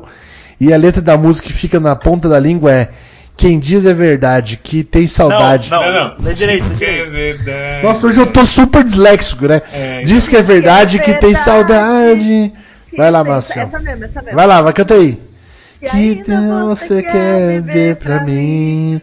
E 0.59 0.73
a 0.73 0.77
letra 0.77 1.01
da 1.01 1.17
música 1.17 1.47
que 1.47 1.53
fica 1.53 1.79
na 1.79 1.95
ponta 1.95 2.27
da 2.27 2.39
língua 2.39 2.71
é: 2.71 2.89
Quem 3.37 3.57
diz 3.57 3.85
é 3.85 3.93
verdade, 3.93 4.59
que 4.61 4.83
tem 4.83 5.07
saudade. 5.07 5.69
Não, 5.71 5.81
Não, 5.81 5.93
não. 5.93 6.15
Lê 6.19 6.33
direito, 6.33 6.63
lê 6.63 6.69
Diz 6.69 6.77
que 6.77 6.83
é 6.85 7.05
direito. 7.05 7.11
verdade. 7.11 7.85
Nossa, 7.85 8.07
hoje 8.07 8.19
eu 8.19 8.27
tô 8.27 8.45
super 8.45 8.83
disléxico, 8.83 9.47
né? 9.47 9.61
É, 9.71 10.01
diz 10.01 10.27
que 10.27 10.35
é 10.35 10.41
verdade, 10.41 10.99
que 10.99 11.13
tem 11.13 11.33
verdade. 11.33 11.45
saudade. 11.45 12.53
Vai 12.97 13.09
lá, 13.11 13.23
Marcelo. 13.23 13.69
Essa 13.69 13.79
mesmo, 13.79 14.03
essa 14.03 14.21
mesmo. 14.21 14.35
Vai 14.35 14.47
lá, 14.47 14.61
vai, 14.61 14.73
canta 14.73 14.95
aí. 14.95 15.21
Que 15.79 16.11
então 16.11 16.67
você 16.67 17.01
quer 17.01 17.61
ver 17.61 17.95
pra 17.95 18.21
mim? 18.23 19.01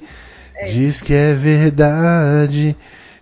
Diz 0.67 1.01
que 1.01 1.15
é 1.15 1.33
verdade. 1.33 2.77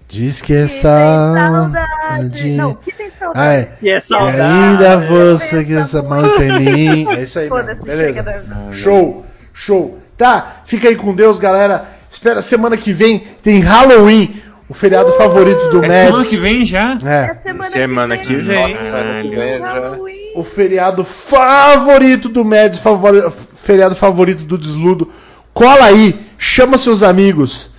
Diz 0.08 0.40
que 0.40 0.52
é 0.54 0.62
Que 0.64 0.68
saudade. 0.68 1.72
saudade. 1.72 2.50
Não, 2.52 2.74
que 2.74 2.92
tem 2.92 3.06
Ah, 3.06 3.10
saudade. 3.18 3.48
é. 3.56 3.68
E 3.82 3.88
é 3.90 3.96
E 3.96 4.00
saudade. 4.00 4.40
ainda 4.40 4.98
você 4.98 5.64
que 5.64 5.74
essa 5.74 6.02
mão 6.02 6.36
tem 6.36 6.52
mim. 6.60 7.06
É 7.10 7.22
isso 7.22 7.38
aí, 7.38 7.50
mesmo. 7.50 7.56
Foda-se, 7.58 7.82
beleza. 7.84 8.04
chega 8.12 8.22
da- 8.22 8.72
Show, 8.72 9.26
show. 9.52 9.98
Tá, 10.16 10.62
fica 10.66 10.88
aí 10.88 10.94
com 10.96 11.14
Deus, 11.14 11.38
galera. 11.38 11.86
Espera, 12.10 12.42
semana 12.42 12.76
que 12.76 12.92
vem 12.92 13.18
tem 13.42 13.58
Halloween, 13.60 14.40
o 14.68 14.74
feriado 14.74 15.10
favorito 15.14 15.68
do 15.70 15.84
É 15.84 15.90
semana 15.90 16.16
Mads. 16.18 16.30
que 16.30 16.36
vem 16.36 16.64
já? 16.64 16.96
É, 17.04 17.30
É 17.30 17.34
semana, 17.34 17.70
Semana 17.70 18.16
que 18.18 18.26
que 18.28 18.36
vem. 18.36 18.44
vem. 18.44 18.74
Nossa, 18.90 19.22
que 19.22 19.34
ganha 19.36 19.58
já. 19.58 19.92
O 20.36 20.44
feriado 20.44 21.02
favorito 21.04 22.28
do 22.28 22.44
Mads, 22.44 22.78
favori- 22.78 23.32
feriado 23.62 23.96
favorito 23.96 24.44
do 24.44 24.56
Desludo. 24.56 25.10
Cola 25.52 25.86
aí, 25.86 26.14
chama 26.38 26.78
seus 26.78 27.02
amigos. 27.02 27.72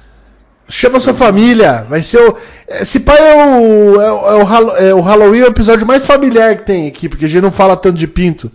Chama 0.68 1.00
sua 1.00 1.14
família. 1.14 1.86
Vai 1.90 2.02
ser 2.02 2.20
o. 2.20 2.36
Esse 2.68 3.00
pai 3.00 3.18
é 3.20 3.36
o, 3.58 4.02
é, 4.02 4.12
o- 4.12 4.32
é 4.32 4.36
o, 4.36 4.78
é 4.78 4.94
o 4.96 5.02
Halloween, 5.02 5.42
é 5.42 5.44
o 5.44 5.48
episódio 5.50 5.86
mais 5.86 6.04
familiar 6.04 6.56
que 6.58 6.64
tem 6.66 6.88
aqui, 6.88 7.08
porque 7.08 7.26
a 7.26 7.28
gente 7.28 7.42
não 7.44 7.52
fala 7.52 7.78
tanto 7.78 7.98
de 7.98 8.08
pinto. 8.08 8.52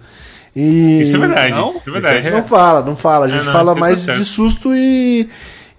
E... 0.55 1.01
Isso 1.03 1.15
é 1.15 1.19
verdade. 1.21 1.55
Não? 1.55 1.71
Isso 1.71 1.89
é 1.89 1.93
verdade. 1.93 2.31
Não 2.31 2.43
fala, 2.45 2.83
não 2.83 2.97
fala. 2.97 3.27
A 3.27 3.29
gente 3.29 3.43
É, 3.43 3.45
não, 3.45 3.53
fala 3.53 3.71
isso 3.73 3.81
mais 3.81 4.05
de 4.05 4.25
susto 4.25 4.75
e, 4.75 5.29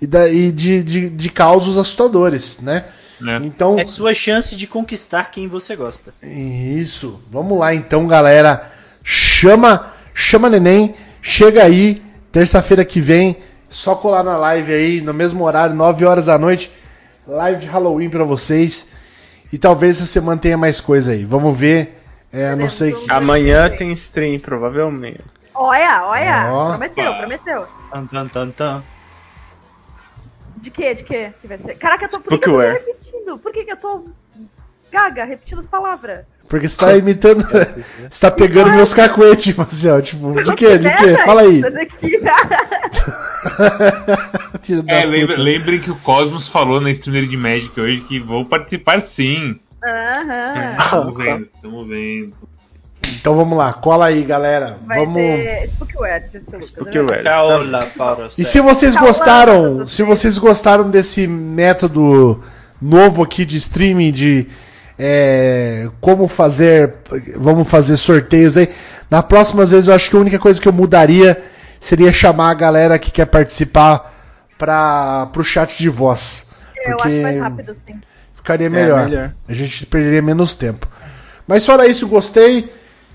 e, 0.02 0.08
da- 0.08 0.30
e 0.30 0.52
de, 0.52 0.82
de, 0.82 1.10
de 1.10 1.30
causos 1.30 1.78
assustadores, 1.78 2.60
né? 2.62 2.86
Né? 3.20 3.40
Então, 3.44 3.78
É 3.78 3.86
sua 3.86 4.14
chance 4.14 4.56
de 4.56 4.66
conquistar 4.66 5.30
quem 5.30 5.48
você 5.50 5.76
gosta. 5.76 6.14
isso. 6.24 7.22
Vamos 7.30 7.60
lá 7.60 7.76
então, 7.76 8.08
galera. 8.08 8.72
Chama, 9.04 9.88
chama 10.14 10.50
neném, 10.50 10.96
chega 11.22 11.64
aí, 11.64 12.02
terça-feira 12.32 12.86
que 12.86 13.02
vem, 13.02 13.36
só 13.72 13.96
colar 13.96 14.22
na 14.22 14.38
live 14.38 14.74
aí, 14.74 15.02
no 15.02 15.14
mesmo 15.14 15.44
horário, 15.46 15.74
9 15.74 16.06
horas 16.06 16.26
da 16.28 16.38
noite, 16.38 16.72
live 17.26 17.62
de 17.62 17.68
Halloween 17.68 18.10
pra 18.10 18.24
vocês. 18.24 18.90
E 19.52 19.58
talvez 19.58 19.98
essa 19.98 20.06
semana 20.06 20.40
tenha 20.40 20.58
mais 20.58 20.80
coisa 20.80 21.14
aí. 21.14 21.26
Vamos 21.26 21.58
ver. 21.58 21.98
É, 22.32 22.56
não 22.56 22.70
sei 22.70 22.94
que. 22.94 23.12
Amanhã 23.12 23.70
tem 23.70 23.92
stream, 23.94 24.40
provavelmente. 24.40 25.24
Olha, 25.54 26.06
olha. 26.06 26.50
Ó. 26.52 26.70
Prometeu, 26.70 27.14
prometeu. 27.16 27.68
Tan, 27.92 28.06
tan, 28.06 28.28
tan, 28.28 28.52
tan. 28.52 28.84
De 30.58 30.70
quê? 30.70 30.94
De 30.94 31.04
quê 31.04 31.34
que 31.42 31.48
vai 31.48 31.58
ser? 31.58 31.76
Caraca, 31.76 32.06
eu 32.06 32.10
tô, 32.10 32.20
por 32.20 32.30
que, 32.30 32.38
que 32.38 32.50
eu 32.50 32.54
tô 32.54 32.60
repetindo? 32.60 33.38
Por 33.40 33.52
que, 33.52 33.66
que 33.66 33.72
eu 33.72 33.78
tô 33.78 34.06
gaga 34.92 35.26
repetindo 35.26 35.60
as 35.60 35.66
palavras? 35.66 36.26
Porque 36.52 36.68
você 36.68 36.78
tá 36.78 36.98
imitando. 36.98 37.44
você 38.12 38.20
tá 38.20 38.30
pegando 38.30 38.72
meus 38.72 38.94
cacuetes, 38.94 39.56
Marcel. 39.56 40.02
Tipo, 40.02 40.34
de 40.44 40.54
quê? 40.54 40.78
De 40.78 40.94
quê? 40.98 41.18
Fala 41.26 41.44
aí. 41.44 41.62
Tira 44.62 44.84
da 44.84 44.94
É, 44.94 45.02
puta. 45.04 45.08
lembra- 45.08 45.38
lembrem 45.38 45.80
que 45.80 45.90
o 45.90 45.96
Cosmos 45.96 46.50
falou 46.50 46.82
na 46.82 46.92
streamer 46.92 47.26
de 47.26 47.38
Magic 47.38 47.80
hoje 47.80 48.02
que 48.02 48.20
vou 48.20 48.44
participar 48.46 49.02
sim. 49.02 49.56
Aham. 49.84 50.76
Tamo 50.90 51.14
vendo, 51.14 51.48
tamo 51.62 51.86
vendo. 51.86 52.34
Então 53.20 53.34
vamos 53.36 53.58
lá, 53.58 53.72
cola 53.74 54.08
aí, 54.08 54.22
galera. 54.24 54.78
Vai 54.86 55.00
vamos. 55.00 55.16
ter 55.16 55.70
Spookware. 55.70 56.24
Spookware. 56.62 57.24
né? 57.24 58.30
E 58.38 58.44
se 58.44 58.60
vocês 58.60 58.94
Calma, 58.94 59.08
gostaram, 59.08 59.88
se 59.88 60.04
vocês 60.04 60.38
gostaram 60.38 60.90
desse 60.90 61.26
método 61.28 62.44
novo 62.82 63.24
aqui 63.24 63.44
de 63.46 63.58
streaming 63.58 64.12
de 64.12 64.48
é, 65.04 65.90
como 66.00 66.28
fazer, 66.28 66.94
vamos 67.36 67.68
fazer 67.68 67.98
sorteios 67.98 68.56
aí. 68.56 68.70
Na 69.10 69.24
próxima 69.24 69.66
vez 69.66 69.88
eu 69.88 69.96
acho 69.96 70.08
que 70.12 70.16
a 70.16 70.20
única 70.20 70.38
coisa 70.38 70.62
que 70.62 70.68
eu 70.68 70.72
mudaria 70.74 71.42
seria 71.80 72.14
chamar 72.14 72.52
a 72.52 72.54
galera 72.54 73.00
que 73.00 73.10
quer 73.10 73.26
participar 73.26 74.14
para 74.60 75.26
pro 75.34 75.44
chat 75.44 75.76
de 75.76 75.90
voz, 75.90 76.46
Eu 76.86 76.98
porque 76.98 77.10
acho 77.10 77.22
mais 77.24 77.40
rápido, 77.40 77.74
sim. 77.74 78.00
ficaria 78.36 78.70
melhor. 78.70 79.06
melhor. 79.06 79.32
A 79.50 79.54
gente 79.54 79.88
perderia 79.88 80.22
menos 80.22 80.54
tempo. 80.54 80.88
Mas 81.48 81.66
fora 81.66 81.88
isso, 81.88 82.08
gostei. 82.08 82.72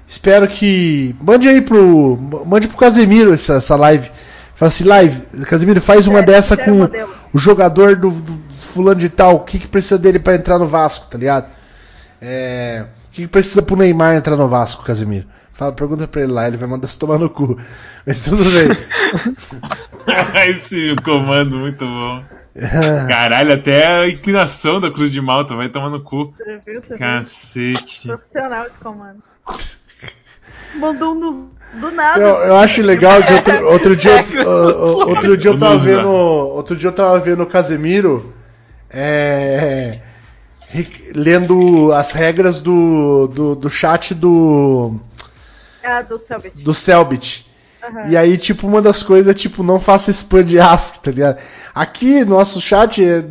Espero 0.09 0.49
que. 0.49 1.15
Mande 1.21 1.49
aí 1.49 1.61
pro. 1.61 2.19
Mande 2.45 2.67
pro 2.67 2.77
Casemiro 2.77 3.33
essa, 3.33 3.55
essa 3.55 3.77
live. 3.77 4.11
Fala 4.57 4.71
assim, 4.71 4.85
live, 4.85 5.45
Casemiro, 5.45 5.81
faz 5.81 6.09
uma 6.09 6.19
Sério, 6.19 6.35
dessa 6.35 6.57
com 6.57 6.73
modelo. 6.73 7.11
o 7.33 7.39
jogador 7.39 7.95
do, 7.95 8.11
do 8.11 8.41
fulano 8.73 8.99
de 8.99 9.09
tal. 9.09 9.37
O 9.37 9.41
que, 9.41 9.61
que 9.61 9.69
precisa 9.69 9.99
dele 9.99 10.19
pra 10.19 10.35
entrar 10.35 10.59
no 10.59 10.67
Vasco, 10.67 11.07
tá 11.09 11.17
ligado? 11.17 11.56
É, 12.29 12.85
o 13.07 13.11
que, 13.13 13.29
precisa 13.29 13.63
pro 13.63 13.77
Neymar 13.77 14.17
entrar 14.17 14.37
no 14.37 14.49
Vasco, 14.49 14.85
Casemiro? 14.85 15.27
Fala, 15.55 15.73
pergunta 15.73 16.09
pra 16.09 16.23
ele 16.23 16.33
lá, 16.33 16.49
ele 16.49 16.57
vai 16.57 16.69
mandar 16.69 16.89
se 16.89 16.99
tomar 16.99 17.21
no 17.21 17.31
cu. 17.31 17.57
Mas 18.05 18.25
tudo 18.25 18.43
bem. 18.43 18.69
Esse 20.51 20.97
comando 21.05 21.57
muito 21.57 21.87
bom. 21.87 22.25
Caralho, 23.09 23.55
até 23.55 23.87
a 23.87 24.09
inclinação 24.09 24.81
da 24.81 24.91
Cruz 24.91 25.13
de 25.13 25.21
Malta 25.21 25.55
vai 25.55 25.69
tomar 25.69 25.89
no 25.89 26.01
cu. 26.01 26.35
Você 26.37 26.59
viu? 26.67 26.81
Você 26.81 26.89
viu? 26.89 26.99
Cacete. 26.99 28.09
Profissional 28.09 28.67
esse 28.67 28.79
comando. 28.79 29.23
Mandou 30.75 31.15
um 31.15 31.21
do, 31.21 31.51
do 31.75 31.91
nada. 31.93 32.21
Eu, 32.21 32.37
eu 32.39 32.57
acho 32.57 32.83
legal 32.83 33.23
que 33.23 33.33
outro, 33.33 33.67
outro 33.69 33.97
dia, 33.97 34.17
outro 35.07 35.37
dia 35.37 35.53
eu 35.53 35.59
tava 35.59 35.77
vendo, 35.77 36.11
outro 36.11 36.75
dia 36.75 36.89
eu 36.89 36.93
tava 36.93 37.21
vendo 37.21 37.45
o 37.45 37.47
Casemiro 37.47 38.35
é, 38.91 40.01
lendo 41.15 41.93
as 41.93 42.13
regras 42.13 42.61
do, 42.61 43.29
do, 43.29 43.55
do 43.55 43.71
chat 43.71 44.15
do 44.15 44.99
Ah, 45.83 46.03
do 46.03 46.19
Selbit. 46.19 46.63
do 46.63 46.75
Selbit. 46.75 47.47
Aham. 47.83 48.09
E 48.09 48.17
aí, 48.17 48.37
tipo, 48.37 48.67
uma 48.67 48.83
das 48.83 49.03
coisas 49.03 49.29
é, 49.29 49.35
tipo, 49.35 49.63
não 49.63 49.79
faça 49.79 50.11
spam 50.11 50.43
de 50.43 50.59
ASCII, 50.59 51.01
tá 51.01 51.11
ligado? 51.11 51.39
Aqui, 51.75 52.25
no 52.25 52.37
nosso 52.37 52.61
chat, 52.61 53.03
é, 53.05 53.25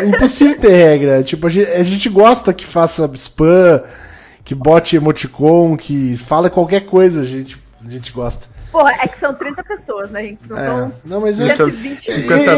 é 0.00 0.04
impossível 0.06 0.58
ter 0.58 0.70
regra. 0.70 1.22
Tipo, 1.22 1.46
a 1.46 1.50
gente, 1.50 1.70
a 1.70 1.82
gente 1.82 2.08
gosta 2.08 2.54
que 2.54 2.64
faça 2.64 3.10
spam, 3.14 3.82
que 4.44 4.54
bote 4.54 4.96
emoticon, 4.96 5.76
que 5.76 6.16
fala 6.16 6.48
qualquer 6.48 6.86
coisa, 6.86 7.20
a 7.20 7.24
gente, 7.24 7.62
a 7.84 7.90
gente 7.90 8.12
gosta. 8.12 8.46
Porra, 8.70 8.92
é 9.00 9.08
que 9.08 9.18
são 9.18 9.32
30 9.34 9.64
pessoas, 9.64 10.10
né, 10.10 10.22
gente? 10.22 10.48
Não 10.50 10.58
É, 10.58 10.66
são 10.66 10.92
não, 11.04 11.20
mas 11.22 11.40
é, 11.40 11.56
120. 11.56 12.06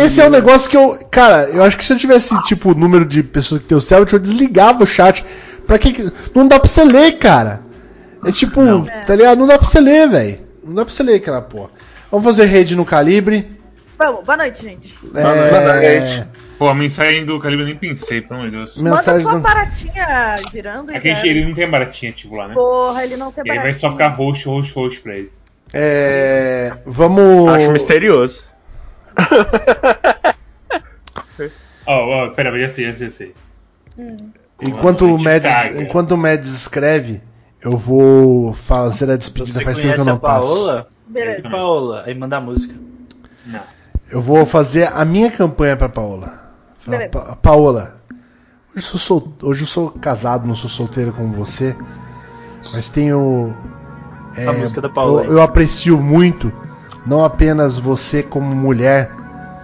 esse 0.05 0.21
é 0.21 0.27
um 0.27 0.31
negócio 0.31 0.69
que 0.69 0.77
eu. 0.77 0.99
Cara, 1.11 1.45
eu 1.51 1.63
acho 1.63 1.79
que 1.79 1.85
se 1.85 1.93
eu 1.93 1.97
tivesse, 1.97 2.41
tipo, 2.43 2.73
o 2.73 2.75
número 2.75 3.05
de 3.05 3.23
pessoas 3.23 3.63
que 3.63 3.69
tem 3.69 3.79
o 3.79 3.81
Selbit, 3.81 4.13
eu 4.13 4.19
desligava 4.19 4.83
o 4.83 4.87
chat. 4.87 5.25
Pra 5.67 5.79
que. 5.79 6.11
Não 6.35 6.49
dá 6.49 6.59
pra 6.59 6.69
você 6.69 6.83
ler, 6.85 7.13
cara. 7.19 7.61
É 8.25 8.33
tipo, 8.33 8.61
tá 9.07 9.15
ligado? 9.15 9.39
Não 9.39 9.47
dá 9.47 9.57
pra 9.57 9.67
você 9.67 9.81
ler, 9.81 10.09
velho. 10.09 10.39
Não 10.65 10.75
dá 10.75 10.85
pra 10.85 10.93
você 10.93 11.03
ler 11.03 11.15
aquela 11.15 11.41
porra. 11.41 11.71
Vamos 12.11 12.27
fazer 12.27 12.45
rede 12.47 12.75
no 12.75 12.85
calibre. 12.85 13.59
Vamos, 13.97 14.25
boa 14.25 14.37
noite, 14.37 14.63
gente. 14.63 14.95
É, 15.15 16.27
Pô, 16.59 16.69
a 16.69 16.75
mensagem 16.75 17.25
do 17.25 17.39
Calibre 17.41 17.65
eu 17.65 17.69
nem 17.69 17.77
pensei, 17.77 18.21
pelo 18.21 18.41
amor 18.41 18.51
de 18.51 18.57
Deus. 18.59 18.77
Mensagem 18.77 19.25
Manda 19.25 19.31
sua 19.31 19.33
do- 19.33 19.41
baratinha 19.41 20.37
girando. 20.53 20.91
É 20.93 21.01
que 21.01 21.15
já. 21.15 21.27
ele 21.27 21.47
não 21.47 21.55
tem 21.55 21.71
baratinha 21.71 22.11
ativo 22.13 22.37
lá, 22.37 22.49
né? 22.49 22.55
Porra, 22.55 23.03
ele 23.03 23.17
não 23.17 23.33
tem 23.33 23.43
E 23.47 23.51
aí 23.51 23.57
baratinha. 23.57 23.63
vai 23.63 23.73
só 23.73 23.91
ficar 23.91 24.09
roxo, 24.09 24.51
roxo, 24.51 24.75
roxo 24.79 25.01
pra 25.01 25.17
ele. 25.17 25.33
É, 25.73 26.73
vamos. 26.87 27.49
Acho 27.51 27.71
misterioso. 27.73 28.45
Ó, 31.87 31.95
ó, 32.27 32.31
pera, 32.31 32.59
já 32.59 32.69
sei, 32.69 32.87
já 32.87 32.95
sei, 32.95 33.11
sei. 33.11 33.35
Enquanto 34.63 35.07
o, 35.07 35.19
Mads, 35.19 35.77
enquanto 35.77 36.13
o 36.13 36.17
Mads 36.17 36.51
escreve, 36.53 37.23
eu 37.63 37.77
vou 37.77 38.53
fazer 38.53 39.11
a 39.11 39.17
despedida. 39.17 39.53
Você 39.59 39.65
Faz 39.65 39.79
tempo 39.79 39.95
que 39.95 40.01
eu 40.01 40.05
conhece 40.05 40.09
a 40.09 40.13
não 40.13 40.19
passo. 40.19 40.47
Paola? 40.47 40.89
Beleza. 41.07 41.43
Paola, 41.49 42.03
aí 42.07 42.15
manda 42.15 42.37
a 42.37 42.41
música. 42.41 42.75
Não. 43.47 43.61
Eu 44.11 44.21
vou 44.21 44.45
fazer 44.45 44.91
a 44.93 45.05
minha 45.05 45.31
campanha 45.31 45.77
pra 45.77 45.89
Paola. 45.89 46.51
Fala. 46.79 47.09
Pa- 47.09 47.37
Paola, 47.37 47.97
hoje 48.75 48.77
eu, 48.77 48.83
sou 48.83 48.99
sol- 49.01 49.33
hoje 49.43 49.63
eu 49.63 49.67
sou 49.67 49.91
casado, 49.91 50.47
não 50.47 50.55
sou 50.55 50.69
solteiro 50.71 51.13
como 51.13 51.35
você, 51.35 51.77
mas 52.73 52.89
tenho. 52.89 53.55
É, 54.37 54.47
A 54.47 54.53
música 54.53 54.81
da 54.81 54.89
Paola, 54.89 55.25
Eu, 55.25 55.35
eu 55.35 55.43
aprecio 55.43 55.99
muito, 55.99 56.53
não 57.07 57.25
apenas 57.25 57.79
você 57.79 58.23
como 58.23 58.55
mulher, 58.55 59.11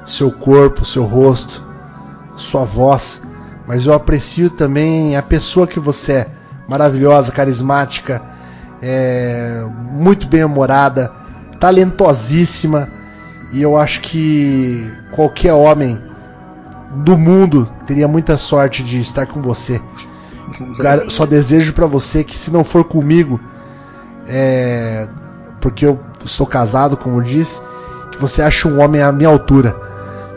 seu 0.07 0.31
corpo, 0.31 0.85
seu 0.85 1.05
rosto, 1.05 1.65
sua 2.37 2.65
voz, 2.65 3.23
mas 3.67 3.87
eu 3.87 3.93
aprecio 3.93 4.49
também 4.51 5.17
a 5.17 5.23
pessoa 5.23 5.67
que 5.67 5.81
você 5.81 6.13
é. 6.13 6.29
Maravilhosa, 6.69 7.31
carismática, 7.31 8.21
é, 8.83 9.65
muito 9.91 10.27
bem-humorada, 10.27 11.13
talentosíssima. 11.61 12.89
E 13.53 13.63
eu 13.63 13.77
acho 13.77 14.01
que 14.01 14.91
qualquer 15.13 15.53
homem 15.53 16.01
do 17.05 17.17
mundo 17.17 17.71
teria 17.87 18.09
muita 18.09 18.37
sorte 18.37 18.83
de 18.83 19.01
estar 19.01 19.27
com 19.27 19.41
você. 19.41 19.81
Só 21.09 21.27
desejo 21.27 21.73
pra 21.73 21.87
você 21.87 22.25
que 22.25 22.37
se 22.37 22.53
não 22.53 22.65
for 22.65 22.85
comigo, 22.85 23.41
é, 24.29 25.09
porque 25.61 25.87
eu 25.87 26.01
estou 26.25 26.47
casado, 26.47 26.97
como 26.97 27.23
disse, 27.23 27.61
que 28.11 28.19
você 28.19 28.43
ache 28.43 28.67
um 28.69 28.81
homem 28.81 29.03
à 29.03 29.13
minha 29.13 29.29
altura, 29.29 29.77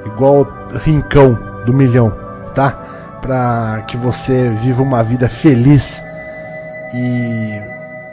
igual 0.06 0.48
Rincão 0.84 1.38
do 1.66 1.74
Milhão, 1.74 2.14
tá? 2.54 2.72
Pra 3.22 3.84
que 3.88 3.98
você 3.98 4.50
viva 4.62 4.82
uma 4.82 5.04
vida 5.04 5.28
feliz 5.28 6.04
e 6.94 7.62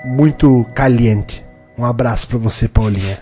muito 0.04 0.66
caliente. 0.74 1.44
Um 1.78 1.84
abraço 1.84 2.28
pra 2.28 2.38
você, 2.38 2.68
Paulinha. 2.68 3.18